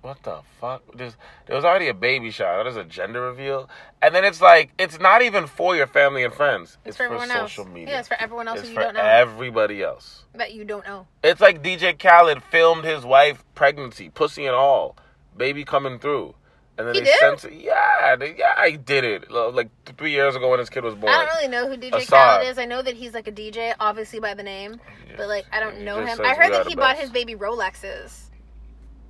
what 0.03 0.21
the 0.23 0.41
fuck? 0.61 0.83
There's, 0.95 1.15
there 1.47 1.55
was 1.55 1.65
already 1.65 1.87
a 1.87 1.93
baby 1.93 2.29
shower. 2.29 2.63
There's 2.63 2.75
a 2.75 2.83
gender 2.83 3.21
reveal. 3.21 3.69
And 4.01 4.13
then 4.13 4.23
it's 4.25 4.41
like, 4.41 4.71
it's 4.77 4.99
not 4.99 5.21
even 5.23 5.47
for 5.47 5.75
your 5.75 5.87
family 5.87 6.23
and 6.23 6.33
friends. 6.33 6.77
It's, 6.85 6.89
It's, 6.89 6.97
for 6.97 7.03
everyone 7.05 7.29
social 7.29 7.63
else. 7.65 7.73
media. 7.73 7.93
Yeah, 7.95 7.99
it's 7.99 8.07
for 8.09 8.17
everyone 8.19 8.47
else 8.47 8.59
It's 8.59 8.67
who 8.69 8.75
for 8.75 8.81
you 8.81 8.85
don't 8.87 8.93
know 8.95 9.01
everybody 9.01 9.81
else. 9.81 10.23
that 10.35 10.53
you 10.53 10.65
don't 10.65 10.85
know. 10.85 11.07
It's 11.23 11.41
like 11.41 11.63
DJ 11.63 11.97
Khaled 11.97 12.43
filmed 12.43 12.83
his 12.85 13.03
wife 13.03 13.43
pregnancy, 13.55 14.09
pussy 14.09 14.45
and 14.45 14.55
all, 14.55 14.95
baby 15.35 15.63
coming 15.65 15.97
through. 15.99 16.35
And 16.77 16.87
then 16.87 16.95
He 16.95 17.01
they 17.01 17.05
did? 17.05 17.19
sent 17.19 17.45
it. 17.45 17.53
Yeah, 17.61 18.15
they, 18.15 18.35
yeah, 18.35 18.55
I 18.57 18.71
did 18.71 19.03
it. 19.03 19.29
Like 19.31 19.69
three 19.97 20.11
years 20.11 20.35
ago 20.35 20.49
when 20.49 20.57
his 20.59 20.69
kid 20.71 20.83
was 20.83 20.95
born. 20.95 21.13
I 21.13 21.23
don't 21.23 21.35
really 21.35 21.47
know 21.47 21.67
who 21.69 21.77
DJ 21.77 21.97
Assad. 21.97 22.09
Khaled 22.41 22.47
is. 22.47 22.57
I 22.57 22.65
know 22.65 22.81
that 22.81 22.95
he's 22.95 23.13
like 23.13 23.27
a 23.27 23.31
DJ, 23.31 23.73
obviously 23.79 24.19
by 24.19 24.33
the 24.33 24.41
name, 24.43 24.81
He 25.07 25.13
but 25.15 25.27
like 25.27 25.45
I 25.53 25.59
don't 25.59 25.77
he 25.77 25.83
know 25.83 26.03
him. 26.03 26.19
I 26.21 26.33
heard 26.33 26.51
that 26.51 26.65
he 26.67 26.75
bought 26.75 26.93
best. 26.95 27.01
his 27.01 27.09
baby 27.11 27.35
Rolexes. 27.35 28.19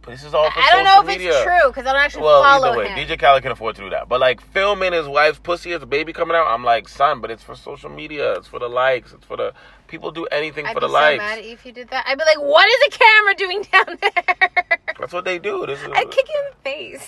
This 0.06 0.24
is 0.24 0.34
all 0.34 0.50
for 0.52 0.62
social 0.62 0.62
media. 0.62 0.72
I 0.72 0.76
don't 0.76 0.86
know 0.86 1.02
if 1.02 1.18
media. 1.18 1.30
it's 1.34 1.44
true 1.44 1.70
because 1.72 1.86
I 1.86 1.94
don't 1.94 2.02
actually 2.02 2.24
Well, 2.24 2.44
follow 2.44 2.68
either 2.70 2.78
way, 2.80 2.88
him. 2.90 3.08
DJ 3.08 3.18
Khaled 3.20 3.42
can 3.42 3.52
afford 3.54 3.76
to 3.78 3.82
do 3.84 3.90
that. 3.92 4.10
But 4.10 4.20
like 4.20 4.42
filming 4.42 4.92
his 4.94 5.08
wife's 5.08 5.40
pussy 5.40 5.72
as 5.74 5.82
a 5.82 5.86
baby 5.86 6.12
coming 6.14 6.36
out, 6.36 6.48
I'm 6.48 6.64
like, 6.64 6.90
son, 6.90 7.22
but 7.22 7.32
it's 7.32 7.44
for 7.44 7.56
social 7.56 7.90
media. 7.90 8.34
It's 8.34 8.48
for 8.48 8.60
the 8.60 8.68
likes. 8.70 9.14
It's 9.14 9.26
for 9.26 9.38
the 9.38 9.54
people 9.88 10.12
do 10.12 10.26
anything 10.26 10.66
I'd 10.66 10.74
for 10.74 10.82
be 10.82 10.88
the 10.88 10.90
so 10.90 10.94
likes. 10.94 11.18
mad 11.20 11.38
at 11.40 11.46
you 11.46 11.52
if 11.54 11.66
you 11.66 11.72
did 11.72 11.90
that. 11.90 12.06
I'd 12.08 12.18
be 12.18 12.26
like, 12.26 12.40
"What 12.42 12.68
is 12.70 12.92
the 12.92 12.98
camera 12.98 13.36
doing 13.36 13.62
down 13.72 13.98
there?" 14.02 14.80
That's 15.00 15.14
what 15.14 15.24
they 15.26 15.40
do. 15.40 15.66
This 15.66 15.80
is 15.82 15.88
I'd 15.94 16.12
kick 16.12 16.28
you 16.28 16.40
in 16.40 16.52
the 16.52 16.70
face. 16.70 17.08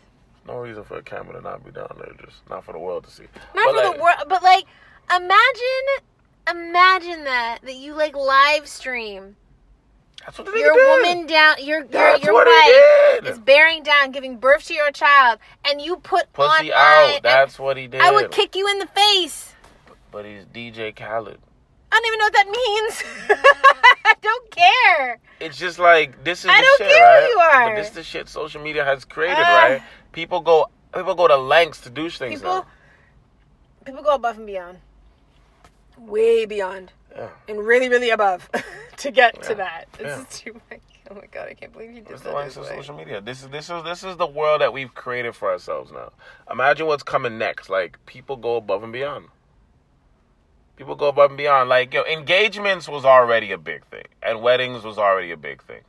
no 0.46 0.56
reason 0.58 0.82
for 0.84 0.96
a 0.98 1.02
camera 1.02 1.34
to 1.34 1.40
not 1.42 1.64
be 1.64 1.70
down 1.70 1.94
there. 1.98 2.12
Just 2.26 2.48
not 2.50 2.64
for 2.64 2.72
the 2.72 2.78
world 2.78 3.04
to 3.04 3.10
see. 3.10 3.24
Not 3.54 3.66
But, 3.66 3.70
for 3.70 3.76
like, 3.88 3.96
the 3.96 4.02
world, 4.02 4.16
but 4.28 4.42
like, 4.42 4.64
imagine, 5.14 5.86
imagine 6.50 7.24
that 7.24 7.58
that 7.62 7.76
you 7.76 7.94
like 7.94 8.16
live 8.16 8.66
stream 8.66 9.36
That's 10.24 10.38
what 10.38 10.52
they 10.52 10.60
your 10.60 10.74
did. 10.74 11.04
woman 11.04 11.26
down, 11.26 11.56
your 11.60 11.84
your 11.84 12.16
your 12.18 12.34
wife 12.34 13.24
is 13.26 13.38
bearing 13.40 13.82
down, 13.82 14.12
giving 14.12 14.36
birth 14.38 14.66
to 14.68 14.74
your 14.74 14.90
child, 14.92 15.38
and 15.64 15.80
you 15.80 15.96
put 15.96 16.32
Pussy 16.32 16.72
on 16.72 16.78
out. 16.78 17.16
I- 17.16 17.20
That's 17.22 17.58
what 17.58 17.76
he 17.76 17.86
did. 17.88 18.00
I 18.00 18.10
would 18.12 18.30
kick 18.30 18.54
you 18.54 18.68
in 18.68 18.78
the 18.78 18.86
face. 18.86 19.54
But 20.12 20.24
he's 20.24 20.44
DJ 20.46 20.94
Khaled. 20.94 21.38
I 21.90 22.00
don't 22.00 22.06
even 22.06 22.18
know 22.18 22.24
what 22.26 22.32
that 22.34 22.46
means. 22.48 23.02
I 24.04 24.14
don't 24.22 24.50
care. 24.50 25.18
It's 25.40 25.58
just 25.58 25.78
like 25.78 26.22
this 26.24 26.44
is 26.44 26.50
I 26.50 26.56
the 26.60 26.62
don't 26.62 26.78
shit, 26.78 26.96
care 26.96 27.04
right? 27.06 27.22
who 27.22 27.28
you 27.28 27.38
are. 27.38 27.68
But 27.70 27.76
this 27.76 27.88
is 27.88 27.94
the 27.94 28.02
shit 28.02 28.28
social 28.28 28.62
media 28.62 28.84
has 28.84 29.04
created, 29.04 29.36
Ah. 29.44 29.56
right? 29.68 29.82
People 30.12 30.40
go 30.40 30.68
people 30.94 31.14
go 31.14 31.26
to 31.28 31.36
lengths 31.36 31.80
to 31.82 31.90
do 31.90 32.08
things 32.10 32.40
People, 32.40 32.54
now. 32.54 32.66
people 33.84 34.02
go 34.02 34.14
above 34.14 34.36
and 34.38 34.46
beyond, 34.46 34.78
way 35.98 36.44
beyond, 36.46 36.92
Yeah. 37.16 37.28
and 37.48 37.58
really, 37.58 37.88
really 37.88 38.10
above 38.10 38.48
to 38.98 39.10
get 39.10 39.36
Yeah. 39.36 39.48
to 39.48 39.54
that. 39.56 39.84
This 39.98 40.06
Yeah. 40.06 40.20
is 40.22 40.26
too 40.38 40.52
much. 40.70 40.80
Oh 41.10 41.14
my 41.16 41.26
god, 41.26 41.48
I 41.48 41.54
can't 41.54 41.72
believe 41.72 41.90
you 41.90 42.00
did 42.00 42.12
It's 42.12 42.22
that. 42.22 42.32
lengths 42.32 42.54
this 42.54 42.70
of 42.70 42.74
social 42.74 42.96
media. 42.96 43.20
This 43.20 43.42
is 43.42 43.48
this 43.48 43.68
is 43.68 43.82
this 43.84 44.02
is 44.02 44.16
the 44.16 44.26
world 44.26 44.62
that 44.62 44.72
we've 44.72 44.94
created 44.94 45.34
for 45.34 45.50
ourselves 45.50 45.92
now. 45.92 46.10
Imagine 46.50 46.86
what's 46.86 47.02
coming 47.02 47.36
next. 47.36 47.68
Like 47.68 47.98
people 48.06 48.36
go 48.36 48.56
above 48.56 48.82
and 48.82 48.92
beyond. 48.94 49.26
People 50.76 50.94
go 50.94 51.08
above 51.08 51.30
and 51.32 51.36
beyond. 51.36 51.68
Like 51.68 51.92
yo, 51.92 52.02
engagements 52.04 52.88
was 52.88 53.04
already 53.04 53.52
a 53.52 53.58
big 53.58 53.84
thing, 53.86 54.06
and 54.22 54.40
weddings 54.42 54.84
was 54.84 54.96
already 54.96 55.32
a 55.32 55.36
big 55.36 55.62
thing. 55.64 55.82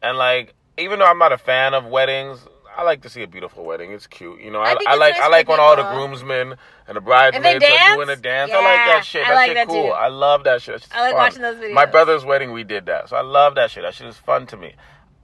And 0.00 0.16
like, 0.16 0.54
even 0.78 1.00
though 1.00 1.06
I'm 1.06 1.18
not 1.18 1.32
a 1.32 1.38
fan 1.38 1.74
of 1.74 1.84
weddings, 1.84 2.46
I 2.76 2.82
like 2.84 3.02
to 3.02 3.08
see 3.08 3.22
a 3.22 3.26
beautiful 3.26 3.64
wedding. 3.64 3.92
It's 3.92 4.06
cute, 4.06 4.40
you 4.40 4.50
know. 4.50 4.60
I, 4.60 4.72
I 4.72 4.76
I 4.88 4.94
like 4.94 5.14
nice 5.14 5.22
I 5.22 5.28
like 5.28 5.48
when 5.48 5.60
all 5.60 5.76
the 5.76 5.82
groomsmen 5.82 6.56
and 6.88 6.96
the 6.96 7.00
bridesmaids 7.00 7.64
are 7.64 7.94
doing 7.96 8.08
a 8.08 8.16
dance. 8.16 8.50
I 8.52 8.56
like 8.56 8.86
that 8.86 9.04
shit. 9.04 9.24
That 9.26 9.34
like 9.34 9.48
shit 9.48 9.54
that 9.56 9.68
cool. 9.68 9.88
too. 9.88 9.92
I 9.92 10.08
love 10.08 10.44
that 10.44 10.62
shit. 10.62 10.86
I 10.92 11.00
like 11.00 11.12
fun. 11.12 11.18
watching 11.18 11.42
those 11.42 11.56
videos. 11.56 11.74
My 11.74 11.86
brother's 11.86 12.24
wedding, 12.24 12.52
we 12.52 12.64
did 12.64 12.86
that, 12.86 13.08
so 13.08 13.16
I 13.16 13.22
love 13.22 13.54
that 13.56 13.70
shit. 13.70 13.82
That 13.82 13.94
shit 13.94 14.06
is 14.06 14.16
fun 14.16 14.46
to 14.48 14.56
me. 14.56 14.74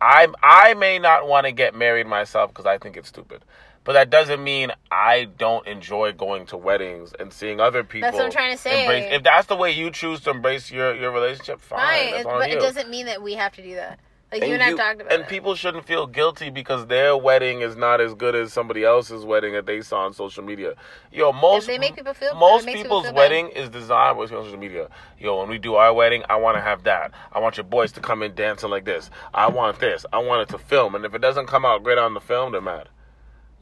I 0.01 0.29
I 0.43 0.75
may 0.75 0.99
not 0.99 1.27
want 1.27 1.47
to 1.47 1.53
get 1.53 1.75
married 1.75 2.07
myself 2.07 2.51
because 2.51 2.67
I 2.67 2.79
think 2.79 2.97
it's 2.97 3.09
stupid. 3.09 3.43
But 3.89 3.95
that 3.95 4.11
doesn't 4.11 4.45
mean 4.45 4.71
I 4.91 5.29
don't 5.39 5.67
enjoy 5.67 6.13
going 6.13 6.45
to 6.49 6.59
weddings 6.59 7.15
and 7.19 7.33
seeing 7.33 7.59
other 7.59 7.83
people. 7.83 8.07
That's 8.07 8.17
what 8.17 8.27
I'm 8.27 8.31
trying 8.31 8.53
to 8.53 8.59
say. 8.59 8.83
Embrace, 8.83 9.15
if 9.15 9.23
that's 9.23 9.47
the 9.47 9.57
way 9.57 9.71
you 9.71 9.91
choose 9.91 10.21
to 10.21 10.31
embrace 10.31 10.71
your, 10.71 10.95
your 10.95 11.11
relationship, 11.11 11.59
fine. 11.59 11.79
Fine, 11.79 12.11
That's 12.11 12.21
it, 12.21 12.27
on 12.27 12.39
but 12.39 12.51
you. 12.51 12.57
it 12.59 12.61
doesn't 12.61 12.91
mean 12.91 13.07
that 13.07 13.23
we 13.23 13.33
have 13.33 13.53
to 13.55 13.63
do 13.63 13.77
that. 13.77 13.99
Like 14.31 14.43
you 14.45 14.53
and, 14.53 14.63
And 14.63 14.73
I've 14.73 14.77
talked 14.77 15.01
about 15.01 15.13
and 15.13 15.23
it. 15.23 15.29
people 15.29 15.55
shouldn't 15.55 15.87
feel 15.87 16.07
guilty 16.07 16.51
because 16.51 16.87
their 16.87 17.17
wedding 17.17 17.63
is 17.63 17.77
not 17.77 17.99
as 18.01 18.13
good 18.13 18.35
as 18.35 18.53
somebody 18.53 18.85
else's 18.85 19.25
wedding 19.25 19.55
that 19.55 19.65
they 19.65 19.81
saw 19.81 20.01
on 20.05 20.13
social 20.13 20.45
media. 20.45 20.75
Yo, 21.11 21.33
most 21.33 21.67
they 21.67 21.79
make 21.79 21.97
people 21.97 22.13
feel- 22.13 22.35
most 22.35 22.67
people's 22.67 23.05
feel 23.05 23.13
bad. 23.13 23.15
wedding 23.15 23.49
is 23.49 23.71
designed 23.71 24.19
with 24.19 24.29
social 24.29 24.59
media. 24.59 24.89
Yo, 25.19 25.39
when 25.41 25.49
we 25.49 25.57
do 25.57 25.77
our 25.77 25.95
wedding, 25.95 26.25
I 26.29 26.37
want 26.37 26.59
to 26.59 26.61
have 26.61 26.83
that. 26.85 27.13
I 27.33 27.39
want 27.39 27.57
your 27.57 27.65
boys 27.65 27.91
to 27.93 28.01
come 28.01 28.23
in 28.23 28.35
dancing 28.35 28.69
like 28.69 28.85
this. 28.85 29.09
I 29.33 29.47
want 29.49 29.79
this. 29.79 30.05
I 30.13 30.19
want 30.19 30.43
it 30.43 30.53
to 30.53 30.59
film, 30.59 30.95
and 30.95 31.07
if 31.07 31.15
it 31.15 31.21
doesn't 31.23 31.47
come 31.47 31.65
out 31.65 31.83
great 31.83 31.97
on 31.99 32.13
the 32.13 32.21
film, 32.21 32.53
they're 32.53 32.61
mad. 32.61 32.91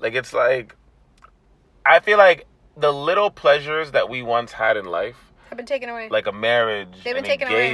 Like 0.00 0.14
it's 0.14 0.32
like, 0.32 0.74
I 1.84 2.00
feel 2.00 2.18
like 2.18 2.46
the 2.76 2.92
little 2.92 3.30
pleasures 3.30 3.92
that 3.92 4.08
we 4.08 4.20
once 4.20 4.50
had 4.52 4.76
in 4.76 4.86
life 4.86 5.32
have 5.48 5.56
been 5.56 5.64
taken 5.66 5.88
away. 5.88 6.08
like 6.10 6.26
a 6.26 6.32
marriage, 6.32 6.88
They've 7.04 7.14
been 7.14 7.18
an 7.18 7.30
taken 7.30 7.46
away. 7.48 7.70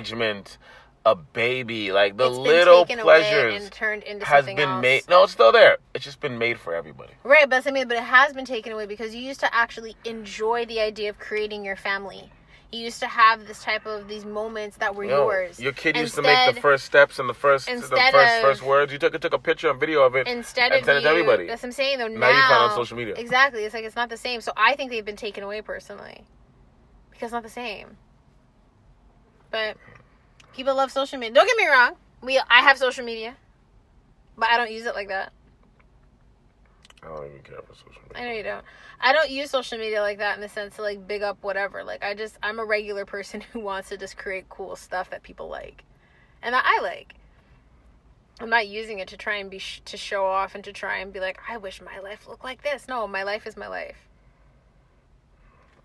A 1.04 1.16
baby, 1.16 1.90
like 1.92 2.16
the 2.16 2.28
little 2.28 2.84
pleasures 2.86 3.62
and 3.62 3.72
turned 3.72 4.02
into 4.04 4.24
has 4.24 4.40
something 4.44 4.56
been 4.56 4.68
else. 4.68 4.82
made. 4.82 5.02
No, 5.08 5.24
it's 5.24 5.32
still 5.32 5.50
there. 5.52 5.78
It's 5.94 6.04
just 6.04 6.20
been 6.20 6.38
made 6.38 6.58
for 6.60 6.74
everybody. 6.74 7.12
Right, 7.24 7.48
but 7.50 7.66
I 7.66 7.70
mean, 7.72 7.88
but 7.88 7.96
it 7.96 8.04
has 8.04 8.32
been 8.32 8.44
taken 8.44 8.72
away 8.72 8.86
because 8.86 9.14
you 9.14 9.20
used 9.22 9.40
to 9.40 9.52
actually 9.54 9.96
enjoy 10.04 10.64
the 10.66 10.80
idea 10.80 11.10
of 11.10 11.18
creating 11.18 11.64
your 11.64 11.76
family. 11.76 12.30
You 12.70 12.80
used 12.80 13.00
to 13.00 13.06
have 13.06 13.46
this 13.46 13.62
type 13.62 13.84
of 13.84 14.08
these 14.08 14.24
moments 14.24 14.78
that 14.78 14.94
were 14.94 15.04
Yo, 15.04 15.24
yours. 15.26 15.60
Your 15.60 15.72
kid 15.72 15.94
used 15.96 16.14
to 16.14 16.22
make 16.22 16.54
the 16.54 16.58
first 16.60 16.84
steps 16.86 17.18
and 17.18 17.28
the 17.28 17.34
first 17.34 17.66
the 17.66 17.72
first 17.82 17.92
of- 17.92 18.40
first 18.42 18.62
words. 18.62 18.92
You 18.92 18.98
took 18.98 19.20
took 19.20 19.34
a 19.34 19.38
picture 19.38 19.68
and 19.68 19.78
video 19.78 20.02
of 20.04 20.14
it 20.16 20.26
Instead 20.26 20.72
and 20.72 20.80
of 20.80 20.84
sent 20.86 20.96
it 20.98 21.00
you, 21.02 21.06
to 21.08 21.10
everybody. 21.10 21.46
that's 21.48 21.62
what 21.62 21.66
I'm 21.68 21.72
saying 21.72 21.98
though. 21.98 22.08
Now, 22.08 22.20
Now 22.20 22.28
you 22.30 22.42
find 22.42 22.70
on 22.70 22.74
social 22.76 22.96
media. 22.96 23.14
Exactly, 23.18 23.64
it's 23.64 23.74
like 23.74 23.84
it's 23.84 23.96
not 23.96 24.08
the 24.08 24.16
same. 24.16 24.40
So 24.40 24.52
I 24.56 24.74
think 24.76 24.90
they've 24.90 25.04
been 25.04 25.16
taken 25.16 25.42
away 25.44 25.60
personally 25.60 26.24
because 27.10 27.26
it's 27.26 27.32
not 27.32 27.42
the 27.42 27.50
same. 27.50 27.98
But 29.50 29.76
people 30.54 30.74
love 30.74 30.90
social 30.90 31.18
media. 31.18 31.34
Don't 31.34 31.46
get 31.46 31.56
me 31.56 31.66
wrong. 31.66 31.96
We 32.22 32.40
I 32.48 32.60
have 32.60 32.78
social 32.78 33.04
media, 33.04 33.36
but 34.36 34.48
I 34.48 34.56
don't 34.56 34.70
use 34.70 34.86
it 34.86 34.94
like 34.94 35.08
that. 35.08 35.32
I 37.02 37.08
don't 37.08 37.26
even 37.26 37.40
care 37.40 37.58
for 37.66 37.74
social 37.74 38.02
media. 38.08 38.22
I 38.22 38.24
know 38.24 38.32
you 38.32 38.42
don't. 38.42 38.64
I 39.00 39.12
don't 39.12 39.30
use 39.30 39.50
social 39.50 39.78
media 39.78 40.00
like 40.00 40.18
that 40.18 40.36
in 40.36 40.40
the 40.40 40.48
sense 40.48 40.76
to 40.76 40.82
like 40.82 41.06
big 41.06 41.22
up 41.22 41.38
whatever. 41.42 41.82
Like 41.82 42.04
I 42.04 42.14
just 42.14 42.38
I'm 42.42 42.58
a 42.58 42.64
regular 42.64 43.04
person 43.04 43.40
who 43.52 43.60
wants 43.60 43.88
to 43.88 43.96
just 43.96 44.16
create 44.16 44.48
cool 44.48 44.76
stuff 44.76 45.10
that 45.10 45.22
people 45.22 45.48
like, 45.48 45.84
and 46.42 46.54
that 46.54 46.64
I 46.66 46.82
like. 46.82 47.14
I'm 48.40 48.50
not 48.50 48.66
using 48.66 48.98
it 48.98 49.08
to 49.08 49.16
try 49.16 49.36
and 49.36 49.50
be 49.50 49.58
sh- 49.58 49.82
to 49.84 49.96
show 49.96 50.24
off 50.24 50.54
and 50.54 50.64
to 50.64 50.72
try 50.72 50.98
and 50.98 51.12
be 51.12 51.20
like 51.20 51.38
I 51.48 51.58
wish 51.58 51.80
my 51.80 51.98
life 52.00 52.26
looked 52.26 52.44
like 52.44 52.62
this. 52.62 52.88
No, 52.88 53.06
my 53.06 53.22
life 53.24 53.46
is 53.46 53.56
my 53.56 53.68
life. 53.68 53.96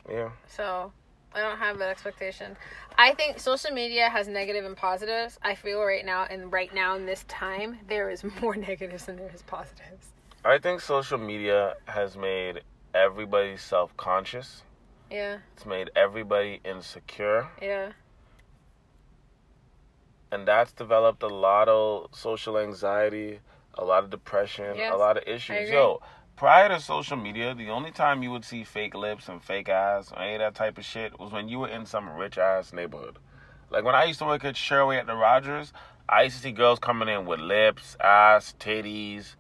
Yeah, 0.10 0.30
So 0.48 0.94
I 1.34 1.42
don't 1.42 1.58
have 1.58 1.78
that 1.80 1.90
expectation. 1.90 2.56
I 2.98 3.14
think 3.14 3.40
social 3.40 3.72
media 3.72 4.10
has 4.10 4.28
negative 4.28 4.66
and 4.66 4.76
positives. 4.76 5.38
I 5.44 5.56
feel 5.56 5.84
right 5.84 6.06
now 6.06 6.26
and 6.30 6.52
right 6.52 6.74
now 6.74 6.96
in 6.96 7.06
this 7.06 7.24
time 7.28 7.78
there 7.88 8.10
is 8.10 8.24
more 8.42 8.56
negatives 8.70 9.06
than 9.06 9.18
there 9.18 9.32
is 9.34 9.42
positives. 9.44 10.08
I 10.44 10.58
think 10.58 10.82
social 10.82 11.18
media 11.18 11.76
has 11.86 12.16
made 12.18 12.62
everybody 12.94 13.58
self 13.58 13.96
conscious. 13.98 14.64
Yeah, 15.12 15.38
It's 15.56 15.66
made 15.66 15.90
everybody 15.96 16.60
insecure. 16.66 17.48
yeah. 17.62 17.92
and 20.32 20.46
that's 20.46 20.74
developed 20.74 21.24
a 21.24 21.28
lot 21.28 21.70
of 21.70 22.10
social 22.14 22.58
anxiety, 22.58 23.40
a 23.76 23.86
lot 23.86 24.04
of 24.04 24.10
depression, 24.10 24.76
Yes, 24.76 24.94
a 24.94 24.98
lot 24.98 25.16
of 25.16 25.24
issues. 25.26 25.70
Yo, 25.70 26.02
prior 26.38 26.70
to 26.70 26.80
social 26.80 27.18
media, 27.18 27.54
the 27.54 27.70
only 27.70 27.92
time 27.92 28.24
you 28.24 28.32
would 28.32 28.46
see 28.46 28.64
fake 28.64 28.96
lips 28.96 29.28
and 29.28 29.44
fake 29.44 29.68
eyes 29.70 30.12
or 30.12 30.22
any 30.22 30.36
of 30.36 30.40
that 30.40 30.56
type 30.56 30.78
of 30.78 30.86
shit 30.86 31.20
was 31.20 31.32
when 31.32 31.50
you 31.50 31.60
were 31.60 31.68
in 31.68 31.86
some 31.86 32.08
rich 32.10 32.38
ass 32.38 32.72
neighborhood. 32.72 33.18
Like 33.70 33.84
when 33.84 33.96
I 33.96 34.06
used 34.06 34.20
to 34.20 34.26
work 34.26 34.46
at 34.46 34.56
Sherway 34.56 34.98
at 34.98 35.08
the 35.08 35.16
Rogers, 35.16 35.74
I 36.08 36.24
used 36.24 36.38
to 36.38 36.42
see 36.44 36.52
girls 36.52 36.80
coming 36.80 37.10
in 37.10 37.26
with 37.26 37.42
lips, 37.42 37.98
ass, 38.00 38.54
titties, 38.60 39.36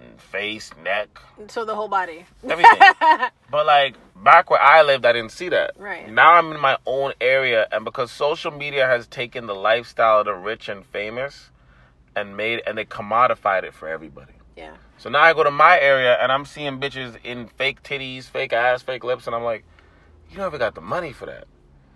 mm, 0.00 0.18
face, 0.18 0.70
neck, 0.82 1.18
So 1.48 1.64
the 1.66 1.74
whole 1.74 1.88
body. 1.88 2.24
everything. 2.48 2.80
But 3.50 3.64
like 3.66 3.96
back 4.14 4.50
where 4.50 4.60
I 4.60 4.82
lived, 4.82 5.04
I 5.06 5.12
didn't 5.12 5.32
see 5.32 5.48
that. 5.48 5.72
Right. 5.78 6.10
Now 6.10 6.34
I'm 6.34 6.52
in 6.52 6.60
my 6.60 6.76
own 6.86 7.14
area, 7.20 7.66
and 7.72 7.82
because 7.84 8.10
social 8.12 8.50
media 8.50 8.86
has 8.86 9.06
taken 9.06 9.46
the 9.46 9.54
lifestyle 9.54 10.20
of 10.20 10.26
the 10.26 10.34
rich 10.34 10.68
and 10.68 10.84
famous, 10.84 11.50
and 12.14 12.36
made 12.36 12.62
and 12.66 12.76
they 12.76 12.84
commodified 12.84 13.64
it 13.64 13.72
for 13.74 13.88
everybody. 13.88 14.34
Yeah. 14.56 14.76
So 14.98 15.08
now 15.08 15.20
I 15.20 15.32
go 15.32 15.44
to 15.44 15.50
my 15.50 15.78
area 15.78 16.14
and 16.20 16.32
I'm 16.32 16.44
seeing 16.44 16.80
bitches 16.80 17.16
in 17.24 17.46
fake 17.46 17.82
titties, 17.82 18.24
fake 18.24 18.52
ass, 18.52 18.82
fake 18.82 19.04
lips, 19.04 19.26
and 19.26 19.34
I'm 19.34 19.44
like, 19.44 19.64
you 20.30 20.38
never 20.38 20.58
got 20.58 20.74
the 20.74 20.80
money 20.80 21.12
for 21.12 21.26
that. 21.26 21.46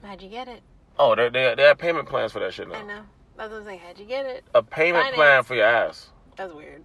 How'd 0.03 0.23
you 0.23 0.29
get 0.29 0.49
it? 0.49 0.63
Oh, 0.99 1.15
they 1.15 1.29
they 1.29 1.55
they 1.57 1.63
have 1.63 1.79
payment 1.79 2.09
plans 2.09 2.33
for 2.33 2.39
that 2.39 2.55
shit 2.55 2.69
now. 2.69 2.77
I 2.77 2.83
know. 2.83 3.03
That's 3.37 3.51
what 3.51 3.61
I'm 3.61 3.65
saying. 3.65 3.81
How'd 3.81 3.99
you 3.99 4.07
get 4.07 4.27
it? 4.27 4.45
A 4.55 4.63
payment 4.63 5.05
Finance. 5.05 5.17
plan 5.17 5.43
for 5.45 5.55
your 5.55 5.67
ass. 5.67 6.11
That's 6.37 6.53
weird. 6.53 6.83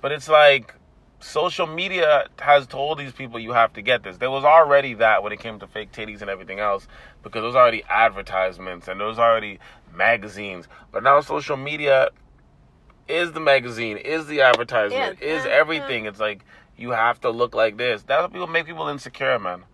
But 0.00 0.12
it's 0.12 0.28
like 0.28 0.74
social 1.20 1.66
media 1.66 2.28
has 2.38 2.66
told 2.66 2.98
these 2.98 3.12
people 3.12 3.40
you 3.40 3.52
have 3.52 3.72
to 3.72 3.82
get 3.82 4.02
this. 4.02 4.18
There 4.18 4.30
was 4.30 4.44
already 4.44 4.94
that 4.94 5.22
when 5.22 5.32
it 5.32 5.40
came 5.40 5.58
to 5.58 5.66
fake 5.66 5.90
titties 5.90 6.20
and 6.20 6.30
everything 6.30 6.60
else 6.60 6.86
because 7.22 7.40
there 7.40 7.46
was 7.46 7.56
already 7.56 7.82
advertisements 7.88 8.88
and 8.88 9.00
there 9.00 9.06
was 9.06 9.18
already 9.18 9.58
magazines. 9.94 10.68
But 10.92 11.02
now 11.02 11.20
social 11.20 11.56
media 11.56 12.10
is 13.08 13.32
the 13.32 13.40
magazine, 13.40 13.96
is 13.96 14.26
the 14.26 14.40
advertisement, 14.40 15.18
Yeah, 15.20 15.26
is 15.26 15.44
yeah, 15.44 15.50
everything. 15.50 16.06
It's 16.06 16.20
like 16.20 16.44
you 16.76 16.90
have 16.90 17.20
to 17.22 17.30
look 17.30 17.54
like 17.54 17.76
this. 17.76 18.02
That's 18.02 18.22
what 18.22 18.32
people 18.32 18.46
make 18.46 18.66
people 18.66 18.88
insecure, 18.88 19.38
man. 19.38 19.64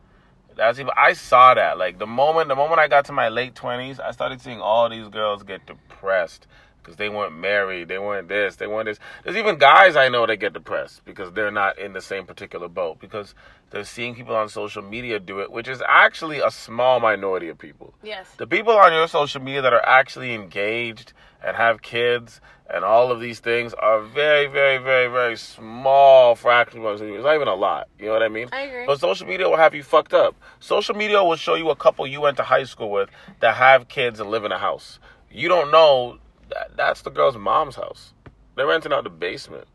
That's 0.56 0.78
even 0.78 0.92
I 0.96 1.14
saw 1.14 1.54
that. 1.54 1.78
Like 1.78 1.98
the 1.98 2.06
moment 2.06 2.48
the 2.48 2.56
moment 2.56 2.80
I 2.80 2.88
got 2.88 3.06
to 3.06 3.12
my 3.12 3.28
late 3.28 3.54
twenties, 3.54 3.98
I 3.98 4.10
started 4.10 4.40
seeing 4.40 4.60
all 4.60 4.88
these 4.88 5.08
girls 5.08 5.42
get 5.42 5.66
depressed, 5.66 6.46
because 6.82 6.96
they 6.96 7.08
weren't 7.08 7.36
married, 7.36 7.88
they 7.88 7.98
weren't 7.98 8.28
this, 8.28 8.56
they 8.56 8.66
weren't 8.66 8.86
this. 8.86 8.98
There's 9.24 9.36
even 9.36 9.56
guys 9.56 9.96
I 9.96 10.08
know 10.08 10.26
that 10.26 10.36
get 10.36 10.52
depressed 10.52 11.04
because 11.04 11.32
they're 11.32 11.50
not 11.50 11.78
in 11.78 11.92
the 11.92 12.00
same 12.00 12.26
particular 12.26 12.68
boat 12.68 12.98
because 13.00 13.34
they're 13.70 13.84
seeing 13.84 14.14
people 14.14 14.34
on 14.34 14.48
social 14.48 14.82
media 14.82 15.18
do 15.20 15.40
it, 15.40 15.50
which 15.50 15.68
is 15.68 15.82
actually 15.86 16.40
a 16.40 16.50
small 16.50 17.00
minority 17.00 17.48
of 17.48 17.58
people. 17.58 17.94
Yes. 18.02 18.28
The 18.36 18.46
people 18.46 18.74
on 18.74 18.92
your 18.92 19.08
social 19.08 19.40
media 19.40 19.62
that 19.62 19.72
are 19.72 19.86
actually 19.86 20.34
engaged 20.34 21.12
and 21.42 21.56
have 21.56 21.82
kids 21.82 22.40
and 22.72 22.84
all 22.84 23.12
of 23.12 23.20
these 23.20 23.38
things 23.38 23.74
are 23.74 24.00
very, 24.00 24.46
very, 24.46 24.78
very, 24.78 25.06
very 25.08 25.36
small 25.36 26.34
fraction 26.34 26.84
of 26.84 27.00
It's 27.02 27.22
not 27.24 27.34
even 27.34 27.46
a 27.48 27.54
lot. 27.54 27.88
You 27.98 28.06
know 28.06 28.12
what 28.14 28.22
I 28.22 28.28
mean? 28.28 28.48
I 28.50 28.62
agree. 28.62 28.86
But 28.86 28.98
social 28.98 29.26
media 29.26 29.48
will 29.48 29.58
have 29.58 29.74
you 29.74 29.82
fucked 29.82 30.14
up. 30.14 30.34
Social 30.58 30.94
media 30.94 31.22
will 31.22 31.36
show 31.36 31.54
you 31.54 31.68
a 31.70 31.76
couple 31.76 32.06
you 32.06 32.20
went 32.22 32.38
to 32.38 32.42
high 32.42 32.64
school 32.64 32.90
with 32.90 33.10
that 33.40 33.56
have 33.56 33.88
kids 33.88 34.20
and 34.20 34.30
live 34.30 34.44
in 34.44 34.52
a 34.52 34.58
house. 34.58 34.98
You 35.30 35.48
don't 35.48 35.70
know 35.70 36.18
that 36.48 36.76
that's 36.76 37.02
the 37.02 37.10
girl's 37.10 37.36
mom's 37.36 37.76
house. 37.76 38.14
They're 38.56 38.66
renting 38.66 38.92
out 38.92 39.04
the 39.04 39.10
basement. 39.10 39.66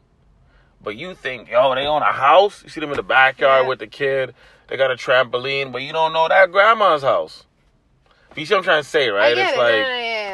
But 0.84 0.96
you 0.96 1.14
think, 1.16 1.50
yo, 1.50 1.74
they 1.76 1.86
own 1.86 2.02
a 2.02 2.12
house? 2.12 2.64
You 2.64 2.70
see 2.70 2.80
them 2.82 2.90
in 2.92 2.98
the 2.98 3.04
backyard 3.04 3.64
Yeah. 3.64 3.68
with 3.70 3.80
the 3.80 3.88
kid. 3.88 4.34
They 4.68 4.78
got 4.78 4.92
a 4.92 4.96
trampoline, 4.96 5.72
but 5.72 5.82
you 5.84 5.94
don't 5.94 6.14
know 6.14 6.28
that 6.28 6.52
grandma's 6.52 7.02
house. 7.04 7.46
You 8.36 8.46
see 8.46 8.54
what 8.54 8.60
I'm 8.60 8.64
trying 8.66 8.84
to 8.84 8.90
say, 8.90 9.10
right? 9.10 9.32
I 9.32 9.36
get 9.36 9.48
it's 9.50 9.54
it. 9.56 9.60
like 9.60 9.74
no, 9.74 9.82
no, 9.82 9.98
yeah. 10.00 10.27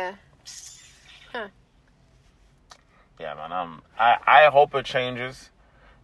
Yeah, 3.23 3.35
man. 3.35 3.53
Um, 3.53 3.81
I 3.97 4.17
I 4.27 4.45
hope 4.49 4.75
it 4.75 4.83
changes. 4.83 5.49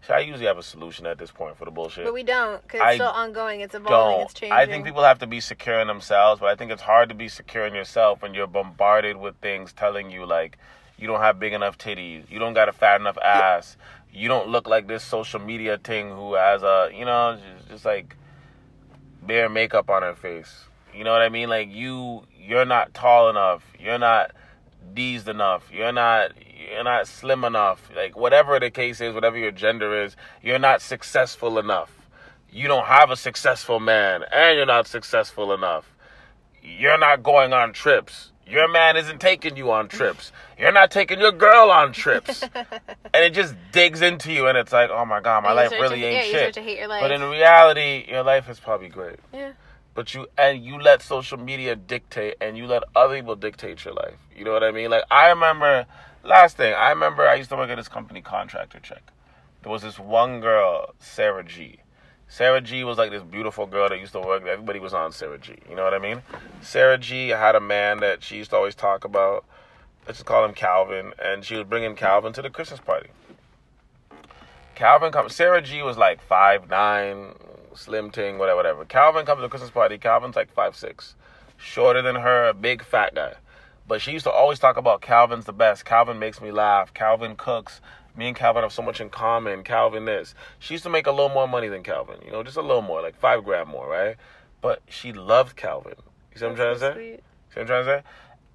See, 0.07 0.13
I 0.13 0.20
usually 0.20 0.45
have 0.45 0.57
a 0.57 0.63
solution 0.63 1.05
at 1.05 1.17
this 1.17 1.32
point 1.32 1.57
for 1.57 1.65
the 1.65 1.72
bullshit. 1.72 2.05
But 2.05 2.13
we 2.13 2.24
don't 2.24 2.61
because 2.61 2.80
it's 2.82 2.95
still 2.95 3.07
ongoing. 3.09 3.59
It's 3.59 3.76
evolving. 3.76 4.22
It's 4.22 4.34
Don't. 4.34 4.39
changing. 4.39 4.57
I 4.57 4.65
think 4.65 4.86
people 4.86 5.03
have 5.03 5.20
to 5.20 5.28
be 5.28 5.41
secure 5.41 5.82
in 5.82 5.88
themselves, 5.88 6.39
but 6.39 6.47
I 6.47 6.55
think 6.55 6.72
it's 6.72 6.82
hard 6.82 7.09
to 7.09 7.15
be 7.15 7.28
secure 7.28 7.65
in 7.65 7.74
yourself 7.74 8.22
when 8.22 8.34
you're 8.34 8.47
bombarded 8.47 9.17
with 9.17 9.36
things 9.41 9.74
telling 9.74 10.09
you 10.09 10.26
like 10.26 10.57
you 10.97 11.07
don't 11.07 11.20
have 11.20 11.41
big 11.41 11.51
enough 11.51 11.78
titties, 11.78 12.24
you 12.32 12.39
don't 12.39 12.53
got 12.53 12.70
a 12.70 12.72
fat 12.72 13.01
enough 13.01 13.17
ass, 13.17 13.76
you 14.13 14.30
don't 14.30 14.47
look 14.47 14.70
like 14.70 14.88
this 14.88 15.03
social 15.03 15.41
media 15.41 15.78
thing 15.78 16.09
who 16.11 16.36
has 16.36 16.63
a 16.63 16.89
you 16.95 17.03
know 17.03 17.38
just, 17.57 17.70
just 17.70 17.86
like 17.86 18.15
bare 19.24 19.49
makeup 19.49 19.89
on 19.89 20.03
her 20.03 20.15
face. 20.15 20.63
You 20.93 21.03
know 21.03 21.11
what 21.11 21.22
I 21.22 21.28
mean? 21.28 21.49
Like 21.49 21.70
you, 21.70 22.24
you're 22.41 22.65
not 22.65 22.93
tall 22.93 23.30
enough. 23.30 23.63
You're 23.78 23.99
not 23.99 24.32
D's 24.93 25.28
enough. 25.28 25.70
You're 25.74 25.91
not 25.91 26.32
you're 26.72 26.84
not 26.84 27.07
slim 27.07 27.43
enough. 27.43 27.89
Like 27.95 28.18
whatever 28.18 28.60
the 28.60 28.70
case 28.70 28.99
is, 29.01 29.14
whatever 29.14 29.38
your 29.38 29.51
gender 29.51 30.03
is, 30.03 30.16
you're 30.41 30.60
not 30.60 30.82
successful 30.82 31.57
enough. 31.60 31.91
You 32.51 32.68
don't 32.68 32.86
have 32.86 33.12
a 33.12 33.16
successful 33.16 33.80
man 33.80 34.24
and 34.32 34.57
you're 34.57 34.66
not 34.66 34.88
successful 34.88 35.53
enough. 35.53 35.93
You're 36.62 36.97
not 36.97 37.24
going 37.24 37.53
on 37.53 37.74
trips. 37.74 38.32
Your 38.45 38.68
man 38.68 38.97
isn't 38.97 39.20
taking 39.22 39.55
you 39.55 39.72
on 39.72 39.88
trips. 39.88 40.32
You're 40.57 40.72
not 40.72 40.89
taking 40.89 41.20
your 41.20 41.32
girl 41.32 41.70
on 41.70 41.91
trips. 41.93 42.41
and 43.14 43.24
it 43.24 43.34
just 43.34 43.53
digs 43.72 44.01
into 44.01 44.32
you 44.34 44.47
and 44.47 44.57
it's 44.57 44.72
like, 44.74 44.89
"Oh 44.89 45.05
my 45.05 45.20
god, 45.22 45.43
my 45.43 45.51
you 45.51 45.55
life 45.55 45.72
really 45.72 45.99
to- 45.99 46.05
ain't 46.05 46.16
yeah, 46.16 46.24
you 46.24 46.32
shit." 46.32 46.39
start 46.39 46.53
to 46.55 46.62
hate 46.64 46.80
your 46.80 46.88
But 46.88 47.12
in 47.12 47.22
reality, 47.22 48.05
your 48.10 48.24
life 48.24 48.49
is 48.49 48.60
probably 48.60 48.89
great 48.89 49.20
yeah. 49.32 49.51
but 49.93 50.16
you 50.16 50.26
and 50.36 50.66
you 50.66 50.80
let 50.82 51.03
social 51.03 51.38
media 51.38 51.76
dictate 51.76 52.36
and 52.41 52.57
you 52.57 52.66
let 52.66 52.82
other 52.95 53.16
people 53.18 53.36
dictate 53.36 53.86
your 53.86 53.93
life. 53.93 54.18
You 54.36 54.45
know 54.45 54.51
what 54.53 54.64
I 54.64 54.72
mean? 54.72 54.89
Like 54.89 55.03
I 55.12 55.30
remember 55.30 55.86
last 56.24 56.57
thing, 56.57 56.74
I 56.74 56.89
remember 56.89 57.28
I 57.28 57.36
used 57.36 57.49
to 57.49 57.55
work 57.55 57.70
at 57.70 57.78
this 57.78 57.88
company 57.88 58.22
contractor 58.22 58.80
check. 58.80 59.03
There 59.63 59.72
was 59.72 59.82
this 59.82 59.99
one 59.99 60.39
girl, 60.39 60.93
Sarah 60.99 61.43
G. 61.43 61.80
Sarah 62.28 62.61
G 62.61 62.84
was 62.84 62.97
like 62.97 63.11
this 63.11 63.24
beautiful 63.24 63.65
girl 63.65 63.89
that 63.89 63.99
used 63.99 64.13
to 64.13 64.22
work. 64.22 64.45
Everybody 64.45 64.80
was 64.80 64.93
on 64.93 65.11
Sarah 65.11 65.39
G. 65.39 65.55
You 65.67 65.76
know 65.76 65.84
what 65.84 65.93
I 65.93 65.99
mean? 65.99 66.22
Sarah 66.61 66.97
G 66.97 67.30
had 67.30 67.55
a 67.55 67.59
man 67.59 67.99
that 67.99 68.24
she 68.24 68.38
used 68.38 68.51
to 68.51 68.55
always 68.55 68.76
talk 68.76 69.03
about. 69.03 69.45
Let's 70.05 70.20
just 70.20 70.28
call 70.28 70.45
him 70.45 70.53
Calvin, 70.53 71.13
and 71.24 71.43
she 71.43 71.55
was 71.55 71.65
bringing 71.65 71.95
Calvin 71.95 72.32
to 72.34 72.41
the 72.41 72.49
Christmas 72.49 72.80
party. 72.80 73.09
Calvin 74.76 75.11
comes. 75.11 75.36
Sarah 75.36 75.61
G 75.61 75.82
was 75.82 75.97
like 75.97 76.22
five 76.22 76.70
nine, 76.70 77.34
slim 77.76 78.11
ting, 78.11 78.38
whatever, 78.38 78.57
whatever. 78.57 78.86
Calvin 78.86 79.26
comes 79.26 79.39
to 79.39 79.41
the 79.41 79.49
Christmas 79.49 79.72
party. 79.72 79.97
Calvin's 79.97 80.36
like 80.36 80.53
five 80.53 80.76
six, 80.76 81.15
shorter 81.57 82.01
than 82.01 82.15
her, 82.15 82.47
a 82.47 82.53
big 82.53 82.84
fat 82.84 83.13
guy. 83.15 83.34
But 83.89 84.01
she 84.01 84.11
used 84.11 84.25
to 84.25 84.31
always 84.31 84.59
talk 84.59 84.77
about 84.77 85.01
Calvin's 85.01 85.45
the 85.45 85.51
best. 85.51 85.83
Calvin 85.83 86.19
makes 86.19 86.39
me 86.39 86.51
laugh. 86.51 86.93
Calvin 86.93 87.35
cooks. 87.35 87.81
Me 88.15 88.27
and 88.27 88.37
Calvin 88.37 88.61
have 88.61 88.71
so 88.71 88.83
much 88.83 89.01
in 89.01 89.09
common. 89.09 89.63
Calvin 89.63 90.05
this. 90.05 90.35
She 90.59 90.75
used 90.75 90.83
to 90.83 90.91
make 90.91 91.07
a 91.07 91.11
little 91.11 91.29
more 91.29 91.47
money 91.47 91.69
than 91.69 91.81
Calvin. 91.81 92.19
You 92.23 92.31
know, 92.31 92.43
just 92.43 92.55
a 92.55 92.61
little 92.61 92.83
more, 92.83 93.01
like 93.01 93.19
five 93.19 93.43
grand 93.43 93.67
more, 93.67 93.89
right? 93.89 94.15
But 94.61 94.83
she 94.87 95.11
loved 95.11 95.55
Calvin. 95.55 95.95
You 96.31 96.37
see 96.37 96.45
what 96.45 96.51
I'm 96.51 96.57
trying 96.57 96.73
to 96.75 96.79
say? 96.79 96.93
Sweet. 96.93 97.15
See 97.15 97.21
what 97.55 97.61
I'm 97.61 97.67
trying 97.67 97.85
to 97.85 97.91
say? 97.91 98.03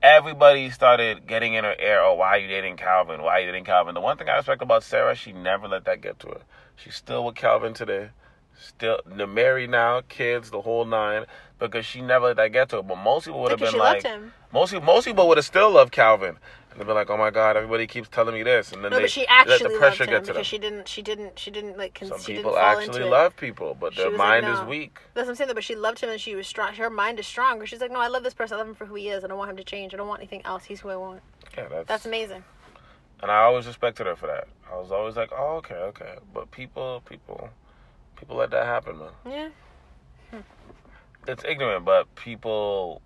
Everybody 0.03 0.71
started 0.71 1.27
getting 1.27 1.55
in 1.55 1.65
her 1.65 1.75
ear. 1.81 1.99
Oh, 2.01 2.15
why 2.15 2.37
are 2.37 2.39
you 2.39 2.47
dating 2.47 2.77
Calvin? 2.77 3.21
Why 3.21 3.33
are 3.33 3.41
you 3.41 3.47
dating 3.47 3.65
Calvin? 3.65 3.95
The 3.95 4.01
one 4.01 4.17
thing 4.17 4.29
I 4.29 4.37
respect 4.37 4.63
about 4.63 4.85
Sarah, 4.85 5.17
she 5.17 5.33
never 5.33 5.67
let 5.67 5.85
that 5.87 6.01
get 6.01 6.21
to 6.21 6.29
her. 6.29 6.41
She's 6.77 6.95
still 6.95 7.25
with 7.25 7.35
Calvin 7.35 7.75
today. 7.75 8.11
Still, 8.57 9.01
they're 9.05 9.27
married 9.27 9.71
now, 9.71 10.03
kids, 10.09 10.51
the 10.51 10.61
whole 10.61 10.85
nine, 10.85 11.25
because 11.59 11.87
she 11.87 12.01
never 12.01 12.27
let 12.27 12.37
that 12.37 12.53
get 12.53 12.69
to 12.71 12.77
her. 12.77 12.83
But 12.83 12.97
most 12.97 13.27
people 13.27 13.41
would 13.43 13.51
have 13.51 13.61
been 13.61 13.71
she 13.73 13.79
like, 13.79 14.05
loved 14.05 14.07
him. 14.23 14.33
most 14.53 14.73
people, 14.73 14.87
most 14.87 15.05
people 15.05 15.29
would 15.29 15.39
have 15.39 15.45
still 15.47 15.71
loved 15.71 15.93
Calvin, 15.93 16.37
and 16.71 16.81
they'd 16.81 16.87
be 16.87 16.93
like, 16.93 17.09
"Oh 17.11 17.17
my 17.17 17.31
God, 17.31 17.57
everybody 17.57 17.87
keeps 17.87 18.09
telling 18.09 18.35
me 18.35 18.43
this," 18.43 18.73
and 18.73 18.83
then 18.85 18.91
No, 18.91 18.97
they 18.97 19.05
but 19.05 19.11
she 19.11 19.21
let 19.21 19.31
actually 19.31 19.59
the 19.59 19.65
loved 19.65 19.79
pressure 19.79 20.05
him 20.05 20.11
get 20.11 20.21
to 20.21 20.27
them. 20.27 20.35
because 20.35 20.47
she 20.47 20.59
didn't. 20.59 20.89
She 20.89 21.03
didn't. 21.03 21.39
She 21.39 21.51
didn't 21.51 21.79
like. 21.79 21.95
Con- 21.95 22.09
Some 22.09 22.21
people 22.21 22.59
actually 22.59 23.05
love 23.05 23.37
people, 23.37 23.77
but 23.79 23.93
She 23.95 24.01
their 24.03 24.11
was 24.11 24.19
like, 24.19 24.43
mind 24.43 24.55
is 24.59 24.61
weak. 24.69 24.99
That's 25.15 25.27
what 25.27 25.31
I'm 25.33 25.37
saying 25.37 25.49
though. 25.49 25.55
But 25.55 25.65
she 25.65 25.75
loved 25.77 26.01
him 26.01 26.11
and 26.11 26.21
she 26.21 26.35
was 26.35 26.47
strong. 26.47 26.75
Her 26.75 26.91
mind 26.91 27.19
is 27.21 27.27
strong. 27.27 27.65
She's 27.65 27.81
like, 27.81 27.91
no, 27.93 28.01
I 28.01 28.09
love 28.09 28.25
this 28.25 28.35
person. 28.35 28.57
I 28.57 28.59
love 28.59 28.69
him 28.69 28.75
for 28.75 28.87
who 28.87 28.95
he 28.97 29.09
is. 29.09 29.23
I 29.25 29.29
don't 29.29 29.39
want 29.39 29.51
him 29.51 29.57
to 29.57 29.65
change. 29.65 29.95
I 29.95 29.97
don't 29.97 30.09
want 30.09 30.21
anything 30.21 30.43
else. 30.45 30.65
He's 30.65 30.81
who 30.81 30.89
I 30.91 30.97
want. 30.97 31.21
Yeah, 31.57 31.69
that's, 31.69 31.87
That's 31.89 32.07
amazing. 32.07 32.43
and 33.23 33.31
I 33.31 33.43
always 33.43 33.67
respected 33.67 34.07
her 34.09 34.17
for 34.17 34.27
that. 34.27 34.49
I 34.73 34.77
was 34.77 34.91
always 34.91 35.15
like, 35.15 35.31
"Oh, 35.33 35.57
okay, 35.59 35.77
okay," 35.77 36.17
but 36.33 36.51
people, 36.51 37.01
people, 37.09 37.49
people 38.17 38.35
let 38.37 38.51
that 38.51 38.67
happen, 38.67 38.99
man. 38.99 39.09
Yeah. 39.25 39.49
Hmm. 40.33 40.41
It's 41.29 41.45
ignorant, 41.45 41.85
but 41.85 42.15
people. 42.15 43.03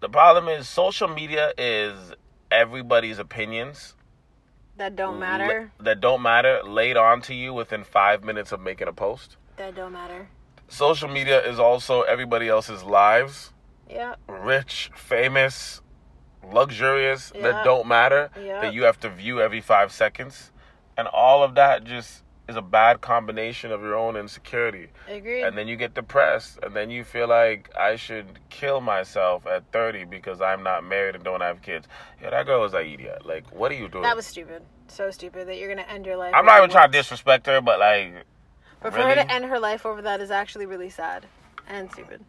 The 0.00 0.08
problem 0.08 0.48
is 0.48 0.68
social 0.68 1.08
media 1.08 1.52
is 1.56 2.12
everybody's 2.50 3.18
opinions 3.18 3.94
That 4.76 4.96
don't 4.96 5.18
matter. 5.18 5.72
la- 5.78 5.84
that 5.84 6.00
don't 6.00 6.20
matter 6.22 6.62
laid 6.62 6.96
onto 6.96 7.32
you 7.32 7.54
within 7.54 7.84
five 7.84 8.22
minutes 8.22 8.52
of 8.52 8.60
making 8.60 8.88
a 8.88 8.92
post. 8.92 9.36
That 9.56 9.74
don't 9.74 9.92
matter. 9.92 10.28
Social 10.68 11.08
media 11.08 11.40
is 11.46 11.58
also 11.58 12.02
everybody 12.02 12.48
else's 12.48 12.82
lives, 12.82 13.52
Yeah. 13.88 14.16
rich, 14.26 14.90
famous, 14.94 15.80
luxurious, 16.42 17.32
Yeah. 17.34 17.42
that 17.52 17.64
don't 17.64 17.86
matter, 17.86 18.30
Yeah. 18.38 18.60
that 18.60 18.74
you 18.74 18.82
have 18.84 18.98
to 19.00 19.08
view 19.08 19.40
every 19.40 19.60
five 19.60 19.90
seconds. 19.92 20.50
And 20.96 21.08
all 21.08 21.42
of 21.42 21.54
that 21.54 21.84
just 21.84 22.23
is 22.48 22.56
a 22.56 22.62
bad 22.62 23.00
combination 23.00 23.72
of 23.72 23.80
your 23.80 23.94
own 23.94 24.16
insecurity. 24.16 24.88
Agreed. 25.08 25.42
and 25.44 25.56
then 25.56 25.66
you 25.66 25.76
get 25.76 25.94
depressed 25.94 26.58
and 26.62 26.74
then 26.76 26.90
you 26.90 27.04
feel 27.04 27.26
like 27.28 27.70
i 27.78 27.96
should 27.96 28.38
kill 28.50 28.80
myself 28.80 29.46
at 29.46 29.62
30 29.72 30.04
because 30.04 30.40
i'm 30.40 30.62
not 30.62 30.84
married 30.84 31.14
and 31.14 31.24
don't 31.24 31.40
have 31.40 31.62
kids 31.62 31.86
yeah 32.22 32.30
that 32.30 32.46
girl 32.46 32.60
was 32.60 32.74
an 32.74 32.86
idiot 32.86 33.24
like 33.24 33.44
what 33.52 33.70
are 33.72 33.76
you 33.76 33.88
doing 33.88 34.02
that 34.02 34.16
was 34.16 34.26
stupid. 34.26 34.62
So 34.88 35.10
stupid 35.10 35.48
that 35.48 35.58
you're 35.58 35.68
gonna 35.68 35.88
end 35.88 36.04
your 36.06 36.16
life. 36.16 36.34
i'm 36.34 36.44
not 36.44 36.58
even 36.58 36.70
trying 36.70 36.90
to 36.92 36.98
disrespect 36.98 37.46
her 37.46 37.60
but 37.60 37.78
like 37.78 38.12
But 38.82 38.92
for 38.92 39.00
her 39.00 39.14
to 39.14 39.32
end 39.32 39.46
her 39.46 39.58
life 39.58 39.86
over 39.86 40.02
that 40.02 40.20
is 40.20 40.30
actually 40.30 40.66
really 40.66 40.90
sad 40.90 41.26
and 41.66 41.90
stupid. 41.90 42.22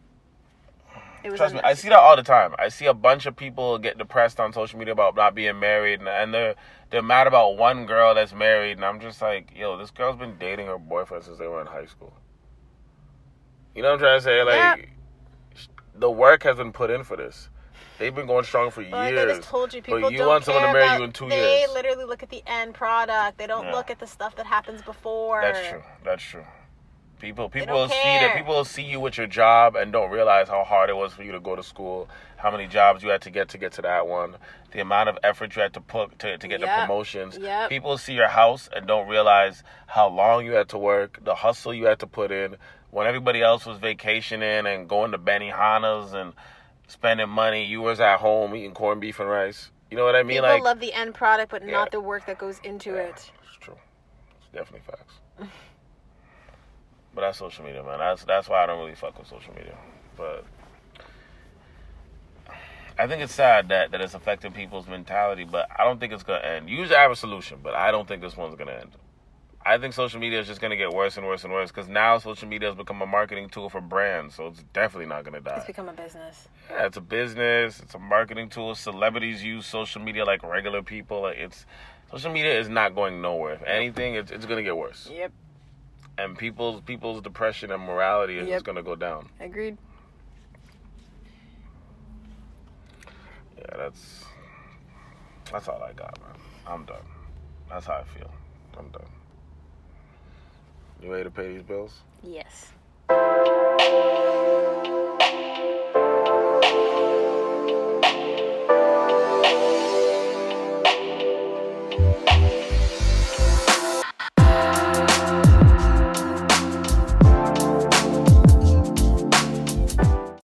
It 1.26 1.30
was 1.30 1.38
trust 1.38 1.54
me 1.54 1.60
i 1.64 1.74
see 1.74 1.88
that 1.88 1.98
all 1.98 2.14
the 2.16 2.22
time 2.22 2.54
i 2.58 2.68
see 2.68 2.86
a 2.86 2.94
bunch 2.94 3.26
of 3.26 3.34
people 3.36 3.78
get 3.78 3.98
depressed 3.98 4.38
on 4.38 4.52
social 4.52 4.78
media 4.78 4.92
about 4.92 5.16
not 5.16 5.34
being 5.34 5.58
married 5.58 5.98
and, 6.00 6.08
and 6.08 6.32
they're 6.32 6.54
they're 6.90 7.02
mad 7.02 7.26
about 7.26 7.56
one 7.56 7.84
girl 7.86 8.14
that's 8.14 8.32
married 8.32 8.76
and 8.78 8.84
i'm 8.84 9.00
just 9.00 9.20
like 9.20 9.52
yo 9.56 9.76
this 9.76 9.90
girl's 9.90 10.16
been 10.16 10.36
dating 10.38 10.66
her 10.66 10.78
boyfriend 10.78 11.24
since 11.24 11.38
they 11.38 11.48
were 11.48 11.60
in 11.60 11.66
high 11.66 11.86
school 11.86 12.12
you 13.74 13.82
know 13.82 13.88
what 13.88 13.94
i'm 13.94 13.98
trying 14.00 14.18
to 14.18 14.22
say 14.24 14.42
like 14.42 14.54
Yeah. 14.78 15.64
the 15.94 16.10
work 16.10 16.42
has 16.44 16.56
been 16.56 16.72
put 16.72 16.90
in 16.90 17.02
for 17.04 17.16
this 17.16 17.48
they've 17.98 18.14
been 18.14 18.26
going 18.26 18.44
strong 18.44 18.70
for 18.70 18.82
Like 18.82 18.92
I 18.94 19.08
years 19.10 19.38
just 19.38 19.48
told 19.48 19.72
you, 19.72 19.80
but 19.80 19.86
people 19.96 20.12
you 20.12 20.18
don't 20.18 20.28
want 20.28 20.44
someone 20.44 20.64
to 20.64 20.72
marry 20.72 20.84
about- 20.84 20.98
you 20.98 21.04
in 21.06 21.12
two 21.12 21.28
they 21.30 21.60
years. 21.60 21.70
literally 21.72 22.04
look 22.04 22.22
at 22.22 22.28
the 22.28 22.42
end 22.46 22.74
product. 22.74 23.38
They 23.38 23.46
don't 23.46 23.64
Yeah. 23.64 23.74
look 23.74 23.90
at 23.90 23.98
the 23.98 24.06
stuff 24.06 24.36
that 24.36 24.44
happens 24.44 24.82
before. 24.82 25.40
That's 25.40 25.66
true. 25.70 25.82
That's 26.04 26.22
true. 26.22 26.44
People 27.26 27.48
people 27.48 27.74
will 27.74 27.88
see 27.88 28.18
that 28.20 28.36
people 28.36 28.54
will 28.54 28.64
see 28.64 28.84
you 28.84 29.00
with 29.00 29.18
your 29.18 29.26
job 29.26 29.74
and 29.74 29.90
don't 29.90 30.12
realize 30.12 30.48
how 30.48 30.62
hard 30.62 30.90
it 30.90 30.96
was 30.96 31.12
for 31.12 31.24
you 31.24 31.32
to 31.32 31.40
go 31.40 31.56
to 31.56 31.62
school, 31.64 32.08
how 32.36 32.52
many 32.52 32.68
jobs 32.68 33.02
you 33.02 33.08
had 33.08 33.20
to 33.22 33.30
get 33.30 33.48
to 33.48 33.58
get 33.58 33.72
to 33.72 33.82
that 33.82 34.06
one, 34.06 34.36
the 34.70 34.78
amount 34.78 35.08
of 35.08 35.18
effort 35.24 35.56
you 35.56 35.60
had 35.60 35.74
to 35.74 35.80
put 35.80 36.16
to, 36.20 36.38
to 36.38 36.46
get 36.46 36.60
the 36.60 36.68
promotions. 36.68 37.36
Yep. 37.36 37.68
People 37.68 37.98
see 37.98 38.12
your 38.12 38.28
house 38.28 38.68
and 38.72 38.86
don't 38.86 39.08
realize 39.08 39.64
how 39.88 40.08
long 40.08 40.46
you 40.46 40.52
had 40.52 40.68
to 40.68 40.78
work, 40.78 41.18
the 41.24 41.34
hustle 41.34 41.74
you 41.74 41.86
had 41.86 41.98
to 41.98 42.06
put 42.06 42.30
in. 42.30 42.54
When 42.92 43.08
everybody 43.08 43.42
else 43.42 43.66
was 43.66 43.78
vacationing 43.78 44.64
and 44.64 44.88
going 44.88 45.10
to 45.10 45.18
Benihana's 45.18 46.12
and 46.12 46.32
spending 46.86 47.28
money, 47.28 47.64
you 47.64 47.80
was 47.82 47.98
at 47.98 48.18
home 48.18 48.54
eating 48.54 48.72
corned 48.72 49.00
beef 49.00 49.18
and 49.18 49.28
rice. 49.28 49.72
You 49.90 49.96
know 49.96 50.04
what 50.04 50.14
I 50.14 50.22
mean? 50.22 50.36
People 50.36 50.50
like 50.50 50.62
love 50.62 50.78
the 50.78 50.92
end 50.92 51.12
product, 51.14 51.50
but 51.50 51.64
Yeah. 51.64 51.72
not 51.72 51.90
the 51.90 52.00
work 52.00 52.24
that 52.26 52.38
goes 52.38 52.60
into 52.62 52.90
Yeah, 52.90 53.08
it. 53.08 53.32
It's 53.48 53.56
true. 53.58 53.76
It's 54.38 54.48
definitely 54.52 54.82
facts. 54.86 55.14
but 57.16 57.22
that's 57.22 57.38
social 57.38 57.64
media, 57.64 57.82
man. 57.82 57.98
That's 57.98 58.24
that's 58.24 58.46
why 58.48 58.62
I 58.62 58.66
don't 58.66 58.78
really 58.78 58.94
fuck 58.94 59.18
with 59.18 59.26
social 59.26 59.54
media. 59.54 59.74
But 60.18 60.44
I 62.98 63.06
think 63.06 63.22
it's 63.22 63.34
sad 63.34 63.70
that, 63.70 63.90
that 63.90 64.00
it's 64.02 64.14
affecting 64.14 64.52
people's 64.52 64.86
mentality, 64.86 65.44
but 65.44 65.66
I 65.76 65.84
don't 65.84 65.98
think 65.98 66.12
it's 66.12 66.22
gonna 66.22 66.44
end. 66.44 66.68
Usually 66.68 66.94
I 66.94 67.02
have 67.02 67.10
a 67.10 67.16
solution, 67.16 67.58
but 67.62 67.74
I 67.74 67.90
don't 67.90 68.06
think 68.06 68.20
this 68.20 68.36
one's 68.36 68.54
gonna 68.54 68.72
end. 68.72 68.90
I 69.64 69.78
think 69.78 69.94
social 69.94 70.20
media 70.20 70.38
is 70.40 70.46
just 70.46 70.60
gonna 70.60 70.76
get 70.76 70.92
worse 70.92 71.16
and 71.16 71.26
worse 71.26 71.42
and 71.42 71.52
worse 71.52 71.70
because 71.70 71.88
now 71.88 72.18
social 72.18 72.48
media 72.48 72.68
has 72.68 72.76
become 72.76 73.00
a 73.00 73.06
marketing 73.06 73.48
tool 73.48 73.70
for 73.70 73.80
brands, 73.80 74.34
so 74.34 74.48
it's 74.48 74.62
definitely 74.74 75.06
not 75.06 75.24
gonna 75.24 75.40
die. 75.40 75.56
It's 75.56 75.66
become 75.66 75.88
a 75.88 75.94
business. 75.94 76.48
Yeah, 76.70 76.84
it's 76.84 76.98
a 76.98 77.00
business. 77.00 77.80
It's 77.80 77.94
a 77.94 77.98
marketing 77.98 78.50
tool. 78.50 78.74
Celebrities 78.74 79.42
use 79.42 79.64
social 79.64 80.02
media 80.02 80.26
like 80.26 80.42
regular 80.42 80.82
people. 80.82 81.22
Like 81.22 81.38
it's 81.38 81.64
social 82.10 82.30
media 82.30 82.60
is 82.60 82.68
not 82.68 82.94
going 82.94 83.22
nowhere. 83.22 83.54
If 83.54 83.62
anything, 83.62 84.16
it's 84.16 84.30
it's 84.30 84.44
gonna 84.44 84.62
get 84.62 84.76
worse. 84.76 85.08
Yep. 85.10 85.32
And 86.18 86.36
people's 86.36 86.80
people's 86.82 87.20
depression 87.22 87.70
and 87.70 87.82
morality 87.82 88.38
is 88.38 88.48
Yep. 88.48 88.56
just 88.56 88.64
gonna 88.64 88.82
go 88.82 88.96
down. 88.96 89.28
Agreed. 89.40 89.76
Yeah, 93.58 93.76
that's 93.76 94.24
that's 95.52 95.68
all 95.68 95.82
I 95.82 95.92
got, 95.92 96.18
man. 96.20 96.36
I'm 96.66 96.84
done. 96.84 97.04
That's 97.68 97.86
how 97.86 97.94
I 97.94 98.04
feel. 98.18 98.30
I'm 98.78 98.88
done. 98.90 99.06
You 101.02 101.10
ready 101.12 101.24
to 101.24 101.30
pay 101.30 101.52
these 101.52 101.62
bills? 101.62 102.02
Yes. 102.22 102.72